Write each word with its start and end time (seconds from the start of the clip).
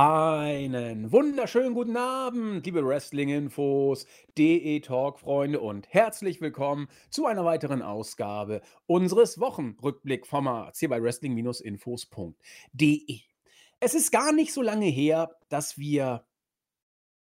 Einen 0.00 1.10
wunderschönen 1.10 1.74
guten 1.74 1.96
Abend, 1.96 2.64
liebe 2.64 2.86
Wrestling-Infos, 2.86 4.06
DE-Talk-Freunde 4.38 5.58
und 5.58 5.92
herzlich 5.92 6.40
willkommen 6.40 6.86
zu 7.10 7.26
einer 7.26 7.44
weiteren 7.44 7.82
Ausgabe 7.82 8.60
unseres 8.86 9.40
Wochenrückblick-Formats 9.40 10.78
hier 10.78 10.88
bei 10.88 11.02
Wrestling-Infos.de. 11.02 13.20
Es 13.80 13.94
ist 13.94 14.12
gar 14.12 14.32
nicht 14.32 14.52
so 14.52 14.62
lange 14.62 14.86
her, 14.86 15.32
dass 15.48 15.78
wir 15.78 16.27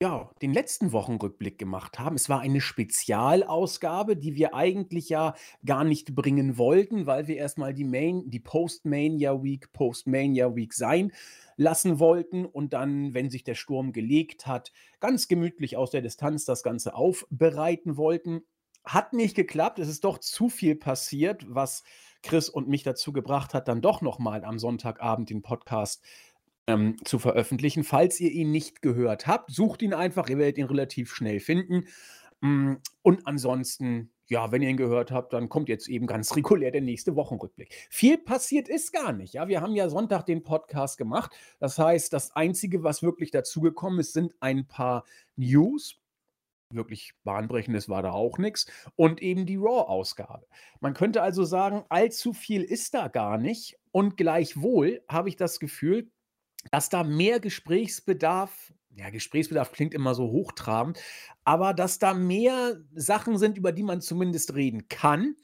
ja, 0.01 0.31
den 0.43 0.55
letzten 0.55 0.93
Wochenrückblick 0.93 1.59
gemacht 1.59 1.99
haben. 1.99 2.15
Es 2.15 2.29
war 2.29 2.41
eine 2.41 2.61
Spezialausgabe, 2.61 4.17
die 4.17 4.37
wir 4.37 4.55
eigentlich 4.55 5.09
ja 5.09 5.35
gar 5.65 5.83
nicht 5.83 6.15
bringen 6.15 6.57
wollten, 6.57 7.07
weil 7.07 7.27
wir 7.27 7.37
erstmal 7.37 7.75
die 7.75 7.85
Main 7.85 8.31
die 8.31 8.39
Post-Mania 8.39 9.43
Week 9.43 9.73
Post-Mania 9.73 10.55
Week 10.55 10.73
sein 10.73 11.11
lassen 11.57 11.99
wollten 11.99 12.47
und 12.47 12.75
dann, 12.75 13.13
wenn 13.13 13.29
sich 13.29 13.43
der 13.43 13.57
Sturm 13.57 13.93
gelegt 13.93 14.47
hat, 14.47 14.73
ganz 15.01 15.27
gemütlich 15.27 15.77
aus 15.77 15.91
der 15.91 16.03
Distanz 16.03 16.45
das 16.45 16.63
Ganze 16.63 16.95
aufbereiten 16.95 17.97
wollten. 17.97 18.43
Hat 18.85 19.13
nicht 19.13 19.35
geklappt. 19.35 19.81
Es 19.81 19.89
ist 19.89 20.05
doch 20.05 20.19
zu 20.19 20.49
viel 20.49 20.77
passiert, 20.77 21.45
was 21.49 21.83
Chris 22.23 22.49
und 22.49 22.69
mich 22.69 22.85
dazu 22.85 23.13
gebracht 23.13 23.53
hat, 23.53 23.67
dann 23.67 23.83
doch 23.83 24.01
noch 24.01 24.21
mal 24.21 24.45
am 24.45 24.61
Sonntagabend 24.61 25.31
den 25.31 25.43
Podcast 25.43 26.05
ähm, 26.69 26.97
zu 27.05 27.19
veröffentlichen. 27.19 27.83
Falls 27.83 28.21
ihr 28.21 28.31
ihn 28.31 28.53
nicht 28.53 28.83
gehört 28.83 29.27
habt, 29.27 29.51
sucht 29.51 29.83
ihn 29.83 29.95
einfach, 29.95 30.29
ihr 30.29 30.39
werdet 30.39 30.59
ihn 30.59 30.67
relativ 30.67 31.13
schnell 31.13 31.41
finden. 31.41 31.87
Mm, 32.41 32.75
und 33.03 33.27
ansonsten, 33.27 34.13
ja, 34.27 34.53
wenn 34.53 34.61
ihr 34.61 34.69
ihn 34.69 34.77
gehört 34.77 35.11
habt, 35.11 35.33
dann 35.33 35.49
kommt 35.49 35.71
jetzt 35.71 35.89
eben 35.89 36.07
ganz 36.07 36.37
regulär 36.37 36.71
der 36.71 36.83
nächste 36.83 37.17
Wochenrückblick. 37.17 37.75
Viel 37.91 38.19
passiert 38.19 38.69
ist 38.69 38.93
gar 38.93 39.13
nicht. 39.13 39.33
Ja, 39.33 39.49
wir 39.49 39.63
haben 39.63 39.75
ja 39.75 39.89
Sonntag 39.89 40.27
den 40.27 40.43
Podcast 40.43 40.99
gemacht. 40.99 41.33
Das 41.59 41.79
heißt, 41.79 42.13
das 42.13 42.37
Einzige, 42.37 42.85
was 42.85 43.03
wirklich 43.03 43.31
dazugekommen 43.31 43.99
ist, 43.99 44.13
sind 44.13 44.35
ein 44.41 44.67
paar 44.67 45.05
News. 45.37 45.99
Wirklich 46.71 47.15
bahnbrechendes 47.25 47.89
war 47.89 48.03
da 48.03 48.13
auch 48.13 48.37
nichts. 48.37 48.67
Und 48.95 49.23
eben 49.23 49.47
die 49.47 49.57
Raw-Ausgabe. 49.57 50.47
Man 50.81 50.93
könnte 50.93 51.23
also 51.23 51.45
sagen, 51.45 51.85
allzu 51.89 52.35
viel 52.35 52.63
ist 52.63 52.93
da 52.93 53.09
gar 53.09 53.39
nicht. 53.39 53.79
Und 53.91 54.19
gleichwohl 54.19 55.03
habe 55.09 55.31
ich 55.31 55.37
das 55.37 55.61
Gefühl, 55.61 56.11
dass 56.71 56.89
da 56.89 57.05
mehr 57.05 57.41
Gesprächsbedarf 57.41 58.73
ja, 58.99 59.11
Gesprächsbedarf 59.11 59.71
klingt 59.71 59.95
immer 59.95 60.15
so 60.17 60.25
hochtrabend, 60.25 60.99
aber 61.45 61.73
dass 61.73 62.01
da 62.01 62.15
mehr 62.15 62.81
Sachen 62.95 63.39
sind, 63.39 63.57
über 63.57 63.71
die 63.71 63.85
man 63.85 64.01
zumindest 64.01 64.55
reden 64.55 64.89
kann, 64.89 65.37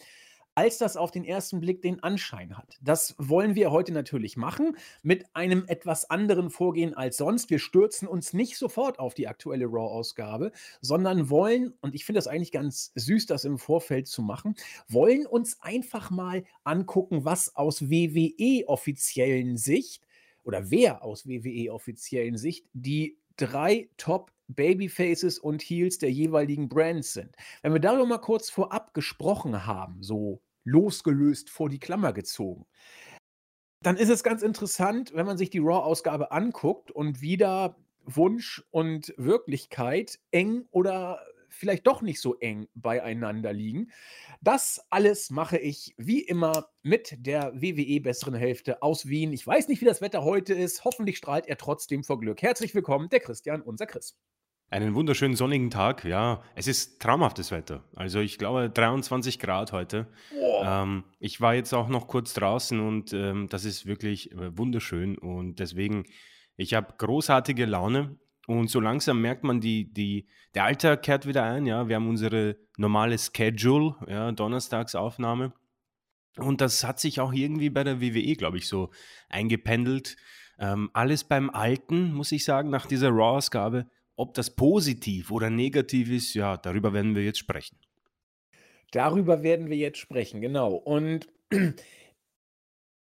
als 0.56 0.78
das 0.78 0.96
auf 0.96 1.10
den 1.10 1.24
ersten 1.24 1.60
Blick 1.60 1.82
den 1.82 2.02
Anschein 2.02 2.56
hat. 2.56 2.76
Das 2.80 3.14
wollen 3.18 3.54
wir 3.54 3.70
heute 3.70 3.92
natürlich 3.92 4.36
machen, 4.36 4.76
mit 5.02 5.24
einem 5.34 5.64
etwas 5.66 6.10
anderen 6.10 6.50
Vorgehen 6.50 6.94
als 6.94 7.16
sonst. 7.16 7.50
Wir 7.50 7.58
stürzen 7.58 8.06
uns 8.06 8.32
nicht 8.32 8.56
sofort 8.56 8.98
auf 8.98 9.14
die 9.14 9.26
aktuelle 9.28 9.66
Raw-Ausgabe, 9.66 10.52
sondern 10.80 11.28
wollen, 11.30 11.74
und 11.80 11.94
ich 11.94 12.04
finde 12.04 12.18
das 12.18 12.28
eigentlich 12.28 12.52
ganz 12.52 12.92
süß, 12.94 13.26
das 13.26 13.44
im 13.44 13.58
Vorfeld 13.58 14.06
zu 14.06 14.22
machen, 14.22 14.54
wollen 14.88 15.26
uns 15.26 15.60
einfach 15.60 16.10
mal 16.10 16.44
angucken, 16.62 17.24
was 17.24 17.56
aus 17.56 17.90
WWE-offiziellen 17.90 19.56
Sicht 19.56 20.06
oder 20.44 20.70
wer 20.70 21.02
aus 21.02 21.26
WWE-offiziellen 21.26 22.36
Sicht 22.36 22.66
die 22.72 23.18
drei 23.36 23.88
Top 23.96 24.32
Babyfaces 24.48 25.38
und 25.38 25.62
Heels 25.62 25.98
der 25.98 26.12
jeweiligen 26.12 26.68
Brands 26.68 27.14
sind. 27.14 27.34
Wenn 27.62 27.72
wir 27.72 27.80
darüber 27.80 28.06
mal 28.06 28.18
kurz 28.18 28.50
vorab 28.50 28.94
gesprochen 28.94 29.66
haben, 29.66 30.02
so 30.02 30.42
losgelöst 30.64 31.50
vor 31.50 31.68
die 31.68 31.78
Klammer 31.80 32.12
gezogen, 32.12 32.66
dann 33.82 33.96
ist 33.96 34.08
es 34.08 34.22
ganz 34.22 34.42
interessant, 34.42 35.12
wenn 35.14 35.26
man 35.26 35.36
sich 35.36 35.50
die 35.50 35.58
Raw-Ausgabe 35.58 36.32
anguckt 36.32 36.90
und 36.90 37.20
wieder 37.20 37.76
Wunsch 38.06 38.62
und 38.70 39.14
Wirklichkeit 39.16 40.18
eng 40.30 40.66
oder 40.70 41.20
vielleicht 41.54 41.86
doch 41.86 42.02
nicht 42.02 42.20
so 42.20 42.34
eng 42.38 42.68
beieinander 42.74 43.52
liegen. 43.52 43.90
Das 44.40 44.84
alles 44.90 45.30
mache 45.30 45.58
ich 45.58 45.94
wie 45.96 46.20
immer 46.20 46.68
mit 46.82 47.16
der 47.18 47.52
WWE 47.54 48.00
besseren 48.00 48.34
Hälfte 48.34 48.82
aus 48.82 49.08
Wien. 49.08 49.32
Ich 49.32 49.46
weiß 49.46 49.68
nicht, 49.68 49.80
wie 49.80 49.86
das 49.86 50.00
Wetter 50.00 50.24
heute 50.24 50.54
ist. 50.54 50.84
Hoffentlich 50.84 51.16
strahlt 51.16 51.46
er 51.46 51.56
trotzdem 51.56 52.04
vor 52.04 52.20
Glück. 52.20 52.42
Herzlich 52.42 52.74
willkommen, 52.74 53.08
der 53.08 53.20
Christian, 53.20 53.62
unser 53.62 53.86
Chris. 53.86 54.16
Einen 54.70 54.94
wunderschönen 54.94 55.36
sonnigen 55.36 55.70
Tag. 55.70 56.04
Ja, 56.04 56.42
es 56.56 56.66
ist 56.66 57.00
traumhaftes 57.00 57.52
Wetter. 57.52 57.84
Also 57.94 58.18
ich 58.18 58.38
glaube 58.38 58.70
23 58.70 59.38
Grad 59.38 59.72
heute. 59.72 60.08
Ähm, 60.62 61.04
ich 61.20 61.40
war 61.40 61.54
jetzt 61.54 61.72
auch 61.72 61.88
noch 61.88 62.08
kurz 62.08 62.34
draußen 62.34 62.80
und 62.80 63.12
ähm, 63.12 63.48
das 63.48 63.64
ist 63.64 63.86
wirklich 63.86 64.32
äh, 64.32 64.56
wunderschön 64.56 65.16
und 65.16 65.60
deswegen, 65.60 66.06
ich 66.56 66.74
habe 66.74 66.94
großartige 66.98 67.66
Laune. 67.66 68.18
Und 68.46 68.68
so 68.68 68.80
langsam 68.80 69.20
merkt 69.20 69.44
man, 69.44 69.60
die, 69.60 69.92
die, 69.92 70.26
der 70.54 70.64
Alltag 70.64 71.02
kehrt 71.02 71.26
wieder 71.26 71.44
ein. 71.44 71.66
Ja, 71.66 71.88
wir 71.88 71.96
haben 71.96 72.08
unsere 72.08 72.56
normale 72.76 73.16
Schedule, 73.18 73.96
ja, 74.06 74.32
Donnerstagsaufnahme. 74.32 75.52
Und 76.36 76.60
das 76.60 76.84
hat 76.84 77.00
sich 77.00 77.20
auch 77.20 77.32
irgendwie 77.32 77.70
bei 77.70 77.84
der 77.84 78.00
WWE, 78.00 78.34
glaube 78.34 78.58
ich, 78.58 78.68
so 78.68 78.90
eingependelt. 79.28 80.16
Ähm, 80.58 80.90
alles 80.92 81.24
beim 81.24 81.50
Alten, 81.50 82.12
muss 82.12 82.32
ich 82.32 82.44
sagen, 82.44 82.70
nach 82.70 82.86
dieser 82.86 83.10
Raw-Ausgabe. 83.10 83.86
Ob 84.16 84.34
das 84.34 84.54
positiv 84.54 85.30
oder 85.30 85.50
negativ 85.50 86.10
ist, 86.10 86.34
ja, 86.34 86.56
darüber 86.56 86.92
werden 86.92 87.14
wir 87.16 87.24
jetzt 87.24 87.38
sprechen. 87.38 87.78
Darüber 88.92 89.42
werden 89.42 89.70
wir 89.70 89.76
jetzt 89.76 89.98
sprechen, 89.98 90.40
genau. 90.40 90.74
Und 90.74 91.28
ich 91.50 91.74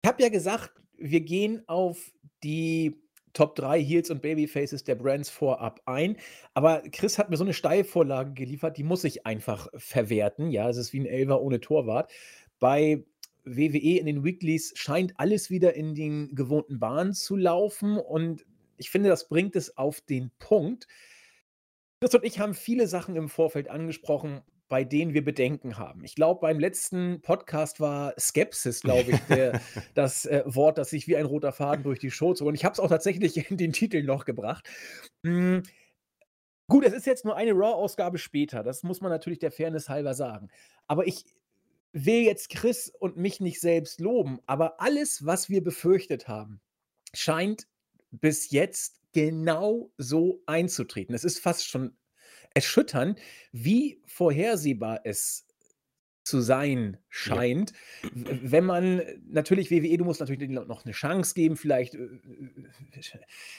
habe 0.05 0.21
ja 0.21 0.29
gesagt, 0.29 0.73
wir 0.97 1.21
gehen 1.21 1.63
auf 1.67 2.11
die 2.43 3.01
Top 3.33 3.55
3 3.55 3.81
Heels 3.81 4.09
und 4.09 4.21
Babyfaces 4.21 4.83
der 4.83 4.95
Brands 4.95 5.29
vorab 5.29 5.81
ein. 5.85 6.17
Aber 6.53 6.81
Chris 6.91 7.17
hat 7.17 7.29
mir 7.29 7.37
so 7.37 7.43
eine 7.43 7.53
Steilvorlage 7.53 8.33
geliefert, 8.33 8.77
die 8.77 8.83
muss 8.83 9.03
ich 9.03 9.25
einfach 9.25 9.67
verwerten. 9.75 10.51
Ja, 10.51 10.69
es 10.69 10.77
ist 10.77 10.93
wie 10.93 10.99
ein 10.99 11.05
Elver 11.05 11.41
ohne 11.41 11.59
Torwart. 11.59 12.11
Bei 12.59 13.03
WWE 13.45 13.99
in 13.99 14.05
den 14.05 14.23
Weeklies 14.23 14.73
scheint 14.75 15.13
alles 15.17 15.49
wieder 15.49 15.73
in 15.73 15.95
den 15.95 16.35
gewohnten 16.35 16.79
Bahnen 16.79 17.13
zu 17.13 17.35
laufen 17.35 17.97
und 17.97 18.45
ich 18.77 18.89
finde, 18.89 19.09
das 19.09 19.27
bringt 19.27 19.55
es 19.55 19.77
auf 19.77 20.01
den 20.01 20.31
Punkt. 20.39 20.87
Chris 21.99 22.15
und 22.15 22.23
ich 22.23 22.39
haben 22.39 22.53
viele 22.53 22.87
Sachen 22.87 23.15
im 23.15 23.27
Vorfeld 23.27 23.69
angesprochen, 23.69 24.41
bei 24.69 24.83
denen 24.83 25.13
wir 25.13 25.23
Bedenken 25.23 25.77
haben. 25.77 26.03
Ich 26.03 26.15
glaube, 26.15 26.41
beim 26.41 26.59
letzten 26.59 27.21
Podcast 27.21 27.79
war 27.79 28.13
Skepsis, 28.19 28.81
glaube 28.81 29.11
ich, 29.11 29.19
der, 29.21 29.59
das 29.95 30.25
äh, 30.25 30.43
Wort, 30.45 30.77
das 30.77 30.91
sich 30.91 31.07
wie 31.07 31.17
ein 31.17 31.25
roter 31.25 31.51
Faden 31.51 31.83
durch 31.83 31.99
die 31.99 32.11
Show 32.11 32.35
zog. 32.35 32.47
Und 32.47 32.55
ich 32.55 32.63
habe 32.63 32.73
es 32.73 32.79
auch 32.79 32.87
tatsächlich 32.87 33.35
in 33.49 33.57
den 33.57 33.73
Titel 33.73 34.03
noch 34.03 34.25
gebracht. 34.25 34.69
Hm, 35.25 35.63
gut, 36.67 36.85
es 36.85 36.93
ist 36.93 37.07
jetzt 37.07 37.25
nur 37.25 37.35
eine 37.35 37.53
Raw-Ausgabe 37.53 38.19
später. 38.19 38.63
Das 38.63 38.83
muss 38.83 39.01
man 39.01 39.11
natürlich 39.11 39.39
der 39.39 39.51
Fairness 39.51 39.89
halber 39.89 40.13
sagen. 40.13 40.49
Aber 40.87 41.07
ich 41.07 41.25
will 41.91 42.21
jetzt 42.21 42.49
Chris 42.49 42.93
und 42.99 43.17
mich 43.17 43.39
nicht 43.39 43.59
selbst 43.59 43.99
loben. 43.99 44.39
Aber 44.45 44.79
alles, 44.79 45.25
was 45.25 45.49
wir 45.49 45.63
befürchtet 45.63 46.27
haben, 46.27 46.61
scheint 47.13 47.67
bis 48.11 48.51
jetzt 48.51 48.99
genau 49.13 49.91
so 49.97 50.43
einzutreten. 50.45 51.15
Es 51.15 51.23
ist 51.23 51.39
fast 51.39 51.67
schon 51.67 51.97
erschütternd, 52.59 53.17
wie 53.53 54.01
vorhersehbar 54.05 54.99
es 55.05 55.45
zu 56.29 56.41
sein 56.41 56.97
scheint. 57.07 57.73
Ja. 58.03 58.09
Wenn 58.13 58.63
man 58.63 59.01
natürlich 59.27 59.71
WWE, 59.71 59.97
du 59.97 60.05
musst 60.05 60.19
natürlich 60.19 60.49
noch 60.49 60.85
eine 60.85 60.93
Chance 60.93 61.33
geben, 61.33 61.57
vielleicht 61.57 61.95
äh, 61.95 62.07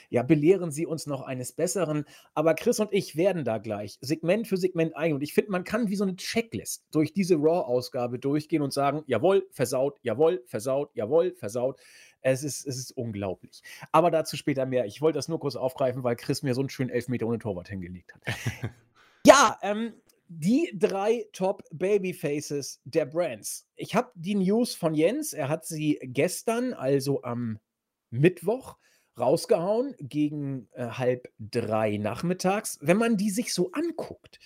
ja, 0.08 0.22
belehren 0.22 0.70
sie 0.70 0.86
uns 0.86 1.06
noch 1.06 1.22
eines 1.22 1.52
Besseren. 1.52 2.04
Aber 2.34 2.54
Chris 2.54 2.78
und 2.78 2.92
ich 2.92 3.16
werden 3.16 3.44
da 3.44 3.58
gleich 3.58 3.98
Segment 4.00 4.46
für 4.46 4.56
Segment 4.56 4.96
ein. 4.96 5.14
Und 5.14 5.22
ich 5.22 5.34
finde, 5.34 5.50
man 5.50 5.64
kann 5.64 5.88
wie 5.88 5.96
so 5.96 6.04
eine 6.04 6.14
Checklist 6.14 6.84
durch 6.92 7.12
diese 7.12 7.34
Raw-Ausgabe 7.34 8.20
durchgehen 8.20 8.62
und 8.62 8.72
sagen: 8.72 9.02
Jawohl, 9.06 9.48
versaut, 9.50 9.98
jawohl, 10.02 10.44
versaut, 10.46 10.90
jawohl, 10.94 11.34
versaut. 11.34 11.80
Es 12.22 12.44
ist, 12.44 12.66
es 12.66 12.76
ist 12.76 12.92
unglaublich. 12.92 13.62
Aber 13.92 14.10
dazu 14.10 14.36
später 14.36 14.66
mehr. 14.66 14.84
Ich 14.84 15.00
wollte 15.00 15.18
das 15.18 15.28
nur 15.28 15.40
kurz 15.40 15.56
aufgreifen, 15.56 16.04
weil 16.04 16.16
Chris 16.16 16.42
mir 16.42 16.54
so 16.54 16.60
einen 16.60 16.68
schönen 16.68 16.90
Elfmeter 16.90 17.26
ohne 17.26 17.38
Torwart 17.38 17.68
hingelegt 17.68 18.14
hat. 18.14 18.22
ja, 19.26 19.58
ähm, 19.62 19.94
die 20.28 20.72
drei 20.74 21.26
Top 21.32 21.64
Babyfaces 21.72 22.80
der 22.84 23.06
Brands. 23.06 23.66
Ich 23.74 23.94
habe 23.94 24.12
die 24.14 24.36
News 24.36 24.74
von 24.74 24.94
Jens. 24.94 25.32
Er 25.32 25.48
hat 25.48 25.66
sie 25.66 25.98
gestern, 26.02 26.72
also 26.72 27.22
am 27.22 27.58
Mittwoch, 28.10 28.76
rausgehauen 29.18 29.94
gegen 29.98 30.68
äh, 30.72 30.86
halb 30.86 31.28
drei 31.38 31.96
nachmittags. 31.96 32.78
Wenn 32.80 32.96
man 32.96 33.16
die 33.16 33.30
sich 33.30 33.52
so 33.52 33.72
anguckt, 33.72 34.38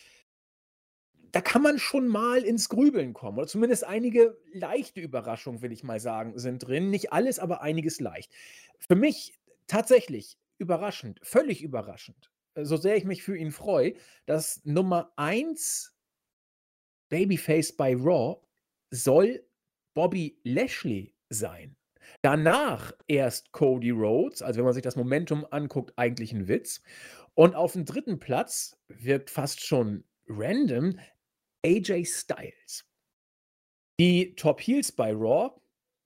da 1.33 1.41
kann 1.41 1.63
man 1.63 1.79
schon 1.79 2.09
mal 2.09 2.45
ins 2.45 2.69
Grübeln 2.69 3.13
kommen. 3.13 3.39
Oder 3.39 3.47
zumindest 3.47 3.85
einige 3.85 4.39
leichte 4.53 5.01
Überraschungen, 5.01 5.63
will 5.63 5.73
ich 5.73 5.83
mal 5.83 6.01
sagen, 6.01 6.39
sind 6.39 6.61
drin. 6.61 6.91
Nicht 6.91 7.13
alles, 7.13 7.39
aber 7.39 7.61
einiges 7.61 8.01
leicht. 8.01 8.33
Für 8.79 8.95
mich 8.95 9.35
tatsächlich 9.67 10.39
überraschend, 10.59 11.21
völlig 11.23 11.63
überraschend, 11.63 12.31
so 12.63 12.77
sehr 12.77 12.97
ich 12.97 13.05
mich 13.05 13.23
für 13.23 13.37
ihn 13.37 13.53
freue, 13.53 13.95
dass 14.27 14.65
Nummer 14.65 15.13
1 15.17 15.97
Babyface 17.09 17.77
bei 17.77 17.95
Raw 17.95 18.41
soll 18.91 19.45
Bobby 19.95 20.41
Lashley 20.45 21.15
sein. 21.31 21.77
Danach 22.23 22.93
erst 23.07 23.53
Cody 23.53 23.91
Rhodes, 23.91 24.43
also 24.43 24.59
wenn 24.59 24.65
man 24.65 24.75
sich 24.75 24.83
das 24.83 24.97
Momentum 24.97 25.47
anguckt, 25.51 25.93
eigentlich 25.97 26.33
ein 26.33 26.49
Witz. 26.49 26.83
Und 27.35 27.55
auf 27.55 27.73
dem 27.73 27.85
dritten 27.85 28.19
Platz 28.19 28.77
wirkt 28.89 29.31
fast 29.31 29.65
schon 29.65 30.05
random 30.29 30.99
AJ 31.65 32.05
Styles. 32.07 32.85
Die 33.99 34.35
Top 34.35 34.61
Heels 34.61 34.93
bei 34.93 35.13
Raw, 35.13 35.51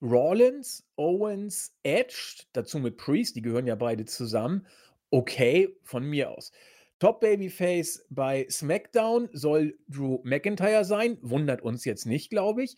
Rollins, 0.00 0.86
Owens, 0.96 1.76
Edge, 1.82 2.44
dazu 2.52 2.78
mit 2.78 2.96
Priest, 2.96 3.36
die 3.36 3.42
gehören 3.42 3.66
ja 3.66 3.74
beide 3.74 4.04
zusammen. 4.04 4.66
Okay, 5.10 5.74
von 5.84 6.04
mir 6.04 6.30
aus. 6.30 6.52
Top 6.98 7.20
Babyface 7.20 8.04
bei 8.10 8.46
SmackDown 8.50 9.28
soll 9.32 9.78
Drew 9.88 10.18
McIntyre 10.24 10.84
sein. 10.84 11.16
Wundert 11.22 11.62
uns 11.62 11.84
jetzt 11.84 12.06
nicht, 12.06 12.28
glaube 12.28 12.64
ich. 12.64 12.76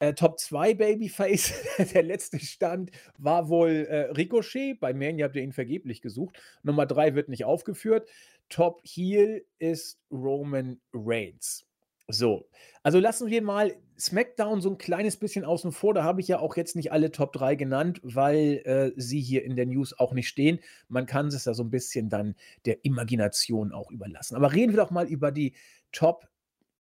Äh, 0.00 0.14
Top 0.14 0.40
2 0.40 0.74
Babyface, 0.74 1.52
der 1.94 2.02
letzte 2.02 2.40
Stand 2.40 2.90
war 3.18 3.50
wohl 3.50 3.86
äh, 3.88 4.10
Ricochet. 4.12 4.80
Bei 4.80 4.94
Mania 4.94 5.26
habt 5.26 5.36
ihr 5.36 5.42
ihn 5.42 5.52
vergeblich 5.52 6.00
gesucht. 6.00 6.40
Nummer 6.62 6.86
3 6.86 7.14
wird 7.14 7.28
nicht 7.28 7.44
aufgeführt. 7.44 8.08
Top 8.48 8.80
Heel 8.82 9.44
ist 9.58 10.00
Roman 10.10 10.80
Reigns. 10.94 11.69
So, 12.10 12.48
also 12.82 12.98
lassen 12.98 13.28
wir 13.28 13.42
mal 13.42 13.76
SmackDown 13.98 14.60
so 14.60 14.70
ein 14.70 14.78
kleines 14.78 15.16
bisschen 15.16 15.44
außen 15.44 15.72
vor. 15.72 15.94
Da 15.94 16.02
habe 16.02 16.20
ich 16.20 16.28
ja 16.28 16.38
auch 16.38 16.56
jetzt 16.56 16.76
nicht 16.76 16.92
alle 16.92 17.12
Top 17.12 17.32
3 17.32 17.54
genannt, 17.54 18.00
weil 18.02 18.62
äh, 18.64 18.92
sie 18.96 19.20
hier 19.20 19.44
in 19.44 19.56
der 19.56 19.66
News 19.66 19.98
auch 19.98 20.12
nicht 20.12 20.28
stehen. 20.28 20.60
Man 20.88 21.06
kann 21.06 21.26
es 21.26 21.44
ja 21.44 21.54
so 21.54 21.62
ein 21.62 21.70
bisschen 21.70 22.08
dann 22.08 22.34
der 22.64 22.84
Imagination 22.84 23.72
auch 23.72 23.90
überlassen. 23.90 24.36
Aber 24.36 24.52
reden 24.52 24.72
wir 24.72 24.78
doch 24.78 24.90
mal 24.90 25.06
über 25.06 25.30
die 25.30 25.54
Top 25.92 26.28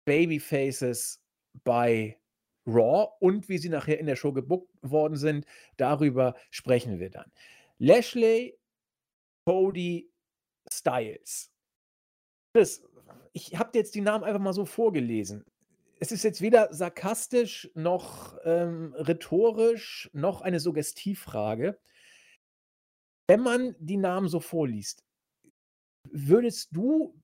Babyfaces 0.04 1.22
bei 1.64 2.18
Raw 2.66 3.08
und 3.20 3.48
wie 3.48 3.58
sie 3.58 3.70
nachher 3.70 3.98
in 3.98 4.06
der 4.06 4.16
Show 4.16 4.32
gebuckt 4.32 4.70
worden 4.82 5.16
sind. 5.16 5.46
Darüber 5.76 6.34
sprechen 6.50 6.98
wir 6.98 7.10
dann. 7.10 7.32
Lashley, 7.78 8.58
Cody, 9.46 10.10
Styles. 10.70 11.50
Chris, 12.52 12.82
ich 13.32 13.58
habe 13.58 13.70
jetzt 13.74 13.94
die 13.94 14.00
Namen 14.00 14.24
einfach 14.24 14.40
mal 14.40 14.52
so 14.52 14.64
vorgelesen. 14.64 15.44
Es 15.98 16.12
ist 16.12 16.24
jetzt 16.24 16.40
weder 16.40 16.72
sarkastisch 16.72 17.70
noch 17.74 18.38
ähm, 18.44 18.94
rhetorisch 18.96 20.10
noch 20.12 20.40
eine 20.40 20.58
Suggestivfrage. 20.58 21.78
Wenn 23.28 23.40
man 23.40 23.76
die 23.78 23.98
Namen 23.98 24.28
so 24.28 24.40
vorliest, 24.40 25.04
würdest 26.10 26.70
du 26.72 27.14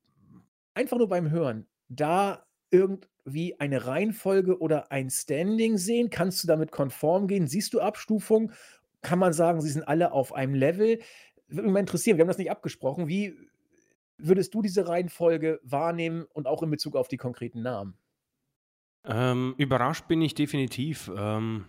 einfach 0.74 0.98
nur 0.98 1.08
beim 1.08 1.30
Hören 1.30 1.66
da 1.88 2.46
irgendwie 2.70 3.58
eine 3.58 3.86
Reihenfolge 3.86 4.60
oder 4.60 4.92
ein 4.92 5.10
Standing 5.10 5.78
sehen? 5.78 6.10
Kannst 6.10 6.42
du 6.42 6.46
damit 6.46 6.70
konform 6.70 7.26
gehen? 7.26 7.48
Siehst 7.48 7.72
du 7.74 7.80
Abstufung? 7.80 8.52
Kann 9.00 9.18
man 9.18 9.32
sagen, 9.32 9.60
sie 9.60 9.70
sind 9.70 9.88
alle 9.88 10.12
auf 10.12 10.32
einem 10.32 10.54
Level? 10.54 11.00
Würde 11.48 11.62
mich 11.62 11.72
mal 11.72 11.80
interessieren, 11.80 12.18
wir 12.18 12.22
haben 12.22 12.28
das 12.28 12.38
nicht 12.38 12.50
abgesprochen. 12.50 13.08
Wie 13.08 13.36
würdest 14.18 14.54
du 14.54 14.62
diese 14.62 14.88
Reihenfolge 14.88 15.60
wahrnehmen 15.62 16.26
und 16.32 16.46
auch 16.46 16.62
in 16.62 16.70
Bezug 16.70 16.96
auf 16.96 17.08
die 17.08 17.16
konkreten 17.16 17.62
Namen? 17.62 17.98
Ähm, 19.04 19.54
überrascht 19.58 20.08
bin 20.08 20.20
ich 20.22 20.34
definitiv. 20.34 21.10
Ähm, 21.16 21.66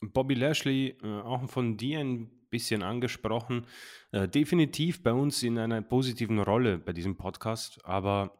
Bobby 0.00 0.34
Lashley, 0.34 0.96
äh, 1.02 1.20
auch 1.20 1.48
von 1.48 1.76
dir 1.76 2.00
ein 2.00 2.30
bisschen 2.50 2.82
angesprochen, 2.82 3.66
äh, 4.12 4.28
definitiv 4.28 5.02
bei 5.02 5.12
uns 5.12 5.42
in 5.42 5.58
einer 5.58 5.82
positiven 5.82 6.38
Rolle 6.38 6.78
bei 6.78 6.92
diesem 6.92 7.16
Podcast, 7.16 7.84
aber 7.84 8.38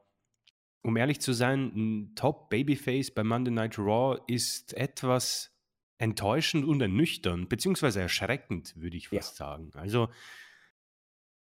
um 0.82 0.96
ehrlich 0.96 1.20
zu 1.20 1.32
sein, 1.32 1.72
ein 1.74 2.14
Top 2.14 2.48
Babyface 2.48 3.10
bei 3.10 3.24
Monday 3.24 3.52
Night 3.52 3.78
Raw 3.78 4.18
ist 4.26 4.74
etwas 4.74 5.52
enttäuschend 5.98 6.64
und 6.64 6.80
ernüchternd, 6.80 7.48
beziehungsweise 7.48 8.00
erschreckend, 8.00 8.74
würde 8.76 8.96
ich 8.96 9.08
fast 9.08 9.38
ja. 9.38 9.46
sagen. 9.46 9.70
Also 9.74 10.08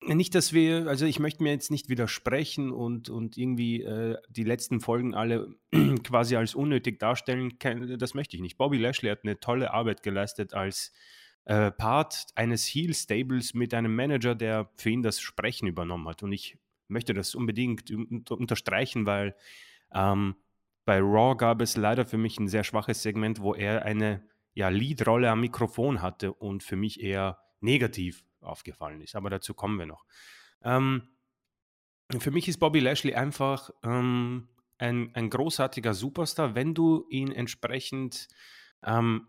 nicht, 0.08 0.36
dass 0.36 0.54
wir, 0.54 0.88
also 0.88 1.06
ich 1.06 1.20
möchte 1.20 1.44
mir 1.44 1.52
jetzt 1.52 1.72
nicht 1.72 1.90
widersprechen 1.90 2.72
und, 2.72 3.10
und 3.10 3.38
irgendwie 3.38 3.82
äh, 3.84 4.18
die 4.30 4.44
letzten 4.44 4.80
Folgen 4.80 5.14
alle 5.16 5.56
quasi 6.04 6.36
als 6.36 6.56
unnötig 6.56 7.00
darstellen. 7.00 7.54
Das 7.98 8.14
möchte 8.14 8.36
ich 8.36 8.42
nicht. 8.42 8.58
Bobby 8.58 8.78
Lashley 8.78 9.10
hat 9.10 9.24
eine 9.24 9.40
tolle 9.40 9.74
Arbeit 9.74 10.04
geleistet 10.04 10.54
als 10.54 10.92
äh, 11.46 11.72
Part 11.72 12.28
eines 12.36 12.66
Heel-Stables 12.66 13.54
mit 13.54 13.74
einem 13.74 13.96
Manager, 13.96 14.36
der 14.36 14.70
für 14.78 14.90
ihn 14.90 15.04
das 15.04 15.20
Sprechen 15.20 15.68
übernommen 15.68 16.08
hat. 16.08 16.24
Und 16.24 16.32
ich 16.32 16.58
möchte 16.88 17.14
das 17.14 17.36
unbedingt 17.36 17.92
unterstreichen, 18.32 19.06
weil 19.06 19.36
ähm, 19.94 20.36
bei 20.86 21.00
Raw 21.00 21.36
gab 21.36 21.62
es 21.62 21.78
leider 21.78 22.06
für 22.06 22.18
mich 22.18 22.40
ein 22.40 22.48
sehr 22.48 22.64
schwaches 22.64 23.02
Segment, 23.04 23.42
wo 23.42 23.54
er 23.54 23.84
eine 23.84 24.28
ja, 24.54 24.70
Lead-Rolle 24.70 25.30
am 25.30 25.42
Mikrofon 25.42 26.02
hatte 26.02 26.34
und 26.34 26.64
für 26.64 26.76
mich 26.76 27.02
eher 27.02 27.40
negativ 27.62 28.24
aufgefallen 28.44 29.02
ist. 29.02 29.16
Aber 29.16 29.30
dazu 29.30 29.54
kommen 29.54 29.80
wir 29.80 29.86
noch. 29.86 30.06
Ähm, 30.64 31.10
für 32.20 32.32
mich 32.32 32.48
ist 32.48 32.60
Bobby 32.60 32.80
Lashley 32.80 33.16
einfach 33.16 33.70
ähm, 33.84 34.48
ein, 34.78 35.12
ein 35.14 35.30
großartiger 35.30 35.94
Superstar, 35.94 36.56
wenn 36.56 36.74
du 36.74 37.06
ihn 37.10 37.32
entsprechend 37.32 38.28
ähm, 38.84 39.28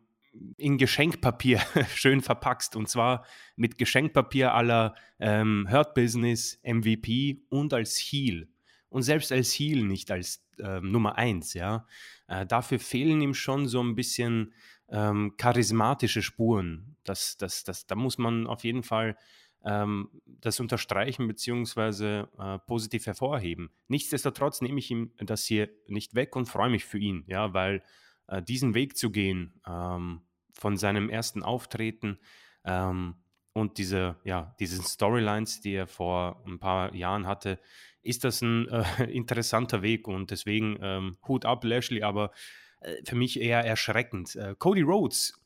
in 0.57 0.79
Geschenkpapier 0.79 1.61
schön 1.95 2.21
verpackst. 2.21 2.77
Und 2.77 2.89
zwar 2.89 3.25
mit 3.57 3.79
Geschenkpapier 3.79 4.55
aller 4.55 4.95
ähm, 5.19 5.69
Hurt 5.71 5.95
Business, 5.95 6.61
MVP 6.65 7.45
und 7.49 7.73
als 7.73 7.97
Heel. 7.97 8.49
Und 8.89 9.03
selbst 9.03 9.33
als 9.33 9.53
Heel, 9.53 9.85
nicht 9.85 10.11
als 10.11 10.45
ähm, 10.59 10.91
Nummer 10.91 11.17
1, 11.17 11.55
ja. 11.55 11.87
Äh, 12.29 12.47
dafür 12.47 12.79
fehlen 12.79 13.21
ihm 13.21 13.35
schon 13.35 13.67
so 13.67 13.83
ein 13.83 13.95
bisschen 13.95 14.53
ähm, 14.89 15.35
charismatische 15.37 16.23
Spuren. 16.23 16.97
Das, 17.05 17.37
das, 17.37 17.65
das, 17.65 17.87
da 17.87 17.95
muss 17.95 18.19
man 18.19 18.47
auf 18.47 18.65
jeden 18.65 18.83
Fall 18.83 19.17
ähm, 19.65 20.11
das 20.27 20.61
unterstreichen 20.61 21.27
bzw. 21.27 22.25
Äh, 22.39 22.59
positiv 22.67 23.07
hervorheben. 23.07 23.71
Nichtsdestotrotz 23.89 24.61
nehme 24.61 24.79
ich 24.79 24.91
ihm 24.91 25.13
das 25.19 25.45
hier 25.45 25.71
nicht 25.89 26.15
weg 26.15 26.37
und 26.37 26.47
freue 26.47 26.71
mich 26.71 26.85
für 26.85 26.99
ihn, 26.99 27.25
ja, 27.27 27.55
weil 27.55 27.83
äh, 28.27 28.43
diesen 28.43 28.75
Weg 28.75 28.97
zu 28.97 29.11
gehen 29.11 29.61
ähm, 29.67 30.23
von 30.53 30.77
seinem 30.77 31.09
ersten 31.09 31.43
Auftreten 31.43 32.19
ähm, 32.65 33.17
und 33.53 33.79
diese, 33.79 34.17
ja, 34.25 34.55
diesen 34.59 34.85
Storylines, 34.85 35.61
die 35.61 35.75
er 35.75 35.87
vor 35.87 36.43
ein 36.47 36.59
paar 36.59 36.95
Jahren 36.95 37.27
hatte, 37.27 37.59
ist 38.03 38.25
das 38.25 38.43
ein 38.43 38.69
äh, 38.69 39.05
interessanter 39.11 39.83
Weg 39.83 40.09
und 40.09 40.31
deswegen 40.31 40.79
ähm, 40.83 41.17
Hut 41.27 41.45
ab, 41.45 41.65
Lashley, 41.65 42.03
aber 42.03 42.33
für 43.05 43.17
mich 43.17 43.41
eher 43.41 43.65
erschreckend. 43.65 44.37
Äh, 44.37 44.55
Cody 44.59 44.83
Rhodes, 44.83 45.41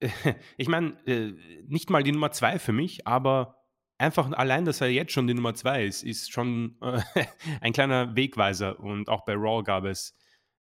ich 0.56 0.68
meine, 0.68 0.96
äh, 1.06 1.32
nicht 1.66 1.90
mal 1.90 2.02
die 2.02 2.12
Nummer 2.12 2.30
zwei 2.30 2.58
für 2.58 2.72
mich, 2.72 3.06
aber 3.06 3.64
einfach 3.98 4.30
allein, 4.32 4.64
dass 4.64 4.80
er 4.80 4.88
jetzt 4.88 5.12
schon 5.12 5.26
die 5.26 5.34
Nummer 5.34 5.54
zwei 5.54 5.86
ist, 5.86 6.02
ist 6.02 6.30
schon 6.30 6.76
ein 7.60 7.72
kleiner 7.72 8.14
Wegweiser. 8.14 8.78
Und 8.78 9.08
auch 9.08 9.24
bei 9.24 9.34
Raw 9.34 9.62
gab 9.62 9.84
es 9.84 10.14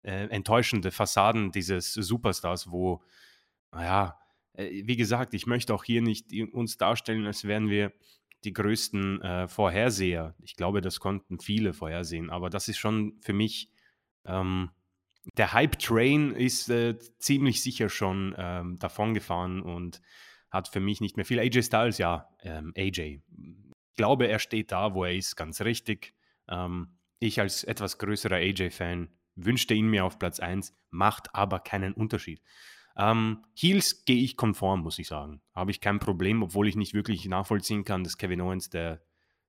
enttäuschende 0.05 0.91
Fassaden 0.91 1.53
dieses 1.53 1.93
Superstars, 1.93 2.73
wo, 2.73 3.05
naja, 3.71 4.19
wie 4.57 4.97
gesagt, 4.97 5.33
ich 5.33 5.47
möchte 5.47 5.73
auch 5.73 5.85
hier 5.85 6.03
nicht 6.03 6.33
uns 6.53 6.77
darstellen, 6.77 7.25
als 7.25 7.45
wären 7.45 7.71
wir 7.71 7.93
die 8.45 8.53
größten 8.53 9.23
äh, 9.23 9.49
Vorherseher. 9.49 10.35
Ich 10.43 10.57
glaube, 10.57 10.81
das 10.81 11.01
konnten 11.01 11.39
viele 11.39 11.73
vorhersehen, 11.73 12.31
aber 12.31 12.51
das 12.51 12.69
ist 12.69 12.79
schon 12.79 13.17
für 13.21 13.33
mich 13.33 13.71
ähm, 14.25 14.71
der 15.37 15.53
Hype-Train 15.53 16.33
ist 16.33 16.69
äh, 16.69 16.99
ziemlich 17.19 17.63
sicher 17.63 17.89
schon 17.89 18.35
ähm, 18.37 18.79
davongefahren 18.79 19.63
und 19.63 20.01
hat 20.51 20.69
für 20.69 20.81
mich 20.81 21.01
nicht 21.01 21.17
mehr 21.17 21.25
viel. 21.25 21.39
AJ 21.39 21.63
Styles, 21.63 21.99
ja, 21.99 22.29
ähm, 22.41 22.73
AJ. 22.77 23.21
Ich 23.31 23.97
glaube, 23.97 24.27
er 24.29 24.39
steht 24.39 24.73
da, 24.73 24.95
wo 24.95 25.05
er 25.05 25.15
ist, 25.15 25.37
ganz 25.37 25.61
richtig. 25.61 26.15
Ähm, 26.49 26.99
ich 27.19 27.41
als 27.41 27.65
etwas 27.65 27.99
größerer 27.99 28.37
AJ-Fan 28.37 29.09
wünschte 29.37 29.75
ihn 29.75 29.87
mir 29.87 30.05
auf 30.05 30.19
Platz 30.19 30.41
1, 30.41 30.75
macht 30.91 31.35
aber 31.35 31.61
keinen 31.61 31.95
Unterschied. 31.95 32.43
Ähm, 32.97 33.45
Heels 33.55 34.05
gehe 34.05 34.23
ich 34.23 34.37
konform, 34.37 34.83
muss 34.83 34.99
ich 34.99 35.09
sagen. 35.09 35.41
Habe 35.55 35.71
ich 35.71 35.81
kein 35.81 35.99
Problem, 35.99 36.43
obwohl 36.43 36.69
ich 36.69 36.77
nicht 36.77 36.93
wirklich 36.93 37.25
nachvollziehen 37.27 37.85
kann, 37.85 38.05
dass 38.05 38.19
Kevin 38.19 38.43
Owens 38.43 38.69
der 38.69 39.03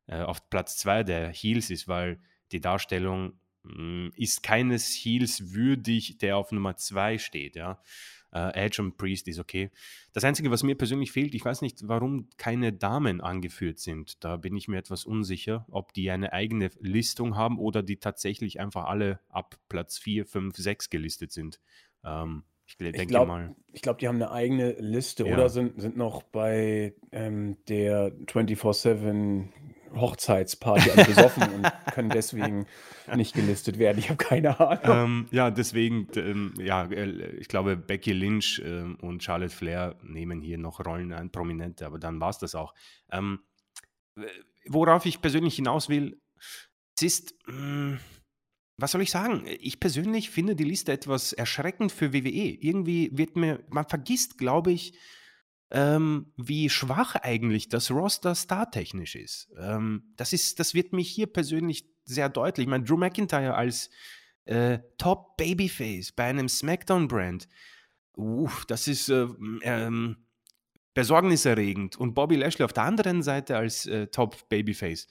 äh, 0.07 0.21
auf 0.21 0.49
Platz 0.49 0.77
2 0.77 1.03
der 1.03 1.29
Heels 1.29 1.69
ist, 1.69 1.87
weil 1.87 2.21
die 2.51 2.61
Darstellung 2.61 3.39
ist 4.15 4.43
keines 4.43 4.93
Heels 4.93 5.53
würdig, 5.53 6.17
der 6.17 6.37
auf 6.37 6.51
Nummer 6.51 6.75
2 6.75 7.17
steht, 7.17 7.55
ja. 7.55 7.81
Uh, 8.35 8.49
Edge 8.55 8.81
und 8.81 8.97
Priest 8.97 9.27
ist 9.27 9.37
okay. 9.37 9.69
Das 10.11 10.23
Einzige, 10.23 10.49
was 10.49 10.63
mir 10.63 10.73
persönlich 10.73 11.11
fehlt, 11.11 11.35
ich 11.35 11.45
weiß 11.45 11.61
nicht, 11.61 11.87
warum 11.87 12.29
keine 12.37 12.73
Damen 12.73 13.21
angeführt 13.21 13.77
sind. 13.77 14.23
Da 14.23 14.37
bin 14.37 14.55
ich 14.55 14.67
mir 14.67 14.77
etwas 14.79 15.05
unsicher, 15.05 15.67
ob 15.69 15.93
die 15.93 16.09
eine 16.09 16.33
eigene 16.33 16.71
Listung 16.79 17.35
haben 17.35 17.59
oder 17.59 17.83
die 17.83 17.97
tatsächlich 17.97 18.59
einfach 18.59 18.85
alle 18.85 19.19
ab 19.29 19.59
Platz 19.69 19.99
4, 19.99 20.25
5, 20.25 20.57
6 20.57 20.89
gelistet 20.89 21.31
sind. 21.31 21.59
Ähm, 22.03 22.43
ich 22.65 22.79
ich 22.79 23.07
glaub, 23.07 23.27
mal. 23.27 23.55
Ich 23.71 23.81
glaube, 23.81 23.99
die 23.99 24.07
haben 24.07 24.15
eine 24.15 24.31
eigene 24.31 24.71
Liste 24.79 25.27
ja. 25.27 25.33
oder 25.33 25.49
sind, 25.49 25.79
sind 25.79 25.97
noch 25.97 26.23
bei 26.23 26.95
ähm, 27.11 27.57
der 27.67 28.13
24-7 28.25 29.49
Hochzeitsparty 29.95 30.91
an 30.91 31.05
besoffen 31.05 31.43
und 31.53 31.71
können 31.93 32.09
deswegen 32.13 32.65
nicht 33.15 33.33
gelistet 33.33 33.79
werden. 33.79 33.97
Ich 33.99 34.09
habe 34.09 34.17
keine 34.17 34.59
Ahnung. 34.59 34.79
Ähm, 34.83 35.25
ja, 35.31 35.51
deswegen, 35.51 36.07
ähm, 36.15 36.53
ja, 36.57 36.85
äh, 36.85 37.35
ich 37.37 37.47
glaube, 37.47 37.77
Becky 37.77 38.13
Lynch 38.13 38.61
ähm, 38.65 38.97
und 39.01 39.23
Charlotte 39.23 39.53
Flair 39.53 39.95
nehmen 40.03 40.41
hier 40.41 40.57
noch 40.57 40.83
Rollen 40.85 41.13
ein, 41.13 41.31
prominente, 41.31 41.85
aber 41.85 41.99
dann 41.99 42.19
war 42.19 42.29
es 42.29 42.37
das 42.37 42.55
auch. 42.55 42.73
Ähm, 43.11 43.39
worauf 44.67 45.05
ich 45.05 45.21
persönlich 45.21 45.55
hinaus 45.55 45.89
will, 45.89 46.21
es 46.95 47.01
ist, 47.01 47.35
mh, 47.47 47.53
hm, 47.53 47.99
was 48.77 48.91
soll 48.91 49.01
ich 49.01 49.11
sagen? 49.11 49.45
Ich 49.59 49.79
persönlich 49.79 50.29
finde 50.29 50.55
die 50.55 50.63
Liste 50.63 50.91
etwas 50.91 51.31
erschreckend 51.31 51.91
für 51.91 52.11
WWE. 52.11 52.57
Irgendwie 52.59 53.11
wird 53.13 53.35
mir, 53.35 53.63
man 53.69 53.87
vergisst, 53.87 54.37
glaube 54.37 54.71
ich, 54.71 54.97
ähm, 55.73 56.31
wie 56.37 56.69
schwach 56.69 57.15
eigentlich 57.15 57.67
das 57.67 57.89
Roster 57.89 58.35
startechnisch 58.35 59.15
ist. 59.15 59.49
Ähm, 59.59 60.13
das 60.15 60.31
ist. 60.31 60.59
Das 60.59 60.75
wird 60.75 60.93
mich 60.93 61.09
hier 61.09 61.25
persönlich 61.25 61.85
sehr 62.05 62.29
deutlich. 62.29 62.65
Ich 62.65 62.69
meine, 62.69 62.83
Drew 62.83 62.95
McIntyre 62.95 63.55
als 63.55 63.89
äh, 64.45 64.79
Top 64.99 65.35
Babyface 65.35 66.11
bei 66.11 66.25
einem 66.25 66.47
SmackDown-Brand, 66.47 67.47
das 68.67 68.87
ist 68.87 69.09
äh, 69.09 69.25
ähm, 69.63 70.17
besorgniserregend. 70.93 71.97
Und 71.97 72.13
Bobby 72.13 72.35
Lashley 72.35 72.65
auf 72.65 72.73
der 72.73 72.83
anderen 72.83 73.23
Seite 73.23 73.57
als 73.57 73.87
äh, 73.87 74.07
Top 74.07 74.47
Babyface. 74.49 75.07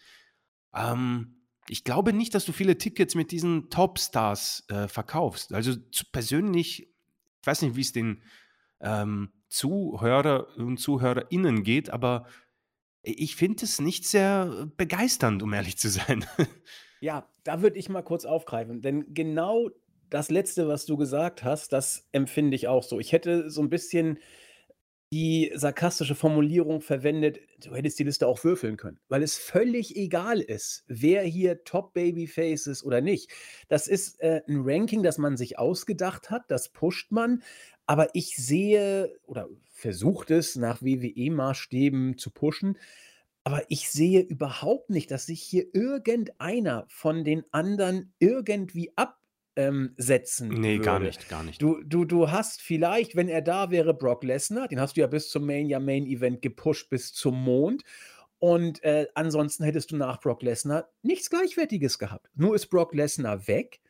Ähm, 0.74 1.42
ich 1.68 1.82
glaube 1.82 2.12
nicht, 2.12 2.36
dass 2.36 2.44
du 2.44 2.52
viele 2.52 2.78
Tickets 2.78 3.16
mit 3.16 3.32
diesen 3.32 3.68
Top-Stars 3.68 4.64
äh, 4.68 4.86
verkaufst. 4.86 5.52
Also 5.52 5.74
persönlich, 6.12 6.82
ich 6.82 7.46
weiß 7.46 7.62
nicht, 7.62 7.74
wie 7.74 7.80
es 7.80 7.92
den 7.92 8.22
ähm, 8.80 9.32
Zuhörer 9.52 10.48
und 10.56 10.78
ZuhörerInnen 10.78 11.62
geht, 11.62 11.90
aber 11.90 12.26
ich 13.02 13.36
finde 13.36 13.64
es 13.64 13.80
nicht 13.80 14.06
sehr 14.06 14.68
begeisternd, 14.76 15.42
um 15.42 15.52
ehrlich 15.52 15.76
zu 15.78 15.88
sein. 15.88 16.24
Ja, 17.04 17.28
da 17.42 17.62
würde 17.62 17.80
ich 17.80 17.88
mal 17.88 18.02
kurz 18.02 18.24
aufgreifen, 18.24 18.80
denn 18.80 19.12
genau 19.12 19.70
das 20.08 20.30
Letzte, 20.30 20.68
was 20.68 20.86
du 20.86 20.96
gesagt 20.96 21.42
hast, 21.42 21.72
das 21.72 22.06
empfinde 22.12 22.54
ich 22.54 22.68
auch 22.68 22.84
so. 22.84 23.00
Ich 23.00 23.10
hätte 23.10 23.50
so 23.50 23.60
ein 23.60 23.70
bisschen 23.70 24.20
die 25.12 25.52
sarkastische 25.54 26.14
Formulierung 26.14 26.80
verwendet, 26.80 27.40
du 27.62 27.74
hättest 27.74 27.98
die 27.98 28.04
Liste 28.04 28.26
auch 28.26 28.44
würfeln 28.44 28.78
können, 28.78 28.98
weil 29.08 29.22
es 29.22 29.36
völlig 29.36 29.94
egal 29.94 30.40
ist, 30.40 30.84
wer 30.86 31.22
hier 31.22 31.64
Top 31.64 31.92
Babyface 31.92 32.66
ist 32.66 32.82
oder 32.82 33.02
nicht. 33.02 33.30
Das 33.68 33.88
ist 33.88 34.20
äh, 34.22 34.40
ein 34.48 34.62
Ranking, 34.64 35.02
das 35.02 35.18
man 35.18 35.36
sich 35.36 35.58
ausgedacht 35.58 36.30
hat, 36.30 36.44
das 36.52 36.70
pusht 36.70 37.10
man. 37.10 37.42
Aber 37.92 38.08
ich 38.14 38.36
sehe 38.36 39.14
oder 39.26 39.50
versucht 39.70 40.30
es 40.30 40.56
nach 40.56 40.80
WWE-Maßstäben 40.80 42.16
zu 42.16 42.30
pushen, 42.30 42.78
aber 43.44 43.64
ich 43.68 43.90
sehe 43.90 44.22
überhaupt 44.22 44.88
nicht, 44.88 45.10
dass 45.10 45.26
sich 45.26 45.42
hier 45.42 45.66
irgendeiner 45.74 46.86
von 46.88 47.22
den 47.22 47.44
anderen 47.50 48.14
irgendwie 48.18 48.96
absetzen 48.96 50.52
ähm, 50.54 50.60
Nee, 50.62 50.78
gar 50.78 51.00
nicht, 51.00 51.28
gar 51.28 51.42
nicht. 51.44 51.60
Du, 51.60 51.82
du, 51.84 52.06
du 52.06 52.30
hast 52.30 52.62
vielleicht, 52.62 53.14
wenn 53.14 53.28
er 53.28 53.42
da 53.42 53.70
wäre, 53.70 53.92
Brock 53.92 54.24
Lesnar, 54.24 54.68
den 54.68 54.80
hast 54.80 54.96
du 54.96 55.02
ja 55.02 55.06
bis 55.06 55.28
zum 55.28 55.44
Mania 55.44 55.78
Main 55.78 56.06
Event 56.06 56.40
gepusht 56.40 56.88
bis 56.88 57.12
zum 57.12 57.44
Mond. 57.44 57.82
Und 58.38 58.82
äh, 58.84 59.06
ansonsten 59.14 59.64
hättest 59.64 59.90
du 59.90 59.96
nach 59.96 60.18
Brock 60.18 60.42
Lesnar 60.42 60.88
nichts 61.02 61.28
Gleichwertiges 61.28 61.98
gehabt. 61.98 62.30
Nur 62.36 62.54
ist 62.54 62.68
Brock 62.68 62.94
Lesnar 62.94 63.46
weg. 63.48 63.82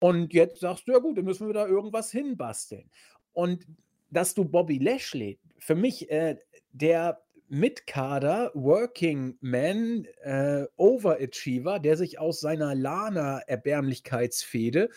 Und 0.00 0.34
jetzt 0.34 0.60
sagst 0.60 0.86
du, 0.86 0.92
ja 0.92 0.98
gut, 0.98 1.16
dann 1.16 1.24
müssen 1.24 1.46
wir 1.46 1.54
da 1.54 1.66
irgendwas 1.66 2.10
hinbasteln. 2.10 2.90
Und 3.34 3.66
dass 4.10 4.34
du 4.34 4.44
Bobby 4.44 4.78
Lashley, 4.78 5.38
für 5.58 5.74
mich 5.74 6.10
äh, 6.10 6.36
der 6.72 7.24
Mitkader, 7.48 8.50
Working 8.54 9.36
Man, 9.40 10.06
äh, 10.22 10.66
Overachiever, 10.76 11.78
der 11.78 11.96
sich 11.96 12.18
aus 12.18 12.40
seiner 12.40 12.74
Lana-Erbärmlichkeitsfehde 12.74 14.88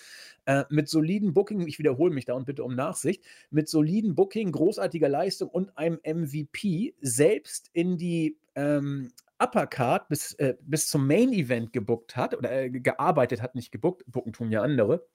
äh, 0.46 0.63
mit 0.70 0.88
soliden 0.88 1.34
Booking, 1.34 1.67
ich 1.67 1.77
wiederhole 1.77 2.13
mich 2.13 2.25
da 2.25 2.34
und 2.34 2.46
bitte 2.46 2.63
um 2.63 2.75
Nachsicht, 2.75 3.24
mit 3.51 3.70
soliden 3.70 4.15
Booking, 4.15 4.51
großartiger 4.51 5.10
Leistung 5.10 5.50
und 5.50 5.77
einem 5.77 6.00
MVP 6.03 6.96
selbst 7.01 7.70
in 7.74 7.98
die 7.98 8.38
ähm, 8.56 9.12
Uppercard 9.39 10.08
bis, 10.08 10.34
äh, 10.34 10.56
bis 10.62 10.88
zum 10.88 11.06
Main 11.06 11.34
Event 11.34 11.74
gebuckt 11.74 12.15
hat 12.15 12.36
oder 12.36 12.51
äh, 12.51 12.70
gearbeitet 12.70 13.41
hat, 13.41 13.56
nicht 13.56 13.72
gebuckt, 13.72 14.03
bucken 14.08 14.34
tun 14.34 14.51
ja 14.51 14.62
andere. 14.62 15.06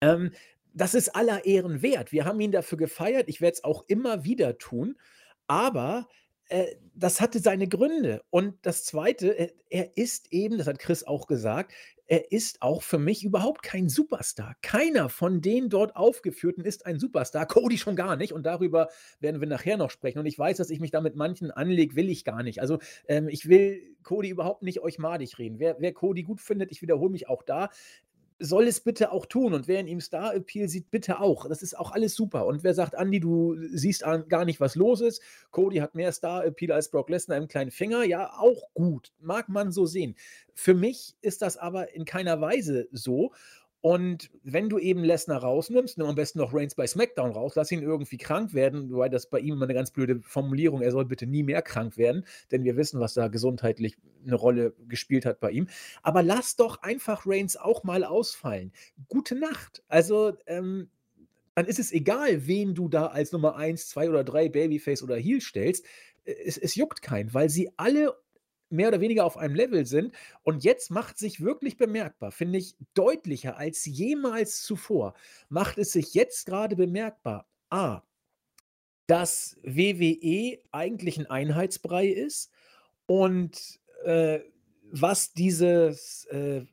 Ähm, 0.00 0.30
das 0.78 0.94
ist 0.94 1.14
aller 1.14 1.44
Ehren 1.44 1.82
wert. 1.82 2.12
Wir 2.12 2.24
haben 2.24 2.40
ihn 2.40 2.52
dafür 2.52 2.78
gefeiert. 2.78 3.28
Ich 3.28 3.40
werde 3.40 3.54
es 3.54 3.64
auch 3.64 3.84
immer 3.88 4.24
wieder 4.24 4.58
tun. 4.58 4.96
Aber 5.46 6.08
äh, 6.48 6.76
das 6.94 7.20
hatte 7.20 7.40
seine 7.40 7.68
Gründe. 7.68 8.22
Und 8.30 8.54
das 8.62 8.84
Zweite, 8.84 9.36
äh, 9.38 9.52
er 9.70 9.96
ist 9.96 10.32
eben, 10.32 10.58
das 10.58 10.66
hat 10.66 10.78
Chris 10.78 11.04
auch 11.04 11.26
gesagt, 11.26 11.72
er 12.06 12.32
ist 12.32 12.62
auch 12.62 12.82
für 12.82 12.98
mich 12.98 13.22
überhaupt 13.22 13.62
kein 13.62 13.90
Superstar. 13.90 14.56
Keiner 14.62 15.10
von 15.10 15.42
den 15.42 15.68
dort 15.68 15.94
aufgeführten 15.94 16.64
ist 16.64 16.86
ein 16.86 16.98
Superstar. 16.98 17.46
Cody 17.46 17.76
schon 17.76 17.96
gar 17.96 18.16
nicht. 18.16 18.32
Und 18.32 18.44
darüber 18.44 18.88
werden 19.20 19.40
wir 19.40 19.48
nachher 19.48 19.76
noch 19.76 19.90
sprechen. 19.90 20.18
Und 20.18 20.26
ich 20.26 20.38
weiß, 20.38 20.56
dass 20.56 20.70
ich 20.70 20.80
mich 20.80 20.90
da 20.90 21.02
mit 21.02 21.16
manchen 21.16 21.50
anlege, 21.50 21.96
will 21.96 22.08
ich 22.08 22.24
gar 22.24 22.42
nicht. 22.42 22.62
Also 22.62 22.78
ähm, 23.08 23.28
ich 23.28 23.48
will 23.48 23.96
Cody 24.02 24.30
überhaupt 24.30 24.62
nicht 24.62 24.80
euch 24.80 24.98
madig 24.98 25.38
reden. 25.38 25.58
Wer, 25.58 25.76
wer 25.80 25.92
Cody 25.92 26.22
gut 26.22 26.40
findet, 26.40 26.72
ich 26.72 26.80
wiederhole 26.80 27.10
mich 27.10 27.28
auch 27.28 27.42
da 27.42 27.68
soll 28.38 28.66
es 28.68 28.80
bitte 28.80 29.12
auch 29.12 29.26
tun. 29.26 29.54
Und 29.54 29.68
wer 29.68 29.80
in 29.80 29.88
ihm 29.88 30.00
Star 30.00 30.34
Appeal 30.34 30.68
sieht, 30.68 30.90
bitte 30.90 31.20
auch. 31.20 31.48
Das 31.48 31.62
ist 31.62 31.78
auch 31.78 31.92
alles 31.92 32.14
super. 32.14 32.46
Und 32.46 32.62
wer 32.62 32.74
sagt, 32.74 32.94
Andy, 32.94 33.20
du 33.20 33.56
siehst 33.72 34.04
gar 34.28 34.44
nicht, 34.44 34.60
was 34.60 34.74
los 34.74 35.00
ist. 35.00 35.22
Cody 35.50 35.78
hat 35.78 35.94
mehr 35.94 36.12
Star 36.12 36.44
Appeal 36.44 36.72
als 36.72 36.90
Brock 36.90 37.10
Lesnar 37.10 37.38
im 37.38 37.48
kleinen 37.48 37.70
Finger. 37.70 38.04
Ja, 38.04 38.32
auch 38.38 38.62
gut. 38.74 39.12
Mag 39.20 39.48
man 39.48 39.72
so 39.72 39.86
sehen. 39.86 40.14
Für 40.54 40.74
mich 40.74 41.16
ist 41.20 41.42
das 41.42 41.56
aber 41.56 41.94
in 41.94 42.04
keiner 42.04 42.40
Weise 42.40 42.88
so. 42.92 43.32
Und 43.80 44.30
wenn 44.42 44.68
du 44.68 44.78
eben 44.78 45.04
Lesnar 45.04 45.42
rausnimmst, 45.42 45.98
nimm 45.98 46.06
am 46.08 46.16
besten 46.16 46.40
noch 46.40 46.52
Reigns 46.52 46.74
bei 46.74 46.86
SmackDown 46.86 47.30
raus, 47.30 47.52
lass 47.54 47.70
ihn 47.70 47.82
irgendwie 47.82 48.18
krank 48.18 48.52
werden, 48.52 48.90
wobei 48.90 49.08
das 49.08 49.30
bei 49.30 49.38
ihm 49.38 49.54
immer 49.54 49.66
eine 49.66 49.74
ganz 49.74 49.92
blöde 49.92 50.20
Formulierung, 50.22 50.82
er 50.82 50.90
soll 50.90 51.04
bitte 51.04 51.26
nie 51.26 51.44
mehr 51.44 51.62
krank 51.62 51.96
werden, 51.96 52.26
denn 52.50 52.64
wir 52.64 52.76
wissen, 52.76 52.98
was 52.98 53.14
da 53.14 53.28
gesundheitlich 53.28 53.96
eine 54.26 54.34
Rolle 54.34 54.74
gespielt 54.88 55.24
hat 55.24 55.38
bei 55.38 55.52
ihm. 55.52 55.68
Aber 56.02 56.24
lass 56.24 56.56
doch 56.56 56.82
einfach 56.82 57.24
Reigns 57.24 57.56
auch 57.56 57.84
mal 57.84 58.02
ausfallen. 58.02 58.72
Gute 59.06 59.36
Nacht. 59.36 59.84
Also, 59.86 60.32
ähm, 60.46 60.90
dann 61.54 61.66
ist 61.66 61.78
es 61.78 61.92
egal, 61.92 62.46
wen 62.46 62.74
du 62.74 62.88
da 62.88 63.06
als 63.06 63.32
Nummer 63.32 63.56
1, 63.56 63.88
2 63.88 64.10
oder 64.10 64.24
3 64.24 64.48
Babyface 64.48 65.02
oder 65.02 65.16
Heel 65.16 65.40
stellst. 65.40 65.84
Es, 66.24 66.56
es 66.56 66.74
juckt 66.74 67.02
keinen, 67.02 67.32
weil 67.34 67.48
sie 67.48 67.70
alle 67.76 68.14
mehr 68.70 68.88
oder 68.88 69.00
weniger 69.00 69.24
auf 69.24 69.36
einem 69.36 69.54
Level 69.54 69.86
sind. 69.86 70.12
Und 70.42 70.64
jetzt 70.64 70.90
macht 70.90 71.18
sich 71.18 71.40
wirklich 71.40 71.76
bemerkbar, 71.76 72.32
finde 72.32 72.58
ich, 72.58 72.76
deutlicher 72.94 73.56
als 73.56 73.84
jemals 73.84 74.62
zuvor, 74.62 75.14
macht 75.48 75.78
es 75.78 75.92
sich 75.92 76.14
jetzt 76.14 76.46
gerade 76.46 76.76
bemerkbar. 76.76 77.46
A, 77.70 78.02
dass 79.06 79.56
WWE 79.62 80.58
eigentlich 80.70 81.18
ein 81.18 81.26
Einheitsbrei 81.26 82.08
ist 82.08 82.52
und 83.06 83.80
äh, 84.04 84.40
was 84.90 85.32
dieses 85.32 86.26
äh, 86.26 86.64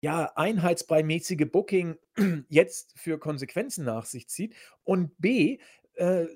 ja, 0.00 0.32
einheitsbrei-mäßige 0.36 1.50
Booking 1.50 1.96
jetzt 2.48 2.98
für 2.98 3.18
Konsequenzen 3.18 3.84
nach 3.84 4.06
sich 4.06 4.28
zieht. 4.28 4.54
Und 4.84 5.18
B, 5.18 5.58
äh, 5.94 6.26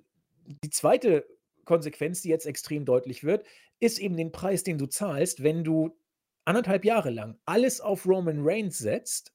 die 0.65 0.71
zweite 0.71 1.27
Konsequenz, 1.65 2.23
die 2.23 2.31
jetzt 2.31 2.47
extrem 2.47 2.85
deutlich 2.85 3.23
wird, 3.23 3.47
ist 3.81 3.99
eben 3.99 4.17
den 4.17 4.33
Preis, 4.33 4.63
den 4.63 4.79
du 4.79 4.87
zahlst, 4.87 5.43
wenn 5.43 5.65
du 5.65 5.99
anderthalb 6.45 6.85
Jahre 6.85 7.11
lang 7.11 7.39
alles 7.45 7.81
auf 7.81 8.07
Roman 8.07 8.39
Reigns 8.41 8.79
setzt 8.79 9.33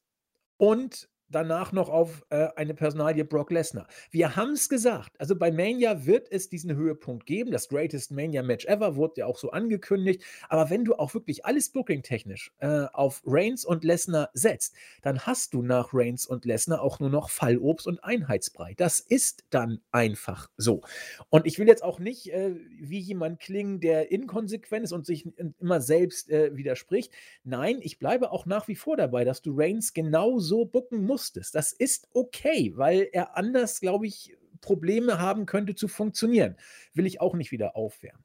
und 0.56 1.08
danach 1.28 1.72
noch 1.72 1.88
auf 1.88 2.24
äh, 2.30 2.48
eine 2.56 2.74
Personalie 2.74 3.24
Brock 3.24 3.50
Lesnar. 3.50 3.86
Wir 4.10 4.36
haben 4.36 4.52
es 4.52 4.68
gesagt, 4.68 5.18
also 5.20 5.36
bei 5.36 5.50
Mania 5.50 6.06
wird 6.06 6.30
es 6.30 6.48
diesen 6.48 6.74
Höhepunkt 6.74 7.26
geben. 7.26 7.50
Das 7.50 7.68
Greatest 7.68 8.10
Mania 8.10 8.42
Match 8.42 8.66
ever 8.66 8.96
wurde 8.96 9.14
ja 9.20 9.26
auch 9.26 9.38
so 9.38 9.50
angekündigt. 9.50 10.22
Aber 10.48 10.70
wenn 10.70 10.84
du 10.84 10.94
auch 10.94 11.14
wirklich 11.14 11.44
alles 11.44 11.70
booking-technisch 11.70 12.52
äh, 12.58 12.86
auf 12.92 13.22
Reigns 13.26 13.64
und 13.64 13.84
Lesnar 13.84 14.30
setzt, 14.34 14.74
dann 15.02 15.20
hast 15.20 15.54
du 15.54 15.62
nach 15.62 15.90
Reigns 15.92 16.26
und 16.26 16.44
Lesnar 16.44 16.80
auch 16.80 17.00
nur 17.00 17.10
noch 17.10 17.30
Fallobst 17.30 17.86
und 17.86 18.02
Einheitsbrei. 18.04 18.74
Das 18.76 19.00
ist 19.00 19.44
dann 19.50 19.80
einfach 19.90 20.50
so. 20.56 20.82
Und 21.30 21.46
ich 21.46 21.58
will 21.58 21.66
jetzt 21.66 21.82
auch 21.82 21.98
nicht 21.98 22.32
äh, 22.32 22.54
wie 22.78 23.00
jemand 23.00 23.40
klingen, 23.40 23.80
der 23.80 24.10
inkonsequent 24.10 24.84
ist 24.84 24.92
und 24.92 25.06
sich 25.06 25.26
immer 25.60 25.80
selbst 25.80 26.30
äh, 26.30 26.56
widerspricht. 26.56 27.12
Nein, 27.44 27.78
ich 27.80 27.98
bleibe 27.98 28.30
auch 28.30 28.46
nach 28.46 28.68
wie 28.68 28.76
vor 28.76 28.96
dabei, 28.96 29.24
dass 29.24 29.42
du 29.42 29.52
Reigns 29.56 29.92
genau 29.92 30.38
so 30.38 30.64
booken 30.64 31.04
musst 31.04 31.15
musstest. 31.16 31.54
Das 31.54 31.72
ist 31.72 32.08
okay, 32.12 32.72
weil 32.76 33.08
er 33.10 33.38
anders, 33.38 33.80
glaube 33.80 34.06
ich, 34.06 34.36
Probleme 34.60 35.18
haben 35.18 35.46
könnte 35.46 35.74
zu 35.74 35.88
funktionieren. 35.88 36.56
Will 36.92 37.06
ich 37.06 37.20
auch 37.22 37.34
nicht 37.34 37.52
wieder 37.52 37.74
aufwärmen. 37.74 38.22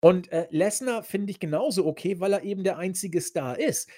Und 0.00 0.32
äh, 0.32 0.46
Lesnar 0.50 1.02
finde 1.02 1.30
ich 1.30 1.40
genauso 1.40 1.86
okay, 1.86 2.20
weil 2.20 2.32
er 2.32 2.42
eben 2.42 2.64
der 2.64 2.78
einzige 2.78 3.20
Star 3.20 3.58
ist. 3.58 3.90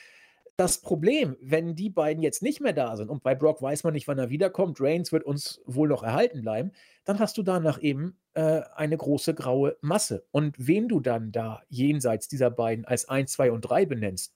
das 0.57 0.81
Problem, 0.81 1.37
wenn 1.41 1.75
die 1.75 1.91
beiden 1.91 2.23
jetzt 2.23 2.43
nicht 2.43 2.61
mehr 2.61 2.73
da 2.73 2.97
sind 2.97 3.11
und 3.11 3.23
bei 3.25 3.35
Brock 3.35 3.61
weiß 3.63 3.85
man 3.85 3.93
nicht, 3.95 4.07
wann 4.09 4.19
er 4.19 4.31
wiederkommt, 4.31 4.81
Reigns 4.81 5.13
wird 5.13 5.25
uns 5.25 5.61
wohl 5.67 5.89
noch 5.89 6.03
erhalten 6.05 6.43
bleiben, 6.43 6.73
dann 7.05 7.19
hast 7.19 7.37
du 7.39 7.43
danach 7.43 7.81
eben 7.83 8.19
äh, 8.35 8.63
eine 8.75 8.97
große 8.97 9.35
graue 9.35 9.77
Masse. 9.81 10.27
Und 10.31 10.55
wen 10.59 10.89
du 10.89 11.01
dann 11.01 11.33
da 11.33 11.63
jenseits 11.69 12.29
dieser 12.29 12.51
beiden 12.51 12.85
als 12.85 13.09
1, 13.09 13.33
2 13.33 13.51
und 13.53 13.63
3 13.63 13.87
benennst, 13.87 14.35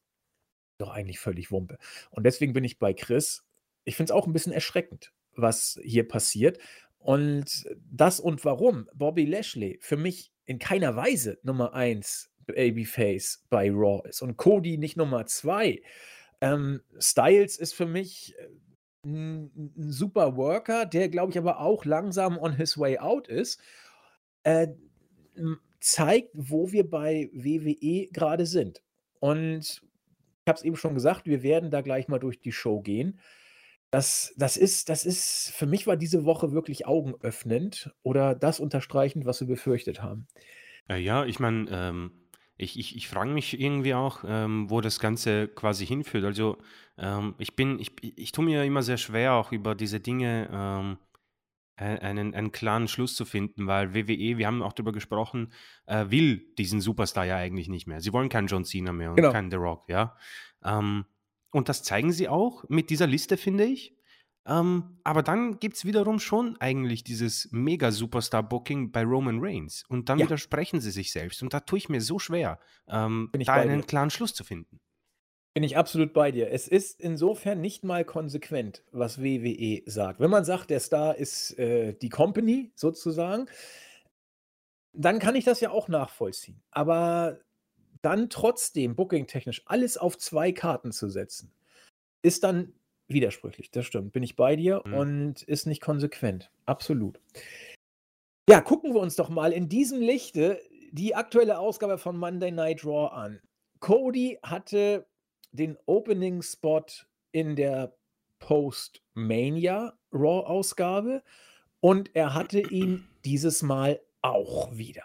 doch 0.79 0.91
eigentlich 0.91 1.19
völlig 1.19 1.51
Wumpe. 1.51 1.79
Und 2.11 2.25
deswegen 2.25 2.53
bin 2.53 2.65
ich 2.65 2.79
bei 2.79 2.95
Chris. 2.95 3.45
Ich 3.89 3.97
finde 3.97 4.13
es 4.13 4.17
auch 4.17 4.27
ein 4.27 4.33
bisschen 4.33 4.53
erschreckend, 4.53 5.13
was 5.35 5.81
hier 5.83 6.07
passiert. 6.07 6.59
Und 6.99 7.67
das 7.91 8.21
und 8.21 8.45
warum 8.45 8.89
Bobby 8.95 9.25
Lashley 9.25 9.79
für 9.81 9.97
mich 9.97 10.33
in 10.45 10.59
keiner 10.59 10.97
Weise 10.97 11.39
Nummer 11.43 11.75
1 11.75 12.31
Babyface 12.47 13.45
bei 13.51 13.71
Raw 13.71 14.07
ist 14.09 14.23
und 14.23 14.37
Cody 14.37 14.79
nicht 14.79 14.97
Nummer 14.97 15.27
2. 15.27 15.83
Ähm, 16.41 16.81
Styles 16.99 17.57
ist 17.57 17.75
für 17.75 17.87
mich 17.87 18.35
ein, 19.05 19.51
äh, 19.57 19.81
ein 19.81 19.91
super 19.93 20.37
Worker, 20.37 20.87
der 20.87 21.09
glaube 21.09 21.33
ich 21.33 21.39
aber 21.39 21.61
auch 21.61 21.85
langsam 21.85 22.39
on 22.39 22.57
his 22.57 22.79
way 22.79 22.99
out 22.99 23.29
ist. 23.29 23.61
Äh, 24.43 24.69
zeigt, 25.81 26.31
wo 26.33 26.73
wir 26.73 26.89
bei 26.89 27.31
WWE 27.33 28.09
gerade 28.09 28.47
sind. 28.47 28.83
Und 29.21 29.83
ich 30.45 30.49
habe 30.49 30.57
es 30.57 30.65
eben 30.65 30.77
schon 30.77 30.95
gesagt, 30.95 31.27
wir 31.27 31.43
werden 31.43 31.71
da 31.71 31.81
gleich 31.83 32.09
mal 32.09 32.19
durch 32.19 32.41
die 32.41 32.53
Show 32.53 32.81
gehen. 32.81 33.21
Das, 33.91 34.35
das, 34.37 34.57
ist, 34.57 34.89
das 34.89 35.07
ist, 35.07 35.53
für 35.55 35.67
mich 35.67 35.87
war 35.87 35.97
diese 35.97 36.25
Woche 36.25 36.53
wirklich 36.53 36.87
augenöffnend 36.87 37.95
oder 38.03 38.35
das 38.35 38.61
unterstreichend, 38.61 39.25
was 39.25 39.41
wir 39.41 39.47
befürchtet 39.49 40.03
haben. 40.03 40.27
Ja, 40.89 40.97
ja 40.97 41.25
ich 41.25 41.41
meine, 41.41 41.67
ähm, 41.71 42.11
ich, 42.59 42.79
ich, 42.79 42.97
ich 42.97 43.09
frage 43.09 43.31
mich 43.31 43.59
irgendwie 43.59 43.95
auch, 43.95 44.25
ähm, 44.27 44.69
wo 44.69 44.81
das 44.81 45.01
Ganze 45.01 45.49
quasi 45.49 45.87
hinführt. 45.87 46.25
Also 46.25 46.59
ähm, 46.99 47.35
ich 47.39 47.57
bin, 47.57 47.79
ich, 47.79 47.93
ich 48.03 48.33
tue 48.33 48.45
mir 48.45 48.65
immer 48.65 48.83
sehr 48.83 48.99
schwer, 48.99 49.35
auch 49.35 49.53
über 49.53 49.75
diese 49.75 50.01
Dinge 50.01 50.51
ähm, 50.53 50.99
einen, 51.77 52.35
einen 52.35 52.53
klaren 52.53 52.89
Schluss 52.89 53.15
zu 53.15 53.25
finden, 53.25 53.69
weil 53.69 53.95
WWE, 53.95 54.37
wir 54.37 54.47
haben 54.47 54.63
auch 54.63 54.73
darüber 54.73 54.93
gesprochen, 54.93 55.53
äh, 55.87 56.07
will 56.09 56.53
diesen 56.59 56.81
Superstar 56.81 57.25
ja 57.25 57.37
eigentlich 57.37 57.69
nicht 57.69 57.87
mehr. 57.87 58.01
Sie 58.01 58.13
wollen 58.13 58.29
keinen 58.29 58.49
John 58.49 58.65
Cena 58.65 58.93
mehr 58.93 59.11
und 59.11 59.17
genau. 59.17 59.31
keinen 59.31 59.51
The 59.51 59.57
Rock, 59.57 59.89
ja. 59.89 60.17
Ähm, 60.65 61.05
und 61.51 61.69
das 61.69 61.83
zeigen 61.83 62.13
sie 62.13 62.29
auch 62.29 62.65
mit 62.69 62.91
dieser 62.91 63.07
Liste, 63.07 63.37
finde 63.37 63.65
ich. 63.65 63.97
Ähm, 64.47 64.99
aber 65.05 65.23
dann 65.23 65.59
gibt 65.61 65.77
es 65.77 65.85
wiederum 65.85 66.19
schon 66.19 66.57
eigentlich 66.59 67.05
dieses 67.05 67.49
Mega-Superstar-Booking 67.53 68.91
bei 68.93 69.05
Roman 69.05 69.41
Reigns. 69.41 69.85
Und 69.89 70.09
dann 70.09 70.19
ja. 70.19 70.25
widersprechen 70.25 70.81
sie 70.81 70.91
sich 70.91 71.13
selbst. 71.13 71.43
Und 71.43 71.53
da 71.53 71.61
tue 71.61 71.79
ich 71.79 71.89
mir 71.91 72.01
so 72.01 72.19
schwer, 72.19 72.59
ähm, 72.89 73.31
da 73.33 73.55
einen 73.55 73.87
klaren 73.87 74.11
Schluss 74.11 74.35
zu 74.35 74.45
finden. 74.45 74.81
Bin 75.53 75.65
ich 75.65 75.77
absolut 75.77 76.15
bei 76.15 76.31
dir. 76.31 76.51
Es 76.51 76.69
ist 76.69 77.01
insofern 77.01 77.61
nicht 77.61 77.85
mal 77.85 78.05
konsequent, 78.05 78.85
was 78.91 79.21
WWE 79.23 79.83
sagt. 79.87 80.21
Wenn 80.21 80.31
man 80.31 80.45
sagt, 80.45 80.71
der 80.71 80.81
Star 80.81 81.17
ist 81.17 81.59
äh, 81.59 81.95
die 81.95 82.11
Company 82.11 82.73
sozusagen, 82.75 83.47
dann 84.93 85.19
kann 85.19 85.37
ich 85.37 85.45
das 85.45 85.61
ja 85.61 85.71
auch 85.71 85.89
nachvollziehen. 85.89 86.63
Aber 86.71 87.39
dann 88.03 88.31
trotzdem 88.31 88.95
booking-technisch 88.97 89.63
alles 89.67 89.97
auf 89.97 90.19
zwei 90.19 90.53
Karten 90.53 90.93
zu 90.93 91.09
setzen, 91.09 91.53
ist 92.23 92.45
dann 92.45 92.73
widersprüchlich. 93.09 93.71
Das 93.71 93.87
stimmt. 93.87 94.13
Bin 94.13 94.23
ich 94.23 94.37
bei 94.37 94.57
dir 94.57 94.83
mhm. 94.85 94.95
und 94.95 95.43
ist 95.43 95.67
nicht 95.67 95.81
konsequent. 95.81 96.51
Absolut. 96.67 97.21
Ja, 98.49 98.61
gucken 98.61 98.95
wir 98.95 99.01
uns 99.01 99.17
doch 99.17 99.29
mal 99.29 99.53
in 99.53 99.69
diesem 99.69 100.01
Lichte 100.01 100.61
die 100.93 101.15
aktuelle 101.15 101.59
Ausgabe 101.59 101.99
von 101.99 102.17
Monday 102.17 102.51
Night 102.51 102.85
Raw 102.85 103.15
an. 103.15 103.41
Cody 103.81 104.39
hatte 104.43 105.07
den 105.53 105.77
Opening 105.87 106.43
Spot 106.43 106.85
in 107.33 107.57
der 107.57 107.95
Post-Mania 108.39 109.99
Raw-Ausgabe 110.13 111.23
und 111.81 112.15
er 112.15 112.35
hatte 112.35 112.61
ihn 112.61 113.09
dieses 113.25 113.63
Mal 113.63 114.01
auch 114.23 114.77
wieder. 114.77 115.05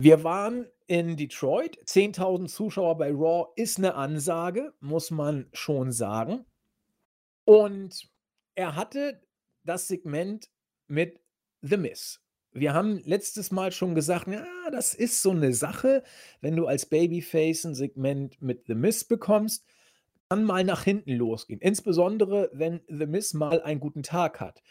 Wir 0.00 0.24
waren 0.24 0.66
in 0.88 1.16
Detroit. 1.16 1.78
10.000 1.84 2.48
Zuschauer 2.48 2.98
bei 2.98 3.10
Raw 3.12 3.52
ist 3.54 3.78
eine 3.78 3.94
Ansage, 3.94 4.74
muss 4.80 5.12
man 5.12 5.46
schon 5.52 5.92
sagen. 5.92 6.44
Und 7.44 8.10
er 8.56 8.74
hatte 8.74 9.22
das 9.64 9.86
Segment 9.86 10.50
mit 10.88 11.20
The 11.60 11.76
Miss. 11.76 12.20
Wir 12.52 12.72
haben 12.72 12.98
letztes 13.04 13.50
Mal 13.50 13.70
schon 13.70 13.94
gesagt, 13.94 14.26
ja, 14.26 14.44
das 14.72 14.94
ist 14.94 15.22
so 15.22 15.30
eine 15.30 15.52
Sache, 15.52 16.02
wenn 16.40 16.56
du 16.56 16.66
als 16.66 16.86
Babyface 16.86 17.66
ein 17.66 17.74
Segment 17.74 18.40
mit 18.40 18.66
The 18.66 18.74
Miss 18.74 19.04
bekommst, 19.04 19.64
kann 20.30 20.44
mal 20.44 20.64
nach 20.64 20.84
hinten 20.84 21.12
losgehen. 21.12 21.60
Insbesondere, 21.60 22.50
wenn 22.52 22.80
The 22.88 23.06
Miss 23.06 23.34
mal 23.34 23.60
einen 23.62 23.80
guten 23.80 24.02
Tag 24.02 24.40
hat. 24.40 24.62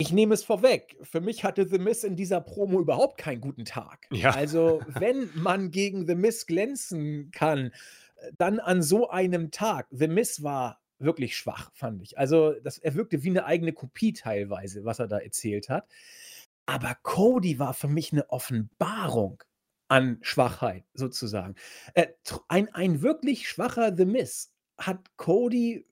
Ich 0.00 0.12
nehme 0.12 0.34
es 0.34 0.44
vorweg. 0.44 0.96
Für 1.02 1.20
mich 1.20 1.42
hatte 1.42 1.66
The 1.66 1.78
Miss 1.78 2.04
in 2.04 2.14
dieser 2.14 2.40
Promo 2.40 2.80
überhaupt 2.80 3.18
keinen 3.18 3.40
guten 3.40 3.64
Tag. 3.64 4.06
Ja. 4.12 4.30
Also, 4.30 4.80
wenn 4.86 5.28
man 5.34 5.72
gegen 5.72 6.06
The 6.06 6.14
Miss 6.14 6.46
glänzen 6.46 7.32
kann, 7.32 7.72
dann 8.36 8.60
an 8.60 8.80
so 8.80 9.10
einem 9.10 9.50
Tag. 9.50 9.88
The 9.90 10.06
Miss 10.06 10.44
war 10.44 10.80
wirklich 11.00 11.36
schwach, 11.36 11.72
fand 11.74 12.00
ich. 12.02 12.16
Also, 12.16 12.54
das, 12.60 12.78
er 12.78 12.94
wirkte 12.94 13.24
wie 13.24 13.30
eine 13.30 13.44
eigene 13.44 13.72
Kopie 13.72 14.12
teilweise, 14.12 14.84
was 14.84 15.00
er 15.00 15.08
da 15.08 15.18
erzählt 15.18 15.68
hat. 15.68 15.88
Aber 16.66 16.96
Cody 17.02 17.58
war 17.58 17.74
für 17.74 17.88
mich 17.88 18.12
eine 18.12 18.30
Offenbarung 18.30 19.42
an 19.88 20.18
Schwachheit, 20.20 20.84
sozusagen. 20.94 21.56
Äh, 21.94 22.08
ein, 22.46 22.72
ein 22.72 23.02
wirklich 23.02 23.48
schwacher 23.48 23.96
The 23.96 24.04
Miss 24.04 24.52
hat 24.78 25.00
Cody 25.16 25.86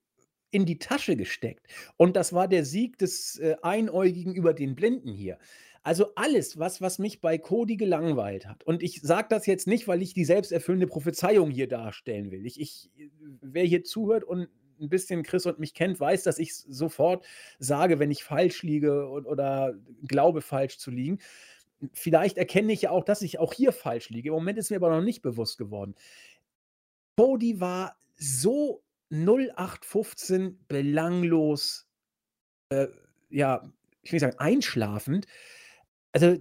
in 0.50 0.64
die 0.64 0.78
Tasche 0.78 1.16
gesteckt. 1.16 1.66
Und 1.96 2.16
das 2.16 2.32
war 2.32 2.48
der 2.48 2.64
Sieg 2.64 2.98
des 2.98 3.38
äh, 3.38 3.56
Einäugigen 3.62 4.35
über 4.35 4.54
den 4.54 4.74
Blinden 4.74 5.12
hier. 5.12 5.38
Also 5.82 6.14
alles, 6.16 6.59
was, 6.59 6.80
was 6.80 6.98
mich 6.98 7.20
bei 7.20 7.38
Cody 7.38 7.76
gelangweilt 7.76 8.46
hat. 8.46 8.64
Und 8.64 8.82
ich 8.82 9.00
sage 9.02 9.28
das 9.30 9.46
jetzt 9.46 9.68
nicht, 9.68 9.87
weil 9.87 10.02
ich 10.02 10.14
die 10.14 10.24
selbsterfüllende 10.24 10.88
Prophezeiung 10.88 11.50
hier 11.50 11.68
darstellen 11.68 12.32
will. 12.32 12.44
Ich, 12.44 12.61
ich, 12.61 12.90
wer 13.40 13.64
hier 13.64 13.85
zuhört 13.85 14.24
und 14.24 14.48
ein 14.80 14.88
bisschen 14.88 15.22
Chris 15.22 15.46
und 15.46 15.59
mich 15.59 15.74
kennt, 15.74 16.00
weiß, 16.00 16.24
dass 16.24 16.38
ich 16.38 16.54
sofort 16.54 17.24
sage, 17.59 17.98
wenn 17.98 18.11
ich 18.11 18.24
falsch 18.24 18.62
liege 18.62 19.09
oder 19.09 19.74
glaube, 20.06 20.42
falsch 20.42 20.78
zu 20.78 20.90
liegen. 20.90 21.18
Vielleicht 21.92 22.38
erkenne 22.38 22.72
ich 22.72 22.82
ja 22.82 22.90
auch, 22.90 23.04
dass 23.04 23.22
ich 23.22 23.38
auch 23.38 23.52
hier 23.52 23.72
falsch 23.72 24.11
liege. 24.11 24.30
Im 24.30 24.35
Moment 24.35 24.59
ist 24.59 24.70
mir 24.70 24.76
aber 24.76 24.90
noch 24.90 25.02
nicht 25.02 25.22
bewusst 25.22 25.59
geworden. 25.59 25.94
Cody 27.16 27.61
war 27.61 27.96
so 28.16 28.82
0815 29.10 30.64
belanglos, 30.68 31.88
äh, 32.70 32.88
ja, 33.30 33.70
ich 34.02 34.12
will 34.12 34.16
nicht 34.16 34.22
sagen 34.22 34.38
einschlafend. 34.38 35.26
Also, 36.12 36.36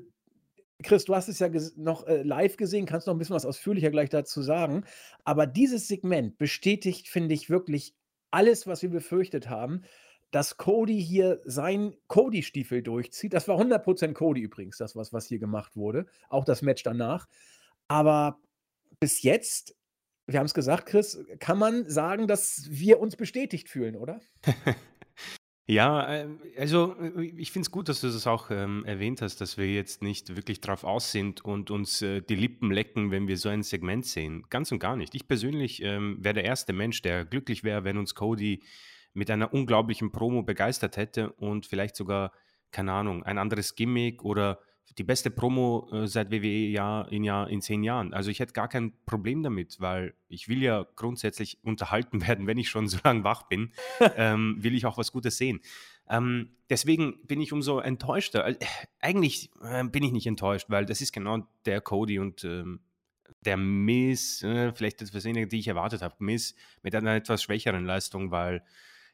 Chris, 0.84 1.06
du 1.06 1.16
hast 1.16 1.30
es 1.30 1.40
ja 1.40 1.50
noch 1.78 2.06
äh, 2.06 2.22
live 2.24 2.58
gesehen, 2.58 2.86
kannst 2.86 3.08
noch 3.08 3.14
ein 3.14 3.18
bisschen 3.18 3.36
was 3.36 3.46
ausführlicher 3.46 3.92
gleich 3.92 4.10
dazu 4.10 4.42
sagen. 4.42 4.84
Aber 5.24 5.48
dieses 5.48 5.88
Segment 5.88 6.38
bestätigt, 6.38 7.08
finde 7.08 7.34
ich, 7.34 7.50
wirklich 7.50 7.96
alles, 8.32 8.68
was 8.68 8.82
wir 8.82 8.90
befürchtet 8.90 9.50
haben, 9.50 9.84
dass 10.32 10.58
Cody 10.58 11.02
hier 11.02 11.42
sein 11.46 11.96
Cody-Stiefel 12.08 12.84
durchzieht. 12.84 13.34
Das 13.34 13.48
war 13.48 13.58
100% 13.58 14.14
Cody 14.14 14.42
übrigens, 14.42 14.78
das, 14.78 14.96
was, 14.96 15.14
was 15.14 15.28
hier 15.28 15.40
gemacht 15.40 15.78
wurde. 15.78 16.08
Auch 16.28 16.44
das 16.44 16.62
Match 16.62 16.84
danach. 16.84 17.28
Aber 17.88 18.42
bis 19.00 19.22
jetzt 19.22 19.76
wir 20.28 20.40
haben 20.40 20.46
es 20.46 20.54
gesagt, 20.54 20.88
Chris, 20.88 21.24
kann 21.40 21.58
man 21.58 21.90
sagen, 21.90 22.28
dass 22.28 22.68
wir 22.70 23.00
uns 23.00 23.16
bestätigt 23.16 23.70
fühlen, 23.70 23.96
oder? 23.96 24.20
Ja, 25.68 26.14
ähm, 26.14 26.40
also 26.58 26.96
äh, 27.00 27.24
ich 27.38 27.52
finde 27.52 27.66
es 27.66 27.72
gut, 27.72 27.90
dass 27.90 28.02
du 28.02 28.08
das 28.08 28.28
auch 28.28 28.52
ähm, 28.52 28.86
erwähnt 28.86 29.24
hast, 29.24 29.42
dass 29.42 29.58
wir 29.58 29.66
jetzt 29.66 30.04
nicht 30.04 30.36
wirklich 30.36 30.62
drauf 30.62 30.84
aus 30.84 31.12
sind 31.12 31.44
und 31.44 31.72
uns 31.72 32.04
äh, 32.04 32.22
die 32.22 32.36
Lippen 32.36 32.70
lecken, 32.72 33.10
wenn 33.10 33.28
wir 33.28 33.38
so 33.38 33.50
ein 33.50 33.64
Segment 33.64 34.06
sehen. 34.06 34.46
Ganz 34.52 34.72
und 34.72 34.78
gar 34.78 34.96
nicht. 34.96 35.16
Ich 35.16 35.28
persönlich 35.28 35.82
ähm, 35.82 36.18
wäre 36.20 36.36
der 36.36 36.46
erste 36.46 36.72
Mensch, 36.72 37.02
der 37.02 37.26
glücklich 37.26 37.64
wäre, 37.64 37.84
wenn 37.84 37.98
uns 37.98 38.14
Cody 38.14 38.62
mit 39.14 39.32
einer 39.32 39.54
unglaublichen 39.54 40.12
Promo 40.12 40.44
begeistert 40.44 40.98
hätte 40.98 41.32
und 41.32 41.66
vielleicht 41.66 41.96
sogar, 41.96 42.32
keine 42.70 42.92
Ahnung, 42.92 43.24
ein 43.24 43.40
anderes 43.40 43.74
Gimmick 43.74 44.24
oder 44.24 44.60
die 44.98 45.04
beste 45.04 45.30
Promo 45.30 45.90
äh, 45.92 46.08
seit 46.08 46.32
WWE 46.32 46.48
Jahr 46.48 47.12
in 47.12 47.24
Jahr 47.24 47.50
in 47.50 47.62
zehn 47.62 47.84
Jahren. 47.84 48.14
Also 48.14 48.32
ich 48.32 48.40
hätte 48.40 48.54
gar 48.54 48.68
kein 48.68 48.94
Problem 49.06 49.44
damit, 49.44 49.80
weil 49.80 50.14
ich 50.28 50.48
will 50.48 50.62
ja 50.62 50.86
grundsätzlich 50.96 51.60
unterhalten 51.64 52.26
werden, 52.26 52.48
wenn 52.48 52.58
ich 52.58 52.70
schon 52.70 52.88
so 52.88 52.98
lange 53.04 53.24
wach 53.24 53.44
bin, 53.44 53.72
ähm, 54.16 54.58
will 54.60 54.76
ich 54.76 54.86
auch 54.86 54.98
was 54.98 55.12
Gutes 55.12 55.38
sehen. 55.38 55.60
Ähm, 56.10 56.52
deswegen 56.70 57.26
bin 57.26 57.42
ich 57.42 57.52
umso 57.52 57.80
enttäuschter. 57.80 58.48
Äh, 58.48 58.58
eigentlich 59.00 59.50
äh, 59.64 59.84
bin 59.84 60.04
ich 60.04 60.12
nicht 60.12 60.28
enttäuscht, 60.28 60.70
weil 60.70 60.86
das 60.86 61.02
ist 61.02 61.12
genau 61.12 61.48
der 61.66 61.82
Cody 61.82 62.20
und 62.20 62.44
ähm, 62.44 62.80
der 63.42 63.58
Miss, 63.58 64.44
äh, 64.44 64.74
vielleicht 64.74 65.02
etwas 65.02 65.24
weniger, 65.26 65.48
die 65.48 65.60
ich 65.60 65.68
erwartet 65.68 66.02
habe, 66.02 66.16
Miss 66.20 66.56
mit 66.84 66.96
einer 66.96 67.16
etwas 67.16 67.44
schwächeren 67.44 67.86
Leistung, 67.86 68.32
weil 68.32 68.64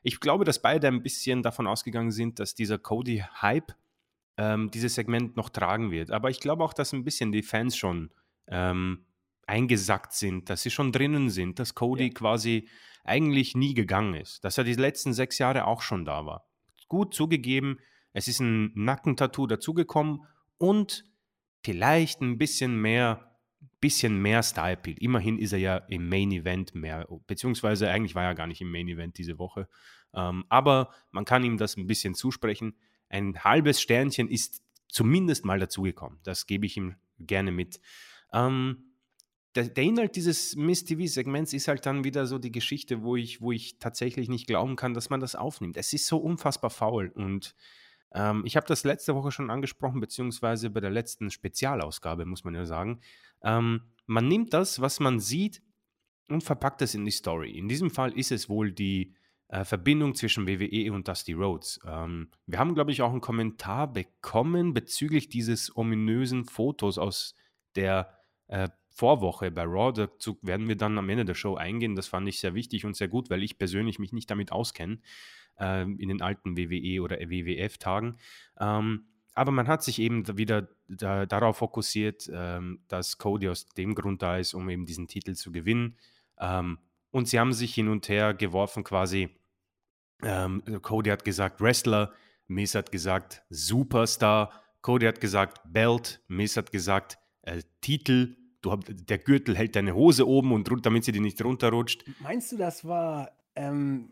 ich 0.03 0.19
glaube, 0.19 0.45
dass 0.45 0.61
beide 0.61 0.87
ein 0.87 1.03
bisschen 1.03 1.43
davon 1.43 1.67
ausgegangen 1.67 2.11
sind, 2.11 2.39
dass 2.39 2.55
dieser 2.55 2.77
Cody-Hype 2.79 3.73
ähm, 4.41 4.71
dieses 4.71 4.95
Segment 4.95 5.37
noch 5.37 5.49
tragen 5.49 5.91
wird. 5.91 6.09
Aber 6.09 6.31
ich 6.31 6.39
glaube 6.39 6.63
auch, 6.63 6.73
dass 6.73 6.93
ein 6.93 7.03
bisschen 7.03 7.31
die 7.31 7.43
Fans 7.43 7.77
schon 7.77 8.09
ähm, 8.47 9.05
eingesackt 9.45 10.13
sind, 10.13 10.49
dass 10.49 10.63
sie 10.63 10.71
schon 10.71 10.91
drinnen 10.91 11.29
sind, 11.29 11.59
dass 11.59 11.75
Cody 11.75 12.07
ja. 12.07 12.13
quasi 12.13 12.67
eigentlich 13.03 13.55
nie 13.55 13.75
gegangen 13.75 14.15
ist, 14.15 14.43
dass 14.43 14.57
er 14.57 14.63
die 14.63 14.73
letzten 14.73 15.13
sechs 15.13 15.37
Jahre 15.37 15.67
auch 15.67 15.81
schon 15.81 16.05
da 16.05 16.25
war. 16.25 16.47
Gut 16.87 17.13
zugegeben, 17.13 17.77
es 18.13 18.27
ist 18.27 18.39
ein 18.39 18.71
Nackentattoo 18.73 19.45
dazugekommen 19.45 20.21
und 20.57 21.05
vielleicht 21.63 22.21
ein 22.21 22.37
bisschen 22.39 22.81
mehr 22.81 23.27
bisschen 23.79 24.21
mehr 24.21 24.43
Style 24.43 24.73
Appeal. 24.73 24.97
Immerhin 24.99 25.37
ist 25.37 25.53
er 25.53 25.59
ja 25.59 25.77
im 25.77 26.07
Main 26.07 26.31
Event 26.31 26.73
mehr, 26.75 27.07
beziehungsweise 27.27 27.89
eigentlich 27.89 28.15
war 28.15 28.23
er 28.23 28.35
gar 28.35 28.47
nicht 28.47 28.61
im 28.61 28.71
Main 28.71 28.87
Event 28.87 29.17
diese 29.17 29.39
Woche. 29.39 29.67
Ähm, 30.13 30.45
aber 30.49 30.89
man 31.11 31.25
kann 31.25 31.43
ihm 31.43 31.57
das 31.57 31.77
ein 31.77 31.87
bisschen 31.87 32.13
zusprechen. 32.13 32.75
Ein 33.11 33.43
halbes 33.43 33.81
Sternchen 33.81 34.29
ist 34.29 34.61
zumindest 34.87 35.43
mal 35.43 35.59
dazugekommen. 35.59 36.19
Das 36.23 36.47
gebe 36.47 36.65
ich 36.65 36.77
ihm 36.77 36.95
gerne 37.19 37.51
mit. 37.51 37.81
Ähm, 38.33 38.95
der, 39.55 39.65
der, 39.65 39.83
Inhalt 39.83 40.15
dieses 40.15 40.55
Miss 40.55 40.85
TV-Segments 40.85 41.51
ist 41.51 41.67
halt 41.67 41.85
dann 41.85 42.05
wieder 42.05 42.25
so 42.25 42.39
die 42.39 42.53
Geschichte, 42.53 43.03
wo 43.03 43.17
ich, 43.17 43.41
wo 43.41 43.51
ich 43.51 43.79
tatsächlich 43.79 44.29
nicht 44.29 44.47
glauben 44.47 44.77
kann, 44.77 44.93
dass 44.93 45.09
man 45.09 45.19
das 45.19 45.35
aufnimmt. 45.35 45.75
Es 45.75 45.91
ist 45.91 46.07
so 46.07 46.17
unfassbar 46.17 46.69
faul 46.69 47.11
und 47.13 47.53
ähm, 48.13 48.43
ich 48.45 48.55
habe 48.55 48.65
das 48.67 48.85
letzte 48.85 49.13
Woche 49.13 49.31
schon 49.31 49.49
angesprochen, 49.49 49.99
beziehungsweise 49.99 50.69
bei 50.69 50.79
der 50.79 50.89
letzten 50.89 51.29
Spezialausgabe, 51.31 52.25
muss 52.25 52.45
man 52.45 52.55
ja 52.55 52.65
sagen. 52.65 53.01
Ähm, 53.43 53.81
man 54.05 54.27
nimmt 54.27 54.53
das, 54.53 54.79
was 54.79 55.01
man 55.01 55.19
sieht, 55.19 55.61
und 56.29 56.45
verpackt 56.45 56.81
es 56.81 56.95
in 56.95 57.03
die 57.03 57.11
Story. 57.11 57.51
In 57.51 57.67
diesem 57.67 57.89
Fall 57.89 58.17
ist 58.17 58.31
es 58.31 58.47
wohl 58.47 58.71
die 58.71 59.15
äh, 59.51 59.65
Verbindung 59.65 60.15
zwischen 60.15 60.47
WWE 60.47 60.93
und 60.93 61.07
Dusty 61.07 61.33
Rhodes. 61.33 61.79
Ähm, 61.85 62.29
wir 62.47 62.57
haben, 62.57 62.73
glaube 62.73 62.91
ich, 62.91 63.01
auch 63.01 63.11
einen 63.11 63.21
Kommentar 63.21 63.91
bekommen 63.91 64.73
bezüglich 64.73 65.27
dieses 65.27 65.75
ominösen 65.75 66.45
Fotos 66.45 66.97
aus 66.97 67.35
der 67.75 68.17
äh, 68.47 68.69
Vorwoche 68.89 69.51
bei 69.51 69.63
Raw. 69.63 69.91
Dazu 69.93 70.37
werden 70.41 70.69
wir 70.69 70.77
dann 70.77 70.97
am 70.97 71.09
Ende 71.09 71.25
der 71.25 71.35
Show 71.35 71.55
eingehen. 71.55 71.95
Das 71.95 72.07
fand 72.07 72.27
ich 72.29 72.39
sehr 72.39 72.53
wichtig 72.53 72.85
und 72.85 72.95
sehr 72.95 73.09
gut, 73.09 73.29
weil 73.29 73.43
ich 73.43 73.57
persönlich 73.57 73.99
mich 73.99 74.13
nicht 74.13 74.31
damit 74.31 74.53
auskenne 74.53 74.99
äh, 75.59 75.81
in 75.81 76.07
den 76.07 76.21
alten 76.21 76.57
WWE 76.57 77.01
oder 77.01 77.17
WWF-Tagen. 77.17 78.17
Ähm, 78.57 79.05
aber 79.33 79.51
man 79.51 79.67
hat 79.67 79.83
sich 79.83 79.99
eben 79.99 80.37
wieder 80.37 80.69
da, 80.87 81.25
darauf 81.25 81.57
fokussiert, 81.57 82.29
ähm, 82.33 82.83
dass 82.87 83.17
Cody 83.17 83.49
aus 83.49 83.65
dem 83.65 83.95
Grund 83.95 84.21
da 84.21 84.37
ist, 84.37 84.53
um 84.53 84.69
eben 84.69 84.85
diesen 84.85 85.07
Titel 85.07 85.35
zu 85.35 85.51
gewinnen. 85.51 85.97
Ähm, 86.39 86.79
und 87.11 87.27
sie 87.27 87.37
haben 87.37 87.51
sich 87.51 87.73
hin 87.73 87.89
und 87.89 88.07
her 88.07 88.33
geworfen 88.33 88.85
quasi. 88.85 89.29
Ähm, 90.23 90.63
Cody 90.81 91.09
hat 91.09 91.25
gesagt 91.25 91.61
Wrestler, 91.61 92.13
Miz 92.47 92.75
hat 92.75 92.91
gesagt 92.91 93.43
Superstar, 93.49 94.51
Cody 94.81 95.05
hat 95.05 95.21
gesagt 95.21 95.61
Belt, 95.65 96.21
Miz 96.27 96.57
hat 96.57 96.71
gesagt 96.71 97.17
äh, 97.43 97.61
Titel. 97.81 98.35
Du 98.61 98.71
hab, 98.71 98.81
der 98.87 99.17
Gürtel 99.17 99.57
hält 99.57 99.75
deine 99.75 99.95
Hose 99.95 100.27
oben 100.27 100.51
und 100.51 100.69
damit 100.85 101.03
sie 101.03 101.11
dir 101.11 101.21
nicht 101.21 101.43
runterrutscht. 101.43 102.03
Meinst 102.19 102.51
du, 102.51 102.57
das 102.57 102.85
war 102.85 103.31
ähm, 103.55 104.11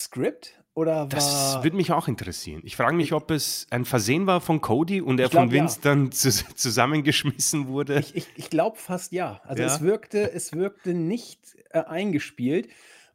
Script? 0.00 0.60
Oder 0.74 1.06
das 1.06 1.62
würde 1.62 1.76
mich 1.76 1.90
auch 1.90 2.06
interessieren. 2.06 2.62
Ich 2.64 2.76
frage 2.76 2.94
mich, 2.94 3.12
ob 3.12 3.30
es 3.32 3.66
ein 3.70 3.84
Versehen 3.84 4.26
war 4.26 4.40
von 4.40 4.60
Cody 4.60 5.00
und 5.00 5.18
er 5.18 5.28
glaub, 5.28 5.42
von 5.42 5.52
Vince 5.52 5.76
ja. 5.78 5.82
dann 5.82 6.12
zu, 6.12 6.30
zusammengeschmissen 6.30 7.66
wurde. 7.66 7.98
Ich, 7.98 8.14
ich, 8.14 8.26
ich 8.36 8.50
glaube 8.50 8.78
fast 8.78 9.12
ja. 9.12 9.40
Also 9.44 9.62
ja? 9.62 9.68
es 9.68 9.80
wirkte, 9.80 10.32
es 10.32 10.52
wirkte 10.52 10.94
nicht 10.94 11.56
äh, 11.70 11.80
eingespielt. 11.80 12.68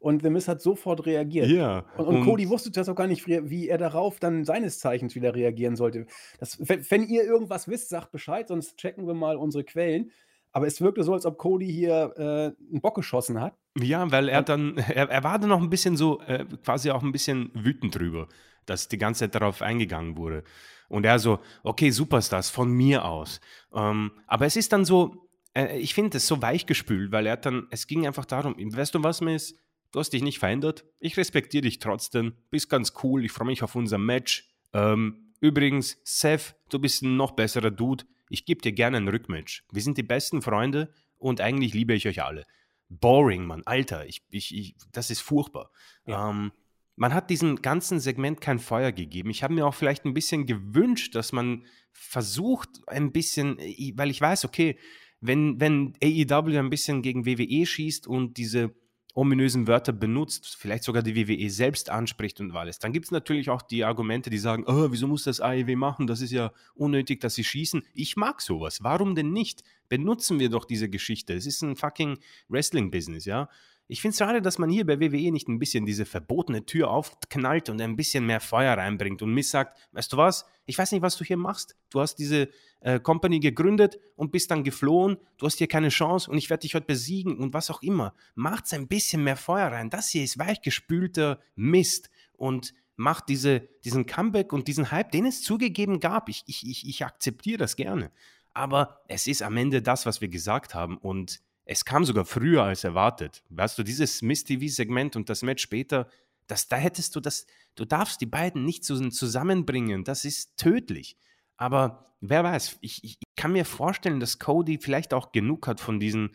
Und 0.06 0.22
The 0.22 0.30
Miz 0.30 0.46
hat 0.46 0.62
sofort 0.62 1.04
reagiert. 1.04 1.48
Ja. 1.48 1.84
Und, 1.96 2.06
und, 2.06 2.16
und, 2.18 2.24
Cody 2.24 2.48
wusste 2.48 2.70
das 2.70 2.88
auch 2.88 2.94
gar 2.94 3.08
nicht, 3.08 3.26
wie 3.26 3.68
er 3.68 3.76
darauf 3.76 4.20
dann 4.20 4.44
seines 4.44 4.78
Zeichens 4.78 5.16
wieder 5.16 5.34
reagieren 5.34 5.74
sollte. 5.74 6.06
Das, 6.38 6.58
wenn, 6.60 6.88
wenn, 6.88 7.02
ihr 7.08 7.24
irgendwas 7.24 7.66
wisst, 7.66 7.88
sagt 7.88 8.12
Bescheid, 8.12 8.46
sonst 8.46 8.76
checken 8.76 9.08
wir 9.08 9.14
mal 9.14 9.34
unsere 9.34 9.64
Quellen. 9.64 10.12
Aber 10.52 10.68
es 10.68 10.80
wirkte 10.80 11.02
so, 11.02 11.12
als 11.12 11.26
ob 11.26 11.38
Cody 11.38 11.66
hier 11.66 12.14
äh, 12.16 12.22
einen 12.70 12.80
Bock 12.80 12.94
geschossen 12.94 13.40
hat. 13.40 13.56
Ja, 13.76 14.08
weil 14.12 14.28
er 14.28 14.44
dann, 14.44 14.76
er, 14.76 15.10
er 15.10 15.24
war 15.24 15.40
dann 15.40 15.48
noch 15.48 15.60
ein 15.60 15.70
bisschen 15.70 15.96
so, 15.96 16.20
äh, 16.20 16.44
quasi 16.64 16.92
auch 16.92 17.02
ein 17.02 17.10
bisschen 17.10 17.50
wütend 17.54 17.98
drüber, 17.98 18.28
dass 18.64 18.86
die 18.86 18.98
ganze 18.98 19.24
Zeit 19.24 19.34
darauf 19.34 19.60
eingegangen 19.60 20.16
wurde. 20.16 20.44
Und 20.88 21.04
er 21.04 21.18
so, 21.18 21.40
okay, 21.64 21.90
Superstars, 21.90 22.48
von 22.48 22.70
mir 22.70 23.04
aus. 23.04 23.40
Ähm, 23.74 24.12
aber 24.28 24.46
es 24.46 24.54
ist 24.54 24.72
dann 24.72 24.84
so, 24.84 25.28
äh, 25.52 25.76
ich 25.78 25.94
finde 25.94 26.18
es 26.18 26.28
so 26.28 26.40
weichgespült, 26.42 27.10
weil 27.10 27.26
er 27.26 27.38
dann, 27.38 27.66
es 27.70 27.88
ging 27.88 28.06
einfach 28.06 28.24
darum, 28.24 28.54
weißt 28.56 28.94
du 28.94 29.02
was, 29.02 29.20
Miss? 29.20 29.65
Du 29.92 30.00
hast 30.00 30.10
dich 30.10 30.22
nicht 30.22 30.38
verändert. 30.38 30.84
Ich 30.98 31.16
respektiere 31.16 31.62
dich 31.62 31.78
trotzdem. 31.78 32.34
Bist 32.50 32.68
ganz 32.68 32.92
cool. 33.02 33.24
Ich 33.24 33.32
freue 33.32 33.46
mich 33.46 33.62
auf 33.62 33.74
unser 33.74 33.98
Match. 33.98 34.50
Ähm, 34.72 35.32
übrigens, 35.40 35.98
Seth, 36.04 36.56
du 36.70 36.78
bist 36.78 37.02
ein 37.02 37.16
noch 37.16 37.32
besserer 37.32 37.70
Dude 37.70 38.04
ich 38.28 38.44
gebe 38.44 38.60
dir 38.60 38.72
gerne 38.72 38.96
ein 38.96 39.08
Rückmatch. 39.08 39.64
Wir 39.70 39.82
sind 39.82 39.98
die 39.98 40.02
besten 40.02 40.42
Freunde 40.42 40.92
und 41.18 41.40
eigentlich 41.40 41.74
liebe 41.74 41.94
ich 41.94 42.06
euch 42.08 42.22
alle. 42.22 42.44
Boring, 42.88 43.46
Mann, 43.46 43.62
Alter, 43.64 44.06
ich, 44.06 44.22
ich, 44.30 44.54
ich, 44.54 44.76
das 44.92 45.10
ist 45.10 45.20
furchtbar. 45.20 45.70
Ja. 46.06 46.30
Ähm, 46.30 46.52
man 46.96 47.12
hat 47.12 47.30
diesem 47.30 47.56
ganzen 47.60 48.00
Segment 48.00 48.40
kein 48.40 48.58
Feuer 48.58 48.90
gegeben. 48.90 49.30
Ich 49.30 49.42
habe 49.42 49.54
mir 49.54 49.66
auch 49.66 49.74
vielleicht 49.74 50.04
ein 50.06 50.14
bisschen 50.14 50.46
gewünscht, 50.46 51.14
dass 51.14 51.32
man 51.32 51.66
versucht, 51.92 52.70
ein 52.86 53.12
bisschen, 53.12 53.58
weil 53.94 54.10
ich 54.10 54.20
weiß, 54.20 54.44
okay, 54.44 54.78
wenn, 55.20 55.60
wenn 55.60 55.94
AEW 56.02 56.58
ein 56.58 56.70
bisschen 56.70 57.02
gegen 57.02 57.26
WWE 57.26 57.66
schießt 57.66 58.06
und 58.06 58.38
diese 58.38 58.74
ominösen 59.16 59.66
Wörter 59.66 59.94
benutzt, 59.94 60.56
vielleicht 60.58 60.84
sogar 60.84 61.02
die 61.02 61.16
WWE 61.16 61.48
selbst 61.48 61.88
anspricht 61.88 62.38
und 62.38 62.54
alles. 62.54 62.78
Dann 62.78 62.92
gibt 62.92 63.06
es 63.06 63.10
natürlich 63.10 63.48
auch 63.48 63.62
die 63.62 63.82
Argumente, 63.82 64.28
die 64.28 64.36
sagen, 64.36 64.64
oh, 64.66 64.88
wieso 64.90 65.08
muss 65.08 65.24
das 65.24 65.40
AEW 65.40 65.74
machen? 65.74 66.06
Das 66.06 66.20
ist 66.20 66.32
ja 66.32 66.52
unnötig, 66.74 67.20
dass 67.22 67.34
sie 67.34 67.42
schießen. 67.42 67.82
Ich 67.94 68.16
mag 68.16 68.42
sowas. 68.42 68.82
Warum 68.82 69.14
denn 69.14 69.32
nicht? 69.32 69.62
Benutzen 69.88 70.38
wir 70.38 70.50
doch 70.50 70.66
diese 70.66 70.90
Geschichte. 70.90 71.32
Es 71.32 71.46
ist 71.46 71.62
ein 71.62 71.76
fucking 71.76 72.18
Wrestling-Business, 72.48 73.24
ja. 73.24 73.48
Ich 73.88 74.00
finde 74.00 74.12
es 74.12 74.18
schade, 74.18 74.42
dass 74.42 74.58
man 74.58 74.68
hier 74.68 74.84
bei 74.84 74.98
WWE 74.98 75.30
nicht 75.30 75.46
ein 75.48 75.60
bisschen 75.60 75.86
diese 75.86 76.06
verbotene 76.06 76.66
Tür 76.66 76.90
aufknallt 76.90 77.68
und 77.68 77.80
ein 77.80 77.94
bisschen 77.94 78.26
mehr 78.26 78.40
Feuer 78.40 78.76
reinbringt 78.76 79.22
und 79.22 79.32
Miss 79.32 79.50
sagt, 79.50 79.78
weißt 79.92 80.12
du 80.12 80.16
was, 80.16 80.44
ich 80.64 80.76
weiß 80.76 80.90
nicht, 80.90 81.02
was 81.02 81.16
du 81.16 81.24
hier 81.24 81.36
machst. 81.36 81.76
Du 81.90 82.00
hast 82.00 82.16
diese 82.16 82.48
äh, 82.80 82.98
Company 82.98 83.38
gegründet 83.38 84.00
und 84.16 84.32
bist 84.32 84.50
dann 84.50 84.64
geflohen, 84.64 85.18
du 85.38 85.46
hast 85.46 85.58
hier 85.58 85.68
keine 85.68 85.90
Chance 85.90 86.28
und 86.28 86.36
ich 86.36 86.50
werde 86.50 86.62
dich 86.62 86.74
heute 86.74 86.86
besiegen 86.86 87.38
und 87.38 87.54
was 87.54 87.70
auch 87.70 87.80
immer. 87.80 88.14
Macht 88.34 88.72
ein 88.74 88.88
bisschen 88.88 89.22
mehr 89.22 89.36
Feuer 89.36 89.68
rein. 89.68 89.88
Das 89.88 90.08
hier 90.08 90.24
ist 90.24 90.38
weichgespülter 90.38 91.40
Mist 91.54 92.10
und 92.32 92.74
macht 92.96 93.28
diese, 93.28 93.68
diesen 93.84 94.06
Comeback 94.06 94.52
und 94.52 94.66
diesen 94.66 94.90
Hype, 94.90 95.12
den 95.12 95.26
es 95.26 95.42
zugegeben 95.42 96.00
gab. 96.00 96.28
Ich, 96.28 96.42
ich, 96.46 96.66
ich, 96.66 96.88
ich 96.88 97.04
akzeptiere 97.04 97.58
das 97.58 97.76
gerne. 97.76 98.10
Aber 98.52 99.02
es 99.06 99.26
ist 99.26 99.42
am 99.42 99.56
Ende 99.56 99.82
das, 99.82 100.06
was 100.06 100.20
wir 100.20 100.28
gesagt 100.28 100.74
haben 100.74 100.96
und 100.96 101.40
es 101.66 101.84
kam 101.84 102.04
sogar 102.04 102.24
früher 102.24 102.62
als 102.62 102.84
erwartet. 102.84 103.42
Weißt 103.50 103.76
du, 103.76 103.82
dieses 103.82 104.22
Miss 104.22 104.44
TV-Segment 104.44 105.16
und 105.16 105.28
das 105.28 105.42
Match 105.42 105.62
später, 105.62 106.08
das, 106.46 106.68
da 106.68 106.76
hättest 106.76 107.16
du 107.16 107.20
das, 107.20 107.46
du 107.74 107.84
darfst 107.84 108.20
die 108.20 108.26
beiden 108.26 108.64
nicht 108.64 108.84
zusammenbringen. 108.84 110.04
Das 110.04 110.24
ist 110.24 110.56
tödlich. 110.56 111.18
Aber 111.56 112.14
wer 112.20 112.44
weiß, 112.44 112.78
ich, 112.80 113.02
ich, 113.02 113.18
kann 113.36 113.52
mir 113.52 113.64
vorstellen, 113.64 114.20
dass 114.20 114.38
Cody 114.38 114.78
vielleicht 114.78 115.12
auch 115.12 115.32
genug 115.32 115.66
hat 115.66 115.80
von 115.80 116.00
diesen 116.00 116.30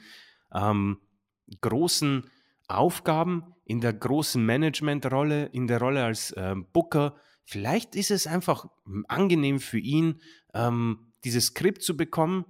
ähm, 0.54 1.00
großen 1.62 2.30
Aufgaben 2.68 3.56
in 3.66 3.80
der 3.80 3.94
großen 3.94 4.46
Managementrolle, 4.46 5.46
in 5.46 5.66
der 5.66 5.80
Rolle 5.80 6.04
als 6.04 6.34
ähm, 6.38 6.68
Booker. 6.74 7.16
Vielleicht 7.46 7.96
ist 7.96 8.12
es 8.12 8.28
einfach 8.28 8.66
angenehm 9.08 9.60
für 9.60 9.80
ihn, 9.80 10.22
ähm, 10.54 11.14
dieses 11.24 11.48
Skript 11.48 11.82
zu 11.82 11.96
bekommen, 11.96 12.46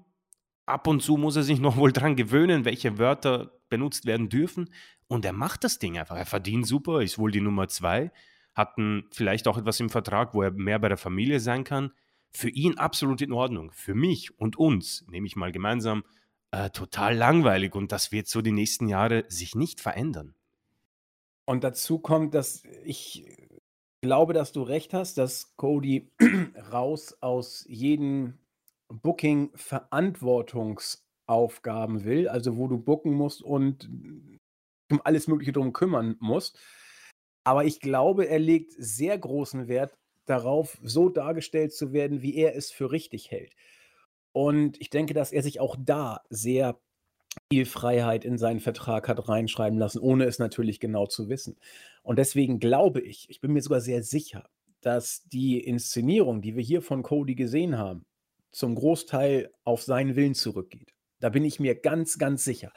ab 0.71 0.87
und 0.87 1.01
zu 1.01 1.17
muss 1.17 1.35
er 1.35 1.43
sich 1.43 1.59
noch 1.59 1.75
wohl 1.77 1.91
dran 1.91 2.15
gewöhnen, 2.15 2.65
welche 2.65 2.97
Wörter 2.97 3.51
benutzt 3.69 4.05
werden 4.05 4.29
dürfen. 4.29 4.69
Und 5.07 5.25
er 5.25 5.33
macht 5.33 5.63
das 5.63 5.79
Ding 5.79 5.97
einfach. 5.97 6.17
Er 6.17 6.25
verdient 6.25 6.65
super, 6.65 7.01
ist 7.01 7.19
wohl 7.19 7.31
die 7.31 7.41
Nummer 7.41 7.67
zwei, 7.67 8.11
hat 8.53 8.77
ein, 8.77 9.05
vielleicht 9.11 9.47
auch 9.47 9.57
etwas 9.57 9.79
im 9.79 9.89
Vertrag, 9.89 10.33
wo 10.33 10.41
er 10.41 10.51
mehr 10.51 10.79
bei 10.79 10.89
der 10.89 10.97
Familie 10.97 11.39
sein 11.39 11.63
kann. 11.63 11.91
Für 12.33 12.49
ihn 12.49 12.77
absolut 12.77 13.21
in 13.21 13.33
Ordnung. 13.33 13.71
Für 13.71 13.93
mich 13.93 14.37
und 14.39 14.57
uns, 14.57 15.05
nehme 15.09 15.27
ich 15.27 15.35
mal 15.35 15.51
gemeinsam, 15.51 16.03
äh, 16.51 16.69
total 16.69 17.15
langweilig. 17.15 17.75
Und 17.75 17.91
das 17.91 18.11
wird 18.11 18.27
so 18.27 18.41
die 18.41 18.51
nächsten 18.51 18.87
Jahre 18.87 19.25
sich 19.27 19.55
nicht 19.55 19.81
verändern. 19.81 20.33
Und 21.45 21.63
dazu 21.63 21.99
kommt, 21.99 22.33
dass 22.33 22.63
ich 22.85 23.25
glaube, 24.01 24.33
dass 24.33 24.51
du 24.51 24.63
recht 24.63 24.93
hast, 24.93 25.17
dass 25.17 25.55
Cody 25.57 26.09
raus 26.71 27.17
aus 27.21 27.65
jedem 27.67 28.37
Booking 28.91 29.51
Verantwortungsaufgaben 29.55 32.03
will, 32.03 32.27
also 32.27 32.57
wo 32.57 32.67
du 32.67 32.77
booken 32.77 33.13
musst 33.13 33.41
und 33.41 33.89
um 34.91 35.01
alles 35.03 35.27
Mögliche 35.27 35.53
drum 35.53 35.73
kümmern 35.73 36.15
musst. 36.19 36.59
Aber 37.43 37.65
ich 37.65 37.79
glaube, 37.79 38.27
er 38.27 38.39
legt 38.39 38.73
sehr 38.77 39.17
großen 39.17 39.67
Wert 39.67 39.97
darauf, 40.25 40.77
so 40.83 41.09
dargestellt 41.09 41.73
zu 41.73 41.93
werden, 41.93 42.21
wie 42.21 42.35
er 42.35 42.55
es 42.55 42.71
für 42.71 42.91
richtig 42.91 43.31
hält. 43.31 43.55
Und 44.33 44.79
ich 44.79 44.89
denke, 44.89 45.13
dass 45.13 45.31
er 45.31 45.43
sich 45.43 45.59
auch 45.59 45.75
da 45.79 46.21
sehr 46.29 46.79
viel 47.51 47.65
Freiheit 47.65 48.25
in 48.25 48.37
seinen 48.37 48.59
Vertrag 48.59 49.07
hat 49.07 49.27
reinschreiben 49.27 49.79
lassen, 49.79 49.99
ohne 49.99 50.25
es 50.25 50.39
natürlich 50.39 50.79
genau 50.79 51.07
zu 51.07 51.29
wissen. 51.29 51.57
Und 52.03 52.19
deswegen 52.19 52.59
glaube 52.59 53.01
ich, 53.01 53.29
ich 53.29 53.41
bin 53.41 53.53
mir 53.53 53.61
sogar 53.61 53.81
sehr 53.81 54.03
sicher, 54.03 54.49
dass 54.81 55.23
die 55.25 55.59
Inszenierung, 55.59 56.41
die 56.41 56.55
wir 56.55 56.63
hier 56.63 56.81
von 56.81 57.03
Cody 57.03 57.35
gesehen 57.35 57.77
haben, 57.77 58.05
zum 58.51 58.75
Großteil 58.75 59.51
auf 59.63 59.81
seinen 59.81 60.15
Willen 60.15 60.35
zurückgeht. 60.35 60.93
Da 61.21 61.29
bin 61.29 61.45
ich 61.45 61.59
mir 61.59 61.75
ganz, 61.75 62.17
ganz 62.17 62.43
sicher. 62.43 62.73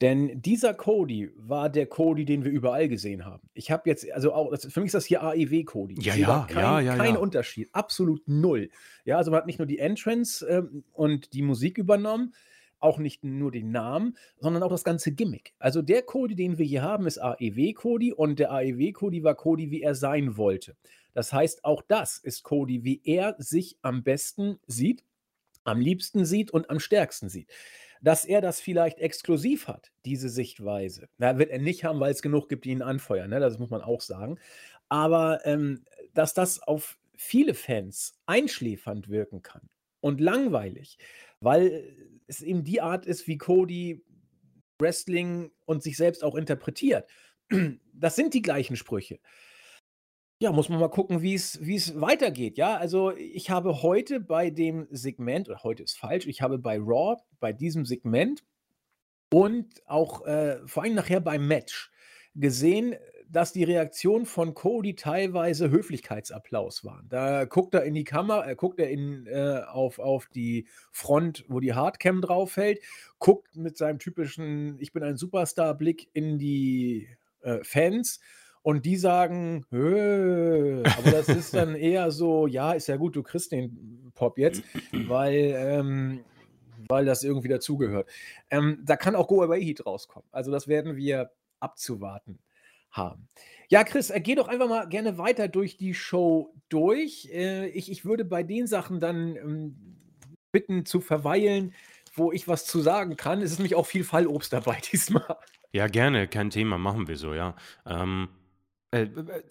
Denn 0.00 0.40
dieser 0.40 0.72
Cody 0.72 1.30
war 1.36 1.68
der 1.68 1.86
Cody, 1.86 2.24
den 2.24 2.44
wir 2.44 2.52
überall 2.52 2.88
gesehen 2.88 3.26
haben. 3.26 3.50
Ich 3.54 3.70
habe 3.72 3.90
jetzt, 3.90 4.10
also 4.12 4.32
auch, 4.32 4.56
für 4.56 4.80
mich 4.80 4.88
ist 4.88 4.94
das 4.94 5.04
hier 5.04 5.22
AEW-Cody. 5.22 6.00
Ja, 6.00 6.14
ja, 6.14 6.46
kein, 6.48 6.62
ja, 6.62 6.80
ja, 6.80 6.96
kein 6.96 7.14
ja. 7.14 7.20
Unterschied. 7.20 7.68
Absolut 7.72 8.22
null. 8.26 8.70
Ja, 9.04 9.18
also 9.18 9.32
man 9.32 9.38
hat 9.38 9.46
nicht 9.46 9.58
nur 9.58 9.66
die 9.66 9.80
Entrance 9.80 10.46
ähm, 10.46 10.84
und 10.92 11.32
die 11.32 11.42
Musik 11.42 11.76
übernommen, 11.76 12.34
auch 12.78 12.98
nicht 12.98 13.24
nur 13.24 13.50
den 13.50 13.72
Namen, 13.72 14.16
sondern 14.38 14.62
auch 14.62 14.70
das 14.70 14.84
ganze 14.84 15.10
Gimmick. 15.10 15.54
Also 15.58 15.82
der 15.82 16.02
Cody, 16.02 16.36
den 16.36 16.58
wir 16.58 16.66
hier 16.66 16.82
haben, 16.82 17.08
ist 17.08 17.18
AEW-Cody 17.18 18.12
und 18.12 18.38
der 18.38 18.52
AEW-Cody 18.52 19.24
war 19.24 19.34
Cody, 19.34 19.72
wie 19.72 19.82
er 19.82 19.96
sein 19.96 20.36
wollte. 20.36 20.76
Das 21.14 21.32
heißt, 21.32 21.64
auch 21.64 21.82
das 21.82 22.18
ist 22.18 22.44
Cody, 22.44 22.84
wie 22.84 23.00
er 23.02 23.34
sich 23.38 23.76
am 23.82 24.04
besten 24.04 24.60
sieht, 24.68 25.02
am 25.68 25.80
liebsten 25.80 26.24
sieht 26.24 26.50
und 26.50 26.70
am 26.70 26.80
stärksten 26.80 27.28
sieht. 27.28 27.50
Dass 28.00 28.24
er 28.24 28.40
das 28.40 28.60
vielleicht 28.60 28.98
exklusiv 28.98 29.66
hat, 29.66 29.90
diese 30.04 30.28
Sichtweise, 30.28 31.08
na, 31.18 31.38
wird 31.38 31.50
er 31.50 31.58
nicht 31.58 31.84
haben, 31.84 31.98
weil 32.00 32.12
es 32.12 32.22
genug 32.22 32.48
gibt, 32.48 32.64
die 32.64 32.70
ihn 32.70 32.82
anfeuern, 32.82 33.30
ne? 33.30 33.40
das 33.40 33.58
muss 33.58 33.70
man 33.70 33.82
auch 33.82 34.00
sagen. 34.00 34.38
Aber 34.88 35.44
ähm, 35.44 35.84
dass 36.14 36.32
das 36.32 36.62
auf 36.62 36.98
viele 37.16 37.54
Fans 37.54 38.16
einschläfernd 38.26 39.08
wirken 39.08 39.42
kann 39.42 39.68
und 40.00 40.20
langweilig, 40.20 40.98
weil 41.40 41.96
es 42.26 42.42
eben 42.42 42.64
die 42.64 42.80
Art 42.80 43.06
ist, 43.06 43.26
wie 43.26 43.38
Cody 43.38 44.04
Wrestling 44.78 45.50
und 45.64 45.82
sich 45.82 45.96
selbst 45.96 46.22
auch 46.22 46.36
interpretiert. 46.36 47.08
Das 47.92 48.14
sind 48.14 48.32
die 48.32 48.42
gleichen 48.42 48.76
Sprüche. 48.76 49.18
Ja, 50.40 50.52
muss 50.52 50.68
man 50.68 50.78
mal 50.78 50.88
gucken, 50.88 51.20
wie 51.20 51.34
es 51.34 52.00
weitergeht, 52.00 52.58
ja? 52.58 52.76
Also, 52.76 53.10
ich 53.16 53.50
habe 53.50 53.82
heute 53.82 54.20
bei 54.20 54.50
dem 54.50 54.86
Segment 54.90 55.48
oder 55.48 55.64
heute 55.64 55.82
ist 55.82 55.98
falsch, 55.98 56.28
ich 56.28 56.42
habe 56.42 56.58
bei 56.58 56.78
Raw, 56.78 57.16
bei 57.40 57.52
diesem 57.52 57.84
Segment 57.84 58.44
und 59.32 59.66
auch, 59.86 60.26
äh, 60.26 60.58
vor 60.66 60.84
allem 60.84 60.94
nachher 60.94 61.20
beim 61.20 61.48
Match 61.48 61.90
gesehen, 62.36 62.94
dass 63.28 63.52
die 63.52 63.64
Reaktionen 63.64 64.26
von 64.26 64.54
Cody 64.54 64.94
teilweise 64.94 65.70
Höflichkeitsapplaus 65.70 66.84
waren. 66.84 67.08
Da 67.08 67.44
guckt 67.44 67.74
er 67.74 67.82
in 67.82 67.94
die 67.94 68.04
Kamera, 68.04 68.48
äh, 68.48 68.54
guckt 68.54 68.78
er 68.78 68.90
in, 68.90 69.26
äh, 69.26 69.62
auf, 69.66 69.98
auf 69.98 70.28
die 70.28 70.68
Front, 70.92 71.44
wo 71.48 71.58
die 71.60 71.74
Hardcam 71.74 72.22
draufhält, 72.22 72.80
guckt 73.18 73.56
mit 73.56 73.76
seinem 73.76 73.98
typischen 73.98 74.78
Ich 74.80 74.92
bin 74.92 75.02
ein 75.02 75.16
Superstar-Blick 75.16 76.08
in 76.12 76.38
die 76.38 77.08
äh, 77.42 77.58
Fans 77.64 78.20
und 78.68 78.84
die 78.84 78.96
sagen, 78.96 79.64
Hö, 79.70 80.82
aber 80.98 81.10
das 81.10 81.30
ist 81.30 81.54
dann 81.54 81.74
eher 81.74 82.10
so, 82.10 82.46
ja, 82.46 82.72
ist 82.72 82.86
ja 82.86 82.96
gut, 82.96 83.16
du 83.16 83.22
kriegst 83.22 83.50
den 83.50 84.12
Pop 84.14 84.36
jetzt, 84.36 84.62
weil, 84.92 85.54
ähm, 85.56 86.20
weil 86.86 87.06
das 87.06 87.24
irgendwie 87.24 87.48
dazugehört. 87.48 88.10
Ähm, 88.50 88.82
da 88.84 88.96
kann 88.96 89.16
auch 89.16 89.26
Go 89.26 89.42
Away 89.42 89.64
Heat 89.64 89.86
rauskommen. 89.86 90.28
Also 90.32 90.50
das 90.50 90.68
werden 90.68 90.96
wir 90.96 91.30
abzuwarten 91.60 92.40
haben. 92.90 93.30
Ja, 93.70 93.84
Chris, 93.84 94.10
äh, 94.10 94.20
geh 94.20 94.34
doch 94.34 94.48
einfach 94.48 94.68
mal 94.68 94.86
gerne 94.86 95.16
weiter 95.16 95.48
durch 95.48 95.78
die 95.78 95.94
Show 95.94 96.52
durch. 96.68 97.30
Äh, 97.32 97.68
ich, 97.68 97.90
ich 97.90 98.04
würde 98.04 98.26
bei 98.26 98.42
den 98.42 98.66
Sachen 98.66 99.00
dann 99.00 99.34
ähm, 99.36 99.76
bitten 100.52 100.84
zu 100.84 101.00
verweilen, 101.00 101.72
wo 102.12 102.32
ich 102.32 102.48
was 102.48 102.66
zu 102.66 102.80
sagen 102.80 103.16
kann. 103.16 103.40
Es 103.40 103.50
ist 103.50 103.60
nämlich 103.60 103.76
auch 103.76 103.86
viel 103.86 104.04
Fallobst 104.04 104.52
dabei 104.52 104.78
diesmal. 104.92 105.38
Ja, 105.72 105.86
gerne, 105.86 106.28
kein 106.28 106.50
Thema, 106.50 106.76
machen 106.76 107.08
wir 107.08 107.16
so, 107.16 107.32
ja. 107.32 107.56
Ähm, 107.86 108.28
äh, 108.28 108.37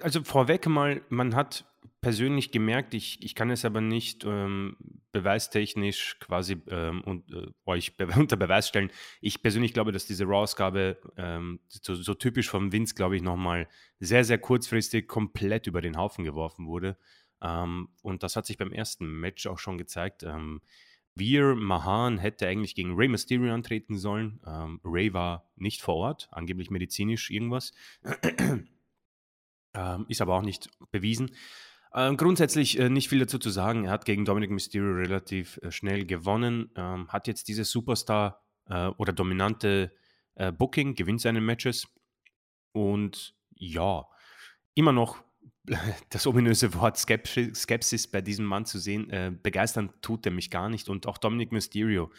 also 0.02 0.24
vorweg 0.24 0.68
mal, 0.68 1.02
man 1.10 1.36
hat 1.36 1.66
persönlich 2.02 2.52
gemerkt, 2.52 2.94
ich, 2.94 3.24
ich 3.24 3.36
kann 3.36 3.50
es 3.50 3.66
aber 3.66 3.82
nicht 3.82 4.24
ähm, 4.26 4.78
beweistechnisch 5.12 6.18
quasi 6.20 6.58
ähm, 6.70 7.02
und, 7.02 7.32
äh, 7.32 7.48
euch 7.66 7.98
be 7.98 8.08
unter 8.18 8.36
Beweis 8.36 8.68
stellen. 8.68 8.92
Ich 9.22 9.42
persönlich 9.42 9.74
glaube, 9.74 9.92
dass 9.92 10.06
diese 10.06 10.26
Raw-Ausgabe 10.26 10.98
ähm, 11.18 11.60
so, 11.68 11.96
so, 11.96 12.14
typisch 12.14 12.50
vom 12.50 12.72
Vince, 12.72 12.96
glaube 12.96 13.16
ich, 13.16 13.22
nochmal 13.22 13.68
sehr, 14.00 14.24
sehr 14.24 14.38
kurzfristig 14.38 15.08
komplett 15.08 15.68
über 15.68 15.82
den 15.82 15.98
Haufen 15.98 16.24
geworfen 16.24 16.68
wurde. 16.68 16.98
Ähm, 17.42 17.90
und 18.02 18.24
das 18.24 18.36
hat 18.36 18.46
sich 18.46 18.58
beim 18.58 18.72
ersten 18.72 19.06
Match 19.20 19.48
auch 19.48 19.60
schon 19.60 19.78
gezeigt. 19.78 20.24
Ähm, 20.24 20.62
Veer 21.16 21.56
Mahan 21.56 22.20
hätte 22.20 22.48
eigentlich 22.48 22.76
gegen 22.76 22.96
Ray 22.96 23.08
Mysterio 23.08 23.52
antreten 23.54 23.98
sollen. 23.98 24.40
Ähm, 24.46 24.80
Ray 24.84 25.14
war 25.14 25.50
nicht 25.56 25.82
vor 25.82 25.96
Ort, 25.96 26.28
angeblich 26.32 26.70
medizinisch 26.70 27.32
irgendwas. 27.32 27.74
Ähm, 29.78 30.06
ist 30.08 30.22
aber 30.22 30.36
auch 30.36 30.42
nicht 30.42 30.70
bewiesen. 30.92 31.30
Ähm, 31.94 32.18
grundsätzlich 32.18 32.80
äh, 32.80 32.90
nicht 32.90 33.10
viel 33.10 33.20
dazu 33.20 33.38
zu 33.38 33.52
sagen. 33.52 33.86
Er 33.86 33.92
hat 33.92 34.06
gegen 34.06 34.26
Dominic 34.26 34.50
Mysterio 34.50 34.92
relativ 34.92 35.60
äh, 35.62 35.72
schnell 35.72 36.06
gewonnen, 36.06 36.72
ähm, 36.76 37.08
hat 37.10 37.28
jetzt 37.28 37.48
dieses 37.48 37.70
Superstar 37.70 38.44
äh, 38.66 38.88
oder 38.98 39.14
dominante 39.14 39.94
äh, 40.34 40.52
Booking, 40.52 40.96
gewinnt 40.96 41.22
seine 41.22 41.42
Matches 41.42 41.88
und 42.72 43.36
ja, 43.56 44.06
immer 44.74 44.94
noch 44.94 45.24
das 46.10 46.26
ominöse 46.26 46.74
Wort 46.74 46.98
Skepsis, 46.98 47.62
Skepsis 47.62 48.10
bei 48.10 48.22
diesem 48.22 48.46
Mann 48.46 48.66
zu 48.66 48.80
sehen, 48.80 49.12
äh, 49.12 49.32
begeistern 49.32 49.94
tut 50.02 50.26
er 50.26 50.32
mich 50.32 50.50
gar 50.50 50.70
nicht 50.70 50.90
und 50.90 51.06
auch 51.06 51.20
Dominic 51.20 51.52
Mysterio. 51.52 52.12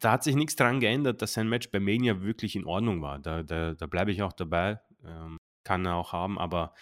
Da 0.00 0.12
hat 0.12 0.24
sich 0.24 0.36
nichts 0.36 0.56
daran 0.56 0.80
geändert, 0.80 1.20
dass 1.20 1.34
sein 1.34 1.48
Match 1.48 1.70
bei 1.70 1.80
Mania 1.80 2.22
wirklich 2.22 2.56
in 2.56 2.64
Ordnung 2.64 3.02
war. 3.02 3.18
Da, 3.18 3.42
da, 3.42 3.74
da 3.74 3.86
bleibe 3.86 4.10
ich 4.10 4.22
auch 4.22 4.32
dabei. 4.32 4.80
Kann 5.68 5.84
er 5.84 5.96
auch 5.96 6.14
haben, 6.14 6.38
aber 6.38 6.72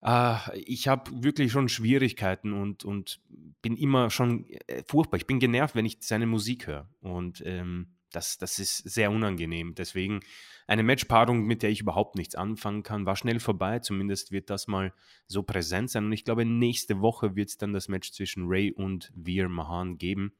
äh, 0.00 0.36
ich 0.60 0.86
habe 0.86 1.10
wirklich 1.24 1.50
schon 1.50 1.68
Schwierigkeiten 1.68 2.52
und, 2.52 2.84
und 2.84 3.20
bin 3.62 3.76
immer 3.76 4.10
schon 4.10 4.48
äh, 4.68 4.84
furchtbar. 4.86 5.16
Ich 5.18 5.26
bin 5.26 5.40
genervt, 5.40 5.74
wenn 5.74 5.86
ich 5.86 5.98
seine 6.02 6.26
Musik 6.26 6.68
höre. 6.68 6.88
Und 7.00 7.42
ähm, 7.44 7.96
das, 8.12 8.38
das 8.38 8.60
ist 8.60 8.76
sehr 8.76 9.10
unangenehm. 9.10 9.74
Deswegen 9.74 10.20
eine 10.68 10.84
Matchpaarung, 10.84 11.46
mit 11.46 11.64
der 11.64 11.70
ich 11.70 11.80
überhaupt 11.80 12.14
nichts 12.14 12.36
anfangen 12.36 12.84
kann, 12.84 13.06
war 13.06 13.16
schnell 13.16 13.40
vorbei. 13.40 13.80
Zumindest 13.80 14.30
wird 14.30 14.50
das 14.50 14.68
mal 14.68 14.92
so 15.26 15.42
präsent 15.42 15.90
sein. 15.90 16.04
Und 16.04 16.12
ich 16.12 16.24
glaube, 16.24 16.44
nächste 16.44 17.00
Woche 17.00 17.34
wird 17.34 17.48
es 17.48 17.58
dann 17.58 17.72
das 17.72 17.88
Match 17.88 18.12
zwischen 18.12 18.44
Ray 18.46 18.70
und 18.70 19.10
Veer 19.16 19.48
Mahan 19.48 19.98
geben. 19.98 20.32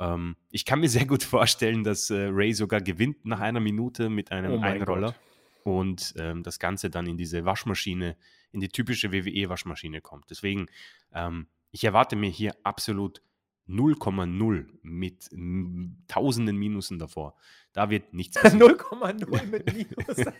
Ähm, 0.00 0.34
ich 0.50 0.64
kann 0.64 0.80
mir 0.80 0.88
sehr 0.88 1.06
gut 1.06 1.22
vorstellen, 1.22 1.84
dass 1.84 2.10
äh, 2.10 2.30
Ray 2.32 2.52
sogar 2.52 2.80
gewinnt 2.80 3.24
nach 3.24 3.38
einer 3.38 3.60
Minute 3.60 4.10
mit 4.10 4.32
einem 4.32 4.54
oh 4.54 4.60
Einroller. 4.60 5.12
Gott 5.12 5.29
und 5.64 6.14
ähm, 6.16 6.42
das 6.42 6.58
Ganze 6.58 6.90
dann 6.90 7.06
in 7.06 7.16
diese 7.16 7.44
Waschmaschine, 7.44 8.16
in 8.52 8.60
die 8.60 8.68
typische 8.68 9.12
WWE-Waschmaschine 9.12 10.00
kommt. 10.00 10.30
Deswegen, 10.30 10.66
ähm, 11.12 11.46
ich 11.70 11.84
erwarte 11.84 12.16
mir 12.16 12.30
hier 12.30 12.54
absolut 12.64 13.22
0,0 13.68 14.66
mit 14.82 15.30
tausenden 16.08 16.56
Minusen 16.56 16.98
davor. 16.98 17.36
Da 17.72 17.90
wird 17.90 18.12
nichts 18.12 18.36
0,0 18.44 19.46
mit 19.46 19.72
Minus. 19.72 20.32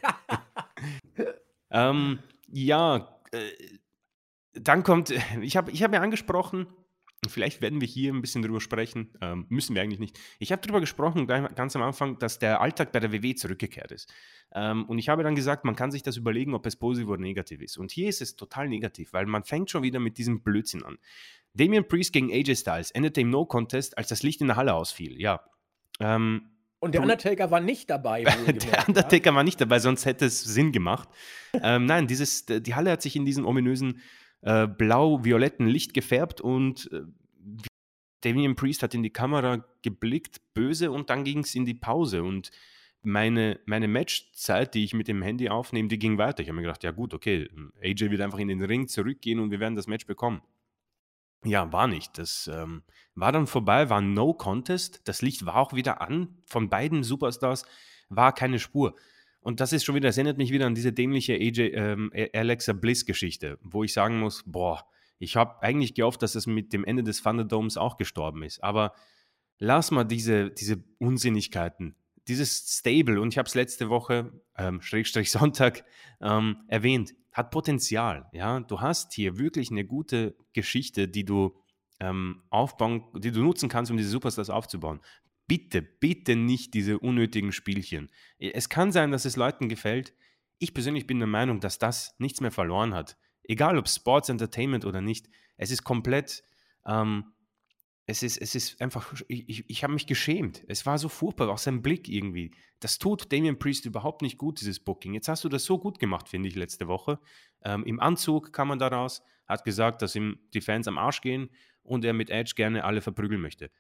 ähm, 1.71 2.19
ja, 2.49 3.21
äh, 3.31 3.51
dann 4.55 4.83
kommt, 4.83 5.11
ich 5.41 5.57
habe 5.57 5.71
ich 5.71 5.83
hab 5.83 5.93
ja 5.93 6.01
angesprochen, 6.01 6.67
Vielleicht 7.29 7.61
werden 7.61 7.83
wir 7.83 7.89
hier 7.89 8.15
ein 8.15 8.23
bisschen 8.23 8.41
drüber 8.41 8.61
sprechen. 8.61 9.13
Ähm, 9.21 9.45
müssen 9.51 9.75
wir 9.75 9.83
eigentlich 9.83 9.99
nicht. 9.99 10.19
Ich 10.39 10.53
habe 10.53 10.63
darüber 10.63 10.81
gesprochen, 10.81 11.27
ganz 11.27 11.77
am 11.77 11.83
Anfang, 11.83 12.19
dass 12.19 12.39
der 12.39 12.63
Alltag 12.63 12.93
bei 12.93 13.01
der 13.01 13.13
WW 13.13 13.35
zurückgekehrt 13.35 13.93
ist. 13.93 14.11
Ähm, 14.55 14.87
und 14.87 14.99
ich 14.99 15.11
habe 15.11 15.23
dann 15.23 15.35
gesagt, 15.35 15.67
man 15.67 15.77
kann 15.77 15.91
sich 15.91 16.03
das 16.03 16.17
überlegen, 16.17 16.55
ob 16.55 16.65
es 16.65 16.77
positiv 16.77 17.09
oder 17.11 17.21
negativ 17.21 17.61
ist. 17.61 17.77
Und 17.77 17.91
hier 17.91 18.09
ist 18.09 18.23
es 18.23 18.37
total 18.37 18.69
negativ, 18.69 19.13
weil 19.13 19.27
man 19.27 19.45
fängt 19.45 19.71
schon 19.71 19.83
wieder 19.83 20.01
mit 20.01 20.17
diesem 20.17 20.43
Blödsinn 20.43 20.83
an. 20.83 20.97
Damian 21.53 21.87
Priest 21.87 22.15
gegen 22.15 22.33
AJ 22.33 22.57
Styles 22.57 22.91
endete 22.91 23.21
im 23.21 23.29
No-Contest, 23.29 23.99
als 23.99 24.09
das 24.09 24.23
Licht 24.23 24.41
in 24.41 24.47
der 24.47 24.57
Halle 24.57 24.73
ausfiel. 24.73 25.21
Ja. 25.21 25.45
Ähm, 26.01 26.51
und 26.79 26.95
der 26.95 27.03
Undertaker 27.03 27.51
war 27.51 27.61
nicht 27.61 27.91
dabei. 27.91 28.23
der 28.47 28.89
Undertaker 28.89 29.31
ja? 29.31 29.35
war 29.35 29.45
nicht 29.45 29.61
dabei, 29.61 29.79
sonst 29.79 30.07
hätte 30.07 30.25
es 30.25 30.43
Sinn 30.43 30.73
gemacht. 30.73 31.11
ähm, 31.53 31.85
nein, 31.85 32.07
dieses, 32.07 32.47
die 32.47 32.75
Halle 32.75 32.93
hat 32.93 33.03
sich 33.03 33.15
in 33.17 33.27
diesem 33.27 33.45
ominösen 33.45 34.01
äh, 34.43 34.67
blau-violetten 34.67 35.67
Licht 35.67 35.95
gefärbt 35.95 36.41
und 36.41 36.91
äh, 36.93 37.03
Damien 38.23 38.55
Priest 38.55 38.83
hat 38.83 38.95
in 38.95 39.03
die 39.03 39.13
Kamera 39.13 39.65
geblickt, 39.83 40.41
böse, 40.55 40.91
und 40.91 41.11
dann 41.11 41.25
ging 41.25 41.39
es 41.41 41.55
in 41.55 41.65
die 41.65 41.75
Pause. 41.75 42.23
Und 42.23 42.51
meine, 43.03 43.61
meine 43.65 43.89
Matchzeit, 43.89 44.75
die 44.75 44.85
ich 44.85 44.93
mit 44.93 45.09
dem 45.09 45.23
Handy 45.23 45.49
aufnehme, 45.49 45.89
die 45.89 45.99
ging 45.99 46.19
weiter. 46.19 46.43
Ich 46.43 46.49
habe 46.49 46.57
mir 46.57 46.63
gedacht, 46.63 46.85
ja 46.85 46.91
gut, 46.91 47.15
okay, 47.15 47.49
AJ 47.83 48.11
wird 48.11 48.21
einfach 48.21 48.39
in 48.39 48.49
den 48.49 48.63
Ring 48.63 48.89
zurückgehen 48.89 49.41
und 49.41 49.51
wir 49.51 49.61
werden 49.61 49.77
das 49.77 49.87
Match 49.87 50.07
bekommen. 50.07 50.43
Ja, 51.45 51.73
war 51.73 51.87
nicht. 51.87 52.19
Das 52.19 52.51
ähm, 52.53 52.83
war 53.15 53.33
dann 53.33 53.47
vorbei, 53.47 53.89
war 53.89 54.03
No 54.03 54.35
Contest. 54.35 55.01
Das 55.05 55.23
Licht 55.23 55.47
war 55.47 55.57
auch 55.57 55.73
wieder 55.73 56.03
an. 56.03 56.37
Von 56.45 56.69
beiden 56.69 57.03
Superstars 57.03 57.65
war 58.11 58.35
keine 58.35 58.59
Spur. 58.59 58.95
Und 59.41 59.61
das 59.61 59.73
ist 59.73 59.85
schon 59.85 59.95
wieder, 59.95 60.09
das 60.09 60.19
erinnert 60.19 60.39
mich 60.39 60.53
wieder 60.53 60.67
an 60.67 60.75
diese 60.75 60.93
dämliche 60.93 61.35
AJ, 61.35 61.73
ähm, 61.75 62.13
Alexa 62.35 62.73
Bliss-Geschichte, 62.73 63.59
wo 63.63 63.85
ich 63.85 63.93
sagen 63.93 64.21
muss, 64.21 64.43
boah, 64.47 64.85
ich 65.19 65.37
habe 65.37 65.63
eigentlich 65.63 65.95
gehofft, 65.95 66.23
dass 66.23 66.35
es 66.35 66.47
mit 66.47 66.73
dem 66.73 66.85
Ende 66.85 67.03
des 67.03 67.23
Thunderdomes 67.23 67.77
auch 67.77 67.97
gestorben 67.97 68.43
ist. 68.43 68.63
Aber 68.63 68.95
lass 69.59 69.91
mal 69.91 70.05
diese, 70.05 70.51
diese 70.51 70.83
Unsinnigkeiten, 70.99 71.95
dieses 72.29 72.79
Stable, 72.79 73.21
und 73.21 73.33
ich 73.33 73.39
habe 73.39 73.47
es 73.47 73.55
letzte 73.55 73.89
Woche, 73.89 74.33
ähm, 74.57 74.81
Schrägstrich 74.83 75.31
Sonntag, 75.31 75.85
ähm, 76.21 76.59
erwähnt, 76.69 77.15
hat 77.33 77.51
Potenzial. 77.51 78.29
Ja, 78.33 78.61
du 78.61 78.81
hast 78.81 79.13
hier 79.13 79.39
wirklich 79.39 79.71
eine 79.71 79.85
gute 79.85 80.37
Geschichte, 80.53 81.07
die 81.07 81.25
du 81.25 81.57
ähm, 82.01 82.43
aufbauen, 82.51 83.05
die 83.15 83.31
du 83.31 83.43
nutzen 83.43 83.69
kannst, 83.69 83.91
um 83.91 83.97
diese 83.97 84.11
Superstars 84.11 84.51
aufzubauen. 84.51 85.01
Bitte, 85.51 85.83
bitte 85.83 86.37
nicht 86.37 86.75
diese 86.75 87.01
unnötigen 87.01 87.51
Spielchen. 87.51 88.09
Es 88.39 88.69
kann 88.69 88.93
sein, 88.93 89.11
dass 89.11 89.25
es 89.25 89.35
Leuten 89.35 89.69
gefällt. 89.69 90.15
Ich 90.61 90.75
persönlich 90.75 91.09
bin 91.09 91.19
der 91.19 91.27
Meinung, 91.27 91.59
dass 91.59 91.79
das 91.79 92.15
nichts 92.19 92.41
mehr 92.41 92.53
verloren 92.53 92.95
hat. 92.95 93.17
Egal 93.43 93.77
ob 93.77 93.89
Sports 93.89 94.29
Entertainment 94.29 94.85
oder 94.85 95.01
nicht. 95.01 95.29
Es 95.57 95.73
ist 95.73 95.83
komplett 95.83 96.45
ähm, 96.87 97.33
es 98.07 98.23
ist, 98.23 98.39
es 98.39 98.55
ist 98.55 98.81
einfach, 98.81 99.13
ich, 99.27 99.49
ich, 99.49 99.65
ich 99.69 99.83
habe 99.83 99.93
mich 99.93 100.07
geschämt. 100.07 100.63
Es 100.69 100.87
war 100.87 100.99
so 100.99 101.09
furchtbar, 101.09 101.49
auch 101.49 101.59
sein 101.59 101.83
Blick 101.83 102.09
irgendwie. 102.09 102.53
Das 102.79 102.99
tut 102.99 103.33
Damien 103.33 103.59
Priest 103.59 103.87
überhaupt 103.87 104.23
nicht 104.23 104.39
gut, 104.39 104.61
dieses 104.61 104.79
Booking. 104.79 105.15
Jetzt 105.15 105.29
hast 105.29 105.43
du 105.43 105.49
das 105.49 105.65
so 105.65 105.79
gut 105.79 105.99
gemacht, 105.99 106.29
finde 106.29 106.49
ich, 106.49 106.55
letzte 106.55 106.87
Woche. 106.87 107.19
Ähm, 107.65 107.85
Im 107.85 107.99
Anzug 107.99 108.53
kam 108.53 108.69
man 108.69 108.79
da 108.79 108.89
raus, 108.89 109.23
hat 109.47 109.65
gesagt, 109.65 110.03
dass 110.03 110.15
ihm 110.15 110.39
die 110.55 110.61
Fans 110.61 110.87
am 110.87 110.99
Arsch 110.99 111.21
gehen 111.21 111.51
und 111.83 112.05
er 112.05 112.13
mit 112.13 112.31
Edge 112.31 112.53
gerne 112.55 112.85
alle 112.85 113.01
verprügeln 113.01 113.41
möchte. 113.41 113.71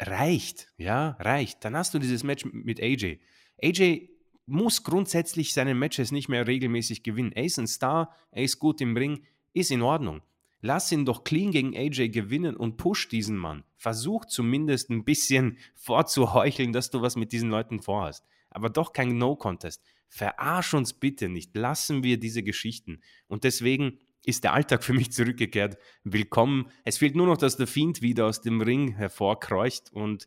Reicht, 0.00 0.72
ja, 0.76 1.16
reicht. 1.18 1.64
Dann 1.64 1.76
hast 1.76 1.92
du 1.94 1.98
dieses 1.98 2.22
Match 2.22 2.44
mit 2.44 2.80
AJ. 2.80 3.18
AJ 3.62 4.10
muss 4.46 4.82
grundsätzlich 4.82 5.52
seine 5.52 5.74
Matches 5.74 6.12
nicht 6.12 6.28
mehr 6.28 6.46
regelmäßig 6.46 7.02
gewinnen. 7.02 7.32
Er 7.32 7.44
ist 7.44 7.58
ein 7.58 7.66
Star, 7.66 8.14
er 8.30 8.44
ist 8.44 8.58
gut 8.58 8.80
im 8.80 8.96
Ring, 8.96 9.24
ist 9.52 9.70
in 9.70 9.82
Ordnung. 9.82 10.22
Lass 10.60 10.90
ihn 10.90 11.04
doch 11.04 11.22
clean 11.22 11.52
gegen 11.52 11.76
AJ 11.76 12.08
gewinnen 12.08 12.56
und 12.56 12.76
push 12.76 13.08
diesen 13.08 13.36
Mann. 13.36 13.64
Versuch 13.76 14.24
zumindest 14.24 14.90
ein 14.90 15.04
bisschen 15.04 15.58
vorzuheucheln, 15.74 16.72
dass 16.72 16.90
du 16.90 17.02
was 17.02 17.16
mit 17.16 17.32
diesen 17.32 17.50
Leuten 17.50 17.80
vorhast. 17.80 18.24
Aber 18.50 18.70
doch 18.70 18.92
kein 18.92 19.18
No-Contest. 19.18 19.82
Verarsch 20.08 20.74
uns 20.74 20.94
bitte 20.94 21.28
nicht. 21.28 21.54
Lassen 21.54 22.02
wir 22.02 22.18
diese 22.18 22.42
Geschichten. 22.42 23.02
Und 23.28 23.44
deswegen 23.44 23.98
ist 24.28 24.44
der 24.44 24.52
Alltag 24.52 24.84
für 24.84 24.92
mich 24.92 25.10
zurückgekehrt. 25.10 25.78
Willkommen. 26.04 26.70
Es 26.84 26.98
fehlt 26.98 27.16
nur 27.16 27.26
noch, 27.26 27.38
dass 27.38 27.56
der 27.56 27.66
Fiend 27.66 28.02
wieder 28.02 28.26
aus 28.26 28.42
dem 28.42 28.60
Ring 28.60 28.92
hervorkreucht 28.92 29.90
und 29.90 30.26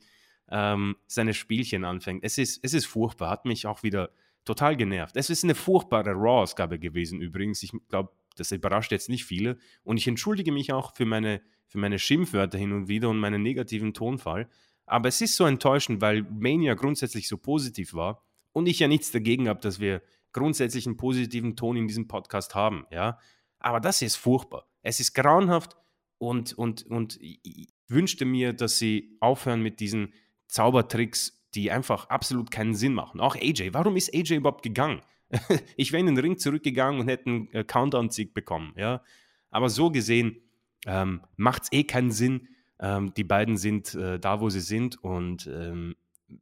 ähm, 0.50 0.96
seine 1.06 1.36
Spielchen 1.36 1.86
anfängt. 1.86 2.24
Es 2.24 2.40
ist, 2.40 2.64
es 2.64 2.74
ist 2.74 2.88
furchtbar. 2.88 3.30
Hat 3.30 3.46
mich 3.46 3.68
auch 3.68 3.84
wieder 3.84 4.10
total 4.44 4.76
genervt. 4.76 5.16
Es 5.18 5.30
ist 5.30 5.44
eine 5.44 5.54
furchtbare 5.54 6.14
Raw-Ausgabe 6.14 6.80
gewesen 6.80 7.22
übrigens. 7.22 7.62
Ich 7.62 7.74
glaube, 7.90 8.12
das 8.38 8.52
überrascht 8.52 8.92
jetzt 8.92 9.08
nicht 9.08 9.24
viele. 9.24 9.60
Und 9.84 9.98
ich 9.98 10.08
entschuldige 10.08 10.52
mich 10.52 10.74
auch 10.74 10.96
für 10.96 11.06
meine, 11.06 11.40
für 11.68 11.78
meine 11.78 12.00
Schimpfwörter 12.00 12.58
hin 12.58 12.72
und 12.72 12.88
wieder 12.88 13.08
und 13.08 13.20
meinen 13.20 13.44
negativen 13.44 13.94
Tonfall. 13.94 14.50
Aber 14.88 15.10
es 15.10 15.22
ist 15.22 15.36
so 15.36 15.46
enttäuschend, 15.46 16.02
weil 16.02 16.24
Mania 16.24 16.74
grundsätzlich 16.74 17.28
so 17.28 17.38
positiv 17.38 17.94
war 17.94 18.26
und 18.52 18.68
ich 18.68 18.80
ja 18.80 18.88
nichts 18.88 19.12
dagegen 19.12 19.48
habe, 19.48 19.62
dass 19.62 19.80
wir 19.80 20.02
grundsätzlich 20.34 20.88
einen 20.88 20.98
positiven 20.98 21.56
Ton 21.56 21.78
in 21.78 21.88
diesem 21.88 22.08
Podcast 22.08 22.56
haben. 22.56 22.88
Ja? 22.90 23.20
Aber 23.62 23.80
das 23.80 24.02
ist 24.02 24.16
furchtbar. 24.16 24.68
Es 24.82 25.00
ist 25.00 25.14
grauenhaft 25.14 25.76
und, 26.18 26.54
und, 26.54 26.86
und 26.88 27.18
ich 27.22 27.70
wünschte 27.88 28.26
mir, 28.26 28.54
dass 28.54 28.80
sie 28.80 29.18
aufhören 29.20 29.62
mit 29.62 29.80
diesen 29.80 30.14
Zaubertricks, 30.48 31.46
die 31.54 31.72
einfach 31.72 32.10
absolut 32.10 32.52
keinen 32.52 32.74
Sinn 32.74 32.94
machen. 32.94 33.20
Auch 33.20 33.36
AJ. 33.36 33.74
Warum 33.74 33.96
ist 33.98 34.14
AJ 34.14 34.36
überhaupt 34.36 34.64
gegangen? 34.64 35.02
ich 35.78 35.92
wäre 35.92 36.02
in 36.02 36.08
den 36.08 36.18
Ring 36.18 36.38
zurückgegangen 36.38 37.02
und 37.02 37.08
hätte 37.08 37.26
einen 37.28 37.54
äh, 37.54 37.64
Countdown-Sieg 37.64 38.34
bekommen. 38.34 38.74
Ja? 38.76 39.02
Aber 39.50 39.70
so 39.70 39.92
gesehen 39.92 40.42
ähm, 40.86 41.22
macht 41.36 41.64
es 41.64 41.72
eh 41.72 41.84
keinen 41.84 42.12
Sinn. 42.12 42.48
Ähm, 42.80 43.14
die 43.14 43.24
beiden 43.24 43.58
sind 43.58 43.94
äh, 43.96 44.20
da, 44.20 44.42
wo 44.42 44.50
sie 44.50 44.62
sind 44.62 45.02
und 45.04 45.48
ähm, 45.48 45.96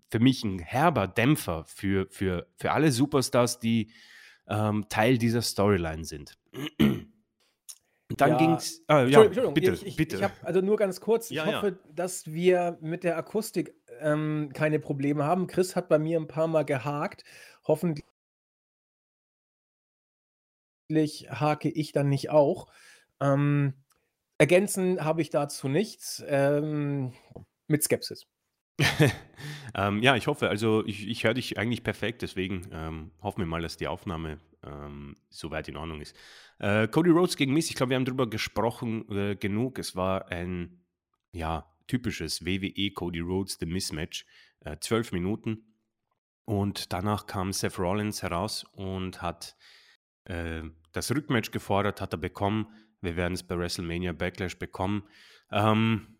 für 0.09 0.19
mich 0.19 0.43
ein 0.43 0.59
herber 0.59 1.07
Dämpfer 1.07 1.65
für, 1.65 2.07
für, 2.09 2.47
für 2.55 2.71
alle 2.71 2.91
Superstars, 2.91 3.59
die 3.59 3.91
ähm, 4.49 4.85
Teil 4.89 5.17
dieser 5.17 5.41
Storyline 5.41 6.03
sind. 6.05 6.37
Dann 8.17 8.31
ja, 8.31 8.37
ging 8.37 8.53
es. 8.53 8.79
Äh, 8.89 9.07
ja, 9.09 9.23
Entschuldigung, 9.23 9.53
bitte, 9.53 9.71
ich, 9.73 9.85
ich, 9.85 9.95
bitte. 9.95 10.17
Ich 10.17 10.45
also 10.45 10.61
nur 10.61 10.77
ganz 10.77 10.99
kurz. 10.99 11.29
Ich 11.29 11.37
ja, 11.37 11.45
hoffe, 11.45 11.67
ja. 11.67 11.91
dass 11.93 12.25
wir 12.25 12.77
mit 12.81 13.03
der 13.03 13.17
Akustik 13.17 13.75
ähm, 13.99 14.49
keine 14.53 14.79
Probleme 14.79 15.23
haben. 15.23 15.47
Chris 15.47 15.75
hat 15.75 15.89
bei 15.89 15.99
mir 15.99 16.19
ein 16.19 16.27
paar 16.27 16.47
Mal 16.47 16.65
gehakt. 16.65 17.23
Hoffentlich 17.67 18.03
hake 20.91 21.69
ich 21.69 21.91
dann 21.91 22.09
nicht 22.09 22.31
auch. 22.31 22.67
Ähm, 23.21 23.73
ergänzen 24.39 25.05
habe 25.05 25.21
ich 25.21 25.29
dazu 25.29 25.67
nichts. 25.67 26.23
Ähm, 26.27 27.13
mit 27.67 27.83
Skepsis. 27.83 28.25
Ähm, 29.75 30.01
ja, 30.01 30.15
ich 30.15 30.27
hoffe, 30.27 30.49
also 30.49 30.85
ich, 30.85 31.07
ich 31.07 31.23
höre 31.23 31.33
dich 31.33 31.57
eigentlich 31.57 31.83
perfekt, 31.83 32.21
deswegen 32.21 32.67
ähm, 32.71 33.11
hoffen 33.21 33.39
wir 33.39 33.45
mal, 33.45 33.61
dass 33.61 33.77
die 33.77 33.87
Aufnahme 33.87 34.39
ähm, 34.63 35.15
soweit 35.29 35.67
in 35.67 35.77
Ordnung 35.77 36.01
ist. 36.01 36.15
Äh, 36.59 36.87
Cody 36.87 37.09
Rhodes 37.09 37.37
gegen 37.37 37.53
Miss, 37.53 37.69
ich 37.69 37.75
glaube, 37.75 37.91
wir 37.91 37.95
haben 37.95 38.05
darüber 38.05 38.29
gesprochen 38.29 39.09
äh, 39.09 39.35
genug. 39.35 39.79
Es 39.79 39.95
war 39.95 40.29
ein 40.29 40.83
ja, 41.31 41.65
typisches 41.87 42.45
WWE 42.45 42.91
Cody 42.91 43.19
Rhodes 43.19 43.57
The 43.59 43.65
Mismatch, 43.65 44.25
äh, 44.61 44.77
zwölf 44.79 45.11
Minuten. 45.11 45.65
Und 46.45 46.93
danach 46.93 47.27
kam 47.27 47.53
Seth 47.53 47.77
Rollins 47.77 48.23
heraus 48.23 48.65
und 48.71 49.21
hat 49.21 49.55
äh, 50.25 50.63
das 50.91 51.11
Rückmatch 51.11 51.51
gefordert, 51.51 52.01
hat 52.01 52.13
er 52.13 52.17
bekommen. 52.17 52.67
Wir 53.01 53.15
werden 53.15 53.33
es 53.33 53.43
bei 53.43 53.57
WrestleMania 53.57 54.13
Backlash 54.13 54.57
bekommen. 54.57 55.03
Ähm, 55.51 56.18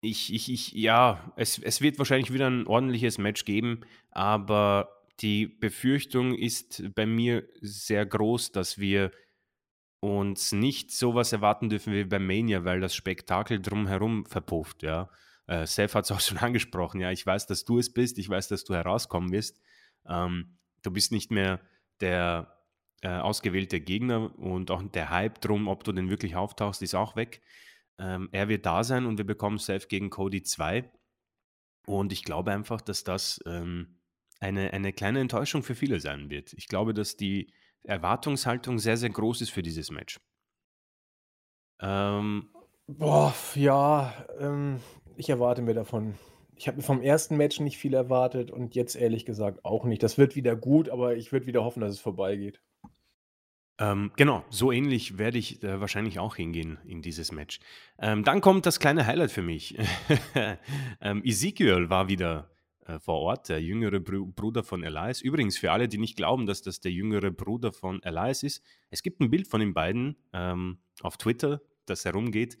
ich, 0.00 0.32
ich, 0.32 0.52
ich, 0.52 0.72
ja, 0.72 1.32
es, 1.36 1.58
es 1.58 1.80
wird 1.80 1.98
wahrscheinlich 1.98 2.32
wieder 2.32 2.48
ein 2.48 2.66
ordentliches 2.66 3.18
Match 3.18 3.44
geben, 3.44 3.80
aber 4.10 4.88
die 5.20 5.46
Befürchtung 5.46 6.34
ist 6.34 6.94
bei 6.94 7.06
mir 7.06 7.48
sehr 7.60 8.04
groß, 8.04 8.52
dass 8.52 8.78
wir 8.78 9.10
uns 10.00 10.52
nicht 10.52 10.92
sowas 10.92 11.32
erwarten 11.32 11.68
dürfen 11.68 11.92
wie 11.92 12.04
bei 12.04 12.18
Mania, 12.18 12.64
weil 12.64 12.80
das 12.80 12.94
Spektakel 12.94 13.60
drumherum 13.60 14.26
verpufft, 14.26 14.82
ja. 14.82 15.10
Äh, 15.46 15.66
Seth 15.66 15.94
hat 15.94 16.04
es 16.04 16.12
auch 16.12 16.20
schon 16.20 16.38
angesprochen, 16.38 17.00
ja, 17.00 17.10
ich 17.10 17.24
weiß, 17.24 17.46
dass 17.46 17.64
du 17.64 17.78
es 17.78 17.92
bist, 17.92 18.18
ich 18.18 18.28
weiß, 18.28 18.48
dass 18.48 18.64
du 18.64 18.74
herauskommen 18.74 19.32
wirst. 19.32 19.60
Ähm, 20.08 20.58
du 20.82 20.90
bist 20.90 21.12
nicht 21.12 21.30
mehr 21.30 21.60
der 22.00 22.56
äh, 23.02 23.08
ausgewählte 23.08 23.80
Gegner 23.80 24.36
und 24.38 24.70
auch 24.70 24.82
der 24.82 25.10
Hype 25.10 25.40
drum, 25.40 25.68
ob 25.68 25.84
du 25.84 25.92
denn 25.92 26.10
wirklich 26.10 26.36
auftauchst, 26.36 26.82
ist 26.82 26.94
auch 26.94 27.16
weg. 27.16 27.42
Ähm, 27.98 28.28
er 28.32 28.48
wird 28.48 28.66
da 28.66 28.84
sein 28.84 29.06
und 29.06 29.18
wir 29.18 29.26
bekommen 29.26 29.58
Seth 29.58 29.88
gegen 29.88 30.10
Cody 30.10 30.42
2. 30.42 30.90
Und 31.86 32.12
ich 32.12 32.24
glaube 32.24 32.52
einfach, 32.52 32.80
dass 32.80 33.04
das 33.04 33.40
ähm, 33.46 34.00
eine, 34.40 34.72
eine 34.72 34.92
kleine 34.92 35.20
Enttäuschung 35.20 35.62
für 35.62 35.74
viele 35.74 36.00
sein 36.00 36.30
wird. 36.30 36.52
Ich 36.52 36.68
glaube, 36.68 36.94
dass 36.94 37.16
die 37.16 37.52
Erwartungshaltung 37.84 38.78
sehr, 38.78 38.96
sehr 38.96 39.10
groß 39.10 39.40
ist 39.40 39.50
für 39.50 39.62
dieses 39.62 39.90
Match. 39.90 40.20
Ähm, 41.80 42.50
Boah, 42.88 43.34
ja, 43.54 44.12
ähm, 44.38 44.80
ich 45.16 45.28
erwarte 45.28 45.62
mir 45.62 45.74
davon. 45.74 46.14
Ich 46.54 46.68
habe 46.68 46.82
vom 46.82 47.02
ersten 47.02 47.36
Match 47.36 47.60
nicht 47.60 47.78
viel 47.78 47.94
erwartet 47.94 48.50
und 48.50 48.74
jetzt 48.74 48.94
ehrlich 48.94 49.26
gesagt 49.26 49.64
auch 49.64 49.84
nicht. 49.84 50.02
Das 50.02 50.18
wird 50.18 50.36
wieder 50.36 50.56
gut, 50.56 50.88
aber 50.88 51.16
ich 51.16 51.32
würde 51.32 51.46
wieder 51.46 51.64
hoffen, 51.64 51.80
dass 51.80 51.92
es 51.92 52.00
vorbeigeht. 52.00 52.60
Ähm, 53.78 54.10
genau, 54.16 54.44
so 54.48 54.72
ähnlich 54.72 55.18
werde 55.18 55.36
ich 55.36 55.62
äh, 55.62 55.80
wahrscheinlich 55.80 56.18
auch 56.18 56.36
hingehen 56.36 56.78
in 56.86 57.02
dieses 57.02 57.30
Match. 57.30 57.60
Ähm, 57.98 58.24
dann 58.24 58.40
kommt 58.40 58.64
das 58.64 58.80
kleine 58.80 59.06
Highlight 59.06 59.30
für 59.30 59.42
mich. 59.42 59.76
ähm, 61.02 61.22
Ezekiel 61.24 61.90
war 61.90 62.08
wieder 62.08 62.50
äh, 62.86 62.98
vor 62.98 63.16
Ort, 63.16 63.48
der 63.50 63.60
jüngere 63.60 64.00
Br 64.00 64.24
Bruder 64.24 64.62
von 64.62 64.82
Elias. 64.82 65.20
Übrigens, 65.20 65.58
für 65.58 65.72
alle, 65.72 65.88
die 65.88 65.98
nicht 65.98 66.16
glauben, 66.16 66.46
dass 66.46 66.62
das 66.62 66.80
der 66.80 66.92
jüngere 66.92 67.30
Bruder 67.30 67.72
von 67.72 68.02
Elias 68.02 68.42
ist, 68.42 68.64
es 68.90 69.02
gibt 69.02 69.20
ein 69.20 69.30
Bild 69.30 69.46
von 69.46 69.60
den 69.60 69.74
beiden 69.74 70.16
ähm, 70.32 70.78
auf 71.02 71.18
Twitter, 71.18 71.60
das 71.84 72.04
herumgeht. 72.04 72.56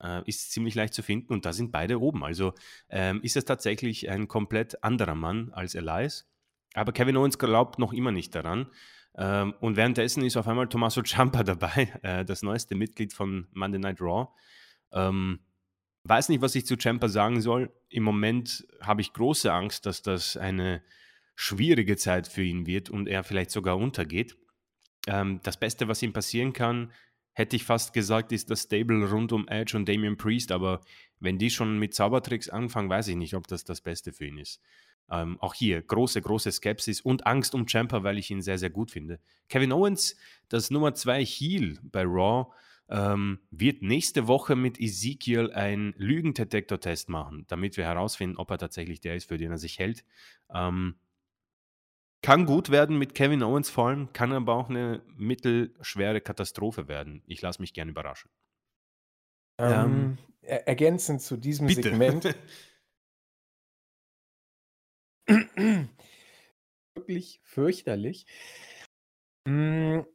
Äh, 0.00 0.22
ist 0.28 0.50
ziemlich 0.50 0.74
leicht 0.74 0.94
zu 0.94 1.02
finden 1.02 1.32
und 1.32 1.46
da 1.46 1.52
sind 1.52 1.72
beide 1.72 2.00
oben. 2.00 2.24
Also 2.24 2.54
ähm, 2.90 3.20
ist 3.22 3.36
es 3.36 3.44
tatsächlich 3.44 4.10
ein 4.10 4.28
komplett 4.28 4.82
anderer 4.82 5.14
Mann 5.14 5.52
als 5.52 5.74
Elias. 5.74 6.28
Aber 6.74 6.92
Kevin 6.92 7.16
Owens 7.16 7.38
glaubt 7.38 7.78
noch 7.78 7.92
immer 7.92 8.12
nicht 8.12 8.34
daran. 8.34 8.66
Ähm, 9.16 9.54
und 9.60 9.76
währenddessen 9.76 10.22
ist 10.24 10.36
auf 10.36 10.46
einmal 10.46 10.68
Tommaso 10.68 11.02
Ciampa 11.02 11.42
dabei, 11.44 11.92
äh, 12.02 12.24
das 12.24 12.42
neueste 12.42 12.74
Mitglied 12.74 13.12
von 13.12 13.46
Monday 13.52 13.78
Night 13.80 14.00
Raw. 14.00 14.28
Ähm, 14.92 15.40
weiß 16.04 16.28
nicht, 16.28 16.42
was 16.42 16.54
ich 16.54 16.66
zu 16.66 16.76
Ciampa 16.76 17.08
sagen 17.08 17.40
soll. 17.40 17.72
Im 17.88 18.02
Moment 18.02 18.66
habe 18.80 19.00
ich 19.00 19.12
große 19.12 19.52
Angst, 19.52 19.86
dass 19.86 20.02
das 20.02 20.36
eine 20.36 20.82
schwierige 21.34 21.96
Zeit 21.96 22.28
für 22.28 22.42
ihn 22.42 22.66
wird 22.66 22.90
und 22.90 23.08
er 23.08 23.24
vielleicht 23.24 23.50
sogar 23.50 23.76
untergeht. 23.78 24.36
Ähm, 25.06 25.40
das 25.42 25.58
Beste, 25.58 25.88
was 25.88 26.02
ihm 26.02 26.12
passieren 26.12 26.52
kann, 26.52 26.92
hätte 27.32 27.56
ich 27.56 27.64
fast 27.64 27.92
gesagt, 27.92 28.32
ist 28.32 28.50
das 28.50 28.62
Stable 28.62 29.10
rund 29.10 29.32
um 29.32 29.46
Edge 29.48 29.76
und 29.76 29.88
Damian 29.88 30.16
Priest. 30.16 30.52
Aber 30.52 30.80
wenn 31.20 31.38
die 31.38 31.50
schon 31.50 31.78
mit 31.78 31.94
Zaubertricks 31.94 32.48
anfangen, 32.48 32.88
weiß 32.88 33.08
ich 33.08 33.16
nicht, 33.16 33.34
ob 33.34 33.46
das 33.46 33.64
das 33.64 33.80
Beste 33.80 34.12
für 34.12 34.26
ihn 34.26 34.38
ist. 34.38 34.60
Ähm, 35.10 35.38
auch 35.40 35.54
hier 35.54 35.80
große, 35.82 36.20
große 36.20 36.50
Skepsis 36.50 37.00
und 37.00 37.26
Angst 37.26 37.54
um 37.54 37.66
Champa, 37.66 38.02
weil 38.02 38.18
ich 38.18 38.30
ihn 38.30 38.42
sehr, 38.42 38.58
sehr 38.58 38.70
gut 38.70 38.90
finde. 38.90 39.20
Kevin 39.48 39.72
Owens, 39.72 40.16
das 40.48 40.70
Nummer 40.70 40.94
2 40.94 41.24
Heel 41.24 41.78
bei 41.82 42.02
Raw, 42.02 42.52
ähm, 42.88 43.40
wird 43.50 43.82
nächste 43.82 44.26
Woche 44.26 44.56
mit 44.56 44.80
Ezekiel 44.80 45.52
einen 45.52 45.94
Lügendetektor-Test 45.96 47.08
machen, 47.08 47.44
damit 47.48 47.76
wir 47.76 47.84
herausfinden, 47.84 48.36
ob 48.36 48.50
er 48.50 48.58
tatsächlich 48.58 49.00
der 49.00 49.16
ist, 49.16 49.28
für 49.28 49.38
den 49.38 49.50
er 49.50 49.58
sich 49.58 49.78
hält. 49.78 50.04
Ähm, 50.52 50.96
kann 52.22 52.46
gut 52.46 52.70
werden 52.70 52.98
mit 52.98 53.14
Kevin 53.14 53.42
Owens 53.42 53.70
vor 53.70 53.88
allem, 53.88 54.12
kann 54.12 54.32
aber 54.32 54.54
auch 54.54 54.68
eine 54.68 55.02
mittelschwere 55.16 56.20
Katastrophe 56.20 56.88
werden. 56.88 57.22
Ich 57.26 57.42
lasse 57.42 57.60
mich 57.60 57.72
gerne 57.72 57.92
überraschen. 57.92 58.30
Ähm, 59.58 59.68
ähm 59.72 60.18
ergänzend 60.42 61.22
zu 61.22 61.36
diesem 61.36 61.66
bitte. 61.66 61.82
Segment 61.82 62.24
wirklich 66.94 67.40
fürchterlich. 67.42 68.26
Hm. 69.48 70.06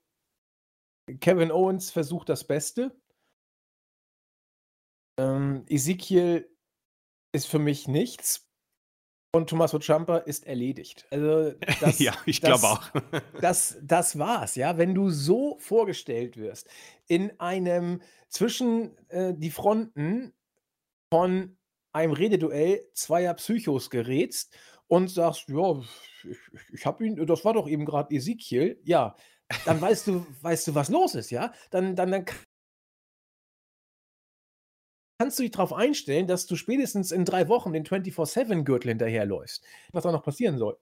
Kevin 1.20 1.52
Owens 1.52 1.92
versucht 1.92 2.30
das 2.30 2.46
Beste. 2.46 2.96
Ähm, 5.20 5.66
Ezekiel 5.68 6.50
ist 7.34 7.48
für 7.48 7.60
mich 7.60 7.88
nichts. 7.88 8.48
Und 9.34 9.50
Tommaso 9.50 9.80
Ciampa 9.80 10.18
ist 10.18 10.46
erledigt. 10.46 11.08
Also 11.10 11.52
das, 11.80 12.00
ja, 12.00 12.14
ich 12.26 12.42
glaube 12.42 12.68
auch. 12.68 12.90
das, 13.42 13.78
das 13.82 14.20
war's, 14.20 14.56
ja. 14.56 14.78
Wenn 14.78 14.94
du 14.94 15.10
so 15.10 15.58
vorgestellt 15.60 16.38
wirst, 16.38 16.70
in 17.08 17.40
einem 17.40 18.02
zwischen 18.28 18.98
äh, 19.10 19.34
die 19.34 19.52
Fronten 19.52 20.34
von 21.14 21.58
einem 21.94 22.14
Rededuell 22.14 22.90
zweier 22.94 23.34
Psychos 23.34 23.90
gerätst 23.90 24.58
und 24.92 25.10
sagst, 25.10 25.48
ja, 25.48 25.82
ich, 26.30 26.38
ich 26.74 26.86
habe 26.86 27.06
ihn, 27.06 27.26
das 27.26 27.46
war 27.46 27.54
doch 27.54 27.66
eben 27.70 27.86
gerade 27.86 28.14
Ezekiel, 28.14 28.78
ja, 28.84 29.16
dann 29.64 29.80
weißt 29.80 30.08
du, 30.08 30.26
weißt 30.42 30.68
du, 30.68 30.76
was 30.76 30.90
los 30.90 31.16
ist, 31.16 31.30
ja? 31.30 31.54
Dann, 31.70 31.96
dann, 31.96 32.12
dann 32.12 32.26
kannst 35.18 35.40
du 35.40 35.44
dich 35.44 35.52
darauf 35.52 35.72
einstellen, 35.72 36.28
dass 36.28 36.46
du 36.46 36.58
spätestens 36.58 37.14
in 37.14 37.24
drei 37.24 37.48
Wochen 37.48 37.72
den 37.72 37.86
24-7-Gürtel 37.86 38.90
hinterherläufst. 38.90 39.64
Was 39.94 40.06
auch 40.06 40.12
noch 40.12 40.24
passieren 40.24 40.58
soll. 40.58 40.78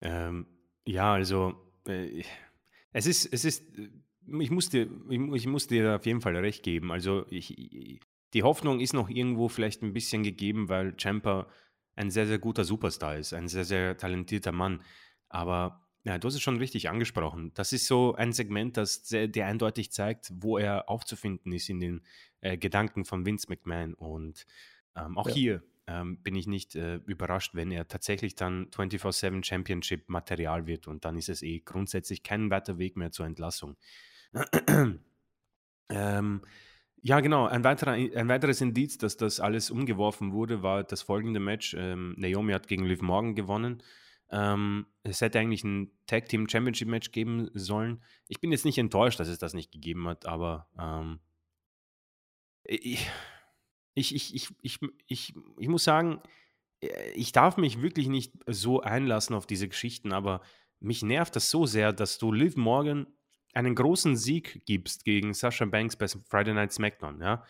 Ähm, 0.00 0.48
ja, 0.84 1.12
also 1.12 1.54
äh, 1.86 2.24
es 2.92 3.06
ist, 3.06 3.32
es 3.32 3.44
ist, 3.44 3.64
ich 4.26 4.50
muss, 4.50 4.68
dir, 4.68 4.90
ich, 5.10 5.20
ich, 5.20 5.46
muss 5.46 5.68
dir 5.68 5.94
auf 5.94 6.06
jeden 6.06 6.20
Fall 6.20 6.34
recht 6.34 6.64
geben. 6.64 6.90
Also 6.90 7.24
ich, 7.30 8.00
die 8.34 8.42
Hoffnung 8.42 8.80
ist 8.80 8.92
noch 8.92 9.08
irgendwo 9.08 9.48
vielleicht 9.48 9.82
ein 9.82 9.92
bisschen 9.92 10.22
gegeben, 10.22 10.68
weil 10.68 10.94
Champa 10.96 11.48
ein 11.96 12.10
sehr, 12.10 12.26
sehr 12.26 12.38
guter 12.38 12.64
Superstar 12.64 13.16
ist, 13.16 13.34
ein 13.34 13.48
sehr, 13.48 13.64
sehr 13.64 13.96
talentierter 13.96 14.52
Mann. 14.52 14.82
Aber 15.28 15.86
ja, 16.04 16.18
du 16.18 16.28
hast 16.28 16.34
es 16.34 16.40
schon 16.40 16.56
richtig 16.56 16.88
angesprochen. 16.88 17.52
Das 17.54 17.72
ist 17.72 17.86
so 17.86 18.14
ein 18.14 18.32
Segment, 18.32 18.76
das 18.76 19.06
sehr, 19.06 19.28
der 19.28 19.46
eindeutig 19.46 19.92
zeigt, 19.92 20.32
wo 20.34 20.56
er 20.56 20.88
aufzufinden 20.88 21.52
ist 21.52 21.68
in 21.68 21.80
den 21.80 22.02
äh, 22.40 22.56
Gedanken 22.56 23.04
von 23.04 23.26
Vince 23.26 23.48
McMahon. 23.50 23.94
Und 23.94 24.46
ähm, 24.96 25.18
auch 25.18 25.28
ja. 25.28 25.34
hier 25.34 25.62
ähm, 25.86 26.22
bin 26.22 26.36
ich 26.36 26.46
nicht 26.46 26.74
äh, 26.74 26.96
überrascht, 27.06 27.54
wenn 27.54 27.70
er 27.70 27.86
tatsächlich 27.86 28.34
dann 28.34 28.70
24-7 28.70 29.44
Championship 29.44 30.08
Material 30.08 30.66
wird. 30.66 30.88
Und 30.88 31.04
dann 31.04 31.18
ist 31.18 31.28
es 31.28 31.42
eh 31.42 31.60
grundsätzlich 31.60 32.22
kein 32.22 32.50
weiter 32.50 32.78
Weg 32.78 32.96
mehr 32.96 33.12
zur 33.12 33.26
Entlassung. 33.26 33.76
ähm, 35.90 36.40
ja, 37.02 37.20
genau. 37.20 37.46
Ein, 37.46 37.64
weiterer, 37.64 37.92
ein 37.92 38.28
weiteres 38.28 38.60
Indiz, 38.60 38.98
dass 38.98 39.16
das 39.16 39.40
alles 39.40 39.70
umgeworfen 39.70 40.32
wurde, 40.32 40.62
war 40.62 40.84
das 40.84 41.02
folgende 41.02 41.40
Match. 41.40 41.74
Ähm, 41.78 42.14
Naomi 42.16 42.52
hat 42.52 42.68
gegen 42.68 42.84
Liv 42.84 43.02
Morgan 43.02 43.34
gewonnen. 43.34 43.82
Ähm, 44.30 44.86
es 45.02 45.20
hätte 45.20 45.38
eigentlich 45.38 45.64
ein 45.64 45.90
Tag 46.06 46.28
Team 46.28 46.48
Championship 46.48 46.88
Match 46.88 47.10
geben 47.10 47.50
sollen. 47.54 48.02
Ich 48.28 48.40
bin 48.40 48.52
jetzt 48.52 48.64
nicht 48.64 48.78
enttäuscht, 48.78 49.18
dass 49.18 49.28
es 49.28 49.38
das 49.38 49.54
nicht 49.54 49.72
gegeben 49.72 50.06
hat, 50.06 50.26
aber 50.26 50.68
ähm, 50.78 51.20
ich, 52.64 53.08
ich, 53.94 54.14
ich, 54.14 54.34
ich, 54.34 54.50
ich, 54.62 54.78
ich, 55.06 55.34
ich 55.58 55.68
muss 55.68 55.84
sagen, 55.84 56.22
äh, 56.80 57.10
ich 57.12 57.32
darf 57.32 57.56
mich 57.56 57.82
wirklich 57.82 58.08
nicht 58.08 58.32
so 58.46 58.80
einlassen 58.80 59.34
auf 59.34 59.46
diese 59.46 59.68
Geschichten, 59.68 60.12
aber 60.12 60.42
mich 60.78 61.02
nervt 61.02 61.34
das 61.36 61.50
so 61.50 61.66
sehr, 61.66 61.92
dass 61.92 62.18
du 62.18 62.32
Liv 62.32 62.56
Morgan 62.56 63.06
einen 63.54 63.74
großen 63.74 64.16
Sieg 64.16 64.62
gibst 64.66 65.04
gegen 65.04 65.34
Sasha 65.34 65.64
Banks 65.64 65.96
bei 65.96 66.06
Friday 66.08 66.54
Night 66.54 66.72
SmackDown. 66.72 67.20
Ja? 67.20 67.44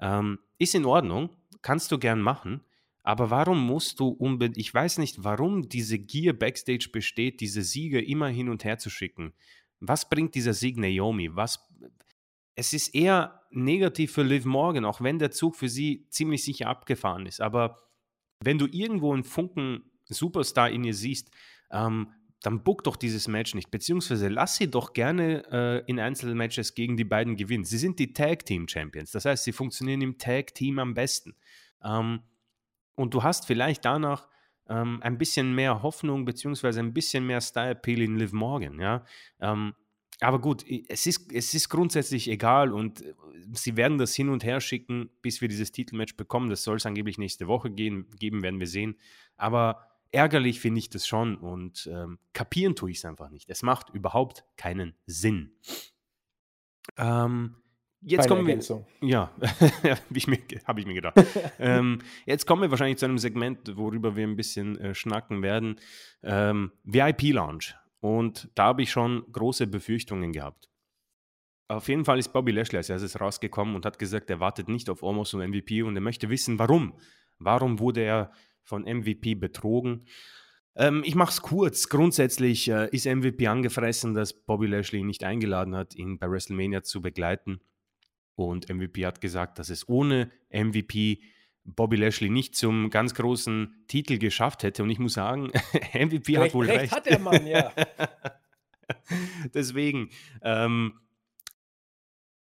Ähm, 0.00 0.38
ist 0.58 0.74
in 0.74 0.84
Ordnung, 0.84 1.30
kannst 1.62 1.92
du 1.92 1.98
gern 1.98 2.20
machen. 2.20 2.62
Aber 3.02 3.30
warum 3.30 3.64
musst 3.66 4.00
du 4.00 4.08
unbedingt, 4.08 4.56
ich 4.56 4.72
weiß 4.72 4.98
nicht, 4.98 5.22
warum 5.22 5.68
diese 5.68 5.98
Gier 5.98 6.36
Backstage 6.36 6.88
besteht, 6.90 7.40
diese 7.40 7.62
Siege 7.62 8.02
immer 8.02 8.28
hin 8.28 8.48
und 8.48 8.64
her 8.64 8.78
zu 8.78 8.88
schicken. 8.88 9.34
Was 9.80 10.08
bringt 10.08 10.34
dieser 10.34 10.54
Sieg 10.54 10.78
Naomi? 10.78 11.36
Was, 11.36 11.68
es 12.54 12.72
ist 12.72 12.94
eher 12.94 13.42
negativ 13.50 14.12
für 14.12 14.22
Liv 14.22 14.46
Morgan, 14.46 14.86
auch 14.86 15.02
wenn 15.02 15.18
der 15.18 15.30
Zug 15.30 15.54
für 15.54 15.68
sie 15.68 16.06
ziemlich 16.08 16.42
sicher 16.44 16.68
abgefahren 16.68 17.26
ist. 17.26 17.42
Aber 17.42 17.78
wenn 18.40 18.58
du 18.58 18.66
irgendwo 18.66 19.12
einen 19.12 19.24
Funken 19.24 19.90
Superstar 20.06 20.70
in 20.70 20.84
ihr 20.84 20.94
siehst, 20.94 21.30
ähm, 21.70 22.08
dann 22.44 22.62
book 22.62 22.84
doch 22.84 22.96
dieses 22.96 23.26
Match 23.26 23.54
nicht, 23.54 23.70
beziehungsweise 23.70 24.28
lass 24.28 24.56
sie 24.56 24.70
doch 24.70 24.92
gerne 24.92 25.44
äh, 25.50 25.90
in 25.90 25.98
Einzelmatches 25.98 26.74
gegen 26.74 26.96
die 26.96 27.04
beiden 27.04 27.36
gewinnen. 27.36 27.64
Sie 27.64 27.78
sind 27.78 27.98
die 27.98 28.12
Tag 28.12 28.44
Team 28.44 28.68
Champions, 28.68 29.12
das 29.12 29.24
heißt, 29.24 29.44
sie 29.44 29.52
funktionieren 29.52 30.02
im 30.02 30.18
Tag 30.18 30.54
Team 30.54 30.78
am 30.78 30.92
besten. 30.92 31.34
Ähm, 31.82 32.20
und 32.96 33.14
du 33.14 33.22
hast 33.22 33.46
vielleicht 33.46 33.84
danach 33.84 34.28
ähm, 34.68 35.00
ein 35.02 35.16
bisschen 35.16 35.54
mehr 35.54 35.82
Hoffnung 35.82 36.26
beziehungsweise 36.26 36.80
ein 36.80 36.92
bisschen 36.92 37.26
mehr 37.26 37.40
Style-Appeal 37.40 38.02
in 38.02 38.18
Liv 38.18 38.32
Morgan, 38.32 38.78
ja. 38.78 39.04
Ähm, 39.40 39.74
aber 40.20 40.40
gut, 40.40 40.64
es 40.88 41.06
ist, 41.06 41.32
es 41.32 41.54
ist 41.54 41.68
grundsätzlich 41.70 42.28
egal 42.28 42.72
und 42.72 43.02
äh, 43.02 43.14
sie 43.52 43.76
werden 43.76 43.96
das 43.96 44.14
hin 44.14 44.28
und 44.28 44.44
her 44.44 44.60
schicken, 44.60 45.08
bis 45.22 45.40
wir 45.40 45.48
dieses 45.48 45.72
Titelmatch 45.72 46.16
bekommen. 46.16 46.50
Das 46.50 46.62
soll 46.62 46.76
es 46.76 46.86
angeblich 46.86 47.16
nächste 47.18 47.48
Woche 47.48 47.70
gehen, 47.70 48.06
geben, 48.18 48.42
werden 48.42 48.60
wir 48.60 48.66
sehen. 48.66 48.96
Aber 49.36 49.93
ärgerlich 50.14 50.60
finde 50.60 50.78
ich 50.78 50.88
das 50.88 51.06
schon 51.06 51.36
und 51.36 51.88
ähm, 51.92 52.18
kapieren 52.32 52.74
tue 52.74 52.90
ich 52.90 52.98
es 52.98 53.04
einfach 53.04 53.30
nicht. 53.30 53.50
Es 53.50 53.62
macht 53.62 53.90
überhaupt 53.90 54.44
keinen 54.56 54.94
Sinn. 55.06 55.52
Ähm, 56.96 57.56
Jetzt 58.06 58.28
kommen 58.28 58.46
Ergänzung. 58.46 58.86
wir. 59.00 59.08
Ja, 59.08 59.32
habe 59.40 60.00
ich, 60.14 60.26
mir, 60.26 60.38
hab 60.66 60.78
ich 60.78 60.86
mir 60.86 60.92
gedacht. 60.92 61.14
ähm, 61.58 62.00
jetzt 62.26 62.46
kommen 62.46 62.60
wir 62.60 62.70
wahrscheinlich 62.70 62.98
zu 62.98 63.06
einem 63.06 63.16
Segment, 63.16 63.76
worüber 63.76 64.14
wir 64.14 64.26
ein 64.26 64.36
bisschen 64.36 64.78
äh, 64.78 64.94
schnacken 64.94 65.42
werden. 65.42 65.80
Ähm, 66.22 66.72
VIP-Lounge. 66.84 67.74
Und 68.00 68.50
da 68.54 68.64
habe 68.64 68.82
ich 68.82 68.90
schon 68.90 69.24
große 69.32 69.66
Befürchtungen 69.66 70.32
gehabt. 70.32 70.68
Auf 71.68 71.88
jeden 71.88 72.04
Fall 72.04 72.18
ist 72.18 72.34
Bobby 72.34 72.52
Lashley 72.52 72.76
als 72.76 72.90
erstes 72.90 73.18
rausgekommen 73.18 73.74
und 73.74 73.86
hat 73.86 73.98
gesagt, 73.98 74.28
er 74.28 74.38
wartet 74.38 74.68
nicht 74.68 74.90
auf 74.90 75.02
Omos 75.02 75.32
und 75.32 75.40
MVP 75.40 75.82
und 75.82 75.96
er 75.96 76.02
möchte 76.02 76.28
wissen, 76.28 76.58
warum. 76.58 76.92
Warum 77.38 77.78
wurde 77.78 78.02
er 78.02 78.30
von 78.64 78.82
MVP 78.82 79.36
betrogen? 79.36 80.06
Ähm, 80.76 81.02
ich 81.04 81.14
mache 81.14 81.30
es 81.30 81.42
kurz. 81.42 81.88
Grundsätzlich 81.88 82.68
äh, 82.68 82.88
ist 82.90 83.06
MVP 83.06 83.46
angefressen, 83.46 84.14
dass 84.14 84.32
Bobby 84.32 84.66
Lashley 84.66 85.00
ihn 85.00 85.06
nicht 85.06 85.24
eingeladen 85.24 85.76
hat, 85.76 85.94
ihn 85.94 86.18
bei 86.18 86.28
WrestleMania 86.28 86.82
zu 86.82 87.00
begleiten. 87.00 87.60
Und 88.34 88.68
MVP 88.68 89.06
hat 89.06 89.20
gesagt, 89.20 89.58
dass 89.58 89.68
es 89.68 89.88
ohne 89.88 90.30
MVP 90.50 91.20
Bobby 91.64 91.96
Lashley 91.96 92.28
nicht 92.28 92.56
zum 92.56 92.90
ganz 92.90 93.14
großen 93.14 93.84
Titel 93.88 94.18
geschafft 94.18 94.64
hätte. 94.64 94.82
Und 94.82 94.90
ich 94.90 94.98
muss 94.98 95.14
sagen, 95.14 95.50
MVP 95.94 96.36
recht, 96.36 96.38
hat 96.38 96.54
wohl 96.54 96.66
recht. 96.66 96.80
Recht 96.80 96.92
hat 96.92 97.06
der 97.06 97.18
Mann, 97.20 97.46
ja. 97.46 97.72
Deswegen, 99.54 100.10
ähm, 100.42 100.98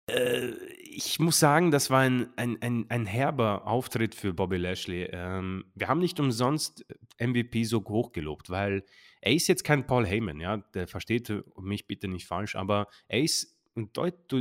äh, 0.07 0.51
ich 0.93 1.19
muss 1.19 1.39
sagen, 1.39 1.71
das 1.71 1.89
war 1.89 2.01
ein, 2.01 2.29
ein, 2.35 2.61
ein, 2.61 2.85
ein 2.89 3.05
herber 3.05 3.65
Auftritt 3.65 4.13
für 4.13 4.33
Bobby 4.33 4.57
Lashley. 4.57 5.09
Ähm, 5.11 5.65
wir 5.75 5.87
haben 5.87 5.99
nicht 5.99 6.19
umsonst 6.19 6.85
MVP 7.19 7.63
so 7.63 7.83
hoch 7.87 8.11
gelobt, 8.11 8.49
weil 8.49 8.83
er 9.21 9.33
ist 9.33 9.47
jetzt 9.47 9.63
kein 9.63 9.85
Paul 9.87 10.05
Heyman, 10.05 10.39
ja, 10.39 10.57
der 10.57 10.87
versteht 10.87 11.31
mich 11.59 11.87
bitte 11.87 12.07
nicht 12.07 12.27
falsch, 12.27 12.55
aber 12.55 12.87
er 13.07 13.21
ist 13.21 13.57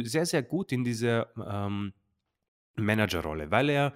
sehr, 0.03 0.27
sehr 0.27 0.43
gut 0.43 0.73
in 0.73 0.85
dieser 0.85 1.29
ähm, 1.37 1.93
Managerrolle, 2.77 3.51
weil 3.51 3.69
er 3.69 3.95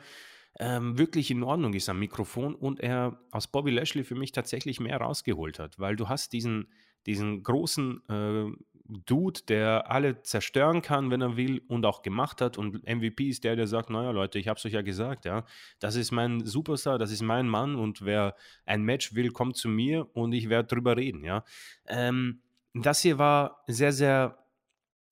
ähm, 0.60 0.96
wirklich 0.98 1.30
in 1.30 1.42
Ordnung 1.42 1.74
ist 1.74 1.88
am 1.88 1.98
Mikrofon 1.98 2.54
und 2.54 2.78
er 2.80 3.18
aus 3.32 3.48
Bobby 3.48 3.70
Lashley 3.70 4.04
für 4.04 4.14
mich 4.14 4.32
tatsächlich 4.32 4.78
mehr 4.78 4.98
rausgeholt 4.98 5.58
hat, 5.58 5.78
weil 5.78 5.96
du 5.96 6.08
hast 6.08 6.32
diesen, 6.32 6.72
diesen 7.06 7.42
großen 7.42 8.02
äh, 8.08 8.52
Dude, 8.86 9.40
der 9.48 9.90
alle 9.90 10.22
zerstören 10.22 10.82
kann, 10.82 11.10
wenn 11.10 11.22
er 11.22 11.36
will 11.36 11.62
und 11.68 11.86
auch 11.86 12.02
gemacht 12.02 12.40
hat 12.40 12.58
und 12.58 12.86
MVP 12.86 13.28
ist 13.28 13.44
der, 13.44 13.56
der 13.56 13.66
sagt, 13.66 13.88
naja 13.88 14.10
Leute, 14.10 14.38
ich 14.38 14.48
habe 14.48 14.58
es 14.58 14.66
euch 14.66 14.74
ja 14.74 14.82
gesagt, 14.82 15.24
ja, 15.24 15.44
das 15.78 15.96
ist 15.96 16.12
mein 16.12 16.44
Superstar, 16.44 16.98
das 16.98 17.10
ist 17.10 17.22
mein 17.22 17.48
Mann 17.48 17.76
und 17.76 18.04
wer 18.04 18.34
ein 18.66 18.82
Match 18.82 19.14
will, 19.14 19.30
kommt 19.30 19.56
zu 19.56 19.68
mir 19.68 20.08
und 20.14 20.32
ich 20.32 20.50
werde 20.50 20.68
drüber 20.68 20.96
reden, 20.96 21.24
ja. 21.24 21.44
Ähm, 21.86 22.42
das 22.74 23.00
hier 23.00 23.18
war 23.18 23.62
sehr, 23.68 23.92
sehr 23.92 24.44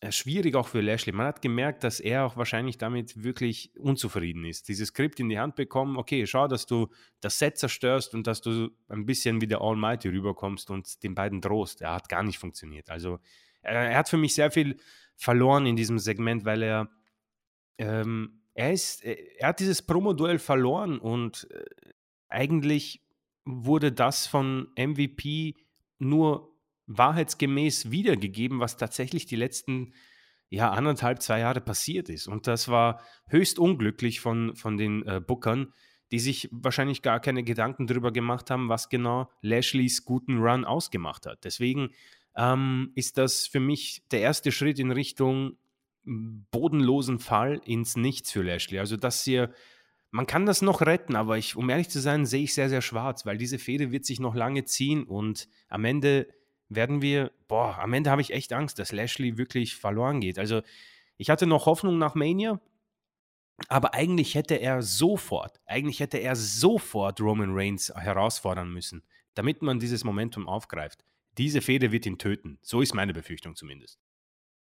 äh, 0.03 0.11
schwierig 0.11 0.57
auch 0.57 0.66
für 0.66 0.81
Lashley. 0.81 1.12
Man 1.12 1.27
hat 1.27 1.41
gemerkt, 1.43 1.85
dass 1.85 2.01
er 2.01 2.27
auch 2.27 2.37
wahrscheinlich 2.37 2.77
damit 2.77 3.23
wirklich 3.23 3.70
unzufrieden 3.79 4.45
ist. 4.45 4.68
Dieses 4.68 4.89
Skript 4.89 5.20
in 5.20 5.29
die 5.29 5.39
Hand 5.39 5.55
bekommen, 5.55 5.97
okay, 5.97 6.27
schau, 6.27 6.49
dass 6.49 6.66
du 6.66 6.89
das 7.20 7.39
Set 7.39 7.57
zerstörst 7.57 8.12
und 8.14 8.27
dass 8.27 8.41
du 8.41 8.70
ein 8.89 9.07
bisschen 9.07 9.41
wie 9.41 9.47
der 9.47 9.61
Almighty 9.61 10.09
rüberkommst 10.09 10.70
und 10.70 11.05
den 11.05 11.14
beiden 11.14 11.41
drohst. 11.41 11.83
Er 11.83 11.95
hat 11.95 12.09
gar 12.09 12.25
nicht 12.25 12.39
funktioniert. 12.39 12.91
Also 12.91 13.20
er, 13.63 13.97
hat 13.97 14.09
für 14.09 14.17
mich 14.17 14.35
sehr 14.35 14.51
viel 14.51 14.77
verloren 15.17 15.67
in 15.67 15.77
diesem 15.77 15.99
Segment, 15.99 16.45
weil 16.45 16.63
er 16.63 16.91
ähm, 17.79 18.43
er 18.55 18.73
ist, 18.73 19.03
er 19.03 19.49
hat 19.49 19.61
dieses 19.61 19.83
Promo-Duell 19.83 20.39
verloren 20.39 20.99
und 20.99 21.49
äh, 21.51 21.65
eigentlich 22.29 23.03
wurde 23.45 23.93
das 23.93 24.27
von 24.27 24.69
MVP 24.77 25.57
nur 25.99 26.53
wahrheitsgemäß 26.87 27.91
wiedergegeben, 27.91 28.61
was 28.61 28.77
tatsächlich 28.77 29.27
die 29.27 29.37
letzten 29.37 29.95
ja, 30.51 30.71
anderthalb, 30.71 31.23
zwei 31.23 31.41
Jahre 31.41 31.61
passiert 31.61 32.09
ist. 32.11 32.29
Und 32.29 32.47
das 32.47 32.69
war 32.69 33.01
höchst 33.29 33.59
unglücklich 33.59 34.21
von, 34.21 34.55
von 34.55 34.77
den 34.77 35.07
äh, 35.07 35.21
Bookern, 35.21 35.73
die 36.11 36.19
sich 36.19 36.49
wahrscheinlich 36.53 37.01
gar 37.01 37.21
keine 37.21 37.43
Gedanken 37.43 37.87
darüber 37.87 38.13
gemacht 38.13 38.51
haben, 38.51 38.69
was 38.69 38.91
genau 38.91 39.31
Lashleys 39.41 40.05
guten 40.05 40.39
Run 40.39 40.67
ausgemacht 40.67 41.25
hat. 41.25 41.45
Deswegen 41.45 41.91
ähm, 42.37 42.93
ist 42.95 43.18
das 43.18 43.47
für 43.47 43.61
mich 43.61 44.03
der 44.11 44.20
erste 44.20 44.53
Schritt 44.53 44.78
in 44.78 44.91
Richtung 44.91 45.57
bodenlosen 46.05 47.18
Fall 47.18 47.61
ins 47.64 47.97
Nichts 47.97 48.33
für 48.33 48.43
Lashley. 48.43 48.78
Also, 48.78 48.97
dass 48.97 49.22
hier, 49.22 49.53
man 50.11 50.26
kann 50.26 50.47
das 50.47 50.62
noch 50.62 50.80
retten, 50.80 51.16
aber 51.16 51.39
ich, 51.39 51.57
um 51.57 51.70
ehrlich 51.70 51.89
zu 51.89 52.01
sein, 52.01 52.26
sehe 52.26 52.45
ich 52.45 52.55
sehr, 52.55 52.68
sehr 52.68 52.83
schwarz, 52.83 53.24
weil 53.24 53.39
diese 53.39 53.59
Fehde 53.59 53.93
wird 53.93 54.05
sich 54.05 54.20
noch 54.20 54.35
lange 54.35 54.64
ziehen 54.64 55.05
und 55.05 55.49
am 55.68 55.85
Ende 55.85 56.28
werden 56.68 57.03
wir, 57.03 57.30
boah, 57.49 57.78
am 57.78 57.93
Ende 57.93 58.11
habe 58.11 58.22
ich 58.22 58.33
echt 58.33 58.53
Angst, 58.53 58.78
dass 58.78 58.93
Lashley 58.93 59.39
wirklich 59.39 59.76
verloren 59.76 60.20
geht. 60.20 60.39
Also, 60.39 60.62
ich 61.18 61.30
hatte 61.30 61.47
noch 61.47 61.66
Hoffnung 61.66 61.99
nach 61.99 62.14
Mania, 62.14 62.61
aber 63.68 63.95
eigentlich 63.95 64.35
hätte 64.35 64.57
er 64.57 64.83
sofort, 64.83 65.61
eigentlich 65.66 66.01
hätte 66.01 66.18
er 66.18 66.35
sofort 66.35 67.20
Roman 67.20 67.53
Reigns 67.53 67.93
herausfordern 67.95 68.72
müssen, 68.72 69.05
damit 69.35 69.62
man 69.62 69.78
dieses 69.78 70.03
Momentum 70.03 70.49
aufgreift. 70.49 71.05
Diese 71.39 71.61
Fehde 71.61 71.93
wird 71.93 72.07
ihn 72.07 72.18
töten. 72.18 72.59
So 72.62 72.80
ist 72.80 72.95
meine 72.95 73.14
Befürchtung 73.14 73.57
zumindest. 73.57 73.99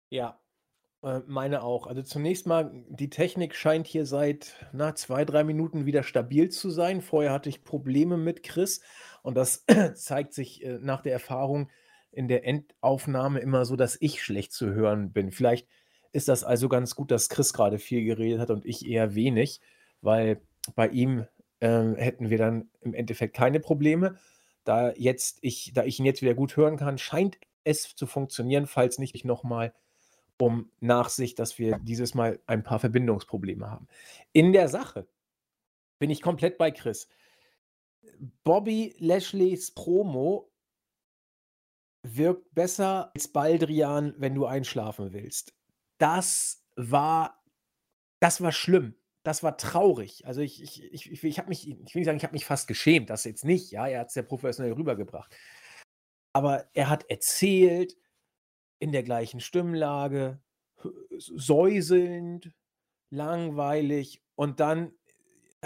Ja, 0.09 0.41
äh, 1.03 1.21
meine 1.27 1.63
auch. 1.63 1.87
Also 1.87 2.03
zunächst 2.03 2.47
mal, 2.47 2.73
die 2.89 3.11
Technik 3.11 3.55
scheint 3.55 3.87
hier 3.87 4.07
seit 4.07 4.67
na, 4.73 4.95
zwei, 4.95 5.25
drei 5.25 5.45
Minuten 5.45 5.87
wieder 5.87 6.03
stabil 6.03 6.49
zu 6.49 6.71
sein. 6.71 7.03
Vorher 7.03 7.33
hatte 7.33 7.49
ich 7.49 7.65
Probleme 7.65 8.17
mit 8.17 8.43
Chris 8.43 8.81
und 9.23 9.37
das 9.37 9.65
zeigt 9.95 10.33
sich 10.33 10.65
äh, 10.65 10.79
nach 10.81 11.03
der 11.03 11.13
Erfahrung 11.13 11.71
in 12.11 12.29
der 12.29 12.47
Endaufnahme 12.47 13.41
immer 13.41 13.65
so, 13.65 13.77
dass 13.77 13.99
ich 14.01 14.23
schlecht 14.23 14.53
zu 14.53 14.73
hören 14.73 15.13
bin. 15.13 15.33
Vielleicht 15.33 15.69
ist 16.13 16.29
das 16.29 16.45
also 16.45 16.69
ganz 16.69 16.95
gut, 16.95 17.11
dass 17.11 17.29
Chris 17.29 17.53
gerade 17.53 17.79
viel 17.79 18.05
geredet 18.05 18.41
hat 18.41 18.51
und 18.51 18.65
ich 18.65 18.87
eher 18.87 19.15
wenig, 19.15 19.61
weil 20.01 20.41
bei 20.77 20.89
ihm 20.89 21.27
äh, 21.59 21.95
hätten 21.97 22.31
wir 22.31 22.39
dann 22.39 22.71
im 22.81 22.95
Endeffekt 22.95 23.35
keine 23.35 23.59
Probleme. 23.59 24.17
Da 24.65 24.93
jetzt 24.95 25.39
ich, 25.43 25.73
da 25.75 25.85
ich 25.85 25.99
ihn 25.99 26.07
jetzt 26.07 26.23
wieder 26.23 26.35
gut 26.35 26.57
hören 26.57 26.77
kann, 26.77 26.99
scheint 26.99 27.39
es 27.65 27.95
zu 27.95 28.07
funktionieren, 28.07 28.67
falls 28.67 28.99
nicht 28.99 29.15
ich 29.15 29.25
nochmal 29.25 29.75
um 30.39 30.71
Nachsicht, 30.81 31.39
dass 31.39 31.59
wir 31.59 31.79
dieses 31.79 32.15
Mal 32.15 32.41
ein 32.47 32.63
paar 32.63 32.81
Verbindungsprobleme 32.81 33.71
haben. 33.71 33.89
In 34.33 34.53
der 34.53 34.69
Sache 34.69 35.07
bin 35.99 36.11
ich 36.11 36.21
komplett 36.21 36.59
bei 36.59 36.71
Chris. 36.71 37.09
Bobby 38.43 38.95
Lashleys 38.99 39.71
Promo 39.71 40.51
wirkt 42.03 42.55
besser 42.55 43.13
als 43.15 43.29
Baldrian, 43.29 44.15
wenn 44.19 44.35
du 44.35 44.45
einschlafen 44.45 45.13
willst. 45.13 45.55
Das 45.99 46.67
war 46.77 47.45
das 48.25 48.41
war 48.41 48.53
schlimm. 48.53 48.95
Das 49.25 49.43
war 49.43 49.57
traurig. 49.57 50.27
Also 50.27 50.43
ich 50.43 50.63
ich 50.63 50.93
ich 50.93 51.25
ich 51.25 51.39
habe 51.39 51.49
mich 51.49 51.67
ich 51.67 51.95
will 51.95 52.01
nicht 52.01 52.05
sagen, 52.07 52.19
ich 52.19 52.25
habe 52.25 52.35
mich 52.35 52.45
fast 52.45 52.69
geschämt, 52.69 53.09
das 53.11 53.25
jetzt 53.25 53.45
nicht, 53.45 53.71
ja, 53.73 53.87
er 53.89 54.01
hat 54.01 54.09
es 54.09 54.15
sehr 54.15 54.23
professionell 54.23 54.75
rübergebracht. 54.75 55.35
Aber 56.33 56.69
er 56.75 56.91
hat 56.91 57.09
erzählt 57.11 57.97
in 58.81 58.93
der 58.93 59.03
gleichen 59.05 59.41
Stimmlage, 59.41 60.41
säuselnd, 61.19 62.53
langweilig 63.11 64.23
und 64.37 64.61
dann, 64.61 64.93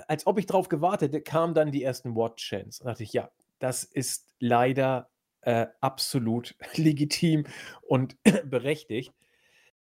als 0.09 0.27
ob 0.27 0.39
ich 0.39 0.47
drauf 0.47 0.69
gewartet 0.69 1.13
hätte, 1.15 1.23
kamen 1.23 1.55
dann 1.55 1.73
die 1.73 1.83
ersten 1.85 2.17
Watch-Chants. 2.17 2.81
Da 2.81 2.87
dachte 2.91 3.05
ich: 3.05 3.13
„Ja, 3.13 3.31
das 3.61 3.85
ist 3.85 4.35
leider, 4.41 5.11
äh, 5.43 5.67
absolut 5.81 6.57
legitim 6.77 7.47
und 7.83 8.17
berechtigt.“ 8.45 9.13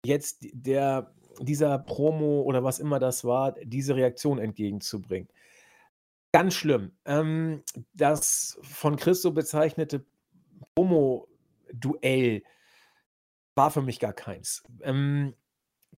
Jetzt 0.05 0.39
der 0.53 1.13
dieser 1.39 1.79
Promo 1.79 2.41
oder 2.41 2.63
was 2.63 2.79
immer 2.79 2.99
das 2.99 3.23
war, 3.23 3.55
diese 3.63 3.95
Reaktion 3.95 4.39
entgegenzubringen. 4.39 5.29
Ganz 6.33 6.53
schlimm. 6.53 6.91
Ähm, 7.05 7.63
das 7.93 8.59
von 8.61 8.97
Chris 8.97 9.21
so 9.21 9.31
bezeichnete 9.31 10.05
Promo-Duell 10.75 12.43
war 13.55 13.71
für 13.71 13.81
mich 13.81 13.99
gar 13.99 14.13
keins. 14.13 14.63
Ähm, 14.81 15.33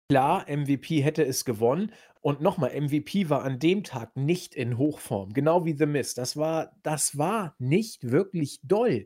klar, 0.09 0.45
MVP 0.47 1.01
hätte 1.01 1.25
es 1.25 1.43
gewonnen 1.43 1.91
und 2.21 2.41
nochmal, 2.41 2.79
MVP 2.79 3.29
war 3.29 3.43
an 3.43 3.57
dem 3.57 3.83
Tag 3.83 4.15
nicht 4.15 4.53
in 4.53 4.77
Hochform, 4.77 5.33
genau 5.33 5.65
wie 5.65 5.73
The 5.73 5.85
Mist. 5.85 6.17
Das 6.17 6.37
war 6.37 6.71
das 6.83 7.17
war 7.17 7.55
nicht 7.57 8.11
wirklich 8.11 8.59
doll. 8.63 9.05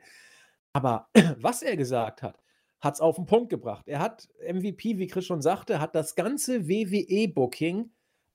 Aber 0.74 1.08
was 1.38 1.62
er 1.62 1.78
gesagt 1.78 2.24
hat, 2.24 2.41
hat 2.82 2.96
es 2.96 3.02
auf 3.02 3.16
den 3.16 3.26
Punkt 3.26 3.50
gebracht. 3.50 3.88
Er 3.88 4.00
hat 4.00 4.28
MVP, 4.42 4.98
wie 4.98 5.08
Chris 5.08 5.26
schon 5.26 5.42
sagte, 5.42 5.80
hat 5.80 5.96
das 5.96 6.16
ganze 6.16 6.68
WWE-Booking 6.68 7.92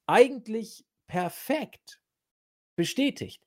eigentlich 0.06 0.84
perfekt 1.06 2.00
bestätigt. 2.76 3.42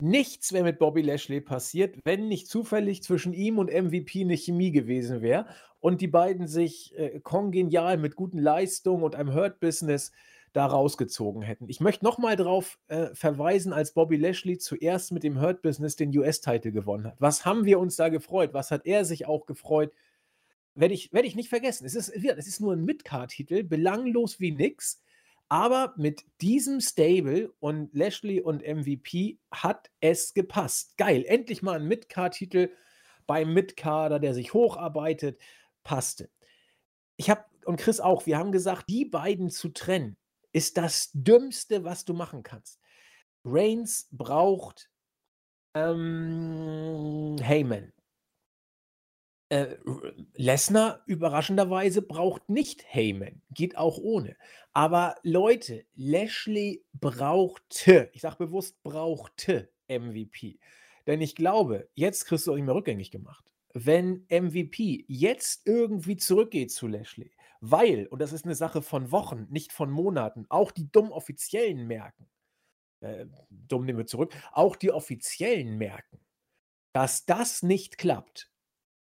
Nichts 0.00 0.52
wäre 0.52 0.64
mit 0.64 0.78
Bobby 0.78 1.02
Lashley 1.02 1.40
passiert, 1.40 1.96
wenn 2.04 2.28
nicht 2.28 2.48
zufällig 2.48 3.02
zwischen 3.02 3.32
ihm 3.32 3.58
und 3.58 3.72
MVP 3.72 4.22
eine 4.22 4.36
Chemie 4.36 4.72
gewesen 4.72 5.22
wäre 5.22 5.46
und 5.80 6.00
die 6.00 6.08
beiden 6.08 6.48
sich 6.48 6.96
äh, 6.98 7.20
kongenial 7.20 7.98
mit 7.98 8.16
guten 8.16 8.38
Leistungen 8.38 9.04
und 9.04 9.14
einem 9.14 9.34
Hurt-Business 9.34 10.12
da 10.52 10.66
rausgezogen 10.66 11.42
hätten. 11.42 11.68
Ich 11.68 11.80
möchte 11.80 12.04
nochmal 12.04 12.36
darauf 12.36 12.78
äh, 12.88 13.14
verweisen, 13.14 13.72
als 13.72 13.94
Bobby 13.94 14.16
Lashley 14.16 14.58
zuerst 14.58 15.12
mit 15.12 15.22
dem 15.22 15.40
Hurt 15.40 15.62
Business 15.62 15.96
den 15.96 16.16
US-Titel 16.16 16.72
gewonnen 16.72 17.06
hat. 17.06 17.16
Was 17.18 17.44
haben 17.46 17.64
wir 17.64 17.78
uns 17.78 17.96
da 17.96 18.08
gefreut? 18.08 18.52
Was 18.52 18.70
hat 18.70 18.86
er 18.86 19.04
sich 19.04 19.26
auch 19.26 19.46
gefreut? 19.46 19.92
Werde 20.74 20.94
ich, 20.94 21.12
werd 21.12 21.26
ich 21.26 21.34
nicht 21.34 21.48
vergessen. 21.48 21.84
Es 21.84 21.94
ist, 21.94 22.08
es 22.08 22.46
ist 22.46 22.60
nur 22.60 22.74
ein 22.74 22.84
Mid-Card-Titel, 22.84 23.62
belanglos 23.62 24.40
wie 24.40 24.52
nix. 24.52 25.02
Aber 25.48 25.92
mit 25.98 26.24
diesem 26.40 26.80
Stable 26.80 27.52
und 27.60 27.94
Lashley 27.94 28.40
und 28.40 28.62
MVP 28.66 29.38
hat 29.50 29.90
es 30.00 30.32
gepasst. 30.32 30.96
Geil, 30.96 31.24
endlich 31.26 31.62
mal 31.62 31.78
ein 31.78 31.86
Mid-Card-Titel 31.88 32.70
beim 33.26 33.52
Mid-Kader, 33.52 34.18
der 34.18 34.32
sich 34.32 34.54
hocharbeitet 34.54 35.38
passte. 35.84 36.30
Ich 37.16 37.28
habe 37.28 37.44
und 37.64 37.76
Chris 37.76 38.00
auch, 38.00 38.26
wir 38.26 38.38
haben 38.38 38.52
gesagt, 38.52 38.88
die 38.88 39.04
beiden 39.04 39.50
zu 39.50 39.68
trennen, 39.68 40.16
ist 40.52 40.76
das 40.76 41.10
Dümmste, 41.12 41.84
was 41.84 42.04
du 42.04 42.14
machen 42.14 42.42
kannst. 42.42 42.80
Reigns 43.44 44.08
braucht 44.10 44.90
ähm, 45.74 47.36
Heyman. 47.40 47.92
Äh, 49.52 49.76
Lesnar 50.34 51.02
überraschenderweise 51.06 52.02
braucht 52.02 52.48
nicht 52.48 52.84
Heyman, 52.86 53.42
geht 53.50 53.76
auch 53.76 53.98
ohne. 53.98 54.36
Aber 54.72 55.16
Leute, 55.22 55.84
Lashley 55.94 56.84
brauchte, 56.94 58.10
ich 58.14 58.22
sage 58.22 58.36
bewusst 58.38 58.82
brauchte 58.82 59.70
MVP. 59.88 60.58
Denn 61.06 61.20
ich 61.20 61.34
glaube, 61.34 61.88
jetzt 61.94 62.24
kriegst 62.24 62.46
du 62.46 62.52
auch 62.52 62.56
nicht 62.56 62.64
mehr 62.64 62.74
rückgängig 62.74 63.10
gemacht 63.10 63.52
wenn 63.74 64.26
MVP 64.28 65.04
jetzt 65.08 65.66
irgendwie 65.66 66.16
zurückgeht 66.16 66.70
zu 66.70 66.86
Lashley, 66.86 67.32
weil, 67.60 68.06
und 68.08 68.20
das 68.20 68.32
ist 68.32 68.44
eine 68.44 68.54
Sache 68.54 68.82
von 68.82 69.10
Wochen, 69.10 69.46
nicht 69.50 69.72
von 69.72 69.90
Monaten, 69.90 70.46
auch 70.48 70.70
die 70.70 70.90
dumm 70.90 71.10
Offiziellen 71.10 71.86
merken, 71.86 72.28
äh, 73.00 73.26
dumm 73.50 73.84
nehmen 73.84 73.98
wir 73.98 74.06
zurück, 74.06 74.34
auch 74.52 74.76
die 74.76 74.92
Offiziellen 74.92 75.78
merken, 75.78 76.20
dass 76.92 77.24
das 77.24 77.62
nicht 77.62 77.98
klappt, 77.98 78.50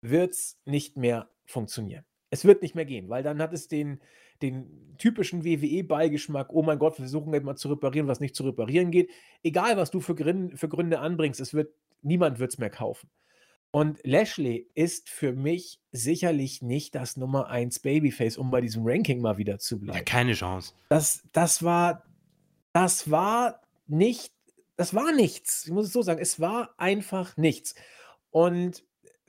wird 0.04 0.34
es 0.34 0.60
nicht 0.66 0.98
mehr 0.98 1.30
funktionieren. 1.46 2.06
Es 2.30 2.46
wird 2.46 2.62
nicht 2.62 2.76
mehr 2.76 2.86
gehen, 2.86 3.10
weil 3.10 3.24
dann 3.24 3.42
hat 3.42 3.54
es 3.54 3.68
den, 3.68 4.02
den 4.42 4.96
typischen 4.98 5.44
WWE-Beigeschmack, 5.44 6.52
oh 6.52 6.64
mein 6.64 6.80
Gott, 6.80 6.94
wir 6.94 7.04
versuchen 7.04 7.34
jetzt 7.34 7.44
mal 7.44 7.56
zu 7.56 7.70
reparieren, 7.70 8.08
was 8.08 8.20
nicht 8.20 8.36
zu 8.36 8.44
reparieren 8.44 8.92
geht. 8.92 9.10
Egal, 9.44 9.78
was 9.78 9.92
du 9.92 10.00
für 10.00 10.16
Gründe, 10.16 10.58
für 10.58 10.70
Gründe 10.70 11.00
anbringst, 11.00 11.40
es 11.40 11.54
wird, 11.54 11.74
niemand 12.02 12.40
wird 12.40 12.52
es 12.52 12.58
mehr 12.58 12.70
kaufen. 12.70 13.10
Und 13.72 14.00
Lashley 14.04 14.70
ist 14.76 15.10
für 15.10 15.34
mich 15.34 15.80
sicherlich 15.92 16.62
nicht 16.62 16.94
das 16.94 17.18
Nummer 17.18 17.48
1 17.48 17.80
Babyface, 17.80 18.38
um 18.38 18.52
bei 18.52 18.62
diesem 18.62 18.84
Ranking 18.86 19.20
mal 19.20 19.38
wieder 19.38 19.58
zu 19.58 19.80
bleiben. 19.80 19.98
Ja, 19.98 20.04
keine 20.04 20.34
Chance. 20.34 20.74
Das, 20.90 21.24
das 21.32 21.64
war, 21.64 22.04
das 22.72 23.10
war 23.10 23.62
nicht, 23.88 24.32
das 24.76 24.94
war 24.94 25.12
nichts. 25.12 25.66
Ich 25.66 25.72
muss 25.72 25.88
es 25.88 25.94
so 25.94 26.04
sagen, 26.04 26.22
es 26.22 26.40
war 26.40 26.76
einfach 26.78 27.36
nichts. 27.36 27.74
Und 28.30 28.84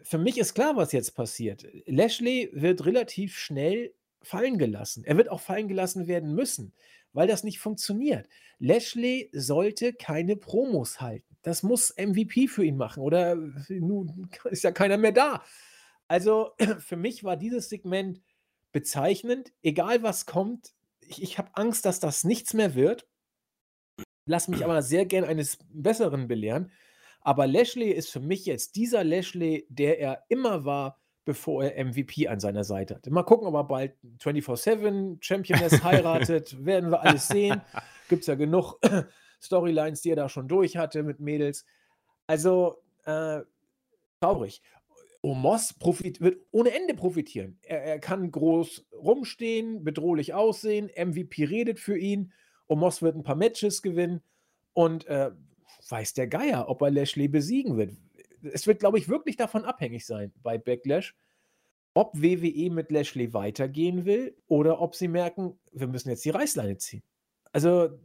für 0.05 0.19
mich 0.19 0.39
ist 0.39 0.55
klar, 0.55 0.77
was 0.77 0.93
jetzt 0.93 1.15
passiert. 1.15 1.67
Lashley 1.87 2.51
wird 2.53 2.85
relativ 2.85 3.37
schnell 3.39 3.95
fallen 4.23 4.59
gelassen. 4.59 5.03
Er 5.05 5.17
wird 5.17 5.31
auch 5.31 5.41
fallen 5.41 5.67
gelassen 5.67 6.07
werden 6.07 6.35
müssen, 6.35 6.73
weil 7.13 7.27
das 7.27 7.43
nicht 7.43 7.59
funktioniert. 7.59 8.29
Lashley 8.59 9.31
sollte 9.33 9.95
keine 9.95 10.37
Promos 10.37 11.01
halten. 11.01 11.37
Das 11.43 11.63
muss 11.63 11.95
MVP 11.97 12.49
für 12.49 12.65
ihn 12.65 12.77
machen 12.77 13.03
oder 13.03 13.37
nun 13.69 14.31
ist 14.51 14.65
ja 14.65 14.73
keiner 14.73 14.99
mehr 14.99 15.13
da. 15.13 15.43
Also 16.07 16.53
für 16.79 16.97
mich 16.97 17.25
war 17.25 17.37
dieses 17.37 17.71
Segment 17.71 18.21
bezeichnend. 18.73 19.53
Egal 19.63 20.03
was 20.03 20.27
kommt, 20.27 20.75
ich, 21.01 21.23
ich 21.23 21.39
habe 21.39 21.51
Angst, 21.55 21.87
dass 21.87 21.99
das 21.99 22.25
nichts 22.25 22.53
mehr 22.53 22.75
wird. 22.75 23.07
Lass 24.27 24.49
mich 24.49 24.65
aber 24.65 24.83
sehr 24.83 25.05
gern 25.05 25.25
eines 25.25 25.59
Besseren 25.71 26.29
belehren. 26.29 26.73
Aber 27.25 27.47
Lashley 27.47 27.91
ist 27.91 28.11
für 28.11 28.21
mich 28.21 28.47
jetzt 28.47 28.77
dieser 28.77 29.03
Lashley, 29.03 29.67
der 29.71 29.99
er 29.99 30.25
immer 30.29 30.65
war, 30.65 31.01
bevor 31.25 31.65
er 31.65 31.83
MVP 31.83 32.29
an 32.29 32.39
seiner 32.39 32.65
Seite 32.65 32.95
hatte. 32.95 33.11
Mal 33.11 33.23
gucken, 33.23 33.49
ob 33.49 33.55
er 33.55 33.65
bald 33.65 33.97
24-7 34.21 35.17
Championess 35.21 35.83
heiratet. 35.83 36.55
Werden 36.65 36.91
wir 36.91 37.01
alles 37.01 37.29
sehen. 37.29 37.63
Gibt 38.11 38.21
es 38.21 38.27
ja 38.27 38.35
genug 38.35 38.79
Storylines, 39.43 40.03
die 40.03 40.11
er 40.11 40.17
da 40.17 40.29
schon 40.29 40.49
durch 40.49 40.77
hatte 40.77 41.03
mit 41.03 41.21
Mädels. 41.21 41.65
Also, 42.27 42.83
äh, 43.07 43.41
traurig. 44.21 44.63
Omos 45.23 45.75
wird 45.81 46.37
ohne 46.51 46.75
Ende 46.75 46.93
profitieren. 46.93 47.59
Er, 47.63 47.83
er, 47.83 47.99
kann 47.99 48.31
groß 48.31 48.87
rumstehen, 48.93 49.83
bedrohlich 49.83 50.35
aussehen, 50.35 50.91
MVP 50.95 51.45
redet 51.45 51.81
für 51.81 51.97
ihn, 51.97 52.33
Omos 52.67 53.01
wird 53.01 53.17
ein 53.17 53.23
paar 53.23 53.35
Matches 53.35 53.81
gewinnen 53.81 54.23
und 54.75 55.07
äh, 55.07 55.31
weiß 55.91 56.15
der 56.15 56.27
Geier, 56.27 56.69
ob 56.69 56.83
er 56.83 56.91
Lashley 56.91 57.29
besiegen 57.29 57.77
wird. 57.77 57.93
Es 58.53 58.67
wird, 58.67 58.81
glaube 58.81 58.99
ich, 58.99 59.09
wirklich 59.09 59.37
davon 59.37 59.65
abhängig 59.65 60.07
sein 60.07 60.33
bei 60.43 60.59
Backlash, 60.59 61.15
ob 61.95 62.15
WWE 62.15 62.71
mit 62.71 62.91
Lashley 62.91 63.33
weitergehen 63.33 64.05
will 64.05 64.37
oder 64.47 64.81
ob 64.81 64.95
sie 64.95 65.09
merken, 65.09 65.59
wir 65.73 65.87
müssen 65.87 66.11
jetzt 66.11 66.25
die 66.25 66.31
Reißleine 66.31 66.77
ziehen. 66.77 67.03
Also 67.53 67.99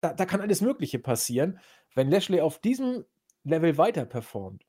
da, 0.00 0.12
da 0.12 0.26
kann 0.26 0.42
alles 0.42 0.60
Mögliche 0.60 0.98
passieren. 0.98 1.58
Wenn 1.94 2.10
Lashley 2.10 2.40
auf 2.40 2.58
diesem 2.58 3.04
Level 3.42 3.78
weiter 3.78 4.04
performt, 4.04 4.66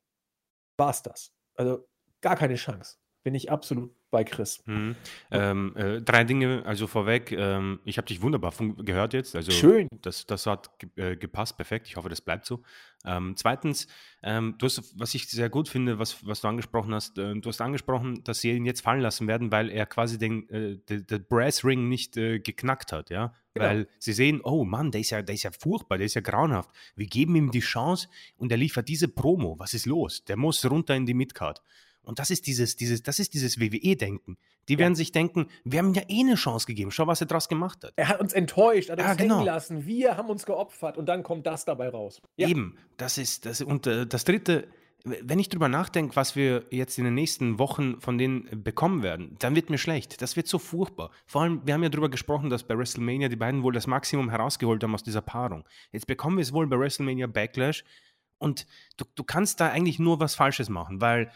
war 0.76 0.90
es 0.90 1.02
das. 1.02 1.32
Also 1.54 1.86
gar 2.22 2.36
keine 2.36 2.54
Chance. 2.54 2.96
Bin 3.22 3.34
ich 3.34 3.50
absolut 3.50 3.94
bei 4.16 4.24
Chris. 4.24 4.62
Mhm. 4.64 4.96
Ähm, 5.30 5.76
äh, 5.76 6.00
drei 6.00 6.24
Dinge, 6.24 6.62
also 6.64 6.86
vorweg, 6.86 7.32
ähm, 7.32 7.80
ich 7.84 7.98
habe 7.98 8.06
dich 8.06 8.22
wunderbar 8.22 8.54
gehört 8.78 9.12
jetzt. 9.12 9.36
Also 9.36 9.52
Schön. 9.52 9.88
Das, 10.00 10.24
das 10.24 10.46
hat 10.46 10.70
äh, 10.96 11.16
gepasst, 11.16 11.58
perfekt. 11.58 11.86
Ich 11.86 11.96
hoffe, 11.96 12.08
das 12.08 12.22
bleibt 12.22 12.46
so. 12.46 12.62
Ähm, 13.04 13.34
zweitens, 13.36 13.88
ähm, 14.22 14.54
du 14.56 14.64
hast, 14.64 14.98
was 14.98 15.14
ich 15.14 15.28
sehr 15.28 15.50
gut 15.50 15.68
finde, 15.68 15.98
was, 15.98 16.26
was 16.26 16.40
du 16.40 16.48
angesprochen 16.48 16.94
hast, 16.94 17.18
äh, 17.18 17.34
du 17.34 17.46
hast 17.46 17.60
angesprochen, 17.60 18.24
dass 18.24 18.40
sie 18.40 18.52
ihn 18.52 18.64
jetzt 18.64 18.80
fallen 18.80 19.02
lassen 19.02 19.28
werden, 19.28 19.52
weil 19.52 19.68
er 19.68 19.84
quasi 19.84 20.16
den, 20.16 20.48
äh, 20.48 20.78
den, 20.88 21.26
Brass 21.28 21.62
Ring 21.62 21.90
nicht 21.90 22.16
äh, 22.16 22.38
geknackt 22.38 22.92
hat, 22.92 23.10
ja. 23.10 23.34
Genau. 23.52 23.66
Weil 23.66 23.88
sie 23.98 24.14
sehen, 24.14 24.40
oh 24.42 24.64
Mann, 24.64 24.92
der 24.92 25.02
ist, 25.02 25.10
ja, 25.10 25.20
der 25.20 25.34
ist 25.34 25.42
ja 25.42 25.50
furchtbar, 25.50 25.98
der 25.98 26.06
ist 26.06 26.14
ja 26.14 26.22
grauenhaft. 26.22 26.70
Wir 26.94 27.06
geben 27.06 27.36
ihm 27.36 27.50
die 27.50 27.60
Chance 27.60 28.08
und 28.38 28.50
er 28.50 28.58
liefert 28.58 28.88
diese 28.88 29.08
Promo. 29.08 29.58
Was 29.58 29.74
ist 29.74 29.84
los? 29.84 30.24
Der 30.24 30.38
muss 30.38 30.64
runter 30.70 30.94
in 30.94 31.04
die 31.04 31.14
Midcard. 31.14 31.60
Und 32.06 32.20
das 32.20 32.30
ist 32.30 32.46
dieses, 32.46 32.76
dieses, 32.76 33.02
das 33.02 33.18
ist 33.18 33.34
dieses 33.34 33.60
WWE-Denken. 33.60 34.38
Die 34.68 34.74
ja. 34.74 34.78
werden 34.78 34.94
sich 34.94 35.10
denken, 35.10 35.48
wir 35.64 35.80
haben 35.80 35.92
ja 35.92 36.02
eh 36.08 36.20
eine 36.20 36.36
Chance 36.36 36.66
gegeben. 36.66 36.92
Schau, 36.92 37.08
was 37.08 37.20
er 37.20 37.26
daraus 37.26 37.48
gemacht 37.48 37.82
hat. 37.82 37.92
Er 37.96 38.08
hat 38.08 38.20
uns 38.20 38.32
enttäuscht, 38.32 38.90
hat 38.90 38.98
uns 38.98 39.08
ja, 39.08 39.14
genau. 39.14 39.36
hängen 39.36 39.46
lassen. 39.46 39.86
Wir 39.86 40.16
haben 40.16 40.30
uns 40.30 40.46
geopfert 40.46 40.98
und 40.98 41.06
dann 41.06 41.24
kommt 41.24 41.46
das 41.46 41.64
dabei 41.64 41.88
raus. 41.88 42.22
Ja. 42.36 42.48
Eben, 42.48 42.78
das 42.96 43.18
ist 43.18 43.44
das. 43.44 43.60
Und 43.60 43.88
äh, 43.88 44.06
das 44.06 44.24
Dritte, 44.24 44.68
wenn 45.04 45.40
ich 45.40 45.48
drüber 45.48 45.68
nachdenke, 45.68 46.14
was 46.14 46.36
wir 46.36 46.64
jetzt 46.70 46.96
in 46.96 47.04
den 47.04 47.14
nächsten 47.14 47.58
Wochen 47.58 48.00
von 48.00 48.18
denen 48.18 48.62
bekommen 48.62 49.02
werden, 49.02 49.34
dann 49.40 49.56
wird 49.56 49.68
mir 49.68 49.78
schlecht. 49.78 50.22
Das 50.22 50.36
wird 50.36 50.46
so 50.46 50.60
furchtbar. 50.60 51.10
Vor 51.26 51.42
allem, 51.42 51.62
wir 51.64 51.74
haben 51.74 51.82
ja 51.82 51.88
darüber 51.88 52.08
gesprochen, 52.08 52.50
dass 52.50 52.62
bei 52.62 52.78
WrestleMania 52.78 53.28
die 53.28 53.36
beiden 53.36 53.64
wohl 53.64 53.72
das 53.72 53.88
Maximum 53.88 54.30
herausgeholt 54.30 54.80
haben 54.84 54.94
aus 54.94 55.02
dieser 55.02 55.22
Paarung. 55.22 55.64
Jetzt 55.90 56.06
bekommen 56.06 56.36
wir 56.36 56.42
es 56.42 56.52
wohl 56.52 56.68
bei 56.68 56.78
WrestleMania 56.78 57.26
Backlash 57.26 57.82
und 58.38 58.66
du, 58.96 59.04
du 59.16 59.24
kannst 59.24 59.60
da 59.60 59.70
eigentlich 59.70 59.98
nur 59.98 60.20
was 60.20 60.36
Falsches 60.36 60.68
machen, 60.68 61.00
weil 61.00 61.32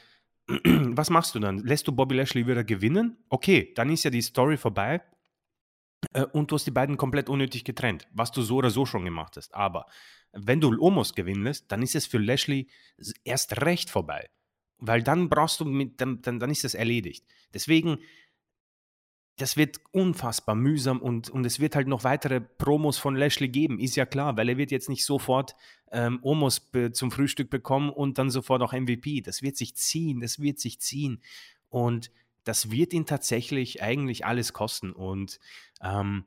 was 0.64 1.11
machst 1.11 1.34
du 1.34 1.38
dann? 1.38 1.59
Lässt 1.59 1.86
du 1.86 1.92
Bobby 1.92 2.16
Lashley 2.16 2.46
wieder 2.46 2.64
gewinnen? 2.64 3.16
Okay, 3.28 3.72
dann 3.74 3.90
ist 3.90 4.05
ja 4.05 4.11
die 4.11 4.22
Story 4.22 4.57
vorbei 4.57 5.01
äh, 6.12 6.24
und 6.24 6.51
du 6.51 6.57
hast 6.57 6.66
die 6.66 6.72
beiden 6.72 6.96
komplett 6.96 7.28
unnötig 7.28 7.64
getrennt, 7.64 8.09
was 8.12 8.32
du 8.32 8.42
so 8.42 8.57
oder 8.57 8.70
so 8.70 8.86
schon 8.86 9.05
gemacht 9.05 9.36
hast. 9.36 9.55
Aber 9.55 9.86
wenn 10.32 10.61
du 10.61 10.76
Omos 10.80 11.14
gewinnen 11.14 11.44
lässt, 11.44 11.70
dann 11.70 11.82
ist 11.82 11.94
es 11.94 12.07
für 12.07 12.18
Lashley 12.18 12.68
erst 13.24 13.61
recht 13.62 13.90
vorbei. 13.90 14.28
Weil 14.78 15.03
dann 15.03 15.28
brauchst 15.28 15.61
du 15.61 15.64
mit, 15.64 16.01
dann, 16.01 16.22
dann, 16.22 16.38
dann 16.38 16.51
ist 16.51 16.64
es 16.64 16.74
erledigt. 16.74 17.26
Deswegen 17.53 17.98
das 19.41 19.57
wird 19.57 19.80
unfassbar 19.93 20.55
mühsam 20.55 21.01
und, 21.01 21.30
und 21.30 21.47
es 21.47 21.61
wird 21.61 21.74
halt 21.74 21.88
noch 21.88 22.05
weitere 22.05 22.41
Promos 22.41 22.99
von 22.99 23.16
Lashley 23.16 23.49
geben, 23.49 23.78
ist 23.78 23.97
ja 23.97 24.05
klar, 24.05 24.36
weil 24.36 24.49
er 24.51 24.59
wird 24.59 24.70
jetzt 24.70 24.88
nicht 24.88 25.05
sofort 25.05 25.55
ähm, 25.93 26.18
Omos 26.22 26.70
zum 26.93 27.11
Frühstück 27.11 27.49
bekommen 27.49 27.91
und 27.91 28.18
dann 28.18 28.30
sofort 28.30 28.62
auch 28.62 28.72
MVP. 28.72 29.22
Das 29.22 29.43
wird 29.43 29.57
sich 29.57 29.74
ziehen, 29.76 30.20
das 30.20 30.41
wird 30.41 30.61
sich 30.61 30.80
ziehen 30.80 31.22
und 31.70 32.11
das 32.45 32.70
wird 32.70 32.93
ihn 32.93 33.07
tatsächlich 33.07 33.82
eigentlich 33.82 34.26
alles 34.26 34.53
kosten 34.53 34.93
und 34.93 35.41
ähm, 35.82 36.24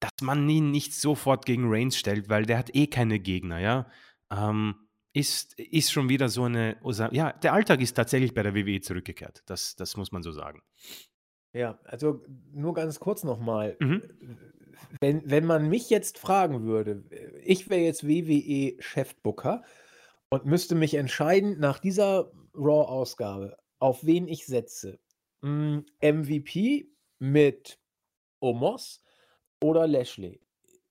dass 0.00 0.10
man 0.22 0.48
ihn 0.48 0.70
nicht 0.70 0.94
sofort 0.94 1.46
gegen 1.46 1.64
Reigns 1.68 1.96
stellt, 1.96 2.28
weil 2.28 2.46
der 2.46 2.58
hat 2.58 2.74
eh 2.74 2.86
keine 2.86 3.18
Gegner, 3.18 3.60
ja, 3.60 3.86
ähm, 4.30 4.74
ist, 5.12 5.58
ist 5.58 5.92
schon 5.92 6.08
wieder 6.08 6.28
so 6.28 6.44
eine, 6.44 6.76
ja, 7.12 7.32
der 7.32 7.54
Alltag 7.54 7.80
ist 7.80 7.94
tatsächlich 7.94 8.34
bei 8.34 8.42
der 8.42 8.54
WWE 8.54 8.80
zurückgekehrt, 8.80 9.42
das, 9.46 9.76
das 9.76 9.96
muss 9.96 10.12
man 10.12 10.22
so 10.22 10.32
sagen. 10.32 10.62
Ja, 11.56 11.78
also 11.84 12.22
nur 12.52 12.74
ganz 12.74 13.00
kurz 13.00 13.24
nochmal. 13.24 13.76
Mhm. 13.80 14.02
Wenn, 15.00 15.22
wenn 15.24 15.46
man 15.46 15.70
mich 15.70 15.88
jetzt 15.88 16.18
fragen 16.18 16.64
würde, 16.64 17.02
ich 17.42 17.70
wäre 17.70 17.80
jetzt 17.80 18.06
WWE-Chefbooker 18.06 19.62
und 20.28 20.44
müsste 20.44 20.74
mich 20.74 20.94
entscheiden 20.94 21.58
nach 21.58 21.78
dieser 21.78 22.30
Raw-Ausgabe, 22.54 23.56
auf 23.78 24.04
wen 24.04 24.28
ich 24.28 24.44
setze. 24.44 24.98
MVP 25.40 26.80
hm, 26.80 26.86
mit 27.18 27.78
Omos 28.40 29.02
oder 29.62 29.86
Lashley? 29.86 30.40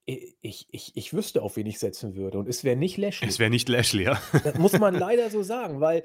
Ich, 0.04 0.66
ich, 0.70 0.96
ich 0.96 1.14
wüsste, 1.14 1.42
auf 1.42 1.56
wen 1.56 1.66
ich 1.66 1.78
setzen 1.78 2.16
würde. 2.16 2.38
Und 2.38 2.48
es 2.48 2.64
wäre 2.64 2.76
nicht 2.76 2.96
Lashley. 2.96 3.28
Es 3.28 3.38
wäre 3.38 3.50
nicht 3.50 3.68
Lashley, 3.68 4.04
ja. 4.04 4.20
Das 4.42 4.58
muss 4.58 4.72
man 4.72 4.94
leider 4.98 5.30
so 5.30 5.42
sagen, 5.44 5.80
weil 5.80 6.02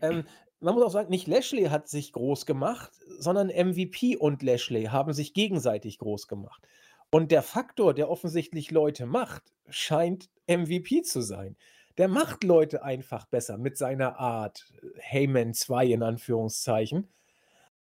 ähm, 0.00 0.24
man 0.60 0.74
muss 0.74 0.84
auch 0.84 0.90
sagen, 0.90 1.10
nicht 1.10 1.26
Lashley 1.26 1.64
hat 1.64 1.88
sich 1.88 2.12
groß 2.12 2.46
gemacht, 2.46 2.92
sondern 3.18 3.48
MVP 3.48 4.16
und 4.16 4.42
Lashley 4.42 4.84
haben 4.84 5.12
sich 5.12 5.34
gegenseitig 5.34 5.98
groß 5.98 6.28
gemacht. 6.28 6.66
Und 7.10 7.30
der 7.30 7.42
Faktor, 7.42 7.94
der 7.94 8.10
offensichtlich 8.10 8.70
Leute 8.70 9.06
macht, 9.06 9.42
scheint 9.68 10.28
MVP 10.46 11.02
zu 11.02 11.20
sein. 11.20 11.56
Der 11.96 12.08
macht 12.08 12.44
Leute 12.44 12.82
einfach 12.82 13.26
besser 13.26 13.58
mit 13.58 13.76
seiner 13.76 14.18
Art. 14.18 14.72
Heyman 14.98 15.54
2 15.54 15.86
in 15.86 16.02
Anführungszeichen. 16.02 17.08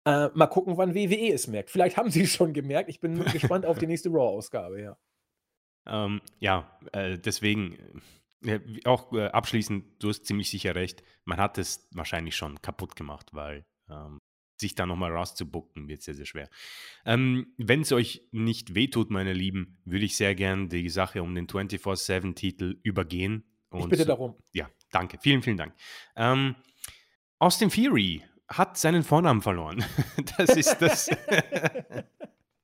Äh, 0.05 0.29
mal 0.33 0.47
gucken, 0.47 0.77
wann 0.77 0.95
WWE 0.95 1.33
es 1.33 1.47
merkt. 1.47 1.69
Vielleicht 1.69 1.97
haben 1.97 2.11
sie 2.11 2.23
es 2.23 2.33
schon 2.33 2.53
gemerkt. 2.53 2.89
Ich 2.89 2.99
bin 2.99 3.23
gespannt 3.25 3.65
auf 3.65 3.77
die 3.77 3.87
nächste 3.87 4.09
Raw-Ausgabe, 4.09 4.81
ja. 4.81 4.97
Ähm, 5.85 6.21
ja, 6.39 6.79
äh, 6.93 7.17
deswegen 7.17 8.01
ja, 8.43 8.59
auch 8.85 9.11
äh, 9.13 9.27
abschließend, 9.27 10.01
du 10.01 10.09
hast 10.09 10.25
ziemlich 10.25 10.49
sicher 10.49 10.75
recht, 10.75 11.03
man 11.25 11.39
hat 11.39 11.57
es 11.57 11.87
wahrscheinlich 11.91 12.35
schon 12.35 12.61
kaputt 12.61 12.95
gemacht, 12.95 13.29
weil 13.33 13.65
ähm, 13.89 14.19
sich 14.59 14.75
da 14.75 14.85
nochmal 14.85 15.11
rauszubucken 15.11 15.87
wird 15.87 16.01
sehr, 16.01 16.15
sehr 16.15 16.25
schwer. 16.25 16.49
Ähm, 17.05 17.53
Wenn 17.57 17.81
es 17.81 17.91
euch 17.91 18.27
nicht 18.31 18.75
wehtut, 18.75 19.11
meine 19.11 19.33
Lieben, 19.33 19.77
würde 19.85 20.05
ich 20.05 20.17
sehr 20.17 20.35
gern 20.35 20.69
die 20.69 20.89
Sache 20.89 21.21
um 21.21 21.35
den 21.35 21.47
24-7-Titel 21.47 22.79
übergehen. 22.83 23.43
Und, 23.69 23.81
ich 23.81 23.89
bitte 23.89 24.05
darum. 24.05 24.35
Ja, 24.53 24.69
danke. 24.91 25.19
Vielen, 25.19 25.41
vielen 25.41 25.57
Dank. 25.57 25.75
Ähm, 26.15 26.55
Austin 27.39 27.69
Fury 27.69 28.23
hat 28.47 28.77
seinen 28.77 29.03
Vornamen 29.03 29.41
verloren. 29.41 29.83
das 30.37 30.55
ist 30.55 30.77
das. 30.79 31.09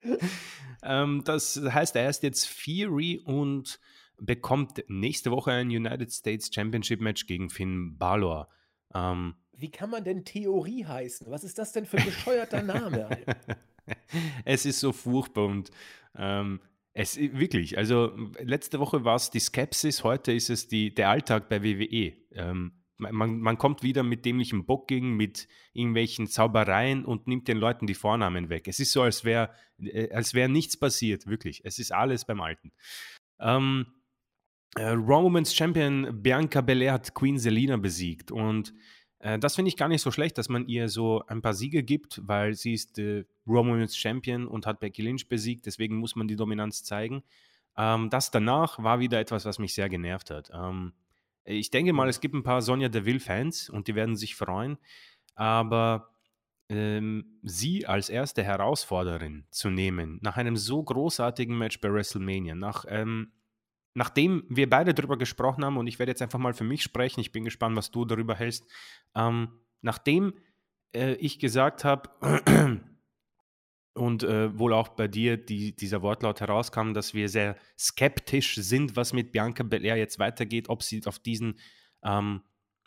ähm, 0.83 1.23
das 1.23 1.61
heißt, 1.63 1.95
er 1.95 2.09
ist 2.09 2.23
jetzt 2.23 2.47
Fury 2.47 3.21
und 3.23 3.79
bekommt 4.19 4.83
nächste 4.87 5.31
Woche 5.31 5.51
ein 5.51 5.67
United 5.67 6.11
States 6.11 6.49
Championship 6.53 7.01
Match 7.01 7.25
gegen 7.27 7.49
Finn 7.49 7.97
Balor. 7.97 8.49
Ähm, 8.93 9.35
Wie 9.53 9.71
kann 9.71 9.89
man 9.89 10.03
denn 10.03 10.25
Theorie 10.25 10.85
heißen? 10.85 11.29
Was 11.29 11.43
ist 11.43 11.57
das 11.57 11.73
denn 11.73 11.85
für 11.85 11.97
ein 11.97 12.05
bescheuerter 12.05 12.61
Name? 12.61 13.09
es 14.45 14.65
ist 14.65 14.79
so 14.79 14.91
furchtbar 14.91 15.45
und 15.45 15.71
ähm, 16.15 16.59
es 16.93 17.17
wirklich, 17.17 17.77
also 17.77 18.15
letzte 18.39 18.79
Woche 18.79 19.03
war 19.03 19.15
es 19.15 19.31
die 19.31 19.39
Skepsis, 19.39 20.03
heute 20.03 20.31
ist 20.31 20.49
es 20.49 20.67
die, 20.67 20.93
der 20.93 21.09
Alltag 21.09 21.49
bei 21.49 21.63
WWE. 21.63 22.13
Ähm, 22.31 22.73
man, 22.97 23.39
man, 23.39 23.57
kommt 23.57 23.81
wieder 23.81 24.03
mit 24.03 24.25
dämlichem 24.25 24.65
Booking, 24.65 25.15
mit 25.15 25.47
irgendwelchen 25.73 26.27
Zaubereien 26.27 27.03
und 27.03 27.27
nimmt 27.27 27.47
den 27.47 27.57
Leuten 27.57 27.87
die 27.87 27.95
Vornamen 27.95 28.49
weg. 28.49 28.67
Es 28.67 28.79
ist 28.79 28.91
so, 28.91 29.01
als 29.01 29.25
wäre 29.25 29.49
äh, 29.79 30.11
als 30.11 30.33
wär 30.33 30.47
nichts 30.47 30.77
passiert, 30.77 31.27
wirklich. 31.27 31.61
Es 31.65 31.79
ist 31.79 31.91
alles 31.91 32.25
beim 32.25 32.41
Alten. 32.41 32.71
Ähm, 33.39 33.87
äh, 33.87 34.02
Raw 34.77 35.23
Women's 35.23 35.53
Champion 35.53 36.21
Bianca 36.21 36.61
Belair 36.61 36.93
hat 36.93 37.13
Queen 37.13 37.37
Selina 37.37 37.77
besiegt 37.77 38.31
und 38.31 38.73
äh, 39.19 39.39
das 39.39 39.55
finde 39.55 39.69
ich 39.69 39.77
gar 39.77 39.87
nicht 39.87 40.01
so 40.01 40.11
schlecht, 40.11 40.37
dass 40.37 40.49
man 40.49 40.67
ihr 40.67 40.89
so 40.89 41.23
ein 41.27 41.41
paar 41.41 41.53
Siege 41.53 41.83
gibt, 41.83 42.21
weil 42.25 42.53
sie 42.53 42.73
ist 42.73 42.99
äh, 42.99 43.23
Raw 43.47 43.67
Women's 43.67 43.97
Champion 43.97 44.47
und 44.47 44.65
hat 44.65 44.79
Becky 44.79 45.01
Lynch 45.01 45.27
besiegt, 45.29 45.65
deswegen 45.65 45.97
muss 45.97 46.15
man 46.15 46.27
die 46.27 46.35
Dominanz 46.35 46.83
zeigen. 46.83 47.23
Ähm, 47.77 48.09
das 48.09 48.31
danach 48.31 48.83
war 48.83 48.99
wieder 48.99 49.19
etwas, 49.19 49.45
was 49.45 49.59
mich 49.59 49.73
sehr 49.73 49.89
genervt 49.89 50.29
hat. 50.29 50.51
Ähm, 50.53 50.93
ich 51.45 51.71
denke 51.71 51.93
mal, 51.93 52.09
es 52.09 52.19
gibt 52.19 52.35
ein 52.35 52.43
paar 52.43 52.61
Sonja 52.61 52.89
Deville-Fans 52.89 53.69
und 53.69 53.87
die 53.87 53.95
werden 53.95 54.15
sich 54.15 54.35
freuen, 54.35 54.77
aber 55.35 56.09
ähm, 56.69 57.39
sie 57.41 57.85
als 57.85 58.09
erste 58.09 58.43
Herausforderin 58.43 59.45
zu 59.51 59.69
nehmen, 59.69 60.19
nach 60.21 60.37
einem 60.37 60.57
so 60.57 60.81
großartigen 60.83 61.57
Match 61.57 61.79
bei 61.81 61.91
WrestleMania, 61.91 62.55
nach 62.55 62.85
ähm, 62.87 63.31
nachdem 63.93 64.43
wir 64.49 64.69
beide 64.69 64.93
darüber 64.93 65.17
gesprochen 65.17 65.63
haben, 65.63 65.77
und 65.77 65.87
ich 65.87 65.99
werde 65.99 66.11
jetzt 66.11 66.21
einfach 66.21 66.39
mal 66.39 66.53
für 66.53 66.63
mich 66.63 66.83
sprechen, 66.83 67.19
ich 67.19 67.31
bin 67.31 67.43
gespannt, 67.43 67.75
was 67.75 67.91
du 67.91 68.05
darüber 68.05 68.35
hältst, 68.35 68.65
ähm, 69.15 69.49
nachdem 69.81 70.33
äh, 70.95 71.13
ich 71.15 71.39
gesagt 71.39 71.83
habe, 71.83 72.09
und 73.93 74.23
äh, 74.23 74.57
wohl 74.57 74.73
auch 74.73 74.89
bei 74.89 75.07
dir 75.07 75.37
die, 75.37 75.75
dieser 75.75 76.01
Wortlaut 76.01 76.41
herauskam, 76.41 76.93
dass 76.93 77.13
wir 77.13 77.29
sehr 77.29 77.55
skeptisch 77.77 78.55
sind, 78.55 78.95
was 78.95 79.13
mit 79.13 79.31
Bianca 79.31 79.63
Belair 79.63 79.97
jetzt 79.97 80.19
weitergeht, 80.19 80.69
ob 80.69 80.81
sie 80.81 81.05
auf 81.05 81.19
diesen 81.19 81.59
ähm, 82.03 82.41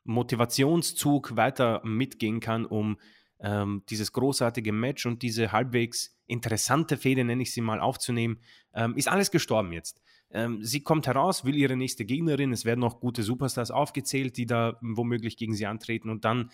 Motivationszug 0.05 1.37
weiter 1.37 1.81
mitgehen 1.85 2.41
kann, 2.41 2.67
um 2.67 2.99
ähm, 3.39 3.83
dieses 3.89 4.13
großartige 4.13 4.73
Match 4.73 5.07
und 5.07 5.23
diese 5.23 5.53
halbwegs 5.53 6.19
interessante 6.27 6.97
Fehde, 6.97 7.25
nenne 7.25 7.43
ich 7.43 7.53
sie 7.53 7.61
mal, 7.61 7.81
aufzunehmen, 7.81 8.41
ähm, 8.75 8.97
ist 8.97 9.09
alles 9.09 9.31
gestorben 9.31 9.73
jetzt. 9.73 10.03
Ähm, 10.31 10.63
sie 10.63 10.81
kommt 10.81 11.07
heraus, 11.07 11.45
will 11.45 11.57
ihre 11.57 11.77
nächste 11.77 12.05
Gegnerin, 12.05 12.53
es 12.53 12.65
werden 12.65 12.81
noch 12.81 13.01
gute 13.01 13.23
Superstars 13.23 13.71
aufgezählt, 13.71 14.37
die 14.37 14.47
da 14.47 14.79
womöglich 14.81 15.37
gegen 15.37 15.55
sie 15.55 15.67
antreten 15.67 16.11
und 16.11 16.25
dann 16.25 16.51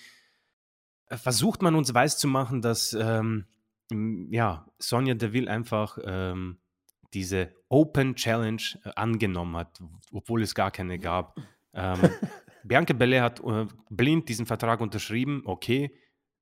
äh, 1.07 1.17
versucht 1.17 1.63
man 1.63 1.75
uns 1.75 1.95
weiszumachen, 1.95 2.61
dass 2.61 2.93
ähm, 2.93 3.47
ja, 4.31 4.67
Sonja 4.79 5.15
Deville 5.15 5.51
einfach 5.51 5.99
ähm, 6.05 6.59
diese 7.15 7.55
Open 7.69 8.15
Challenge 8.15 8.63
äh, 8.85 8.91
angenommen 8.97 9.57
hat, 9.57 9.81
obwohl 10.13 10.43
es 10.43 10.55
gar 10.55 10.71
keine 10.71 10.99
gab. 10.99 11.39
Ähm, 11.75 11.99
Bianca 12.65 12.93
Belair 12.93 13.23
hat 13.23 13.41
äh, 13.41 13.67
blind 13.91 14.29
diesen 14.29 14.47
Vertrag 14.47 14.81
unterschrieben, 14.81 15.43
okay, 15.45 15.95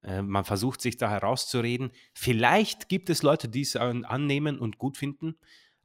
äh, 0.02 0.22
man 0.22 0.44
versucht 0.44 0.80
sich 0.80 0.96
da 0.96 1.10
herauszureden. 1.10 1.90
Vielleicht 2.14 2.88
gibt 2.88 3.10
es 3.10 3.22
Leute, 3.22 3.48
die 3.48 3.62
es 3.62 3.76
annehmen 3.76 4.58
und 4.58 4.78
gut 4.78 4.96
finden, 4.96 5.36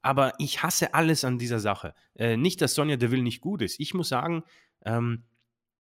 aber 0.06 0.34
ich 0.38 0.62
hasse 0.62 0.94
alles 0.94 1.26
an 1.26 1.40
dieser 1.40 1.60
Sache. 1.60 1.96
Äh, 2.14 2.38
nicht, 2.38 2.62
dass 2.62 2.76
Sonja 2.76 2.96
Deville 2.96 3.24
nicht 3.24 3.42
gut 3.42 3.64
ist. 3.64 3.80
Ich 3.80 3.96
muss 3.96 4.10
sagen, 4.10 4.44
ähm, 4.86 5.24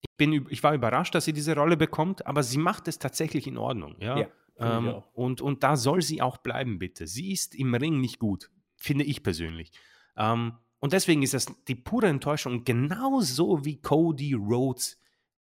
ich, 0.01 0.17
bin, 0.17 0.47
ich 0.49 0.63
war 0.63 0.73
überrascht, 0.73 1.13
dass 1.13 1.26
sie 1.26 1.34
diese 1.34 1.55
Rolle 1.55 1.78
bekommt, 1.78 2.26
aber 2.26 2.41
sie 2.41 2.57
macht 2.57 2.88
es 2.88 2.97
tatsächlich 2.97 3.45
in 3.45 3.55
Ordnung. 3.55 3.95
Ja. 3.99 4.17
ja 4.17 4.28
ähm, 4.57 5.03
und, 5.13 5.41
und 5.41 5.61
da 5.61 5.78
soll 5.78 6.01
sie 6.01 6.23
auch 6.23 6.38
bleiben, 6.38 6.80
bitte. 6.80 7.05
Sie 7.05 7.34
ist 7.34 7.53
im 7.53 7.76
Ring 7.76 8.01
nicht 8.01 8.17
gut, 8.17 8.49
finde 8.78 9.05
ich 9.05 9.21
persönlich. 9.21 9.71
Ähm, 10.17 10.53
und 10.80 10.93
deswegen 10.93 11.21
ist 11.21 11.36
das 11.36 11.45
die 11.67 11.76
pure 11.76 12.07
Enttäuschung. 12.07 12.63
Genauso 12.63 13.63
wie 13.63 13.80
Cody 13.80 14.34
Rhodes 14.34 14.99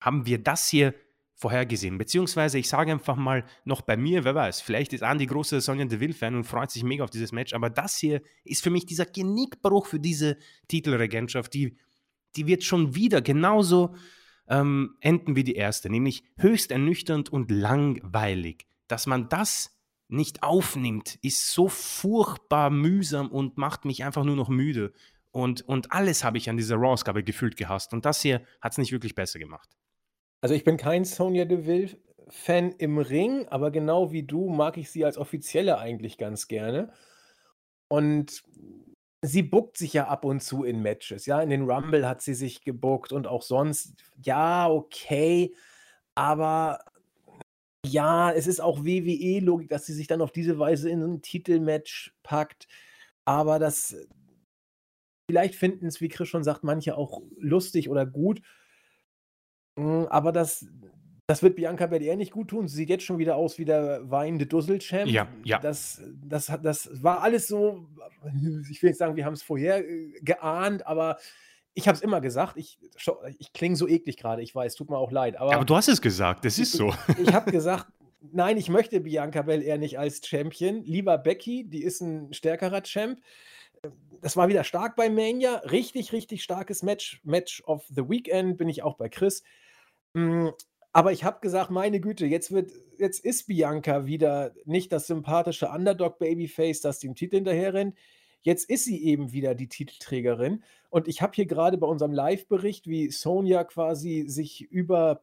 haben 0.01 0.25
wir 0.25 0.43
das 0.43 0.70
hier 0.70 0.95
vorhergesehen. 1.43 1.99
Beziehungsweise, 1.99 2.59
ich 2.59 2.68
sage 2.68 2.90
einfach 2.90 3.16
mal 3.16 3.45
noch 3.64 3.82
bei 3.82 3.97
mir, 3.97 4.24
wer 4.24 4.34
weiß, 4.34 4.61
vielleicht 4.61 4.93
ist 4.93 5.03
Andy 5.03 5.26
großer 5.26 5.61
Sonja 5.61 5.84
Deville-Fan 5.84 6.34
und 6.34 6.45
freut 6.45 6.70
sich 6.70 6.84
mega 6.84 7.05
auf 7.05 7.11
dieses 7.11 7.32
Match, 7.32 7.53
aber 7.53 7.68
das 7.68 7.99
hier 7.99 8.22
ist 8.45 8.62
für 8.62 8.70
mich 8.70 8.86
dieser 8.86 9.07
Genickbruch 9.07 9.86
für 9.86 10.01
diese 10.01 10.38
Titelregentschaft. 10.68 11.53
Die, 11.53 11.76
die 12.36 12.47
wird 12.47 12.64
schon 12.64 12.95
wieder 12.95 13.20
genauso 13.20 13.95
ähm, 14.49 14.97
enden 15.01 15.36
wie 15.36 15.45
die 15.45 15.55
erste, 15.55 15.90
nämlich 15.90 16.24
höchst 16.36 16.70
ernüchternd 16.70 17.30
und 17.30 17.51
langweilig 17.51 18.66
dass 18.93 19.07
man 19.07 19.30
das 19.30 19.74
nicht 20.09 20.43
aufnimmt, 20.43 21.18
ist 21.22 21.51
so 21.51 21.68
furchtbar 21.68 22.68
mühsam 22.68 23.30
und 23.30 23.57
macht 23.57 23.86
mich 23.86 24.05
einfach 24.05 24.22
nur 24.22 24.36
noch 24.36 24.51
müde. 24.51 24.93
Und, 25.30 25.62
und 25.62 25.93
alles 25.93 26.24
habe 26.24 26.36
ich 26.36 26.51
an 26.51 26.59
dieser 26.59 26.76
Raw-Ausgabe 26.76 27.24
gefühlt 27.24 27.57
gehasst. 27.57 27.95
Und 27.95 28.05
das 28.05 28.20
hier 28.20 28.43
hat 28.61 28.72
es 28.72 28.78
nicht 28.78 28.93
wirklich 28.93 29.14
besser 29.14 29.38
gemacht. 29.38 29.70
Also 30.43 30.57
ich 30.57 30.64
bin 30.64 30.76
kein 30.76 31.05
Sonja 31.05 31.45
Deville-Fan 31.45 32.72
im 32.72 32.99
Ring, 32.99 33.47
aber 33.49 33.70
genau 33.70 34.11
wie 34.11 34.24
du 34.24 34.49
mag 34.49 34.76
ich 34.76 34.90
sie 34.90 35.05
als 35.05 35.16
Offizielle 35.16 35.78
eigentlich 35.78 36.18
ganz 36.18 36.49
gerne. 36.49 36.93
Und 37.88 38.43
sie 39.22 39.45
buckt 39.45 39.78
sich 39.78 39.93
ja 39.93 40.09
ab 40.09 40.24
und 40.24 40.43
zu 40.43 40.64
in 40.64 40.82
Matches. 40.82 41.26
Ja, 41.26 41.40
in 41.40 41.51
den 41.51 41.70
Rumble 41.70 42.09
hat 42.09 42.22
sie 42.22 42.34
sich 42.34 42.64
gebuckt 42.64 43.12
und 43.12 43.28
auch 43.28 43.43
sonst. 43.43 43.95
Ja, 44.20 44.68
okay. 44.68 45.55
Aber 46.16 46.80
ja, 47.86 48.32
es 48.32 48.49
ist 48.49 48.61
auch 48.61 48.84
WWE-Logik, 48.84 49.68
dass 49.68 49.86
sie 49.86 49.95
sich 49.95 50.09
dann 50.09 50.22
auf 50.22 50.32
diese 50.32 50.59
Weise 50.59 50.90
in 50.90 51.03
ein 51.03 51.22
Titelmatch 51.22 52.16
packt. 52.24 52.66
Aber 53.24 53.61
das 53.61 53.97
vielleicht 55.30 55.55
finden 55.55 55.86
es, 55.86 56.01
wie 56.01 56.09
Chris 56.09 56.28
schon 56.28 56.43
sagt, 56.43 56.64
manche 56.64 56.97
auch 56.97 57.22
lustig 57.38 57.88
oder 57.88 58.07
gut. 58.07 58.43
Hm, 59.79 60.07
aber 60.09 60.33
das, 60.33 60.66
das 61.27 61.43
wird 61.43 61.57
Bianca 61.57 61.87
Belair 61.87 62.16
nicht 62.16 62.33
gut 62.33 62.49
tun. 62.49 62.68
Sie 62.68 62.77
sieht 62.77 62.91
jetzt 62.91 63.05
schon 63.05 63.18
wieder 63.18 63.37
aus 63.37 63.59
wie 63.59 63.64
der 63.64 64.11
weinende 64.11 64.47
Dusselchamp. 64.47 65.11
Ja, 65.11 65.29
ja. 65.45 65.59
Das, 65.59 66.03
das, 66.25 66.53
das 66.62 66.91
war 67.03 67.23
alles 67.23 67.47
so, 67.47 67.87
ich 68.70 68.83
will 68.83 68.91
nicht 68.91 68.99
sagen, 68.99 69.16
wir 69.16 69.25
haben 69.25 69.35
es 69.35 69.43
vorher 69.43 69.89
äh, 69.89 70.12
geahnt, 70.20 70.87
aber 70.87 71.18
ich 71.75 71.89
habe 71.89 71.97
es 71.97 72.03
immer 72.03 72.20
gesagt, 72.20 72.57
ich, 72.57 72.79
ich 73.39 73.53
klinge 73.53 73.77
so 73.77 73.89
eklig 73.89 74.16
gerade, 74.16 74.43
ich 74.43 74.55
weiß, 74.55 74.75
tut 74.75 74.91
mir 74.91 74.99
auch 74.99 75.11
leid. 75.11 75.37
Aber, 75.39 75.55
aber 75.55 75.64
du 75.64 75.75
hast 75.75 75.89
es 75.89 76.03
gesagt, 76.03 76.45
das 76.45 76.59
ist 76.59 76.73
so. 76.73 76.93
Ich, 77.09 77.29
ich 77.29 77.33
habe 77.33 77.51
gesagt, 77.51 77.87
nein, 78.33 78.57
ich 78.59 78.68
möchte 78.68 79.01
Bianca 79.01 79.43
Belair 79.43 79.79
nicht 79.79 79.99
als 79.99 80.27
Champion. 80.27 80.83
Lieber 80.85 81.18
Becky, 81.18 81.64
die 81.64 81.83
ist 81.83 82.01
ein 82.01 82.33
stärkerer 82.33 82.83
Champ. 82.83 83.20
Das 84.20 84.37
war 84.37 84.49
wieder 84.49 84.64
stark 84.64 84.97
bei 84.97 85.09
Mania. 85.09 85.57
Richtig, 85.57 86.12
richtig 86.12 86.43
starkes 86.43 86.83
Match. 86.83 87.20
Match 87.25 87.62
of 87.64 87.85
the 87.89 88.09
Weekend 88.09 88.59
bin 88.59 88.68
ich 88.68 88.83
auch 88.83 88.97
bei 88.97 89.09
Chris. 89.09 89.43
Mm, 90.15 90.49
aber 90.93 91.13
ich 91.13 91.25
habe 91.25 91.41
gesagt, 91.41 91.71
meine 91.71 92.01
Güte, 92.01 92.27
jetzt 92.27 92.53
wird, 92.53 92.71
jetzt 92.99 93.25
ist 93.25 93.47
Bianca 93.47 94.07
wieder 94.07 94.55
nicht 94.65 94.93
das 94.93 95.07
sympathische 95.07 95.69
Underdog-Babyface, 95.69 96.83
das 96.83 96.99
dem 96.99 97.15
Titel 97.15 97.37
hinterher 97.37 97.75
rennt. 97.75 97.97
Jetzt 98.43 98.69
ist 98.69 98.85
sie 98.85 99.03
eben 99.05 99.33
wieder 99.33 99.55
die 99.55 99.69
Titelträgerin. 99.69 100.65
Und 100.91 101.09
ich 101.09 101.23
habe 101.23 101.33
hier 101.35 101.47
gerade 101.47 101.79
bei 101.79 101.87
unserem 101.87 102.13
Live-Bericht, 102.13 102.89
wie 102.89 103.11
Sonja 103.11 103.65
quasi 103.65 104.25
sich 104.29 104.63
über 104.71 105.23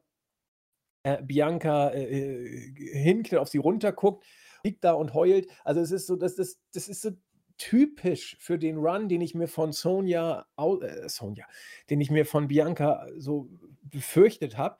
äh, 1.03 1.21
Bianca 1.21 1.89
äh, 1.89 2.03
äh 2.03 3.03
hinknallt, 3.03 3.41
auf 3.41 3.49
sie 3.49 3.57
runterguckt, 3.59 4.25
liegt 4.63 4.83
da 4.83 4.93
und 4.93 5.13
heult. 5.13 5.47
Also 5.63 5.81
es 5.81 5.91
ist 5.91 6.07
so, 6.07 6.15
das, 6.15 6.35
das, 6.35 6.59
das 6.73 6.87
ist 6.87 7.01
so 7.01 7.11
typisch 7.57 8.37
für 8.39 8.57
den 8.57 8.77
Run, 8.77 9.09
den 9.09 9.21
ich 9.21 9.35
mir 9.35 9.47
von 9.47 9.73
Sonja, 9.73 10.47
äh, 10.57 11.09
Sonja, 11.09 11.45
den 11.89 12.01
ich 12.01 12.09
mir 12.09 12.25
von 12.25 12.47
Bianca 12.47 13.05
so 13.17 13.49
befürchtet 13.89 14.57
habe. 14.57 14.77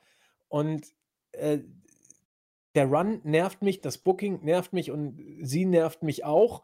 Und 0.48 0.86
äh, 1.32 1.58
der 2.74 2.86
Run 2.86 3.20
nervt 3.24 3.62
mich, 3.62 3.80
das 3.80 3.98
Booking 3.98 4.44
nervt 4.44 4.72
mich 4.72 4.90
und 4.90 5.20
sie 5.42 5.64
nervt 5.64 6.02
mich 6.02 6.24
auch. 6.24 6.62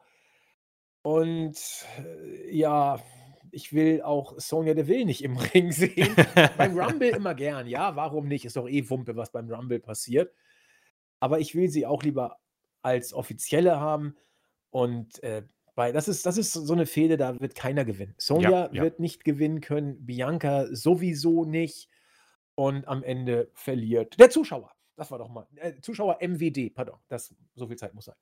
Und 1.02 1.56
äh, 1.98 2.56
ja, 2.56 3.00
ich 3.50 3.72
will 3.72 4.02
auch 4.02 4.38
Sonja 4.38 4.74
Deville 4.74 5.04
nicht 5.04 5.22
im 5.24 5.36
Ring 5.54 5.72
sehen. 5.72 6.14
beim 6.56 6.78
Rumble 6.78 7.08
immer 7.08 7.34
gern, 7.34 7.66
ja, 7.66 7.96
warum 7.96 8.28
nicht? 8.28 8.44
Ist 8.44 8.56
doch 8.56 8.68
eh 8.68 8.88
Wumpe, 8.88 9.16
was 9.16 9.32
beim 9.32 9.50
Rumble 9.50 9.80
passiert. 9.80 10.32
Aber 11.20 11.40
ich 11.40 11.54
will 11.54 11.68
sie 11.68 11.86
auch 11.86 12.02
lieber 12.02 12.38
als 12.82 13.12
Offizielle 13.12 13.80
haben. 13.80 14.16
Und 14.70 15.22
äh, 15.22 15.42
bei, 15.74 15.92
das, 15.92 16.08
ist, 16.08 16.26
das 16.26 16.38
ist 16.38 16.52
so 16.52 16.72
eine 16.72 16.86
Fehde, 16.86 17.16
da 17.16 17.38
wird 17.40 17.54
keiner 17.54 17.84
gewinnen. 17.84 18.14
Sonja 18.18 18.50
ja, 18.50 18.70
ja. 18.72 18.82
wird 18.82 19.00
nicht 19.00 19.24
gewinnen 19.24 19.60
können, 19.60 20.04
Bianca 20.04 20.66
sowieso 20.70 21.44
nicht. 21.44 21.88
Und 22.56 22.88
am 22.88 23.02
Ende 23.02 23.50
verliert 23.54 24.18
der 24.18 24.30
Zuschauer. 24.30 24.72
Das 24.96 25.10
war 25.10 25.18
doch 25.18 25.28
mal. 25.28 25.46
Äh, 25.56 25.80
Zuschauer 25.80 26.18
MWD, 26.20 26.74
pardon. 26.74 26.98
Das, 27.08 27.34
so 27.54 27.66
viel 27.68 27.76
Zeit 27.76 27.94
muss 27.94 28.06
sein. 28.06 28.16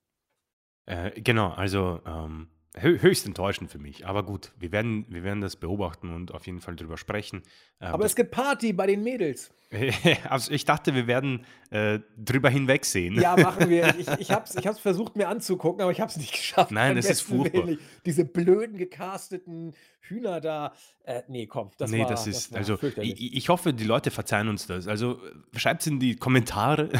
Äh, 0.87 1.21
genau, 1.23 1.51
also 1.51 2.01
ähm, 2.05 2.51
höchst 2.77 3.25
enttäuschend 3.27 3.71
für 3.71 3.79
mich. 3.79 4.07
Aber 4.07 4.25
gut, 4.25 4.53
wir 4.59 4.73
werden, 4.73 5.07
wir 5.09 5.23
werden 5.23 5.41
das 5.41 5.57
beobachten 5.57 6.13
und 6.13 6.35
auf 6.35 6.47
jeden 6.47 6.61
Fall 6.61 6.75
drüber 6.75 6.97
sprechen. 6.97 7.43
Ähm, 7.81 7.95
Aber 7.95 8.05
es 8.05 8.17
gibt 8.17 8.33
Party 8.33 8.73
bei 8.73 8.87
den 8.87 9.03
Mädels. 9.03 9.53
also 10.29 10.53
ich 10.53 10.65
dachte, 10.65 10.95
wir 10.95 11.07
werden 11.07 11.47
äh, 11.71 12.01
drüber 12.17 12.51
hinwegsehen. 12.51 13.15
Ja, 13.21 13.37
machen 13.37 13.69
wir. 13.69 13.95
Ich, 13.99 14.09
ich 14.19 14.31
habe 14.31 14.45
es 14.45 14.57
ich 14.57 14.81
versucht 14.81 15.17
mir 15.17 15.29
anzugucken, 15.29 15.83
aber 15.83 15.93
ich 15.93 16.01
habe 16.01 16.11
es 16.11 16.17
nicht 16.17 16.33
geschafft. 16.33 16.73
Nein, 16.73 16.97
es 16.97 17.09
ist 17.09 17.21
furchtbar. 17.21 17.67
Willen. 17.67 17.79
Diese 18.05 18.25
blöden 18.25 18.77
gecasteten 18.77 19.75
Hühner 20.01 20.41
da. 20.41 20.73
Äh, 21.05 21.23
nee, 21.29 21.47
komm, 21.47 21.71
das 21.79 21.91
nee, 21.91 22.01
war 22.01 22.09
das 22.09 22.27
ist, 22.27 22.53
das 22.53 22.71
also 22.71 22.79
ich, 23.01 23.37
ich, 23.37 23.49
hoffe, 23.49 23.73
die 23.73 23.85
Leute 23.85 24.11
verzeihen 24.11 24.49
uns 24.49 24.67
das. 24.67 24.89
Also 24.89 25.21
schreibt 25.57 25.83
es 25.83 25.87
in 25.87 26.01
die 26.01 26.17
Kommentare, 26.17 26.91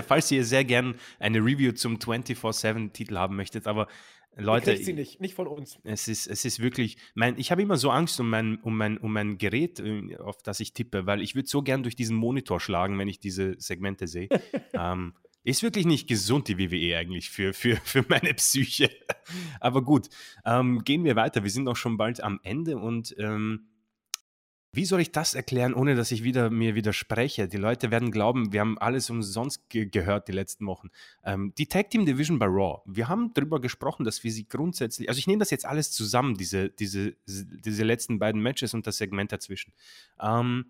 falls 0.06 0.30
ihr 0.30 0.44
sehr 0.44 0.64
gern 0.64 0.94
eine 1.18 1.38
Review 1.38 1.72
zum 1.72 1.96
24-7-Titel 1.96 3.16
haben 3.16 3.36
möchtet. 3.36 3.66
Aber 3.66 3.88
Leute, 4.36 4.72
kriegt 4.72 4.84
sie 4.84 4.92
nicht, 4.92 5.20
nicht 5.20 5.34
von 5.34 5.46
uns. 5.46 5.78
Es 5.84 6.08
ist, 6.08 6.26
es 6.26 6.44
ist 6.44 6.60
wirklich, 6.60 6.96
mein, 7.14 7.38
ich 7.38 7.50
habe 7.50 7.62
immer 7.62 7.76
so 7.76 7.90
Angst 7.90 8.18
um 8.20 8.28
mein, 8.30 8.58
um, 8.60 8.76
mein, 8.76 8.98
um 8.98 9.12
mein 9.12 9.38
Gerät, 9.38 9.80
äh, 9.80 10.16
auf 10.16 10.42
das 10.42 10.60
ich 10.60 10.72
tippe, 10.72 11.06
weil 11.06 11.20
ich 11.20 11.34
würde 11.34 11.48
so 11.48 11.62
gern 11.62 11.82
durch 11.82 11.96
diesen 11.96 12.16
Monitor 12.16 12.60
schlagen, 12.60 12.98
wenn 12.98 13.08
ich 13.08 13.20
diese 13.20 13.54
Segmente 13.58 14.06
sehe. 14.06 14.28
ähm, 14.72 15.14
ist 15.44 15.62
wirklich 15.62 15.84
nicht 15.84 16.08
gesund, 16.08 16.48
die 16.48 16.58
WWE 16.58 16.96
eigentlich, 16.96 17.30
für, 17.30 17.52
für, 17.52 17.76
für 17.76 18.04
meine 18.08 18.32
Psyche. 18.34 18.90
Aber 19.60 19.82
gut, 19.82 20.08
ähm, 20.44 20.82
gehen 20.84 21.04
wir 21.04 21.16
weiter. 21.16 21.42
Wir 21.42 21.50
sind 21.50 21.68
auch 21.68 21.76
schon 21.76 21.96
bald 21.96 22.22
am 22.22 22.40
Ende 22.42 22.78
und 22.78 23.14
ähm, 23.18 23.68
wie 24.74 24.84
soll 24.84 25.00
ich 25.00 25.12
das 25.12 25.34
erklären, 25.34 25.74
ohne 25.74 25.94
dass 25.94 26.10
ich 26.10 26.24
wieder 26.24 26.50
mir 26.50 26.74
widerspreche? 26.74 27.48
Die 27.48 27.56
Leute 27.56 27.90
werden 27.90 28.10
glauben, 28.10 28.52
wir 28.52 28.60
haben 28.60 28.78
alles 28.78 29.10
umsonst 29.10 29.68
ge 29.68 29.86
gehört 29.86 30.28
die 30.28 30.32
letzten 30.32 30.66
Wochen. 30.66 30.90
Ähm, 31.24 31.52
die 31.56 31.66
Tag 31.66 31.90
Team 31.90 32.06
Division 32.06 32.38
bei 32.38 32.46
Raw. 32.46 32.82
Wir 32.86 33.08
haben 33.08 33.32
darüber 33.34 33.60
gesprochen, 33.60 34.04
dass 34.04 34.24
wir 34.24 34.32
sie 34.32 34.48
grundsätzlich, 34.48 35.08
also 35.08 35.18
ich 35.18 35.26
nehme 35.26 35.38
das 35.38 35.50
jetzt 35.50 35.66
alles 35.66 35.92
zusammen, 35.92 36.36
diese, 36.36 36.70
diese, 36.70 37.16
diese 37.26 37.84
letzten 37.84 38.18
beiden 38.18 38.42
Matches 38.42 38.74
und 38.74 38.86
das 38.86 38.98
Segment 38.98 39.32
dazwischen. 39.32 39.72
Ähm, 40.20 40.66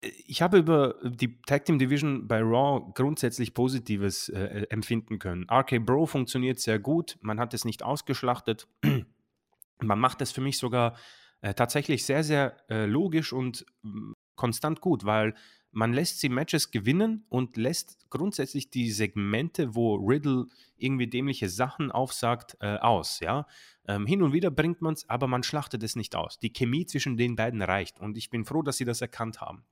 ich 0.00 0.42
habe 0.42 0.58
über 0.58 0.96
die 1.02 1.40
Tag 1.42 1.64
Team 1.64 1.78
Division 1.78 2.28
bei 2.28 2.40
Raw 2.40 2.92
grundsätzlich 2.94 3.54
Positives 3.54 4.28
äh, 4.28 4.66
empfinden 4.70 5.18
können. 5.18 5.46
RK 5.50 5.78
Bro 5.84 6.06
funktioniert 6.06 6.60
sehr 6.60 6.78
gut, 6.78 7.18
man 7.20 7.40
hat 7.40 7.54
es 7.54 7.64
nicht 7.64 7.82
ausgeschlachtet. 7.82 8.68
man 9.80 9.98
macht 9.98 10.20
es 10.22 10.32
für 10.32 10.40
mich 10.40 10.58
sogar 10.58 10.96
äh, 11.40 11.54
tatsächlich 11.54 12.04
sehr, 12.04 12.24
sehr 12.24 12.56
äh, 12.70 12.86
logisch 12.86 13.32
und 13.32 13.66
mm, 13.82 14.12
konstant 14.36 14.80
gut, 14.80 15.04
weil 15.04 15.34
man 15.76 15.92
lässt 15.92 16.20
sie 16.20 16.30
Matches 16.30 16.70
gewinnen 16.70 17.26
und 17.28 17.58
lässt 17.58 18.08
grundsätzlich 18.08 18.70
die 18.70 18.90
Segmente, 18.90 19.74
wo 19.74 19.96
Riddle 19.96 20.46
irgendwie 20.76 21.06
dämliche 21.06 21.50
Sachen 21.50 21.92
aufsagt, 21.92 22.56
äh, 22.60 22.76
aus. 22.78 23.20
Ja? 23.20 23.46
Ähm, 23.86 24.06
hin 24.06 24.22
und 24.22 24.32
wieder 24.32 24.50
bringt 24.50 24.80
man 24.80 24.94
es, 24.94 25.08
aber 25.10 25.26
man 25.26 25.42
schlachtet 25.42 25.82
es 25.82 25.94
nicht 25.94 26.16
aus. 26.16 26.38
Die 26.38 26.52
Chemie 26.52 26.86
zwischen 26.86 27.18
den 27.18 27.36
beiden 27.36 27.60
reicht 27.60 28.00
und 28.00 28.16
ich 28.16 28.30
bin 28.30 28.46
froh, 28.46 28.62
dass 28.62 28.78
sie 28.78 28.86
das 28.86 29.02
erkannt 29.02 29.42
haben. 29.42 29.64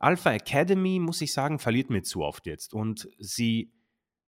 Alpha 0.00 0.32
Academy, 0.32 0.98
muss 0.98 1.20
ich 1.20 1.32
sagen, 1.32 1.60
verliert 1.60 1.90
mir 1.90 2.02
zu 2.02 2.22
oft 2.22 2.46
jetzt 2.46 2.74
und 2.74 3.08
sie 3.18 3.72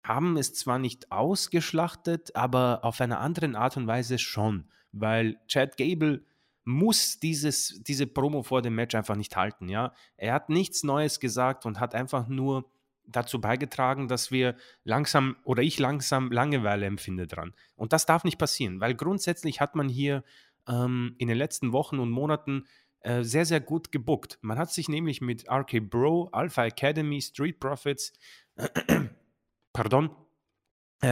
haben 0.05 0.37
es 0.37 0.55
zwar 0.55 0.79
nicht 0.79 1.11
ausgeschlachtet, 1.11 2.35
aber 2.37 2.85
auf 2.85 3.01
einer 3.01 3.21
anderen 3.21 3.57
Art 3.57 3.77
und 3.77 3.87
Weise 3.87 4.19
schon, 4.19 4.69
weil 4.93 5.37
Chad 5.47 5.77
Gable 5.77 6.25
muss 6.65 7.19
dieses, 7.19 7.83
diese 7.83 8.07
Promo 8.07 8.43
vor 8.43 8.63
dem 8.63 8.75
Match 8.75 8.95
einfach 8.95 9.17
nicht 9.17 9.37
halten. 9.37 9.69
Ja? 9.69 9.93
Er 10.17 10.35
hat 10.35 10.49
nichts 10.49 10.85
Neues 10.85 11.21
gesagt 11.21 11.67
und 11.67 11.81
hat 11.81 11.95
einfach 11.95 12.29
nur 12.29 12.71
dazu 13.05 13.41
beigetragen, 13.41 14.09
dass 14.09 14.31
wir 14.31 14.57
langsam 14.85 15.37
oder 15.45 15.63
ich 15.63 15.79
langsam 15.79 16.31
Langeweile 16.31 16.87
empfinde 16.87 17.27
dran. 17.27 17.55
Und 17.75 17.93
das 17.93 18.07
darf 18.07 18.25
nicht 18.25 18.39
passieren, 18.39 18.81
weil 18.81 18.95
grundsätzlich 18.95 19.61
hat 19.61 19.75
man 19.75 19.89
hier 19.89 20.23
ähm, 20.69 21.15
in 21.19 21.29
den 21.29 21.37
letzten 21.37 21.73
Wochen 21.73 21.99
und 21.99 22.11
Monaten 22.11 22.67
äh, 23.01 23.25
sehr, 23.25 23.45
sehr 23.45 23.61
gut 23.61 23.91
gebuckt. 23.91 24.39
Man 24.43 24.59
hat 24.59 24.71
sich 24.71 24.89
nämlich 24.89 25.21
mit 25.21 25.51
RK 25.51 25.81
Bro, 25.81 26.29
Alpha 26.33 26.65
Academy, 26.65 27.21
Street 27.21 27.59
Profits, 27.59 28.13
pardon, 29.73 30.07
äh, 30.07 30.22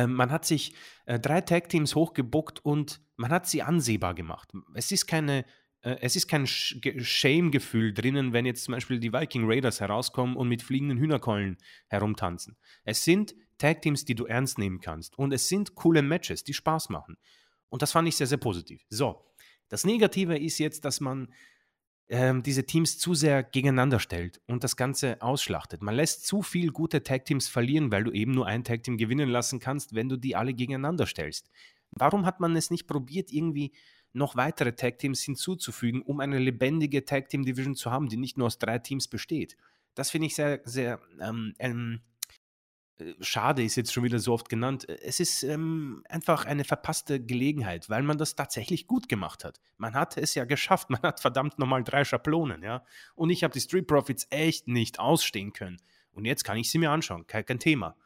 man 0.06 0.30
hat 0.30 0.44
sich 0.44 0.74
äh, 1.06 1.18
drei 1.18 1.40
Tag-Teams 1.40 1.94
hochgebuckt 1.94 2.64
und 2.64 3.00
man 3.16 3.30
hat 3.30 3.48
sie 3.48 3.62
ansehbar 3.62 4.14
gemacht. 4.14 4.52
Es 4.74 4.92
ist 4.92 5.06
keine 5.06 5.44
äh, 5.82 5.96
es 6.00 6.16
ist 6.16 6.28
kein 6.28 6.46
Shame-Gefühl 6.46 7.92
drinnen, 7.92 8.32
wenn 8.32 8.46
jetzt 8.46 8.64
zum 8.64 8.72
Beispiel 8.72 9.00
die 9.00 9.12
Viking 9.12 9.44
Raiders 9.46 9.80
herauskommen 9.80 10.36
und 10.36 10.48
mit 10.48 10.62
fliegenden 10.62 10.98
Hühnerkeulen 10.98 11.58
herumtanzen. 11.88 12.56
Es 12.84 13.04
sind 13.04 13.34
Tag-Teams, 13.58 14.04
die 14.04 14.14
du 14.14 14.26
ernst 14.26 14.58
nehmen 14.58 14.80
kannst. 14.80 15.18
Und 15.18 15.32
es 15.32 15.48
sind 15.48 15.74
coole 15.74 16.02
Matches, 16.02 16.44
die 16.44 16.54
Spaß 16.54 16.88
machen. 16.88 17.16
Und 17.68 17.82
das 17.82 17.92
fand 17.92 18.08
ich 18.08 18.16
sehr, 18.16 18.26
sehr 18.26 18.38
positiv. 18.38 18.84
So, 18.88 19.24
das 19.68 19.84
Negative 19.84 20.36
ist 20.36 20.58
jetzt, 20.58 20.84
dass 20.84 21.00
man 21.00 21.32
ähm, 22.10 22.42
diese 22.42 22.66
Teams 22.66 22.98
zu 22.98 23.14
sehr 23.14 23.44
gegeneinander 23.44 24.00
stellt 24.00 24.40
und 24.48 24.64
das 24.64 24.76
Ganze 24.76 25.22
ausschlachtet. 25.22 25.80
Man 25.80 25.94
lässt 25.94 26.26
zu 26.26 26.42
viel 26.42 26.72
gute 26.72 27.04
Tag-Teams 27.04 27.48
verlieren, 27.48 27.92
weil 27.92 28.02
du 28.02 28.10
eben 28.10 28.32
nur 28.32 28.46
ein 28.46 28.64
Tag-Team 28.64 28.96
gewinnen 28.96 29.28
lassen 29.28 29.60
kannst, 29.60 29.94
wenn 29.94 30.08
du 30.08 30.16
die 30.16 30.34
alle 30.34 30.52
gegeneinander 30.52 31.06
stellst. 31.06 31.50
Warum 31.92 32.26
hat 32.26 32.40
man 32.40 32.56
es 32.56 32.70
nicht 32.70 32.88
probiert, 32.88 33.32
irgendwie 33.32 33.72
noch 34.12 34.34
weitere 34.34 34.72
Tag-Teams 34.72 35.22
hinzuzufügen, 35.22 36.02
um 36.02 36.18
eine 36.18 36.40
lebendige 36.40 37.04
Tag-Team-Division 37.04 37.76
zu 37.76 37.92
haben, 37.92 38.08
die 38.08 38.16
nicht 38.16 38.36
nur 38.36 38.48
aus 38.48 38.58
drei 38.58 38.80
Teams 38.80 39.06
besteht? 39.06 39.56
Das 39.94 40.10
finde 40.10 40.26
ich 40.26 40.34
sehr, 40.34 40.60
sehr 40.64 41.00
ähm, 41.20 41.54
ähm, 41.60 42.00
äh, 42.00 42.09
schade 43.20 43.62
ist 43.62 43.76
jetzt 43.76 43.92
schon 43.92 44.04
wieder 44.04 44.18
so 44.18 44.32
oft 44.32 44.48
genannt. 44.48 44.88
Es 44.88 45.20
ist 45.20 45.42
ähm, 45.42 46.02
einfach 46.08 46.44
eine 46.44 46.64
verpasste 46.64 47.24
Gelegenheit, 47.24 47.88
weil 47.90 48.02
man 48.02 48.18
das 48.18 48.36
tatsächlich 48.36 48.86
gut 48.86 49.08
gemacht 49.08 49.44
hat. 49.44 49.60
Man 49.76 49.94
hat 49.94 50.16
es 50.16 50.34
ja 50.34 50.44
geschafft. 50.44 50.90
Man 50.90 51.02
hat 51.02 51.20
verdammt 51.20 51.58
nochmal 51.58 51.84
drei 51.84 52.04
Schablonen, 52.04 52.62
ja. 52.62 52.84
Und 53.14 53.30
ich 53.30 53.44
habe 53.44 53.52
die 53.52 53.60
Street 53.60 53.86
Profits 53.86 54.26
echt 54.30 54.68
nicht 54.68 54.98
ausstehen 54.98 55.52
können. 55.52 55.78
Und 56.12 56.24
jetzt 56.24 56.44
kann 56.44 56.56
ich 56.56 56.70
sie 56.70 56.78
mir 56.78 56.90
anschauen. 56.90 57.26
Kein, 57.26 57.44
kein 57.44 57.58
Thema. 57.58 57.96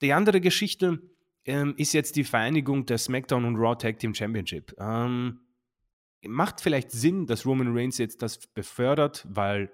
Die 0.00 0.12
andere 0.12 0.40
Geschichte 0.40 1.02
ähm, 1.44 1.74
ist 1.76 1.92
jetzt 1.92 2.16
die 2.16 2.24
Vereinigung 2.24 2.86
der 2.86 2.98
SmackDown 2.98 3.44
und 3.44 3.56
Raw 3.56 3.76
Tag 3.76 3.98
Team 3.98 4.14
Championship. 4.14 4.74
Ähm, 4.78 5.40
macht 6.26 6.60
vielleicht 6.60 6.90
Sinn, 6.90 7.26
dass 7.26 7.46
Roman 7.46 7.76
Reigns 7.76 7.98
jetzt 7.98 8.22
das 8.22 8.46
befördert, 8.48 9.26
weil 9.28 9.70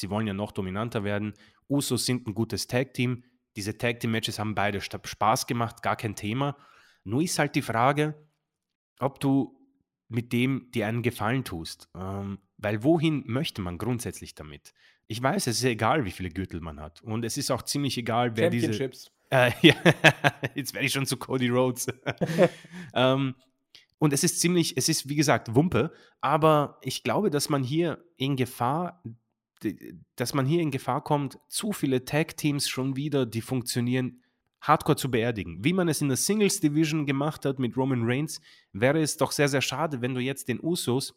sie 0.00 0.10
wollen 0.10 0.26
ja 0.26 0.34
noch 0.34 0.52
dominanter 0.52 1.04
werden. 1.04 1.34
Usos 1.68 2.04
sind 2.04 2.26
ein 2.26 2.34
gutes 2.34 2.66
Tag 2.66 2.94
Team 2.94 3.24
diese 3.56 3.76
Tag 3.76 4.00
Team 4.00 4.12
Matches 4.12 4.38
haben 4.38 4.54
beide 4.54 4.80
Spaß 4.80 5.46
gemacht, 5.46 5.82
gar 5.82 5.96
kein 5.96 6.14
Thema. 6.14 6.56
Nur 7.04 7.22
ist 7.22 7.38
halt 7.38 7.54
die 7.54 7.62
Frage, 7.62 8.14
ob 8.98 9.20
du 9.20 9.56
mit 10.08 10.32
dem 10.32 10.70
dir 10.72 10.86
einen 10.86 11.02
Gefallen 11.02 11.44
tust. 11.44 11.88
Ähm, 11.94 12.38
weil 12.58 12.82
wohin 12.82 13.24
möchte 13.26 13.62
man 13.62 13.78
grundsätzlich 13.78 14.34
damit? 14.34 14.74
Ich 15.06 15.22
weiß, 15.22 15.46
es 15.46 15.58
ist 15.58 15.64
egal, 15.64 16.04
wie 16.04 16.10
viele 16.10 16.28
Gürtel 16.28 16.60
man 16.60 16.80
hat. 16.80 17.00
Und 17.02 17.24
es 17.24 17.36
ist 17.36 17.50
auch 17.50 17.62
ziemlich 17.62 17.96
egal, 17.96 18.36
wer 18.36 18.50
diese. 18.50 18.90
Äh, 19.30 19.52
ja, 19.62 19.74
jetzt 20.54 20.74
werde 20.74 20.86
ich 20.86 20.92
schon 20.92 21.06
zu 21.06 21.16
Cody 21.16 21.48
Rhodes. 21.48 21.86
ähm, 22.94 23.34
und 23.98 24.12
es 24.12 24.24
ist 24.24 24.40
ziemlich, 24.40 24.76
es 24.76 24.88
ist 24.88 25.08
wie 25.08 25.16
gesagt 25.16 25.54
Wumpe, 25.54 25.92
aber 26.20 26.78
ich 26.82 27.02
glaube, 27.02 27.30
dass 27.30 27.48
man 27.48 27.62
hier 27.62 28.02
in 28.16 28.36
Gefahr 28.36 29.02
dass 30.16 30.34
man 30.34 30.46
hier 30.46 30.60
in 30.60 30.70
Gefahr 30.70 31.02
kommt, 31.02 31.38
zu 31.48 31.72
viele 31.72 32.04
Tag-Teams 32.04 32.68
schon 32.68 32.96
wieder, 32.96 33.26
die 33.26 33.40
funktionieren, 33.40 34.22
hardcore 34.60 34.96
zu 34.96 35.10
beerdigen. 35.10 35.64
Wie 35.64 35.72
man 35.72 35.88
es 35.88 36.00
in 36.00 36.08
der 36.08 36.16
Singles 36.16 36.60
Division 36.60 37.06
gemacht 37.06 37.44
hat 37.44 37.58
mit 37.58 37.76
Roman 37.76 38.02
Reigns, 38.04 38.40
wäre 38.72 39.00
es 39.00 39.16
doch 39.16 39.32
sehr, 39.32 39.48
sehr 39.48 39.62
schade, 39.62 40.02
wenn 40.02 40.14
du 40.14 40.20
jetzt 40.20 40.48
den 40.48 40.60
Usos 40.60 41.14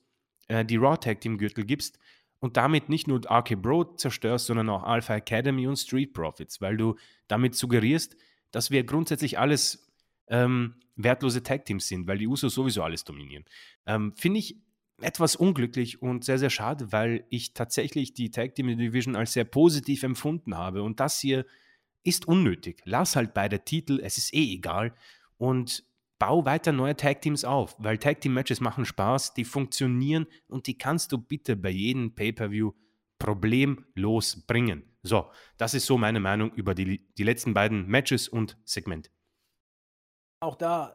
äh, 0.48 0.64
die 0.64 0.78
Raw 0.78 0.98
Tag 0.98 1.22
Team 1.22 1.38
Gürtel 1.38 1.66
gibst 1.66 2.00
und 2.40 2.58
damit 2.58 2.90
nicht 2.90 3.08
nur 3.08 3.22
RK 3.30 3.62
Bro 3.62 3.96
zerstörst, 3.96 4.48
sondern 4.48 4.70
auch 4.70 4.84
Alpha 4.84 5.16
Academy 5.16 5.68
und 5.68 5.78
Street 5.78 6.14
Profits, 6.14 6.62
weil 6.62 6.78
du 6.78 6.96
damit 7.28 7.56
suggerierst, 7.56 8.16
dass 8.52 8.72
wir 8.72 8.84
grundsätzlich 8.84 9.40
alles 9.40 9.88
ähm, 10.28 10.76
wertlose 10.96 11.44
Tag 11.44 11.66
Teams 11.66 11.88
sind, 11.88 12.08
weil 12.08 12.18
die 12.18 12.28
Usos 12.28 12.54
sowieso 12.54 12.84
alles 12.84 13.04
dominieren. 13.04 13.46
Ähm, 13.86 14.14
Finde 14.16 14.40
ich 14.40 14.58
etwas 15.04 15.36
unglücklich 15.36 16.02
und 16.02 16.24
sehr, 16.24 16.40
sehr 16.40 16.50
schade, 16.50 16.92
weil 16.92 17.26
ich 17.30 17.54
tatsächlich 17.54 18.14
die 18.14 18.32
Tag 18.32 18.56
Team 18.56 18.78
Division 18.78 19.16
als 19.16 19.34
sehr 19.34 19.46
positiv 19.46 20.04
empfunden 20.04 20.58
habe. 20.58 20.84
Und 20.84 21.00
das 21.00 21.20
hier 21.20 21.46
ist 22.04 22.28
unnötig. 22.28 22.82
Lass 22.86 23.16
halt 23.16 23.34
beide 23.34 23.64
Titel, 23.64 24.00
es 24.04 24.18
ist 24.18 24.34
eh 24.34 24.54
egal. 24.56 24.94
Und 25.38 25.84
bau 26.20 26.46
weiter 26.46 26.72
neue 26.72 26.96
Tag 26.96 27.22
Teams 27.22 27.44
auf, 27.44 27.76
weil 27.80 27.98
Tag 27.98 28.22
Team 28.22 28.34
Matches 28.34 28.62
machen 28.62 28.86
Spaß, 28.86 29.34
die 29.34 29.44
funktionieren 29.44 30.26
und 30.48 30.68
die 30.68 30.78
kannst 30.78 31.12
du 31.12 31.18
bitte 31.18 31.56
bei 31.56 31.70
jedem 31.70 32.16
Pay-Per-View 32.16 32.72
problemlos 33.20 34.46
bringen. 34.48 34.84
So, 35.02 35.30
das 35.58 35.74
ist 35.74 35.86
so 35.86 35.98
meine 35.98 36.20
Meinung 36.20 36.54
über 36.54 36.76
die, 36.76 37.06
die 37.18 37.24
letzten 37.24 37.54
beiden 37.54 37.88
Matches 37.88 38.30
und 38.30 38.58
Segmente. 38.64 39.10
Auch 40.40 40.56
da 40.56 40.94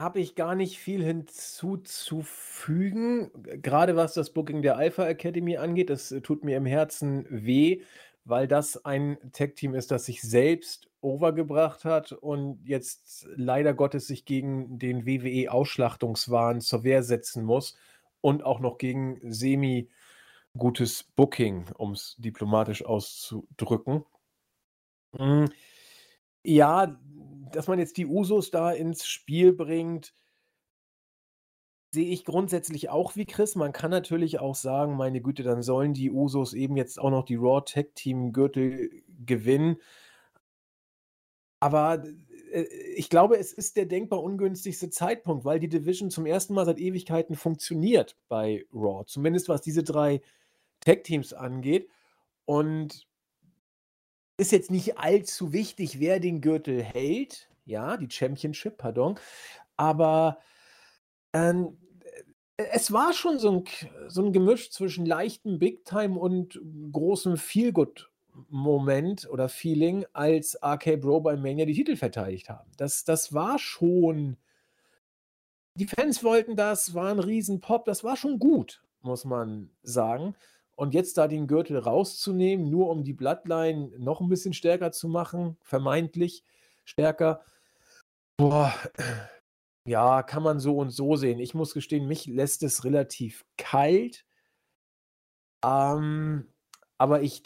habe 0.00 0.20
ich 0.20 0.34
gar 0.34 0.54
nicht 0.54 0.78
viel 0.78 1.04
hinzuzufügen, 1.04 3.30
gerade 3.62 3.96
was 3.96 4.14
das 4.14 4.30
Booking 4.30 4.62
der 4.62 4.76
Alpha 4.76 5.06
Academy 5.06 5.58
angeht. 5.58 5.90
Das 5.90 6.10
äh, 6.12 6.20
tut 6.22 6.44
mir 6.44 6.56
im 6.56 6.66
Herzen 6.66 7.26
weh, 7.28 7.82
weil 8.24 8.48
das 8.48 8.84
ein 8.84 9.18
Tech-Team 9.32 9.74
ist, 9.74 9.90
das 9.90 10.06
sich 10.06 10.22
selbst 10.22 10.88
overgebracht 11.02 11.84
hat 11.84 12.12
und 12.12 12.60
jetzt 12.64 13.28
leider 13.34 13.74
Gottes 13.74 14.06
sich 14.06 14.24
gegen 14.24 14.78
den 14.78 15.06
WWE-Ausschlachtungswahn 15.06 16.60
zur 16.60 16.84
Wehr 16.84 17.02
setzen 17.02 17.44
muss 17.44 17.76
und 18.20 18.44
auch 18.44 18.60
noch 18.60 18.78
gegen 18.78 19.18
semi-gutes 19.22 21.04
Booking, 21.16 21.66
um 21.76 21.92
es 21.92 22.16
diplomatisch 22.18 22.84
auszudrücken. 22.84 24.04
Hm, 25.16 25.50
ja, 26.42 26.98
dass 27.52 27.68
man 27.68 27.78
jetzt 27.78 27.96
die 27.96 28.06
Usos 28.06 28.50
da 28.50 28.72
ins 28.72 29.06
Spiel 29.06 29.52
bringt 29.52 30.14
sehe 31.92 32.12
ich 32.12 32.24
grundsätzlich 32.24 32.88
auch 32.88 33.16
wie 33.16 33.26
Chris. 33.26 33.56
Man 33.56 33.72
kann 33.72 33.90
natürlich 33.90 34.38
auch 34.38 34.54
sagen, 34.54 34.96
meine 34.96 35.20
Güte, 35.20 35.42
dann 35.42 35.62
sollen 35.62 35.92
die 35.92 36.10
Usos 36.10 36.54
eben 36.54 36.76
jetzt 36.76 37.00
auch 37.00 37.10
noch 37.10 37.24
die 37.24 37.36
Raw 37.36 37.62
Tag 37.64 37.94
Team 37.94 38.32
Gürtel 38.32 38.90
gewinnen. 39.26 39.76
Aber 41.58 42.04
äh, 42.52 42.62
ich 42.94 43.10
glaube, 43.10 43.38
es 43.38 43.52
ist 43.52 43.76
der 43.76 43.86
denkbar 43.86 44.22
ungünstigste 44.22 44.90
Zeitpunkt, 44.90 45.44
weil 45.44 45.58
die 45.58 45.68
Division 45.68 46.10
zum 46.10 46.26
ersten 46.26 46.54
Mal 46.54 46.64
seit 46.64 46.78
Ewigkeiten 46.78 47.34
funktioniert 47.34 48.16
bei 48.28 48.66
Raw. 48.72 49.04
Zumindest 49.06 49.48
was 49.48 49.60
diese 49.62 49.82
drei 49.82 50.22
Tag 50.80 51.04
Teams 51.04 51.32
angeht. 51.32 51.88
Und 52.44 53.08
ist 54.40 54.52
jetzt 54.52 54.70
nicht 54.70 54.98
allzu 54.98 55.52
wichtig, 55.52 56.00
wer 56.00 56.20
den 56.20 56.40
Gürtel 56.40 56.82
hält. 56.82 57.48
Ja, 57.66 57.96
die 57.96 58.10
Championship, 58.10 58.78
pardon. 58.78 59.18
Aber 59.76 60.38
ähm, 61.34 61.78
äh, 62.58 62.64
es 62.72 62.92
war 62.92 63.12
schon 63.14 63.38
so 63.38 63.52
ein, 63.52 63.64
so 64.08 64.22
'n 64.24 64.32
Gemisch 64.32 64.70
zwischen 64.72 65.06
leichtem 65.06 65.58
Big 65.60 65.84
Time 65.86 66.18
und 66.18 66.60
großem 66.92 67.36
Feelgood-Moment 67.38 69.28
oder 69.30 69.48
Feeling, 69.50 70.06
als 70.14 70.56
RK 70.62 70.96
Bro 70.96 71.22
bei 71.22 71.36
Mania 71.36 71.66
die 71.66 71.74
Titel 71.74 71.96
verteidigt 71.96 72.48
haben. 72.50 72.70
Das 72.78 73.04
das 73.04 73.34
war 73.34 73.58
schon 73.58 74.36
die 75.76 75.86
Fans 75.86 76.24
wollten 76.24 76.56
das, 76.56 76.94
war 76.94 77.10
'n 77.12 77.20
Riesenpop, 77.20 77.84
das 77.84 78.02
war 78.02 78.16
schon 78.16 78.38
gut, 78.38 78.82
muss 79.02 79.24
man 79.24 79.70
sagen. 79.82 80.34
Und 80.80 80.94
jetzt 80.94 81.18
da 81.18 81.28
den 81.28 81.46
Gürtel 81.46 81.76
rauszunehmen, 81.76 82.70
nur 82.70 82.88
um 82.88 83.04
die 83.04 83.12
Bloodline 83.12 83.92
noch 83.98 84.22
ein 84.22 84.30
bisschen 84.30 84.54
stärker 84.54 84.92
zu 84.92 85.08
machen, 85.08 85.58
vermeintlich 85.60 86.42
stärker. 86.86 87.44
Boah, 88.38 88.72
ja, 89.86 90.22
kann 90.22 90.42
man 90.42 90.58
so 90.58 90.78
und 90.78 90.88
so 90.88 91.16
sehen. 91.16 91.38
Ich 91.38 91.52
muss 91.52 91.74
gestehen, 91.74 92.08
mich 92.08 92.24
lässt 92.24 92.62
es 92.62 92.82
relativ 92.84 93.44
kalt. 93.58 94.24
Ähm, 95.62 96.50
aber 96.96 97.20
ich 97.20 97.42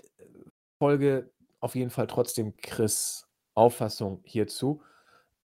folge 0.81 1.33
auf 1.59 1.75
jeden 1.75 1.91
Fall 1.91 2.07
trotzdem 2.07 2.57
Chris 2.59 3.27
Auffassung 3.57 4.23
hierzu. 4.25 4.81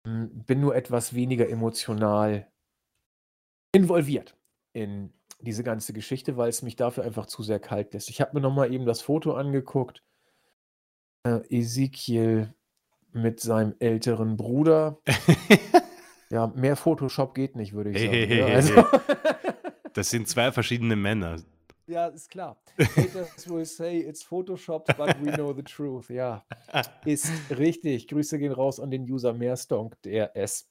Hm, 0.07 0.45
bin 0.45 0.61
nur 0.61 0.76
etwas 0.76 1.14
weniger 1.14 1.49
emotional 1.49 2.53
involviert 3.72 4.36
in 4.74 5.14
diese 5.41 5.62
ganze 5.62 5.93
Geschichte, 5.93 6.36
weil 6.36 6.49
es 6.49 6.62
mich 6.62 6.76
dafür 6.76 7.05
einfach 7.05 7.26
zu 7.26 7.43
sehr 7.43 7.61
kalt 7.61 7.95
lässt. 7.95 8.11
Ich 8.11 8.20
habe 8.20 8.34
mir 8.34 8.41
noch 8.41 8.55
mal 8.55 8.72
eben 8.72 8.86
das 8.86 9.01
Foto 9.01 9.34
angeguckt. 9.34 10.03
Äh, 11.24 11.41
Ezekiel 11.49 12.55
mit 13.12 13.41
seinem 13.41 13.74
älteren 13.78 14.36
Bruder. 14.36 14.99
Ja, 16.30 16.47
mehr 16.49 16.76
Photoshop 16.76 17.34
geht 17.34 17.57
nicht, 17.57 17.72
würde 17.72 17.91
ich 17.91 17.99
sagen, 17.99 18.11
hey, 18.11 18.26
ne? 18.26 18.34
hey, 18.34 18.43
hey, 18.45 18.55
Also 18.55 18.74
hey. 18.76 18.84
Das 19.95 20.11
sind 20.11 20.28
zwei 20.28 20.53
verschiedene 20.53 20.95
Männer. 20.95 21.41
Ja, 21.86 22.09
ist 22.09 22.30
klar. 22.30 22.61
Haters 22.78 23.49
will 23.49 23.64
say 23.64 24.01
it's 24.01 24.22
photoshopped, 24.22 24.95
but 24.99 25.16
we 25.24 25.32
know 25.32 25.55
the 25.55 25.62
truth. 25.62 26.11
Ja, 26.11 26.45
ist 27.07 27.32
richtig. 27.51 28.07
Grüße 28.09 28.39
gehen 28.39 28.53
raus 28.53 28.78
an 28.78 28.91
den 28.91 29.11
User 29.11 29.32
Meerstonk, 29.32 30.01
der 30.03 30.36
es 30.36 30.68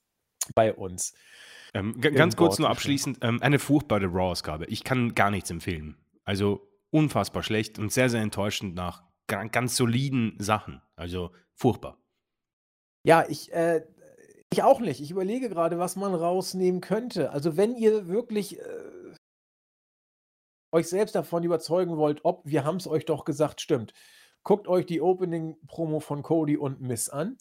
bei 0.54 0.72
uns 0.74 1.14
Ähm, 1.74 2.00
ganz 2.00 2.36
kurz 2.36 2.60
nur 2.60 2.70
abschließend, 2.70 3.20
ähm, 3.22 3.42
eine 3.42 3.60
furchtbare 3.60 4.06
Raw-Ausgabe. 4.06 4.66
Ich 4.66 4.84
kann 4.84 5.16
gar 5.16 5.32
nichts 5.32 5.50
empfehlen. 5.50 5.98
Also 6.24 6.68
unfassbar 6.90 7.44
schlecht 7.44 7.80
und 7.80 7.92
sehr, 7.92 8.10
sehr 8.10 8.22
enttäuschend 8.22 8.76
nach 8.76 9.04
ga- 9.28 9.46
ganz 9.46 9.76
soliden 9.76 10.36
Sachen. 10.40 10.82
Also 10.96 11.32
furchtbar. 11.54 12.02
Ja, 13.04 13.26
ich, 13.28 13.52
äh, 13.54 13.86
ich 14.52 14.64
auch 14.64 14.80
nicht. 14.80 15.02
Ich 15.02 15.12
überlege 15.12 15.50
gerade, 15.50 15.78
was 15.78 15.96
man 15.96 16.14
rausnehmen 16.14 16.82
könnte. 16.82 17.32
Also, 17.32 17.58
wenn 17.58 17.76
ihr 17.76 18.08
wirklich 18.08 18.60
äh, 18.60 19.14
euch 20.74 20.88
selbst 20.88 21.16
davon 21.16 21.44
überzeugen 21.44 21.98
wollt, 21.98 22.24
ob 22.24 22.46
wir 22.46 22.64
haben 22.64 22.78
es 22.78 22.88
euch 22.88 23.06
doch 23.06 23.26
gesagt, 23.26 23.62
stimmt. 23.62 23.94
Guckt 24.44 24.68
euch 24.68 24.86
die 24.86 25.02
Opening-Promo 25.02 26.00
von 26.00 26.24
Cody 26.24 26.56
und 26.58 26.80
Miss 26.82 27.10
an. 27.10 27.38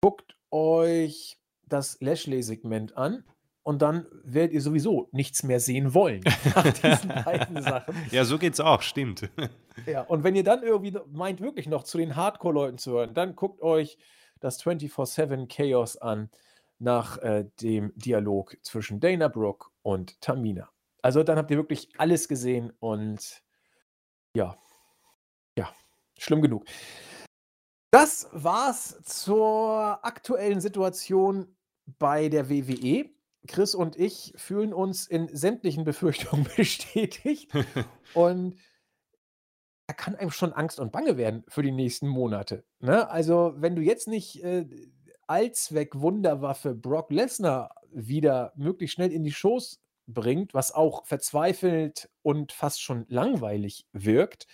Guckt 0.00 0.36
euch 0.50 1.38
das 1.66 2.00
Lashley-Segment 2.00 2.96
an. 2.96 3.24
Und 3.64 3.80
dann 3.80 4.06
werdet 4.22 4.52
ihr 4.52 4.60
sowieso 4.60 5.08
nichts 5.10 5.42
mehr 5.42 5.58
sehen 5.58 5.94
wollen 5.94 6.22
nach 6.54 6.70
diesen 6.70 7.08
beiden 7.24 7.62
Sachen. 7.62 7.96
Ja, 8.10 8.24
so 8.24 8.38
geht's 8.38 8.60
auch, 8.60 8.82
stimmt. 8.82 9.28
Ja, 9.86 10.02
und 10.02 10.22
wenn 10.22 10.36
ihr 10.36 10.44
dann 10.44 10.62
irgendwie 10.62 10.96
meint, 11.10 11.40
wirklich 11.40 11.66
noch 11.66 11.82
zu 11.82 11.98
den 11.98 12.14
Hardcore-Leuten 12.14 12.78
zu 12.78 12.92
hören, 12.92 13.12
dann 13.12 13.34
guckt 13.34 13.60
euch 13.60 13.98
das 14.38 14.64
24-7 14.64 15.48
Chaos 15.48 15.96
an 15.96 16.30
nach 16.78 17.18
äh, 17.18 17.46
dem 17.60 17.92
Dialog 17.96 18.56
zwischen 18.62 19.00
Dana 19.00 19.26
Brooke 19.26 19.70
und 19.82 20.20
Tamina. 20.20 20.70
Also 21.02 21.24
dann 21.24 21.38
habt 21.38 21.50
ihr 21.50 21.56
wirklich 21.56 21.88
alles 21.98 22.28
gesehen 22.28 22.72
und 22.78 23.42
ja, 24.36 24.56
ja, 25.58 25.68
schlimm 26.16 26.40
genug. 26.40 26.64
Das 27.90 28.28
war's 28.32 29.02
zur 29.02 30.04
aktuellen 30.04 30.60
Situation 30.60 31.56
bei 31.98 32.28
der 32.28 32.48
WWE. 32.48 33.13
Chris 33.46 33.74
und 33.74 33.96
ich 33.98 34.32
fühlen 34.36 34.72
uns 34.72 35.06
in 35.06 35.28
sämtlichen 35.34 35.84
Befürchtungen 35.84 36.46
bestätigt 36.56 37.50
und 38.14 38.56
da 39.86 39.94
kann 39.94 40.14
einem 40.14 40.30
schon 40.30 40.52
Angst 40.52 40.80
und 40.80 40.92
Bange 40.92 41.16
werden 41.16 41.44
für 41.48 41.62
die 41.62 41.72
nächsten 41.72 42.08
Monate. 42.08 42.64
Ne? 42.80 43.08
Also, 43.10 43.54
wenn 43.56 43.76
du 43.76 43.82
jetzt 43.82 44.08
nicht 44.08 44.42
äh, 44.42 44.66
Allzweck-Wunderwaffe 45.26 46.74
Brock 46.74 47.10
Lesnar 47.10 47.74
wieder 47.90 48.52
möglichst 48.56 48.94
schnell 48.94 49.12
in 49.12 49.24
die 49.24 49.32
Shows 49.32 49.80
bringt, 50.06 50.54
was 50.54 50.72
auch 50.72 51.04
verzweifelt 51.06 52.10
und 52.22 52.52
fast 52.52 52.82
schon 52.82 53.04
langweilig 53.08 53.86
wirkt, 53.92 54.46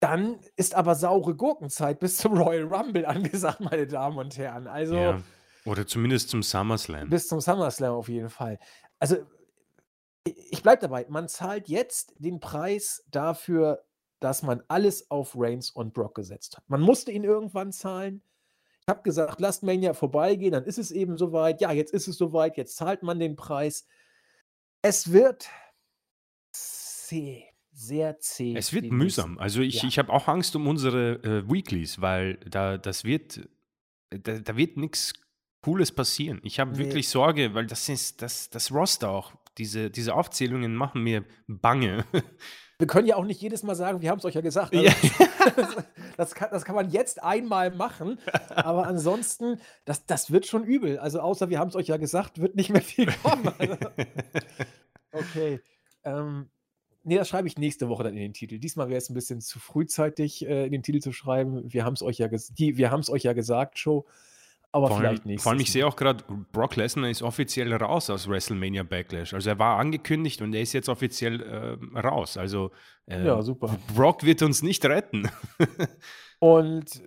dann 0.00 0.40
ist 0.56 0.74
aber 0.74 0.94
saure 0.94 1.34
Gurkenzeit 1.34 1.98
bis 1.98 2.16
zum 2.16 2.38
Royal 2.38 2.64
Rumble 2.64 3.04
angesagt, 3.04 3.60
meine 3.60 3.86
Damen 3.86 4.18
und 4.18 4.36
Herren. 4.38 4.66
Also 4.66 4.94
ja. 4.94 5.22
Oder 5.70 5.86
zumindest 5.86 6.30
zum 6.30 6.42
SummerSlam. 6.42 7.08
bis 7.08 7.28
zum 7.28 7.40
SummerSlam 7.40 7.94
auf 7.94 8.08
jeden 8.08 8.28
Fall. 8.28 8.58
Also 8.98 9.16
ich 10.24 10.62
bleibe 10.62 10.82
dabei, 10.82 11.06
man 11.08 11.28
zahlt 11.28 11.68
jetzt 11.68 12.12
den 12.18 12.40
Preis 12.40 13.04
dafür, 13.10 13.84
dass 14.20 14.42
man 14.42 14.62
alles 14.68 15.10
auf 15.10 15.32
Reigns 15.36 15.70
und 15.70 15.94
Brock 15.94 16.14
gesetzt 16.14 16.56
hat. 16.56 16.68
Man 16.68 16.80
musste 16.82 17.10
ihn 17.12 17.24
irgendwann 17.24 17.72
zahlen. 17.72 18.22
Ich 18.82 18.88
habe 18.88 19.02
gesagt, 19.02 19.40
lasst 19.40 19.62
Mania 19.62 19.94
vorbeigehen, 19.94 20.52
dann 20.52 20.64
ist 20.64 20.78
es 20.78 20.90
eben 20.90 21.16
soweit. 21.16 21.60
Ja, 21.60 21.70
jetzt 21.72 21.92
ist 21.94 22.08
es 22.08 22.16
soweit, 22.18 22.56
jetzt 22.56 22.76
zahlt 22.76 23.02
man 23.02 23.18
den 23.18 23.36
Preis. 23.36 23.86
Es 24.82 25.12
wird 25.12 25.48
zäh, 26.52 27.44
sehr 27.72 28.18
zäh. 28.18 28.56
Es 28.56 28.72
wird 28.72 28.90
mühsam. 28.90 29.38
Also 29.38 29.60
ich, 29.60 29.82
Ja. 29.82 29.88
ich 29.88 29.98
habe 29.98 30.12
auch 30.12 30.28
Angst 30.28 30.56
um 30.56 30.66
unsere 30.66 31.12
äh, 31.22 31.50
Weeklies, 31.50 32.00
weil 32.00 32.34
da 32.38 32.76
das 32.78 33.04
wird, 33.04 33.48
da, 34.10 34.38
da 34.38 34.56
wird 34.56 34.76
nichts 34.76 35.14
Cooles 35.62 35.92
passieren. 35.92 36.40
Ich 36.42 36.58
habe 36.60 36.72
Nee. 36.72 36.78
wirklich 36.78 37.08
Sorge, 37.08 37.54
weil 37.54 37.66
das 37.66 37.88
ist 37.88 38.22
das, 38.22 38.50
das 38.50 38.72
Roster 38.72 39.10
auch. 39.10 39.32
Diese, 39.58 39.90
diese 39.90 40.14
Aufzählungen 40.14 40.74
machen 40.74 41.02
mir 41.02 41.24
bange. 41.46 42.04
Wir 42.78 42.86
können 42.86 43.06
ja 43.06 43.16
auch 43.16 43.26
nicht 43.26 43.42
jedes 43.42 43.62
Mal 43.62 43.74
sagen, 43.74 44.00
wir 44.00 44.08
haben 44.08 44.20
es 44.20 44.24
euch 44.24 44.32
ja 44.36 44.40
gesagt. 44.40 44.72
Ja. 44.74 44.90
Also, 45.54 45.82
das, 46.16 46.34
kann, 46.34 46.48
das 46.50 46.64
kann 46.64 46.74
man 46.74 46.88
jetzt 46.88 47.22
einmal 47.22 47.70
machen, 47.70 48.18
aber 48.48 48.86
ansonsten, 48.86 49.60
das, 49.84 50.06
das 50.06 50.30
wird 50.30 50.46
schon 50.46 50.64
übel. 50.64 50.98
Also 50.98 51.20
außer 51.20 51.50
wir 51.50 51.58
haben 51.58 51.68
es 51.68 51.76
euch 51.76 51.88
ja 51.88 51.98
gesagt, 51.98 52.40
wird 52.40 52.56
nicht 52.56 52.70
mehr 52.70 52.80
viel 52.80 53.06
kommen. 53.22 53.52
Also, 53.58 53.76
okay. 55.12 55.60
Ähm, 56.04 56.48
nee, 57.02 57.16
das 57.16 57.28
schreibe 57.28 57.48
ich 57.48 57.58
nächste 57.58 57.88
Woche 57.90 58.04
dann 58.04 58.14
in 58.14 58.20
den 58.22 58.32
Titel. 58.32 58.58
Diesmal 58.58 58.88
wäre 58.88 58.96
es 58.98 59.10
ein 59.10 59.14
bisschen 59.14 59.40
zu 59.40 59.58
frühzeitig, 59.58 60.46
äh, 60.46 60.64
in 60.64 60.72
den 60.72 60.82
Titel 60.82 61.00
zu 61.00 61.12
schreiben. 61.12 61.70
Wir 61.72 61.84
haben 61.84 61.94
es 61.94 62.02
euch, 62.02 62.18
ja 62.18 62.28
die- 62.28 62.76
wir 62.78 62.90
haben's 62.90 63.10
euch 63.10 63.24
ja 63.24 63.32
gesagt, 63.34 63.78
Show. 63.78 64.06
Aber 64.72 64.88
Vor 64.88 64.98
vielleicht 64.98 65.26
nächstes 65.26 65.42
vor 65.42 65.52
allem, 65.52 65.60
ich 65.60 65.72
sehe 65.72 65.86
auch 65.86 65.96
gerade, 65.96 66.22
Brock 66.52 66.76
Lesnar 66.76 67.10
ist 67.10 67.22
offiziell 67.22 67.72
raus 67.74 68.08
aus 68.08 68.28
WrestleMania 68.28 68.84
Backlash. 68.84 69.34
Also 69.34 69.50
er 69.50 69.58
war 69.58 69.78
angekündigt 69.78 70.42
und 70.42 70.54
er 70.54 70.62
ist 70.62 70.72
jetzt 70.72 70.88
offiziell 70.88 71.40
äh, 71.40 71.98
raus. 71.98 72.36
Also 72.36 72.70
äh, 73.06 73.24
Ja, 73.26 73.42
super. 73.42 73.76
Brock 73.96 74.24
wird 74.24 74.42
uns 74.42 74.62
nicht 74.62 74.84
retten. 74.84 75.28
Und 76.40 77.02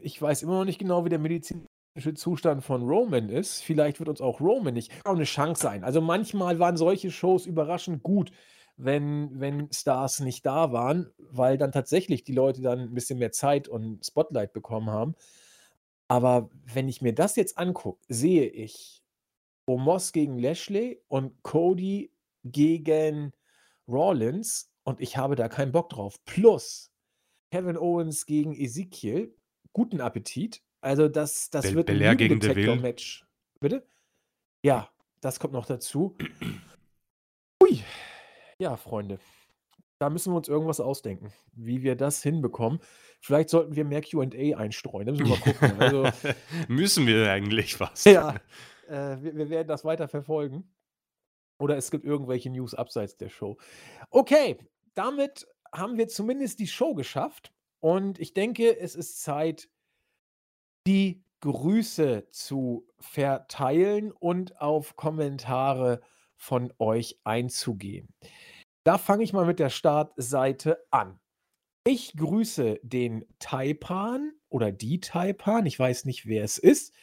ich 0.00 0.22
weiß 0.22 0.42
immer 0.42 0.60
noch 0.60 0.64
nicht 0.64 0.78
genau, 0.78 1.04
wie 1.04 1.08
der 1.08 1.18
medizinische 1.18 2.14
Zustand 2.14 2.62
von 2.62 2.82
Roman 2.82 3.28
ist. 3.28 3.60
Vielleicht 3.62 3.98
wird 3.98 4.08
uns 4.08 4.20
auch 4.20 4.40
Roman 4.40 4.74
nicht 4.74 4.92
auch 5.04 5.16
eine 5.16 5.24
Chance 5.24 5.60
sein. 5.60 5.82
Also 5.82 6.00
manchmal 6.00 6.60
waren 6.60 6.76
solche 6.76 7.10
Shows 7.10 7.46
überraschend 7.46 8.04
gut, 8.04 8.30
wenn, 8.76 9.40
wenn 9.40 9.72
Stars 9.72 10.20
nicht 10.20 10.46
da 10.46 10.70
waren, 10.70 11.10
weil 11.18 11.58
dann 11.58 11.72
tatsächlich 11.72 12.22
die 12.22 12.34
Leute 12.34 12.62
dann 12.62 12.78
ein 12.78 12.94
bisschen 12.94 13.18
mehr 13.18 13.32
Zeit 13.32 13.66
und 13.66 14.06
Spotlight 14.06 14.52
bekommen 14.52 14.90
haben. 14.90 15.16
Aber 16.08 16.50
wenn 16.72 16.88
ich 16.88 17.02
mir 17.02 17.14
das 17.14 17.36
jetzt 17.36 17.58
angucke, 17.58 18.00
sehe 18.08 18.46
ich 18.46 19.02
Omos 19.66 20.12
gegen 20.12 20.38
Lashley 20.38 21.02
und 21.08 21.42
Cody 21.42 22.12
gegen 22.44 23.32
Rollins 23.88 24.72
und 24.84 25.00
ich 25.00 25.16
habe 25.16 25.34
da 25.34 25.48
keinen 25.48 25.72
Bock 25.72 25.90
drauf. 25.90 26.24
Plus 26.24 26.92
Kevin 27.50 27.76
Owens 27.76 28.26
gegen 28.26 28.54
Ezekiel. 28.54 29.34
Guten 29.72 30.00
Appetit. 30.00 30.62
Also 30.80 31.08
das, 31.08 31.50
das 31.50 31.74
wird 31.74 31.88
ein 31.88 31.98
Belair 31.98 32.14
gegen 32.14 32.34
Lügendetektor-Match. 32.34 33.26
Bitte? 33.60 33.86
Ja, 34.62 34.90
das 35.20 35.40
kommt 35.40 35.54
noch 35.54 35.66
dazu. 35.66 36.16
Ui. 37.62 37.82
Ja, 38.58 38.76
Freunde. 38.76 39.18
Da 39.98 40.10
müssen 40.10 40.32
wir 40.32 40.36
uns 40.36 40.48
irgendwas 40.48 40.80
ausdenken, 40.80 41.32
wie 41.52 41.82
wir 41.82 41.96
das 41.96 42.22
hinbekommen. 42.22 42.80
Vielleicht 43.20 43.48
sollten 43.48 43.76
wir 43.76 43.84
mehr 43.84 44.02
QA 44.02 44.56
einstreuen. 44.56 45.06
Da 45.06 45.12
müssen 45.12 45.26
wir 45.26 45.36
mal 45.36 45.40
gucken. 45.40 45.80
Also, 45.80 46.08
Müssen 46.68 47.06
wir 47.06 47.30
eigentlich 47.30 47.80
was? 47.80 48.04
ja, 48.04 48.36
äh, 48.88 49.16
wir, 49.22 49.36
wir 49.36 49.50
werden 49.50 49.68
das 49.68 49.84
weiter 49.84 50.08
verfolgen. 50.08 50.70
Oder 51.58 51.78
es 51.78 51.90
gibt 51.90 52.04
irgendwelche 52.04 52.50
News 52.50 52.74
abseits 52.74 53.16
der 53.16 53.30
Show. 53.30 53.56
Okay, 54.10 54.58
damit 54.94 55.46
haben 55.72 55.96
wir 55.96 56.08
zumindest 56.08 56.58
die 56.58 56.66
Show 56.66 56.94
geschafft. 56.94 57.52
Und 57.80 58.18
ich 58.18 58.34
denke, 58.34 58.78
es 58.78 58.94
ist 58.94 59.22
Zeit, 59.22 59.68
die 60.86 61.24
Grüße 61.40 62.28
zu 62.30 62.86
verteilen 62.98 64.12
und 64.12 64.60
auf 64.60 64.96
Kommentare 64.96 66.00
von 66.36 66.72
euch 66.78 67.18
einzugehen. 67.24 68.14
Da 68.86 68.98
fange 68.98 69.24
ich 69.24 69.32
mal 69.32 69.44
mit 69.44 69.58
der 69.58 69.68
Startseite 69.68 70.78
an. 70.92 71.18
Ich 71.82 72.16
grüße 72.16 72.78
den 72.84 73.24
Taipan 73.40 74.30
oder 74.48 74.70
die 74.70 75.00
Taipan, 75.00 75.66
ich 75.66 75.76
weiß 75.76 76.04
nicht, 76.04 76.28
wer 76.28 76.44
es 76.44 76.56
ist. 76.56 76.94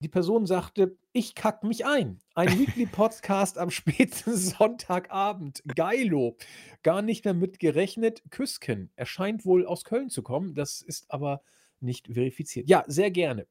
die 0.00 0.08
Person 0.08 0.46
sagte, 0.46 0.96
ich 1.12 1.34
kack 1.34 1.64
mich 1.64 1.84
ein. 1.84 2.18
Ein 2.34 2.48
Weekly 2.58 2.86
Podcast 2.86 3.58
am 3.58 3.70
späten 3.70 4.34
Sonntagabend. 4.38 5.62
Geilo. 5.66 6.38
Gar 6.82 7.02
nicht 7.02 7.26
mehr 7.26 7.34
mit 7.34 7.58
gerechnet. 7.58 8.22
Küsken. 8.30 8.90
Er 8.96 9.04
scheint 9.04 9.44
wohl 9.44 9.66
aus 9.66 9.84
Köln 9.84 10.08
zu 10.08 10.22
kommen. 10.22 10.54
Das 10.54 10.80
ist 10.80 11.10
aber 11.10 11.42
nicht 11.80 12.06
verifiziert. 12.06 12.70
Ja, 12.70 12.84
sehr 12.86 13.10
gerne. 13.10 13.46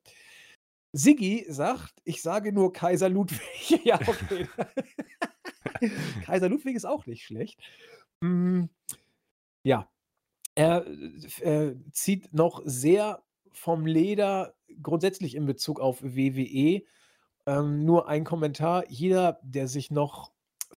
Siggi 0.93 1.45
sagt, 1.47 2.01
ich 2.05 2.23
sage 2.23 2.53
nur 2.53 2.73
Kaiser 2.73 3.07
Ludwig. 3.07 3.81
ja, 3.83 3.99
okay. 4.07 4.47
Kaiser 6.25 6.49
Ludwig 6.49 6.75
ist 6.75 6.85
auch 6.85 7.05
nicht 7.05 7.23
schlecht. 7.23 7.59
Mm, 8.21 8.65
ja. 9.63 9.87
Er 10.53 10.85
äh, 11.41 11.75
zieht 11.91 12.33
noch 12.33 12.61
sehr 12.65 13.23
vom 13.51 13.85
Leder 13.85 14.53
grundsätzlich 14.81 15.35
in 15.35 15.45
Bezug 15.45 15.79
auf 15.79 16.01
WWE. 16.03 16.83
Ähm, 17.45 17.85
nur 17.85 18.07
ein 18.07 18.23
Kommentar: 18.23 18.83
Jeder, 18.89 19.39
der 19.43 19.67
sich 19.67 19.91
noch 19.91 20.31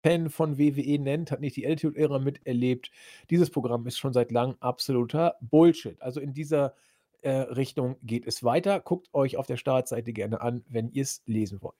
Fan 0.03 0.29
von 0.29 0.57
WWE 0.57 0.99
nennt, 0.99 1.31
hat 1.31 1.41
nicht 1.41 1.55
die 1.55 1.65
Attitude-Ära 1.65 2.19
miterlebt. 2.19 2.91
Dieses 3.29 3.49
Programm 3.49 3.85
ist 3.87 3.97
schon 3.97 4.13
seit 4.13 4.31
langem 4.31 4.57
absoluter 4.59 5.35
Bullshit. 5.41 6.01
Also 6.01 6.19
in 6.19 6.33
dieser 6.33 6.73
äh, 7.21 7.31
Richtung 7.31 7.97
geht 8.01 8.25
es 8.25 8.43
weiter. 8.43 8.79
Guckt 8.79 9.13
euch 9.13 9.37
auf 9.37 9.45
der 9.45 9.57
Startseite 9.57 10.11
gerne 10.11 10.41
an, 10.41 10.63
wenn 10.67 10.89
ihr 10.89 11.03
es 11.03 11.21
lesen 11.25 11.61
wollt. 11.61 11.77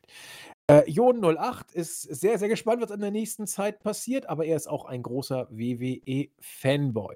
Äh, 0.72 0.90
Jon08 0.90 1.74
ist 1.74 2.04
sehr, 2.04 2.40
sehr 2.40 2.48
gespannt, 2.48 2.82
was 2.82 2.92
in 2.92 3.02
der 3.02 3.12
nächsten 3.12 3.46
Zeit 3.46 3.82
passiert, 3.82 4.28
aber 4.28 4.46
er 4.46 4.56
ist 4.56 4.68
auch 4.68 4.86
ein 4.86 5.04
großer 5.04 5.50
WWE-Fanboy. 5.52 7.16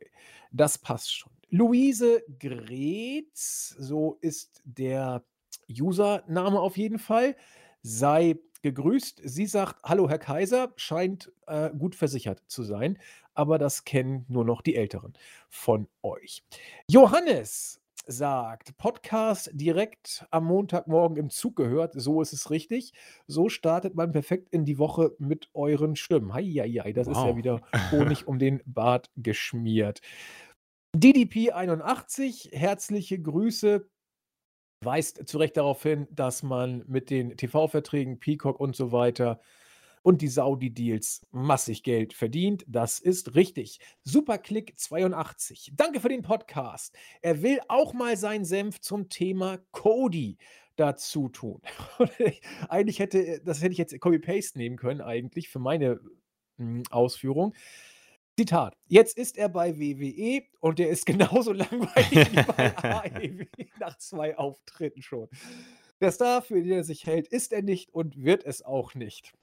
Das 0.52 0.78
passt 0.78 1.16
schon. 1.16 1.32
Luise 1.52 2.22
Gretz, 2.38 3.74
so 3.80 4.18
ist 4.20 4.62
der 4.66 5.24
Username 5.70 6.60
auf 6.60 6.76
jeden 6.76 7.00
Fall, 7.00 7.38
sei 7.82 8.38
gegrüßt. 8.62 9.22
Sie 9.24 9.46
sagt, 9.46 9.82
hallo 9.86 10.10
Herr 10.10 10.20
Kaiser, 10.20 10.74
scheint 10.76 11.32
äh, 11.48 11.70
gut 11.70 11.96
versichert 11.96 12.44
zu 12.48 12.64
sein, 12.64 13.00
aber 13.36 13.58
das 13.58 13.86
kennen 13.86 14.26
nur 14.28 14.44
noch 14.44 14.64
die 14.64 14.76
Älteren 14.76 15.14
von 15.48 15.88
euch. 16.04 16.44
Johannes 16.90 17.80
sagt, 18.08 18.78
Podcast 18.78 19.50
direkt 19.54 20.26
am 20.32 20.46
Montagmorgen 20.46 21.18
im 21.18 21.30
Zug 21.30 21.56
gehört, 21.56 21.94
so 21.96 22.22
ist 22.22 22.34
es 22.34 22.50
richtig. 22.50 22.94
So 23.28 23.50
startet 23.50 23.96
man 23.96 24.12
perfekt 24.12 24.50
in 24.52 24.66
die 24.66 24.78
Woche 24.78 25.16
mit 25.20 25.50
euren 25.54 25.96
Stimmen. 25.96 26.34
Heieiei, 26.34 26.94
das 26.94 27.08
wow. 27.08 27.18
ist 27.18 27.24
ja 27.24 27.38
wieder 27.38 27.62
Honig 27.92 28.28
um 28.28 28.40
den 28.40 28.62
Bart 28.66 29.10
geschmiert. 29.16 30.02
DDP 30.96 31.52
81, 31.52 32.52
herzliche 32.54 33.22
Grüße. 33.22 33.90
Weist 34.84 35.28
zu 35.28 35.38
Recht 35.38 35.58
darauf 35.58 35.82
hin, 35.84 36.08
dass 36.12 36.44
man 36.44 36.84
mit 36.88 37.10
den 37.10 37.36
TV-Verträgen, 37.38 38.20
Peacock 38.20 38.60
und 38.60 38.76
so 38.76 38.92
weiter 38.92 39.40
und 40.06 40.22
die 40.22 40.28
Saudi-Deals 40.28 41.22
massig 41.32 41.82
Geld 41.82 42.14
verdient. 42.14 42.64
Das 42.68 43.00
ist 43.00 43.34
richtig. 43.34 43.80
Superclick 44.04 44.78
82. 44.78 45.72
Danke 45.76 46.00
für 46.00 46.10
den 46.10 46.22
Podcast. 46.22 46.96
Er 47.24 47.42
will 47.42 47.60
auch 47.70 47.92
mal 47.94 48.16
seinen 48.16 48.46
Senf 48.46 48.80
zum 48.82 49.10
Thema 49.10 49.58
Cody 49.72 50.38
dazu 50.76 51.28
tun. 51.30 51.60
eigentlich 52.70 53.00
hätte, 53.00 53.42
das 53.44 53.64
hätte 53.64 53.72
ich 53.72 53.80
jetzt 53.80 54.00
Copy-Paste 54.00 54.60
nehmen 54.60 54.78
können, 54.78 55.02
eigentlich 55.02 55.50
für 55.50 55.58
meine 55.58 56.00
hm, 56.60 56.84
Ausführung. 56.92 57.56
Zitat: 58.38 58.78
Jetzt 58.86 59.18
ist 59.18 59.40
er 59.40 59.50
bei 59.50 59.80
WWE 59.80 60.44
und 60.60 60.80
er 60.80 60.90
ist 60.90 61.06
genauso 61.08 61.52
langweilig 61.52 62.32
wie 62.32 62.44
bei 62.44 62.78
AEW 62.78 63.46
nach 63.80 63.98
zwei 63.98 64.38
Auftritten 64.38 65.02
schon. 65.02 65.30
Der 66.00 66.12
Star, 66.12 66.44
für 66.44 66.62
den 66.62 66.74
er 66.74 66.84
sich 66.84 67.08
hält, 67.08 67.28
ist 67.28 67.52
er 67.52 67.64
nicht 67.64 67.92
und 67.92 68.22
wird 68.22 68.46
es 68.46 68.62
auch 68.62 68.94
nicht. 68.94 69.34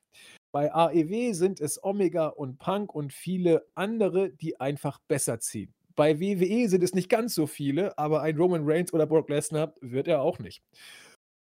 Bei 0.52 0.72
AEW 0.72 1.32
sind 1.32 1.60
es 1.60 1.82
Omega 1.82 2.26
und 2.28 2.58
Punk 2.58 2.94
und 2.94 3.12
viele 3.12 3.66
andere, 3.74 4.30
die 4.30 4.60
einfach 4.60 4.98
besser 5.08 5.40
ziehen. 5.40 5.72
Bei 5.94 6.20
WWE 6.20 6.68
sind 6.68 6.82
es 6.84 6.94
nicht 6.94 7.08
ganz 7.08 7.34
so 7.34 7.46
viele, 7.46 7.96
aber 7.98 8.20
ein 8.22 8.36
Roman 8.36 8.62
Reigns 8.64 8.92
oder 8.92 9.06
Brock 9.06 9.30
Lesnar 9.30 9.74
wird 9.80 10.08
er 10.08 10.20
auch 10.20 10.38
nicht. 10.38 10.62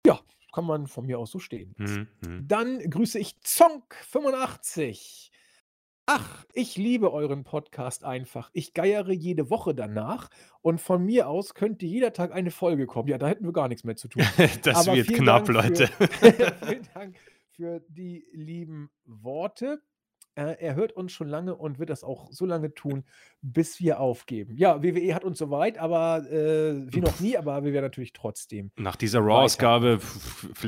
Ja, 0.05 0.19
kann 0.53 0.65
man 0.65 0.87
von 0.87 1.05
mir 1.05 1.19
aus 1.19 1.31
so 1.31 1.39
stehen. 1.39 1.75
Mhm. 1.77 2.07
mhm. 2.25 2.47
Dann 2.47 2.79
grüße 2.89 3.19
ich 3.19 3.35
Zonk85. 3.43 5.29
Ach, 6.07 6.45
ich 6.53 6.77
liebe 6.77 7.11
euren 7.11 7.43
Podcast 7.43 8.05
einfach. 8.05 8.51
Ich 8.53 8.73
geiere 8.73 9.11
jede 9.11 9.49
Woche 9.49 9.73
danach 9.73 10.29
und 10.61 10.79
von 10.79 11.03
mir 11.03 11.27
aus 11.27 11.55
könnte 11.55 11.85
jeder 11.85 12.13
Tag 12.13 12.31
eine 12.31 12.51
Folge 12.51 12.85
kommen. 12.85 13.09
Ja, 13.09 13.17
da 13.17 13.27
hätten 13.27 13.43
wir 13.43 13.53
gar 13.53 13.67
nichts 13.67 13.83
mehr 13.83 13.95
zu 13.95 14.07
tun. 14.07 14.23
das 14.61 14.87
Aber 14.87 14.95
wird 14.95 15.09
knapp, 15.09 15.45
Dank 15.45 15.47
Leute. 15.47 15.87
vielen 16.65 16.87
Dank 16.93 17.15
für 17.55 17.81
die 17.87 18.25
lieben 18.33 18.89
Worte. 19.05 19.81
Äh, 20.35 20.57
er 20.59 20.75
hört 20.75 20.91
uns 20.91 21.13
schon 21.13 21.29
lange 21.29 21.55
und 21.55 21.79
wird 21.79 21.89
das 21.89 22.03
auch 22.03 22.29
so 22.31 22.45
lange 22.45 22.73
tun, 22.73 23.05
bis 23.41 23.79
wir 23.79 24.01
aufgeben. 24.01 24.57
Ja, 24.57 24.83
WWE 24.83 25.15
hat 25.15 25.23
uns 25.23 25.37
soweit, 25.37 25.77
aber 25.77 26.29
äh, 26.29 26.93
wie 26.93 26.99
noch 26.99 27.21
nie, 27.21 27.37
aber 27.37 27.63
wir 27.63 27.71
werden 27.71 27.85
natürlich 27.85 28.11
trotzdem. 28.11 28.71
Nach 28.75 28.97
dieser 28.97 29.21
Raw-Ausgabe 29.21 29.99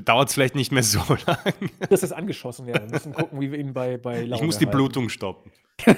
dauert 0.06 0.30
es 0.30 0.36
vielleicht 0.36 0.56
nicht 0.56 0.72
mehr 0.72 0.84
so 0.84 1.00
lange. 1.26 1.54
Das 1.90 2.04
ist 2.04 2.14
angeschossen, 2.14 2.68
ja. 2.68 2.76
Wir 2.76 2.90
müssen 2.90 3.12
gucken, 3.14 3.42
wie 3.42 3.52
wir 3.52 3.60
ihn 3.60 3.74
bei, 3.74 3.98
bei 3.98 4.24
Ich 4.24 4.42
muss 4.42 4.58
die 4.58 4.66
halten. 4.66 4.78
Blutung 4.78 5.10
stoppen. 5.10 5.52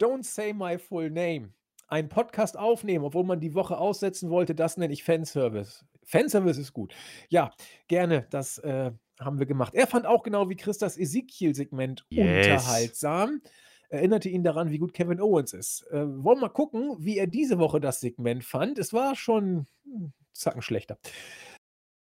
Don't 0.00 0.24
say 0.24 0.54
my 0.54 0.78
full 0.78 1.10
name. 1.10 1.50
Ein 1.88 2.08
Podcast 2.08 2.56
aufnehmen, 2.56 3.04
obwohl 3.04 3.24
man 3.24 3.40
die 3.40 3.54
Woche 3.54 3.76
aussetzen 3.76 4.30
wollte, 4.30 4.54
das 4.54 4.78
nenne 4.78 4.94
ich 4.94 5.04
Fanservice. 5.04 5.84
Fanservice 6.04 6.56
ist 6.58 6.72
gut. 6.72 6.94
Ja, 7.28 7.52
gerne. 7.86 8.26
Das 8.30 8.58
äh, 8.58 8.92
haben 9.20 9.38
wir 9.38 9.46
gemacht. 9.46 9.74
Er 9.74 9.86
fand 9.86 10.06
auch 10.06 10.22
genau 10.22 10.48
wie 10.48 10.56
Chris 10.56 10.78
das 10.78 10.98
Ezekiel-Segment 10.98 12.06
yes. 12.10 12.46
unterhaltsam. 12.46 13.42
Erinnerte 13.88 14.28
ihn 14.28 14.44
daran, 14.44 14.70
wie 14.70 14.78
gut 14.78 14.94
Kevin 14.94 15.20
Owens 15.20 15.52
ist. 15.52 15.86
Äh, 15.90 16.06
wollen 16.06 16.38
wir 16.38 16.42
mal 16.42 16.48
gucken, 16.48 16.96
wie 17.00 17.18
er 17.18 17.26
diese 17.26 17.58
Woche 17.58 17.80
das 17.80 18.00
Segment 18.00 18.44
fand. 18.44 18.78
Es 18.78 18.92
war 18.92 19.16
schon 19.16 19.66
hm, 19.84 20.12
zacken 20.32 20.62
schlechter. 20.62 20.98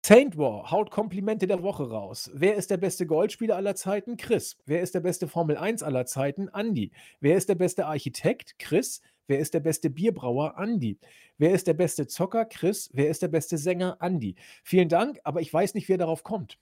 Saint 0.07 0.37
War 0.37 0.71
haut 0.71 0.89
Komplimente 0.89 1.47
der 1.47 1.63
Woche 1.63 1.89
raus. 1.89 2.31
Wer 2.33 2.55
ist 2.55 2.71
der 2.71 2.77
beste 2.77 3.05
Goldspieler 3.05 3.57
aller 3.57 3.75
Zeiten? 3.75 4.15
Chris. 4.15 4.57
Wer 4.65 4.81
ist 4.81 4.95
der 4.95 5.01
beste 5.01 5.27
Formel 5.27 5.57
1 5.57 5.83
aller 5.83 6.05
Zeiten? 6.05 6.47
Andy. 6.53 6.91
Wer 7.19 7.35
ist 7.35 7.49
der 7.49 7.55
beste 7.55 7.85
Architekt? 7.85 8.57
Chris. 8.57 9.01
Wer 9.27 9.39
ist 9.39 9.53
der 9.53 9.59
beste 9.59 9.89
Bierbrauer? 9.89 10.55
Andy. 10.57 10.97
Wer 11.37 11.51
ist 11.51 11.67
der 11.67 11.73
beste 11.73 12.07
Zocker? 12.07 12.45
Chris. 12.45 12.89
Wer 12.93 13.09
ist 13.09 13.21
der 13.21 13.27
beste 13.27 13.57
Sänger? 13.57 13.97
Andy. 13.99 14.35
Vielen 14.63 14.87
Dank, 14.87 15.19
aber 15.25 15.41
ich 15.41 15.53
weiß 15.53 15.73
nicht, 15.73 15.89
wer 15.89 15.97
darauf 15.97 16.23
kommt. 16.23 16.57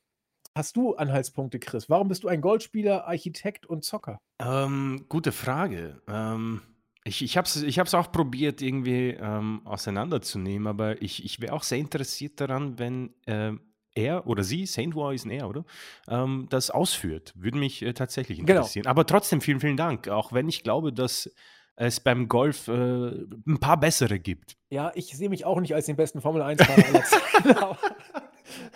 Hast 0.57 0.77
du 0.77 0.95
Anhaltspunkte, 0.95 1.59
Chris? 1.59 1.89
Warum 1.89 2.07
bist 2.07 2.23
du 2.23 2.29
ein 2.29 2.39
Goldspieler, 2.39 3.05
Architekt 3.07 3.65
und 3.65 3.83
Zocker? 3.83 4.19
Ähm, 4.39 5.05
gute 5.09 5.33
Frage. 5.33 6.01
Ähm, 6.07 6.61
ich 7.03 7.21
ich 7.21 7.35
habe 7.35 7.45
es 7.45 7.61
ich 7.61 7.81
auch 7.81 8.11
probiert, 8.11 8.61
irgendwie 8.61 9.09
ähm, 9.09 9.61
auseinanderzunehmen, 9.65 10.67
aber 10.67 11.01
ich, 11.01 11.25
ich 11.25 11.41
wäre 11.41 11.51
auch 11.51 11.63
sehr 11.63 11.77
interessiert 11.77 12.39
daran, 12.39 12.79
wenn 12.79 13.13
äh, 13.25 13.51
er 13.95 14.27
oder 14.27 14.43
sie, 14.43 14.65
Saint 14.65 14.95
War 14.95 15.13
ist 15.13 15.25
ein 15.25 15.31
er, 15.31 15.49
oder? 15.49 15.65
Ähm, 16.07 16.47
das 16.49 16.69
ausführt. 16.69 17.33
Würde 17.35 17.57
mich 17.57 17.81
äh, 17.81 17.93
tatsächlich 17.93 18.39
genau. 18.39 18.59
interessieren. 18.59 18.83
Genau. 18.83 18.91
Aber 18.91 19.05
trotzdem 19.05 19.41
vielen, 19.41 19.59
vielen 19.59 19.77
Dank. 19.77 20.07
Auch 20.07 20.31
wenn 20.31 20.47
ich 20.47 20.63
glaube, 20.63 20.93
dass 20.93 21.29
es 21.75 21.99
beim 21.99 22.29
Golf 22.29 22.69
äh, 22.69 22.71
ein 22.71 23.59
paar 23.59 23.77
bessere 23.77 24.19
gibt. 24.19 24.55
Ja, 24.69 24.93
ich 24.95 25.07
sehe 25.17 25.27
mich 25.27 25.43
auch 25.43 25.59
nicht 25.59 25.75
als 25.75 25.87
den 25.87 25.97
besten 25.97 26.21
Formel 26.21 26.41
1-Fahrer 26.41 26.87
aller 26.87 27.03
Zeiten. 27.03 27.77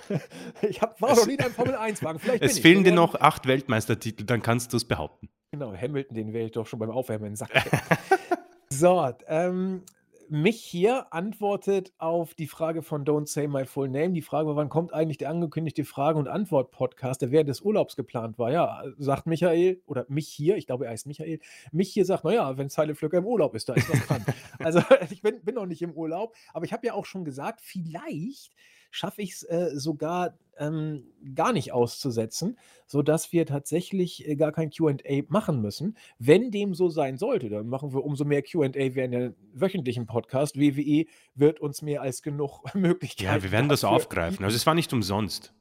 ich 0.62 0.82
hab, 0.82 1.02
war 1.02 1.16
noch 1.16 1.26
nie 1.26 1.34
in 1.34 1.42
einem 1.42 1.54
Formel-1-Wagen. 1.54 2.20
Es 2.42 2.60
fehlen 2.60 2.84
dir 2.84 2.92
noch 2.92 3.16
acht 3.16 3.48
Weltmeistertitel, 3.48 4.26
dann 4.26 4.42
kannst 4.42 4.74
du 4.74 4.78
es 4.78 4.86
behaupten. 4.86 5.30
Genau, 5.52 5.74
Hamilton, 5.74 6.16
den 6.16 6.34
wäre 6.34 6.46
ich 6.46 6.52
doch 6.52 6.68
schon 6.68 6.80
beim 6.80 6.92
Aufwärmen 6.92 7.28
in 7.28 7.32
den 7.32 7.38
Sack. 7.38 7.52
so, 8.70 9.12
ähm, 9.28 9.84
mich 10.30 10.62
hier 10.64 11.12
antwortet 11.12 11.92
auf 11.98 12.36
die 12.36 12.48
Frage 12.48 12.84
von 12.84 13.04
Don't 13.04 13.28
Say 13.28 13.48
My 13.48 13.66
Full 13.66 13.90
Name. 13.90 14.12
Die 14.12 14.22
Frage 14.22 14.48
war, 14.48 14.56
wann 14.56 14.70
kommt 14.70 14.94
eigentlich 14.94 15.18
der 15.18 15.30
angekündigte 15.30 15.84
Frage- 15.86 16.20
und 16.20 16.28
Antwort-Podcast, 16.28 17.22
der 17.22 17.32
während 17.32 17.50
des 17.50 17.62
Urlaubs 17.62 17.96
geplant 17.96 18.38
war? 18.38 18.52
Ja, 18.52 18.84
sagt 18.98 19.26
Michael, 19.26 19.82
oder 19.88 20.06
mich 20.08 20.28
hier, 20.28 20.56
ich 20.58 20.68
glaube, 20.68 20.86
er 20.86 20.92
heißt 20.92 21.08
Michael, 21.08 21.40
mich 21.72 21.92
hier 21.92 22.06
sagt, 22.06 22.26
naja, 22.26 22.58
wenn 22.58 22.70
Zeile 22.70 22.94
Flöcker 22.94 23.18
im 23.18 23.26
Urlaub 23.26 23.56
ist, 23.56 23.70
da 23.70 23.74
ist 23.74 23.90
was 23.90 24.06
dran. 24.06 24.24
also 24.60 24.82
ich 25.10 25.22
bin, 25.24 25.44
bin 25.44 25.56
noch 25.56 25.66
nicht 25.66 25.82
im 25.82 25.94
Urlaub, 25.94 26.36
aber 26.54 26.66
ich 26.66 26.74
habe 26.74 26.86
ja 26.86 26.94
auch 26.94 27.06
schon 27.06 27.26
gesagt, 27.26 27.62
vielleicht 27.62 28.54
schaffe 28.92 29.22
ich 29.22 29.32
es 29.32 29.44
äh, 29.44 29.72
sogar 29.74 30.38
ähm, 30.58 31.06
gar 31.34 31.54
nicht 31.54 31.72
auszusetzen, 31.72 32.58
sodass 32.86 33.32
wir 33.32 33.46
tatsächlich 33.46 34.28
äh, 34.28 34.36
gar 34.36 34.52
kein 34.52 34.70
QA 34.70 34.94
machen 35.28 35.62
müssen. 35.62 35.98
Wenn 36.20 36.52
dem 36.52 36.74
so 36.74 36.90
sein 36.90 37.18
sollte, 37.18 37.50
dann 37.50 37.68
machen 37.68 37.94
wir 37.94 38.04
umso 38.04 38.26
mehr 38.26 38.44
QA 38.44 38.70
während 38.74 39.14
der 39.14 39.34
wöchentlichen 39.54 40.06
Podcast. 40.06 40.60
WWE 40.60 41.06
wird 41.34 41.60
uns 41.60 41.82
mehr 41.82 42.02
als 42.02 42.22
genug 42.22 42.64
Möglichkeiten. 42.76 43.30
Ja, 43.30 43.44
wir 43.44 43.52
werden 43.52 43.70
das 43.70 43.84
aufgreifen. 43.84 44.44
Also 44.44 44.56
es 44.56 44.66
war 44.66 44.74
nicht 44.74 44.92
umsonst. 44.92 45.54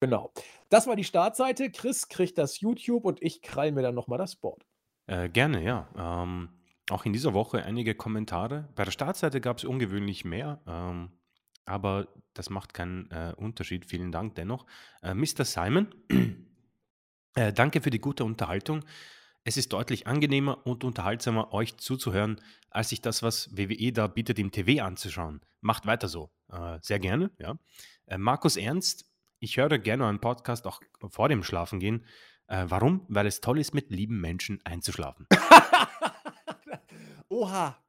Genau. 0.00 0.32
Das 0.68 0.86
war 0.86 0.94
die 0.94 1.04
Startseite. 1.04 1.70
Chris 1.70 2.08
kriegt 2.08 2.38
das 2.38 2.60
YouTube 2.60 3.04
und 3.04 3.22
ich 3.22 3.42
krall 3.42 3.72
mir 3.72 3.82
dann 3.82 3.94
nochmal 3.94 4.18
das 4.18 4.36
Board. 4.36 4.64
Äh, 5.06 5.28
gerne, 5.28 5.62
ja. 5.62 5.88
Ähm, 5.96 6.50
auch 6.90 7.04
in 7.04 7.12
dieser 7.12 7.34
Woche 7.34 7.64
einige 7.64 7.94
Kommentare. 7.94 8.68
Bei 8.76 8.84
der 8.84 8.92
Startseite 8.92 9.40
gab 9.40 9.58
es 9.58 9.64
ungewöhnlich 9.64 10.24
mehr. 10.24 10.60
Ähm, 10.66 11.10
aber 11.64 12.08
das 12.38 12.50
macht 12.50 12.72
keinen 12.72 13.10
äh, 13.10 13.34
Unterschied. 13.36 13.84
Vielen 13.84 14.12
Dank 14.12 14.36
dennoch. 14.36 14.64
Äh, 15.02 15.12
Mr. 15.14 15.44
Simon, 15.44 15.88
äh, 17.34 17.52
danke 17.52 17.80
für 17.80 17.90
die 17.90 17.98
gute 17.98 18.24
Unterhaltung. 18.24 18.84
Es 19.42 19.56
ist 19.56 19.72
deutlich 19.72 20.06
angenehmer 20.06 20.64
und 20.66 20.84
unterhaltsamer, 20.84 21.52
euch 21.52 21.78
zuzuhören, 21.78 22.40
als 22.70 22.90
sich 22.90 23.00
das, 23.00 23.22
was 23.22 23.56
WWE 23.56 23.92
da 23.92 24.06
bietet, 24.06 24.38
im 24.38 24.52
TV 24.52 24.84
anzuschauen. 24.84 25.40
Macht 25.60 25.86
weiter 25.86 26.06
so. 26.06 26.30
Äh, 26.52 26.78
sehr 26.80 27.00
gerne, 27.00 27.32
ja. 27.38 27.58
Äh, 28.06 28.18
Markus 28.18 28.56
Ernst, 28.56 29.10
ich 29.40 29.56
höre 29.56 29.78
gerne 29.78 30.06
einen 30.06 30.20
Podcast 30.20 30.66
auch 30.66 30.80
vor 31.10 31.28
dem 31.28 31.42
Schlafengehen. 31.42 32.04
Äh, 32.46 32.66
warum? 32.68 33.04
Weil 33.08 33.26
es 33.26 33.40
toll 33.40 33.58
ist, 33.58 33.74
mit 33.74 33.90
lieben 33.90 34.20
Menschen 34.20 34.60
einzuschlafen. 34.64 35.26
Oha. 37.28 37.82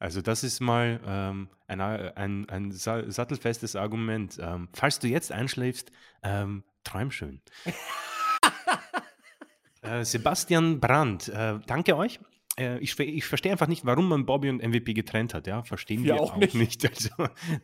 Also 0.00 0.22
das 0.22 0.42
ist 0.44 0.60
mal 0.60 0.98
ähm, 1.06 1.50
ein, 1.68 1.80
ein, 1.80 2.48
ein 2.48 2.72
sattelfestes 2.72 3.76
Argument. 3.76 4.38
Ähm, 4.40 4.68
falls 4.72 4.98
du 4.98 5.08
jetzt 5.08 5.30
einschläfst, 5.30 5.92
ähm, 6.22 6.64
träum 6.84 7.10
schön. 7.10 7.42
äh, 9.82 10.02
Sebastian 10.02 10.80
Brandt, 10.80 11.28
äh, 11.28 11.58
danke 11.66 11.98
euch. 11.98 12.18
Äh, 12.58 12.78
ich, 12.78 12.98
ich 12.98 13.26
verstehe 13.26 13.52
einfach 13.52 13.68
nicht, 13.68 13.84
warum 13.84 14.08
man 14.08 14.24
Bobby 14.24 14.48
und 14.48 14.66
MVP 14.66 14.94
getrennt 14.94 15.34
hat. 15.34 15.46
Ja, 15.46 15.64
verstehen 15.64 16.02
wir, 16.02 16.14
wir 16.14 16.22
auch, 16.22 16.32
auch 16.32 16.36
nicht. 16.38 16.54
nicht. 16.54 16.88
Also 16.88 17.10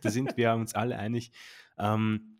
da 0.02 0.10
sind 0.10 0.36
wir 0.36 0.52
uns 0.52 0.74
alle 0.74 0.98
einig. 0.98 1.32
Ähm, 1.78 2.36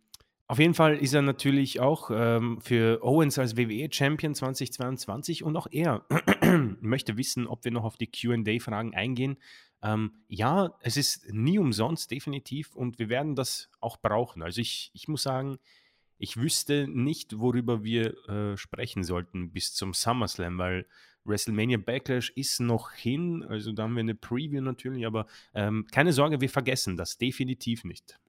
auf 0.49 0.59
jeden 0.59 0.75
Fall 0.75 0.95
ist 0.95 1.13
er 1.13 1.23
natürlich 1.23 1.81
auch 1.81 2.09
ähm, 2.13 2.61
für 2.61 3.03
Owens 3.03 3.37
als 3.37 3.57
WWE-Champion 3.57 4.33
2022 4.33 5.43
und 5.43 5.57
auch 5.57 5.67
er 5.71 6.05
möchte 6.79 7.17
wissen, 7.17 7.47
ob 7.47 7.65
wir 7.65 7.71
noch 7.71 7.83
auf 7.83 7.97
die 7.97 8.07
QA-Fragen 8.07 8.95
eingehen. 8.95 9.37
Ähm, 9.81 10.13
ja, 10.27 10.73
es 10.81 10.97
ist 10.97 11.31
nie 11.31 11.59
umsonst, 11.59 12.09
definitiv, 12.11 12.75
und 12.75 12.99
wir 12.99 13.09
werden 13.09 13.35
das 13.35 13.69
auch 13.79 13.97
brauchen. 13.97 14.41
Also 14.41 14.61
ich, 14.61 14.91
ich 14.93 15.07
muss 15.07 15.23
sagen, 15.23 15.59
ich 16.17 16.37
wüsste 16.37 16.87
nicht, 16.87 17.39
worüber 17.39 17.83
wir 17.83 18.17
äh, 18.27 18.57
sprechen 18.57 19.03
sollten 19.03 19.51
bis 19.51 19.73
zum 19.73 19.93
SummerSlam, 19.93 20.57
weil 20.57 20.87
WrestleMania 21.25 21.77
Backlash 21.77 22.31
ist 22.35 22.59
noch 22.59 22.91
hin, 22.91 23.45
also 23.47 23.71
da 23.71 23.83
haben 23.83 23.95
wir 23.95 23.99
eine 23.99 24.15
Preview 24.15 24.61
natürlich, 24.61 25.05
aber 25.05 25.27
ähm, 25.53 25.85
keine 25.91 26.13
Sorge, 26.13 26.41
wir 26.41 26.49
vergessen 26.49 26.97
das 26.97 27.17
definitiv 27.17 27.83
nicht. 27.83 28.19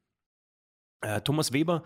Äh, 1.01 1.21
Thomas 1.23 1.53
Weber, 1.53 1.85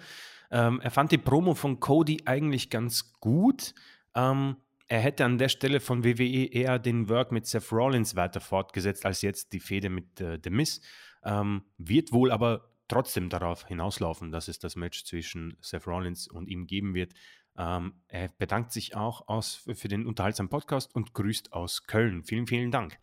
ähm, 0.51 0.81
er 0.81 0.91
fand 0.91 1.13
die 1.13 1.19
Promo 1.19 1.55
von 1.55 1.81
Cody 1.81 2.23
eigentlich 2.25 2.71
ganz 2.71 3.13
gut. 3.21 3.75
Ähm, 4.15 4.57
er 4.89 5.01
hätte 5.01 5.25
an 5.25 5.39
der 5.39 5.49
Stelle 5.49 5.81
von 5.81 6.05
WWE 6.05 6.47
eher 6.53 6.79
den 6.79 7.09
Work 7.09 7.33
mit 7.33 7.47
Seth 7.47 7.73
Rollins 7.73 8.17
weiter 8.17 8.41
fortgesetzt, 8.41 9.07
als 9.07 9.23
jetzt 9.23 9.53
die 9.53 9.61
Fehde 9.61 9.89
mit 9.89 10.21
äh, 10.21 10.39
The 10.43 10.51
Miz. 10.51 10.81
Ähm, 11.25 11.63
wird 11.79 12.13
wohl 12.13 12.31
aber 12.31 12.69
trotzdem 12.89 13.29
darauf 13.29 13.67
hinauslaufen, 13.67 14.33
dass 14.33 14.49
es 14.49 14.59
das 14.59 14.77
Match 14.77 15.05
zwischen 15.05 15.57
Seth 15.61 15.87
Rollins 15.87 16.29
und 16.29 16.49
ihm 16.49 16.67
geben 16.67 16.95
wird. 16.95 17.15
Ähm, 17.57 17.95
er 18.09 18.29
bedankt 18.39 18.73
sich 18.73 18.97
auch 18.97 19.29
aus, 19.29 19.55
für 19.75 19.89
den 19.89 20.07
unterhaltsamen 20.07 20.51
Podcast 20.51 20.95
und 20.95 21.15
grüßt 21.15 21.53
aus 21.53 21.85
Köln. 21.87 22.25
Vielen, 22.25 22.47
vielen 22.47 22.71
Dank. 22.71 22.99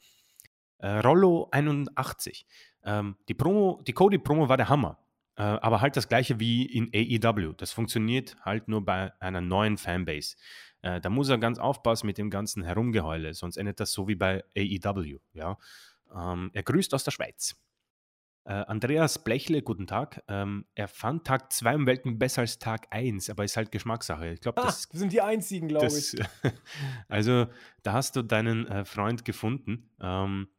Äh, 0.79 0.99
Rollo 0.99 1.49
81. 1.51 2.45
Ähm, 2.83 3.15
die 3.27 3.33
Promo, 3.33 3.81
die 3.85 3.93
Cody-Promo 3.93 4.49
war 4.49 4.57
der 4.57 4.69
Hammer. 4.69 4.97
Äh, 5.39 5.43
aber 5.43 5.79
halt 5.79 5.95
das 5.95 6.09
gleiche 6.09 6.41
wie 6.41 6.65
in 6.65 6.91
AEW. 6.93 7.53
Das 7.53 7.71
funktioniert 7.71 8.35
halt 8.43 8.67
nur 8.67 8.83
bei 8.83 9.13
einer 9.21 9.39
neuen 9.39 9.77
Fanbase. 9.77 10.35
Äh, 10.81 10.99
da 10.99 11.09
muss 11.09 11.29
er 11.29 11.37
ganz 11.37 11.59
aufpassen 11.59 12.07
mit 12.07 12.17
dem 12.17 12.29
ganzen 12.29 12.61
Herumgeheule, 12.61 13.33
sonst 13.33 13.55
endet 13.55 13.79
das 13.79 13.93
so 13.93 14.09
wie 14.09 14.15
bei 14.15 14.43
AEW. 14.57 15.19
Ja? 15.31 15.57
Ähm, 16.13 16.51
er 16.53 16.63
grüßt 16.63 16.93
aus 16.93 17.05
der 17.05 17.11
Schweiz. 17.11 17.55
Äh, 18.43 18.51
Andreas 18.51 19.23
Blechle, 19.23 19.61
guten 19.61 19.87
Tag. 19.87 20.21
Ähm, 20.27 20.65
er 20.75 20.89
fand 20.89 21.25
Tag 21.25 21.53
2 21.53 21.73
im 21.73 21.85
Welten 21.85 22.19
besser 22.19 22.41
als 22.41 22.59
Tag 22.59 22.87
1, 22.89 23.29
aber 23.29 23.45
ist 23.45 23.55
halt 23.55 23.71
Geschmackssache. 23.71 24.33
Ich 24.33 24.41
glaube, 24.41 24.61
ah, 24.61 24.65
das 24.65 24.83
sind 24.91 25.13
die 25.13 25.21
einzigen, 25.21 25.69
glaube 25.69 25.87
ich. 25.87 26.15
also, 27.07 27.47
da 27.83 27.93
hast 27.93 28.17
du 28.17 28.23
deinen 28.23 28.67
äh, 28.67 28.83
Freund 28.83 29.23
gefunden. 29.23 29.89
Ähm, 30.01 30.49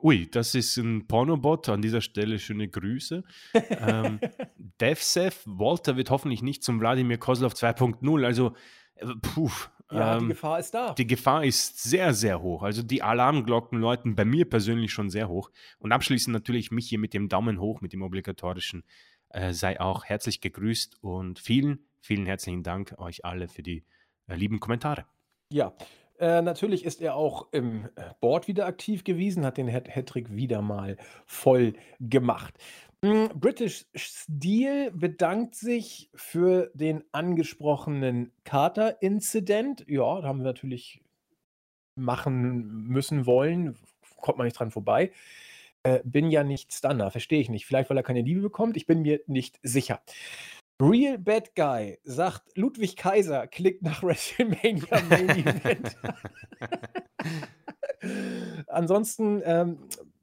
Ui, 0.00 0.28
das 0.30 0.54
ist 0.54 0.76
ein 0.76 1.06
Pornobot. 1.08 1.68
An 1.68 1.82
dieser 1.82 2.00
Stelle 2.00 2.38
schöne 2.38 2.68
Grüße. 2.68 3.24
ähm, 3.54 4.20
DevSef, 4.80 5.42
Walter 5.44 5.96
wird 5.96 6.10
hoffentlich 6.10 6.42
nicht 6.42 6.62
zum 6.62 6.80
Wladimir 6.80 7.18
Kozlov 7.18 7.54
2.0. 7.54 8.24
Also, 8.24 8.54
äh, 8.94 9.06
puh. 9.20 9.50
Ja, 9.90 10.16
ähm, 10.16 10.24
die 10.24 10.28
Gefahr 10.28 10.58
ist 10.58 10.74
da. 10.74 10.92
Die 10.92 11.06
Gefahr 11.06 11.44
ist 11.44 11.82
sehr, 11.82 12.12
sehr 12.14 12.42
hoch. 12.42 12.62
Also 12.62 12.82
die 12.82 13.02
Alarmglocken 13.02 13.80
läuten 13.80 14.14
bei 14.14 14.24
mir 14.24 14.48
persönlich 14.48 14.92
schon 14.92 15.10
sehr 15.10 15.28
hoch. 15.28 15.50
Und 15.78 15.92
abschließend 15.92 16.32
natürlich 16.32 16.70
mich 16.70 16.88
hier 16.88 16.98
mit 16.98 17.14
dem 17.14 17.28
Daumen 17.28 17.58
hoch, 17.58 17.80
mit 17.80 17.92
dem 17.92 18.02
obligatorischen, 18.02 18.84
äh, 19.30 19.52
sei 19.52 19.80
auch 19.80 20.04
herzlich 20.04 20.40
gegrüßt 20.40 21.02
und 21.02 21.38
vielen, 21.38 21.86
vielen 22.00 22.26
herzlichen 22.26 22.62
Dank 22.62 22.94
euch 22.98 23.24
alle 23.24 23.48
für 23.48 23.62
die 23.62 23.82
äh, 24.26 24.36
lieben 24.36 24.60
Kommentare. 24.60 25.06
Ja, 25.50 25.72
äh, 26.18 26.42
natürlich 26.42 26.84
ist 26.84 27.00
er 27.00 27.14
auch 27.14 27.48
im 27.52 27.86
äh, 27.96 28.10
Board 28.20 28.48
wieder 28.48 28.66
aktiv 28.66 29.04
gewesen, 29.04 29.44
hat 29.44 29.56
den 29.56 29.72
Hat 29.72 29.88
Hattrick 29.88 30.34
wieder 30.34 30.62
mal 30.62 30.96
voll 31.26 31.74
gemacht. 32.00 32.54
Hm, 33.04 33.28
British 33.34 33.86
Steel 33.94 34.90
bedankt 34.90 35.54
sich 35.54 36.10
für 36.14 36.70
den 36.74 37.04
angesprochenen 37.12 38.32
Carter-Incident. 38.42 39.84
Ja, 39.86 40.20
da 40.20 40.26
haben 40.26 40.38
wir 40.38 40.44
natürlich 40.44 41.00
machen 41.94 42.88
müssen 42.88 43.24
wollen, 43.26 43.76
kommt 44.16 44.38
man 44.38 44.46
nicht 44.46 44.58
dran 44.58 44.72
vorbei. 44.72 45.12
Äh, 45.84 46.00
bin 46.04 46.30
ja 46.30 46.42
nicht 46.42 46.72
Stunner, 46.72 47.12
verstehe 47.12 47.40
ich 47.40 47.48
nicht. 47.48 47.66
Vielleicht, 47.66 47.88
weil 47.88 47.96
er 47.96 48.02
keine 48.02 48.22
Liebe 48.22 48.40
bekommt, 48.40 48.76
ich 48.76 48.86
bin 48.86 49.02
mir 49.02 49.20
nicht 49.28 49.60
sicher. 49.62 50.00
Real 50.80 51.18
Bad 51.18 51.56
Guy 51.56 51.98
sagt, 52.04 52.56
Ludwig 52.56 52.96
Kaiser 52.96 53.46
klickt 53.48 53.82
nach 53.82 54.02
WrestleMania 54.04 55.02
Main 55.08 55.28
Event. 55.30 55.96
Ansonsten 58.68 59.42
ähm, 59.44 59.78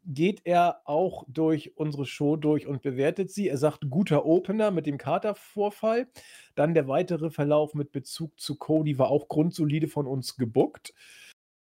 geht 0.06 0.42
er 0.46 0.82
auch 0.86 1.26
durch 1.28 1.76
unsere 1.76 2.06
Show 2.06 2.38
durch 2.38 2.68
und 2.68 2.82
bewertet 2.82 3.32
sie. 3.32 3.50
Er 3.50 3.58
sagt, 3.58 3.90
guter 3.90 4.26
Opener 4.26 4.72
mit 4.72 4.86
dem 4.86 4.98
Katervorfall. 4.98 6.08
Dann 6.56 6.74
der 6.74 6.88
weitere 6.88 7.30
Verlauf 7.32 7.74
mit 7.74 7.92
Bezug 7.92 8.40
zu 8.40 8.56
Cody 8.56 8.98
war 8.98 9.10
auch 9.10 9.28
grundsolide 9.28 9.88
von 9.88 10.08
uns 10.08 10.38
gebuckt. 10.38 10.94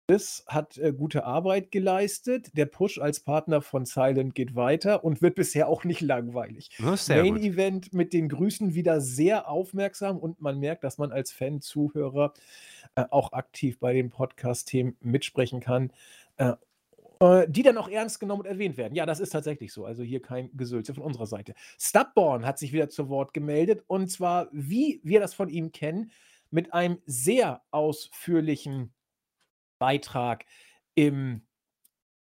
Chris 0.10 0.46
hat 0.48 0.78
äh, 0.78 0.94
gute 0.94 1.26
Arbeit 1.26 1.70
geleistet. 1.70 2.56
Der 2.56 2.66
Push 2.66 2.98
als 2.98 3.20
Partner 3.20 3.62
von 3.62 3.86
Silent 3.86 4.36
geht 4.36 4.56
weiter 4.56 5.04
und 5.04 5.22
wird 5.22 5.36
bisher 5.36 5.68
auch 5.68 5.84
nicht 5.84 6.00
langweilig. 6.00 6.70
Main 6.80 7.34
gut. 7.34 7.42
Event 7.42 7.94
mit 7.94 8.14
den 8.14 8.30
Grüßen 8.30 8.74
wieder 8.74 9.02
sehr 9.02 9.50
aufmerksam 9.50 10.18
und 10.18 10.40
man 10.40 10.60
merkt, 10.60 10.86
dass 10.86 10.98
man 10.98 11.12
als 11.12 11.34
Fan, 11.34 11.60
Zuhörer 11.60 12.34
äh, 12.96 13.04
auch 13.12 13.34
aktiv 13.34 13.80
bei 13.80 13.92
den 13.92 14.10
Podcast-Themen 14.10 14.96
mitsprechen 15.02 15.60
kann. 15.60 15.92
Äh, 16.38 16.54
äh, 17.20 17.46
die 17.50 17.64
dann 17.64 17.78
auch 17.78 17.90
ernst 17.90 18.22
genommen 18.22 18.44
und 18.44 18.48
erwähnt 18.48 18.78
werden. 18.78 18.96
Ja, 18.96 19.06
das 19.06 19.20
ist 19.20 19.32
tatsächlich 19.32 19.74
so. 19.74 19.84
Also 19.84 20.04
hier 20.04 20.22
kein 20.22 20.56
Gesülze 20.56 20.94
von 20.94 21.04
unserer 21.04 21.28
Seite. 21.28 21.54
Stubborn 21.78 22.46
hat 22.46 22.60
sich 22.60 22.72
wieder 22.72 22.88
zu 22.88 23.10
Wort 23.10 23.34
gemeldet 23.34 23.84
und 23.88 24.10
zwar, 24.10 24.48
wie 24.54 25.02
wir 25.04 25.20
das 25.20 25.34
von 25.34 25.50
ihm 25.50 25.74
kennen, 25.74 26.12
mit 26.50 26.74
einem 26.74 27.00
sehr 27.06 27.62
ausführlichen 27.72 28.94
Beitrag 29.80 30.46
im 30.96 31.42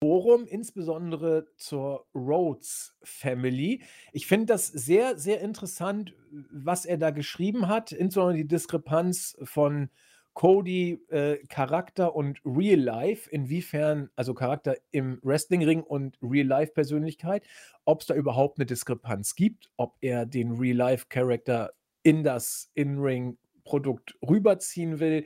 Forum, 0.01 0.47
insbesondere 0.47 1.47
zur 1.57 2.07
Rhodes 2.15 2.95
Family. 3.03 3.83
Ich 4.13 4.27
finde 4.27 4.47
das 4.47 4.67
sehr, 4.67 5.17
sehr 5.17 5.41
interessant, 5.41 6.15
was 6.51 6.85
er 6.85 6.99
da 6.99 7.11
geschrieben 7.11 7.69
hat, 7.69 7.93
insbesondere 7.93 8.37
die 8.37 8.49
Diskrepanz 8.49 9.37
von 9.43 9.89
Cody 10.35 11.01
äh, 11.09 11.39
Charakter 11.47 12.15
und 12.15 12.41
Real 12.45 12.79
Life, 12.79 13.31
inwiefern, 13.31 14.11
also 14.17 14.35
Charakter 14.35 14.77
im 14.91 15.21
Wrestlingring 15.23 15.83
und 15.83 16.19
Real 16.21 16.47
Life 16.47 16.73
Persönlichkeit, 16.73 17.47
ob 17.85 18.01
es 18.01 18.09
da 18.09 18.15
überhaupt 18.15 18.59
eine 18.59 18.67
Diskrepanz 18.67 19.37
gibt, 19.37 19.71
ob 19.77 19.97
er 20.01 20.27
den 20.27 20.53
Real 20.53 20.77
Life 20.77 21.07
Charakter 21.09 21.73
in 22.03 22.25
das 22.25 22.71
In-Ring 22.75 23.39
Produkt 23.65 24.19
rüberziehen 24.29 25.01
will, 25.01 25.25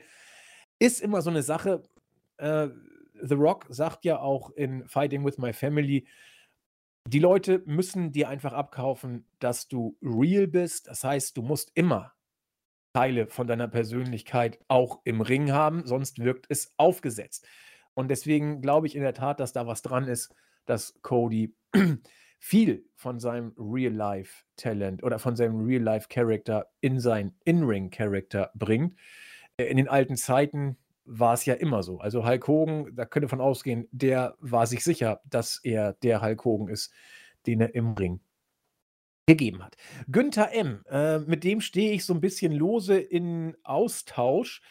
ist 0.77 1.01
immer 1.01 1.21
so 1.21 1.29
eine 1.29 1.43
Sache, 1.43 1.83
äh, 2.39 2.69
The 3.21 3.35
Rock 3.35 3.65
sagt 3.69 4.05
ja 4.05 4.19
auch 4.19 4.51
in 4.51 4.87
Fighting 4.87 5.25
with 5.25 5.37
My 5.37 5.53
Family, 5.53 6.07
die 7.07 7.19
Leute 7.19 7.63
müssen 7.65 8.11
dir 8.11 8.29
einfach 8.29 8.53
abkaufen, 8.53 9.25
dass 9.39 9.67
du 9.67 9.97
real 10.01 10.47
bist. 10.47 10.87
Das 10.87 11.03
heißt, 11.03 11.35
du 11.37 11.41
musst 11.41 11.71
immer 11.75 12.13
Teile 12.93 13.27
von 13.27 13.47
deiner 13.47 13.67
Persönlichkeit 13.67 14.59
auch 14.67 15.01
im 15.05 15.21
Ring 15.21 15.51
haben, 15.51 15.85
sonst 15.85 16.19
wirkt 16.19 16.45
es 16.49 16.73
aufgesetzt. 16.77 17.47
Und 17.93 18.09
deswegen 18.09 18.61
glaube 18.61 18.87
ich 18.87 18.95
in 18.95 19.01
der 19.01 19.13
Tat, 19.13 19.39
dass 19.39 19.53
da 19.53 19.67
was 19.67 19.81
dran 19.81 20.07
ist, 20.07 20.33
dass 20.65 20.99
Cody 21.01 21.55
viel 22.39 22.85
von 22.95 23.19
seinem 23.19 23.53
Real-Life-Talent 23.57 25.03
oder 25.03 25.19
von 25.19 25.35
seinem 25.35 25.65
Real-Life-Character 25.65 26.71
in 26.81 26.99
sein 26.99 27.35
In-Ring-Character 27.43 28.51
bringt. 28.55 28.95
Äh, 29.57 29.65
in 29.65 29.77
den 29.77 29.87
alten 29.87 30.15
Zeiten, 30.15 30.77
war 31.09 31.33
es 31.33 31.45
ja 31.45 31.55
immer 31.55 31.81
so. 31.81 31.99
Also 31.99 32.25
Hulk 32.25 32.47
Hogan, 32.47 32.95
da 32.95 33.05
könnte 33.05 33.27
von 33.27 33.41
ausgehen, 33.41 33.87
der 33.91 34.35
war 34.39 34.67
sich 34.67 34.83
sicher, 34.83 35.21
dass 35.25 35.59
er 35.63 35.93
der 35.93 36.21
Hulk 36.21 36.45
Hogan 36.45 36.69
ist, 36.69 36.93
den 37.47 37.61
er 37.61 37.73
im 37.73 37.93
Ring 37.93 38.19
gegeben 39.25 39.63
hat. 39.63 39.75
Günther 40.07 40.53
M., 40.53 40.83
äh, 40.89 41.19
mit 41.19 41.43
dem 41.43 41.61
stehe 41.61 41.93
ich 41.93 42.05
so 42.05 42.13
ein 42.13 42.21
bisschen 42.21 42.51
lose 42.51 42.97
in 42.97 43.57
Austausch, 43.63 44.61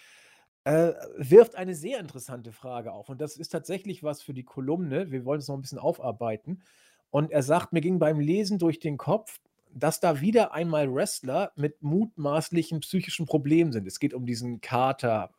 äh, 0.64 0.92
wirft 1.16 1.56
eine 1.56 1.74
sehr 1.74 1.98
interessante 1.98 2.52
Frage 2.52 2.92
auf. 2.92 3.08
Und 3.08 3.20
das 3.20 3.36
ist 3.36 3.48
tatsächlich 3.48 4.02
was 4.02 4.22
für 4.22 4.34
die 4.34 4.44
Kolumne. 4.44 5.10
Wir 5.10 5.24
wollen 5.24 5.40
es 5.40 5.48
noch 5.48 5.56
ein 5.56 5.62
bisschen 5.62 5.78
aufarbeiten. 5.78 6.62
Und 7.10 7.32
er 7.32 7.42
sagt, 7.42 7.72
mir 7.72 7.80
ging 7.80 7.98
beim 7.98 8.20
Lesen 8.20 8.58
durch 8.58 8.78
den 8.78 8.96
Kopf, 8.96 9.40
dass 9.74 10.00
da 10.00 10.20
wieder 10.20 10.52
einmal 10.52 10.92
Wrestler 10.92 11.52
mit 11.56 11.82
mutmaßlichen 11.82 12.80
psychischen 12.80 13.26
Problemen 13.26 13.72
sind. 13.72 13.86
Es 13.86 13.98
geht 13.98 14.14
um 14.14 14.26
diesen 14.26 14.60
Carter-Vorfall 14.60 15.38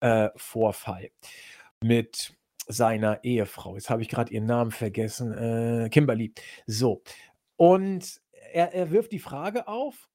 äh, 0.00 0.30
mit 1.82 2.34
seiner 2.66 3.22
Ehefrau. 3.24 3.74
Jetzt 3.74 3.90
habe 3.90 4.02
ich 4.02 4.08
gerade 4.08 4.32
ihren 4.32 4.46
Namen 4.46 4.70
vergessen. 4.70 5.32
Äh, 5.32 5.88
Kimberly. 5.90 6.32
So. 6.66 7.02
Und 7.56 8.20
er, 8.52 8.72
er 8.72 8.90
wirft 8.90 9.12
die 9.12 9.18
Frage 9.18 9.68
auf, 9.68 10.08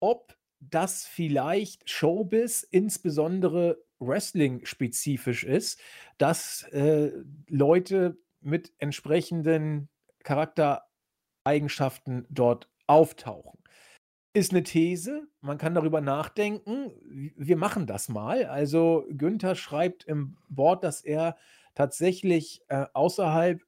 ob 0.00 0.36
das 0.60 1.06
vielleicht 1.06 1.88
Showbiz, 1.88 2.62
insbesondere 2.62 3.78
Wrestling-spezifisch 4.00 5.44
ist, 5.44 5.80
dass 6.18 6.64
äh, 6.72 7.12
Leute 7.48 8.18
mit 8.40 8.72
entsprechenden 8.78 9.88
Charaktereigenschaften 10.24 12.26
dort 12.28 12.68
auftauchen. 12.86 13.57
Ist 14.38 14.52
eine 14.52 14.62
These, 14.62 15.26
man 15.40 15.58
kann 15.58 15.74
darüber 15.74 16.00
nachdenken. 16.00 16.92
Wir 17.36 17.56
machen 17.56 17.88
das 17.88 18.08
mal. 18.08 18.44
Also 18.44 19.04
Günther 19.10 19.56
schreibt 19.56 20.04
im 20.04 20.36
Wort, 20.48 20.84
dass 20.84 21.00
er 21.00 21.36
tatsächlich 21.74 22.62
äh, 22.68 22.86
außerhalb 22.92 23.60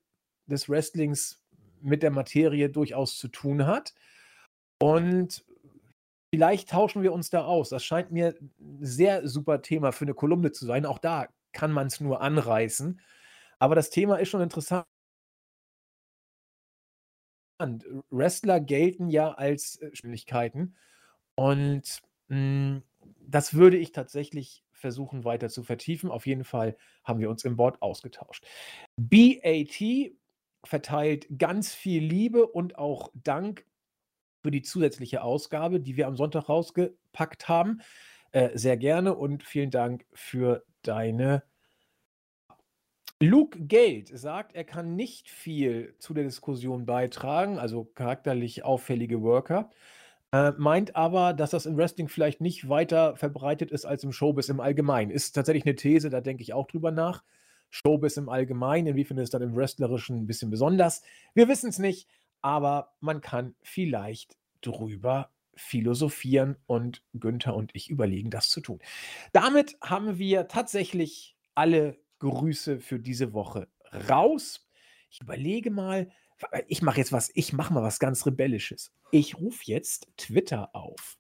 des 0.47 0.69
Wrestlings 0.69 1.43
mit 1.81 2.05
der 2.05 2.13
Materie 2.13 2.71
durchaus 2.71 3.19
zu 3.19 3.27
tun 3.27 3.67
hat. 3.67 3.95
Und 4.81 5.45
vielleicht 6.33 6.69
tauschen 6.69 7.03
wir 7.03 7.13
uns 7.13 7.31
da 7.31 7.47
aus. 7.47 7.71
Das 7.71 7.83
scheint 7.83 8.13
mir 8.13 8.37
ein 8.61 8.79
sehr 8.81 9.27
super 9.27 9.63
Thema 9.63 9.91
für 9.91 10.05
eine 10.05 10.15
Kolumne 10.15 10.53
zu 10.53 10.67
sein. 10.67 10.87
Auch 10.87 11.01
da 11.01 11.27
kann 11.51 11.73
man 11.73 11.89
es 11.89 11.99
nur 11.99 12.21
anreißen. 12.21 13.01
Aber 13.59 13.75
das 13.75 13.91
Thema 13.91 14.21
ist 14.21 14.29
schon 14.29 14.41
interessant. 14.41 14.87
Wrestler 18.11 18.61
gelten 18.61 19.09
ja 19.09 19.33
als 19.33 19.77
äh, 19.77 19.91
Geschwindigkeiten 19.91 20.77
und 21.35 22.03
mh, 22.29 22.37
hm, 22.37 22.83
das 23.21 23.55
würde 23.55 23.77
ich 23.77 23.93
tatsächlich 23.93 24.65
versuchen 24.73 25.25
weiter 25.25 25.49
zu 25.49 25.63
vertiefen. 25.63 26.11
Auf 26.11 26.27
jeden 26.27 26.45
Fall 26.45 26.77
haben 27.05 27.21
wir 27.21 27.31
uns 27.31 27.45
im 27.45 27.57
Board 27.57 27.81
ausgetauscht. 27.81 28.47
BAT 28.97 30.13
verteilt 30.65 31.27
ganz 31.39 31.73
viel 31.75 32.03
Liebe 32.03 32.47
und 32.47 32.77
auch 32.77 33.11
Dank 33.15 33.67
für 34.43 34.51
die 34.51 34.63
zusätzliche 34.63 35.23
Ausgabe, 35.23 35.81
die 35.81 35.97
wir 35.97 36.07
am 36.07 36.17
Sonntag 36.17 36.49
rausgepackt 36.49 37.49
haben. 37.49 37.81
Äh, 38.33 38.57
sehr 38.57 38.77
gerne 38.77 39.15
und 39.15 39.43
vielen 39.43 39.71
Dank 39.71 40.07
für 40.13 40.65
deine 40.83 41.43
Luke 43.23 43.59
Geld 43.61 44.09
sagt, 44.09 44.55
er 44.55 44.65
kann 44.65 44.97
nicht 44.97 45.29
viel 45.29 45.95
zu 45.99 46.15
der 46.15 46.25
Diskussion 46.25 46.87
beitragen, 46.87 47.59
also 47.59 47.85
charakterlich 47.85 48.65
auffällige 48.65 49.21
Worker, 49.21 49.69
äh, 50.33 50.53
meint 50.57 50.97
aber, 50.97 51.35
dass 51.35 51.51
das 51.51 51.67
im 51.67 51.77
Wrestling 51.77 52.09
vielleicht 52.09 52.41
nicht 52.41 52.71
weiter 52.71 53.17
verbreitet 53.17 53.71
ist 53.73 53.85
als 53.85 54.05
im 54.05 54.13
Showbiz 54.13 54.49
im 54.49 54.59
Allgemeinen. 54.59 55.11
Ist 55.11 55.33
tatsächlich 55.33 55.67
eine 55.67 55.75
These, 55.75 56.09
da 56.09 56.23
denke 56.23 56.43
ich 56.43 56.55
auch 56.55 56.67
drüber 56.67 56.93
nach. 56.93 57.23
Showbiz 57.69 58.17
im 58.17 58.31
Allgemeinen, 58.31 58.87
inwiefern 58.87 59.19
ist 59.19 59.25
es 59.25 59.31
dann 59.31 59.43
im 59.43 59.55
Wrestlerischen 59.55 60.17
ein 60.17 60.27
bisschen 60.27 60.51
besonders? 60.51 61.03
Wir 61.35 61.47
wissen 61.47 61.69
es 61.69 61.79
nicht, 61.79 62.09
aber 62.41 62.95
man 63.01 63.21
kann 63.21 63.55
vielleicht 63.63 64.39
drüber 64.63 65.29
philosophieren 65.55 66.57
und 66.67 67.03
Günther 67.13 67.55
und 67.55 67.71
ich 67.75 67.91
überlegen, 67.91 68.31
das 68.31 68.49
zu 68.49 68.63
tun. 68.63 68.79
Damit 69.35 69.77
haben 69.83 70.19
wir 70.19 70.49
tatsächlich 70.49 71.37
alle 71.55 71.99
Grüße 72.21 72.81
für 72.81 72.99
diese 72.99 73.33
Woche 73.33 73.69
raus. 74.09 74.69
Ich 75.11 75.21
überlege 75.21 75.71
mal, 75.71 76.11
ich 76.69 76.83
mache 76.83 76.99
jetzt 76.99 77.13
was, 77.13 77.31
ich 77.35 77.53
mache 77.53 77.75
mal 77.75 77.83
was 77.83 77.99
ganz 77.99 78.25
Rebellisches. 78.25 78.93
Ich 79.11 79.39
rufe 79.39 79.63
jetzt 79.65 80.07
Twitter 80.17 80.75
auf 80.75 81.19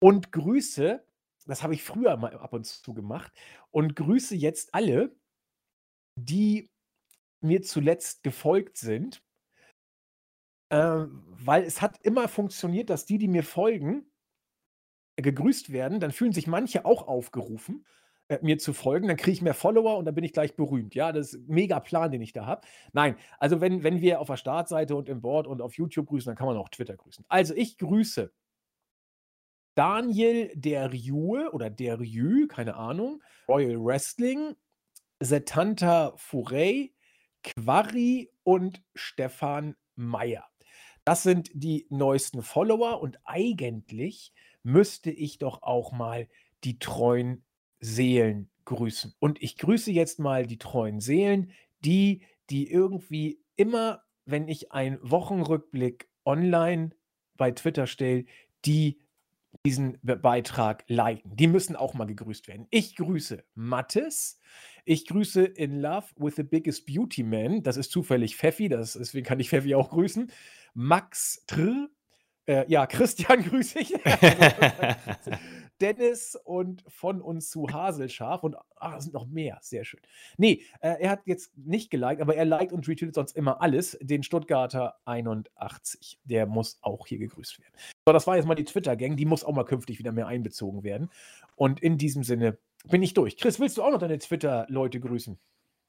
und 0.00 0.30
grüße, 0.32 1.04
das 1.46 1.62
habe 1.62 1.74
ich 1.74 1.82
früher 1.82 2.16
mal 2.16 2.36
ab 2.36 2.52
und 2.52 2.66
zu 2.66 2.92
gemacht, 2.92 3.32
und 3.70 3.96
grüße 3.96 4.36
jetzt 4.36 4.74
alle, 4.74 5.16
die 6.16 6.70
mir 7.40 7.62
zuletzt 7.62 8.22
gefolgt 8.22 8.76
sind, 8.76 9.22
äh, 10.70 11.06
weil 11.08 11.64
es 11.64 11.80
hat 11.80 11.98
immer 12.02 12.28
funktioniert, 12.28 12.90
dass 12.90 13.06
die, 13.06 13.18
die 13.18 13.28
mir 13.28 13.44
folgen, 13.44 14.10
gegrüßt 15.16 15.72
werden. 15.72 16.00
Dann 16.00 16.12
fühlen 16.12 16.32
sich 16.32 16.46
manche 16.46 16.84
auch 16.84 17.06
aufgerufen 17.06 17.86
äh, 18.28 18.38
mir 18.42 18.58
zu 18.58 18.72
folgen, 18.72 19.08
dann 19.08 19.16
kriege 19.16 19.32
ich 19.32 19.42
mehr 19.42 19.54
Follower 19.54 19.96
und 19.96 20.04
dann 20.04 20.14
bin 20.14 20.24
ich 20.24 20.32
gleich 20.32 20.56
berühmt. 20.56 20.94
Ja, 20.94 21.12
das 21.12 21.32
ist 21.32 21.48
ein 21.48 21.54
mega 21.54 21.78
Plan, 21.80 22.10
den 22.10 22.22
ich 22.22 22.32
da 22.32 22.46
habe. 22.46 22.66
Nein, 22.92 23.16
also 23.38 23.60
wenn, 23.60 23.84
wenn 23.84 24.00
wir 24.00 24.20
auf 24.20 24.26
der 24.26 24.36
Startseite 24.36 24.96
und 24.96 25.08
im 25.08 25.20
Board 25.20 25.46
und 25.46 25.62
auf 25.62 25.74
YouTube 25.74 26.08
grüßen, 26.08 26.30
dann 26.30 26.36
kann 26.36 26.48
man 26.48 26.56
auch 26.56 26.68
Twitter 26.68 26.96
grüßen. 26.96 27.24
Also 27.28 27.54
ich 27.54 27.78
grüße 27.78 28.32
Daniel 29.76 30.50
Derjue 30.54 31.52
oder 31.52 31.70
Derjü, 31.70 32.48
keine 32.48 32.76
Ahnung, 32.76 33.22
Royal 33.46 33.76
Wrestling, 33.78 34.56
Setanta 35.20 36.14
Furey, 36.16 36.94
Quarry 37.42 38.32
und 38.42 38.82
Stefan 38.94 39.76
Meyer. 39.94 40.48
Das 41.04 41.22
sind 41.22 41.50
die 41.54 41.86
neuesten 41.90 42.42
Follower 42.42 43.00
und 43.00 43.20
eigentlich 43.24 44.32
müsste 44.64 45.12
ich 45.12 45.38
doch 45.38 45.62
auch 45.62 45.92
mal 45.92 46.26
die 46.64 46.80
treuen 46.80 47.44
Seelen 47.80 48.50
grüßen. 48.64 49.14
Und 49.18 49.42
ich 49.42 49.56
grüße 49.56 49.92
jetzt 49.92 50.18
mal 50.18 50.46
die 50.46 50.58
treuen 50.58 51.00
Seelen, 51.00 51.52
die, 51.84 52.22
die 52.50 52.70
irgendwie 52.70 53.40
immer, 53.56 54.02
wenn 54.24 54.48
ich 54.48 54.72
einen 54.72 54.98
Wochenrückblick 55.02 56.08
online 56.24 56.90
bei 57.36 57.50
Twitter 57.52 57.86
stelle, 57.86 58.24
die 58.64 58.98
diesen 59.64 59.98
Beitrag 60.02 60.84
liken. 60.88 61.34
Die 61.36 61.46
müssen 61.46 61.76
auch 61.76 61.94
mal 61.94 62.04
gegrüßt 62.04 62.48
werden. 62.48 62.66
Ich 62.70 62.96
grüße 62.96 63.42
Mattes. 63.54 64.38
Ich 64.84 65.06
grüße 65.06 65.44
In 65.44 65.80
Love 65.80 66.06
with 66.16 66.36
the 66.36 66.42
Biggest 66.42 66.86
Beauty 66.86 67.22
Man. 67.22 67.62
Das 67.62 67.76
ist 67.76 67.90
zufällig 67.90 68.36
Pfeffi, 68.36 68.68
das, 68.68 68.92
deswegen 68.92 69.26
kann 69.26 69.40
ich 69.40 69.50
Pfeffi 69.50 69.74
auch 69.74 69.90
grüßen. 69.90 70.30
Max 70.74 71.42
Tr. 71.46 71.88
Äh, 72.46 72.70
ja, 72.70 72.86
Christian 72.86 73.42
grüße 73.42 73.80
ich. 73.80 73.94
Dennis 75.80 76.38
und 76.44 76.84
von 76.88 77.20
uns 77.20 77.50
zu 77.50 77.68
Haselscharf 77.68 78.42
und 78.42 78.56
es 78.96 79.04
sind 79.04 79.14
noch 79.14 79.26
mehr. 79.26 79.58
Sehr 79.62 79.84
schön. 79.84 80.00
Nee, 80.36 80.62
äh, 80.80 80.96
er 81.00 81.10
hat 81.10 81.20
jetzt 81.26 81.56
nicht 81.56 81.90
geliked, 81.90 82.20
aber 82.20 82.36
er 82.36 82.44
liked 82.44 82.72
und 82.72 82.86
retweetet 82.86 83.14
sonst 83.14 83.36
immer 83.36 83.60
alles. 83.60 83.98
Den 84.00 84.22
Stuttgarter 84.22 84.96
81. 85.04 86.18
Der 86.24 86.46
muss 86.46 86.78
auch 86.82 87.06
hier 87.06 87.18
gegrüßt 87.18 87.60
werden. 87.60 87.74
So, 88.06 88.12
das 88.12 88.26
war 88.26 88.36
jetzt 88.36 88.46
mal 88.46 88.54
die 88.54 88.64
Twitter-Gang. 88.64 89.16
Die 89.16 89.26
muss 89.26 89.44
auch 89.44 89.54
mal 89.54 89.64
künftig 89.64 89.98
wieder 89.98 90.12
mehr 90.12 90.26
einbezogen 90.26 90.82
werden. 90.82 91.10
Und 91.56 91.80
in 91.80 91.98
diesem 91.98 92.22
Sinne 92.22 92.58
bin 92.84 93.02
ich 93.02 93.14
durch. 93.14 93.36
Chris, 93.36 93.58
willst 93.60 93.78
du 93.78 93.82
auch 93.82 93.90
noch 93.90 93.98
deine 93.98 94.18
Twitter-Leute 94.18 95.00
grüßen? 95.00 95.38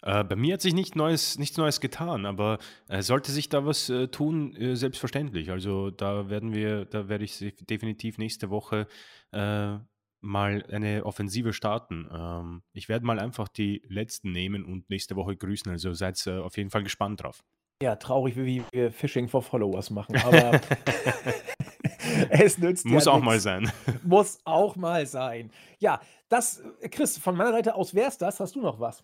Äh, 0.04 0.24
bei 0.24 0.36
mir 0.36 0.54
hat 0.54 0.62
sich 0.62 0.74
nicht 0.74 0.96
Neues, 0.96 1.40
nichts 1.40 1.58
Neues 1.58 1.82
getan, 1.82 2.26
aber 2.26 2.60
äh, 2.88 3.02
sollte 3.02 3.32
sich 3.32 3.50
da 3.50 3.66
was 3.66 3.90
äh, 3.90 4.08
tun, 4.08 4.56
äh, 4.56 4.76
selbstverständlich. 4.76 5.52
Also 5.52 5.90
da 5.90 6.30
werden 6.30 6.54
wir, 6.54 6.86
da 6.86 7.10
werde 7.10 7.26
ich 7.26 7.54
definitiv 7.62 8.18
nächste 8.18 8.50
Woche 8.50 8.88
äh, 9.32 9.78
mal 10.22 10.64
eine 10.70 11.06
Offensive 11.06 11.54
starten. 11.54 12.08
Ähm, 12.12 12.64
ich 12.74 12.90
werde 12.90 13.06
mal 13.06 13.20
einfach 13.20 13.48
die 13.48 13.82
letzten 13.88 14.32
nehmen 14.32 14.66
und 14.66 14.90
nächste 14.90 15.16
Woche 15.16 15.36
grüßen. 15.36 15.72
Also 15.72 15.94
seid 15.94 16.26
äh, 16.28 16.38
auf 16.38 16.58
jeden 16.58 16.70
Fall 16.70 16.84
gespannt 16.84 17.24
drauf. 17.24 17.44
Ja, 17.82 17.96
traurig, 17.96 18.36
wie 18.36 18.64
wir 18.72 18.92
Phishing 18.92 19.28
for 19.28 19.44
Followers 19.44 19.92
machen, 19.92 20.18
aber 20.18 20.60
es 22.30 22.58
nützt 22.58 22.86
Muss 22.86 23.06
ja 23.06 23.12
auch 23.12 23.22
mal 23.22 23.40
sein. 23.40 23.72
Muss 24.04 24.40
auch 24.46 24.76
mal 24.76 25.06
sein. 25.06 25.52
Ja, 25.80 26.02
das, 26.28 26.64
Chris, 26.90 27.20
von 27.20 27.36
meiner 27.36 27.52
Seite 27.52 27.76
aus 27.76 27.94
wäre 27.94 28.08
es 28.08 28.18
das. 28.18 28.40
Hast 28.40 28.56
du 28.56 28.62
noch 28.62 28.80
was? 28.80 29.04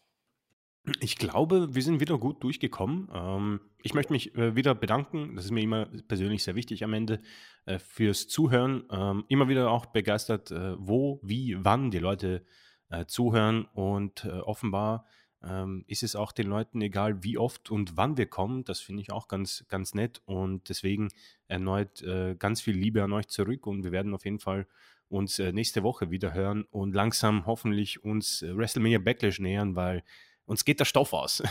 Ich 1.00 1.18
glaube, 1.18 1.74
wir 1.74 1.82
sind 1.82 2.02
wieder 2.02 2.18
gut 2.18 2.44
durchgekommen. 2.44 3.08
Ähm, 3.14 3.62
ich 3.84 3.94
möchte 3.94 4.12
mich 4.12 4.36
äh, 4.36 4.56
wieder 4.58 4.76
bedanken. 4.76 5.36
Das 5.36 5.46
ist 5.46 5.52
mir 5.52 5.62
immer 5.62 5.86
persönlich 6.10 6.44
sehr 6.44 6.56
wichtig 6.56 6.84
am 6.84 6.94
Ende 6.94 7.22
äh, 7.66 7.80
fürs 7.80 8.28
Zuhören. 8.28 8.84
Ähm, 8.92 9.24
immer 9.30 9.48
wieder 9.48 9.72
auch 9.72 9.86
begeistert, 9.86 10.52
äh, 10.52 10.76
wo, 10.78 11.22
wie, 11.24 11.56
wann 11.58 11.90
die 11.90 12.00
Leute 12.00 12.46
äh, 12.90 13.06
zuhören. 13.06 13.64
Und 13.74 14.26
äh, 14.26 14.32
offenbar 14.32 15.06
ähm, 15.42 15.86
ist 15.88 16.04
es 16.04 16.18
auch 16.18 16.34
den 16.34 16.48
Leuten 16.48 16.82
egal, 16.82 17.24
wie 17.24 17.38
oft 17.38 17.72
und 17.72 17.96
wann 17.96 18.18
wir 18.18 18.26
kommen. 18.26 18.66
Das 18.66 18.82
finde 18.82 19.04
ich 19.04 19.12
auch 19.14 19.30
ganz, 19.30 19.64
ganz 19.70 19.94
nett. 19.94 20.22
Und 20.26 20.68
deswegen 20.68 21.08
erneut 21.48 22.02
äh, 22.02 22.36
ganz 22.36 22.60
viel 22.60 22.76
Liebe 22.76 23.02
an 23.04 23.14
euch 23.14 23.30
zurück. 23.30 23.68
Und 23.68 23.86
wir 23.86 23.94
werden 23.94 24.14
auf 24.14 24.26
jeden 24.26 24.40
Fall 24.40 24.68
uns 25.08 25.38
nächste 25.38 25.84
Woche 25.84 26.10
wieder 26.10 26.34
hören 26.34 26.64
und 26.72 26.96
langsam 26.96 27.46
hoffentlich 27.46 28.04
uns 28.04 28.42
WrestleMania 28.42 28.98
Backlash 28.98 29.40
nähern, 29.40 29.76
weil 29.76 30.04
uns 30.46 30.66
geht 30.66 30.80
der 30.80 30.86
Stoff 30.86 31.14
aus. 31.14 31.44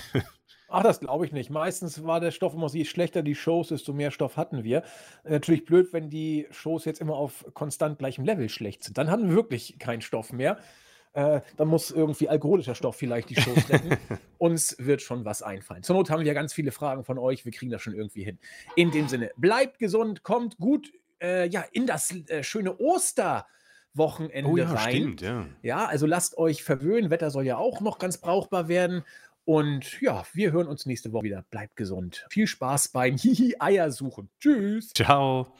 Ach, 0.68 0.82
das 0.84 1.00
glaube 1.00 1.26
ich 1.26 1.32
nicht. 1.32 1.50
Meistens 1.50 2.04
war 2.04 2.20
der 2.20 2.30
Stoff 2.30 2.54
immer 2.54 2.68
so, 2.68 2.76
je 2.76 2.84
schlechter 2.84 3.22
die 3.22 3.34
Shows, 3.34 3.68
desto 3.68 3.92
mehr 3.92 4.10
Stoff 4.10 4.36
hatten 4.36 4.64
wir. 4.64 4.82
Natürlich 5.24 5.64
blöd, 5.64 5.92
wenn 5.92 6.10
die 6.10 6.46
Shows 6.50 6.84
jetzt 6.84 7.00
immer 7.00 7.16
auf 7.16 7.44
konstant 7.54 7.98
gleichem 7.98 8.24
Level 8.24 8.48
schlecht 8.48 8.84
sind. 8.84 8.98
Dann 8.98 9.10
hatten 9.10 9.28
wir 9.28 9.34
wirklich 9.34 9.78
keinen 9.78 10.02
Stoff 10.02 10.32
mehr. 10.32 10.58
Äh, 11.14 11.40
dann 11.58 11.68
muss 11.68 11.90
irgendwie 11.90 12.28
alkoholischer 12.28 12.74
Stoff 12.74 12.96
vielleicht 12.96 13.28
die 13.28 13.40
Shows 13.40 13.68
retten. 13.68 13.98
Uns 14.38 14.76
wird 14.78 15.02
schon 15.02 15.24
was 15.24 15.42
einfallen. 15.42 15.82
Zur 15.82 15.96
Not 15.96 16.10
haben 16.10 16.20
wir 16.20 16.26
ja 16.26 16.32
ganz 16.32 16.54
viele 16.54 16.72
Fragen 16.72 17.04
von 17.04 17.18
euch. 17.18 17.44
Wir 17.44 17.52
kriegen 17.52 17.70
das 17.70 17.82
schon 17.82 17.94
irgendwie 17.94 18.24
hin. 18.24 18.38
In 18.76 18.90
dem 18.90 19.08
Sinne, 19.08 19.30
bleibt 19.36 19.78
gesund, 19.78 20.22
kommt 20.22 20.56
gut 20.56 20.90
äh, 21.22 21.48
ja, 21.48 21.64
in 21.72 21.86
das 21.86 22.14
äh, 22.28 22.42
schöne 22.42 22.78
Oster. 22.78 23.46
Wochenende 23.94 24.50
Oh 24.50 24.56
ja, 24.56 24.70
rein. 24.72 24.94
stimmt, 24.96 25.20
ja. 25.20 25.46
Ja, 25.62 25.86
also 25.86 26.06
lasst 26.06 26.38
euch 26.38 26.62
verwöhnen. 26.62 27.10
Wetter 27.10 27.30
soll 27.30 27.44
ja 27.44 27.56
auch 27.58 27.80
noch 27.80 27.98
ganz 27.98 28.18
brauchbar 28.18 28.68
werden. 28.68 29.04
Und 29.44 30.00
ja, 30.00 30.24
wir 30.32 30.52
hören 30.52 30.68
uns 30.68 30.86
nächste 30.86 31.12
Woche 31.12 31.24
wieder. 31.24 31.44
Bleibt 31.50 31.76
gesund. 31.76 32.26
Viel 32.30 32.46
Spaß 32.46 32.88
beim 32.88 33.16
Hihi-Eier 33.18 33.90
suchen. 33.90 34.30
Tschüss. 34.40 34.90
Ciao. 34.94 35.52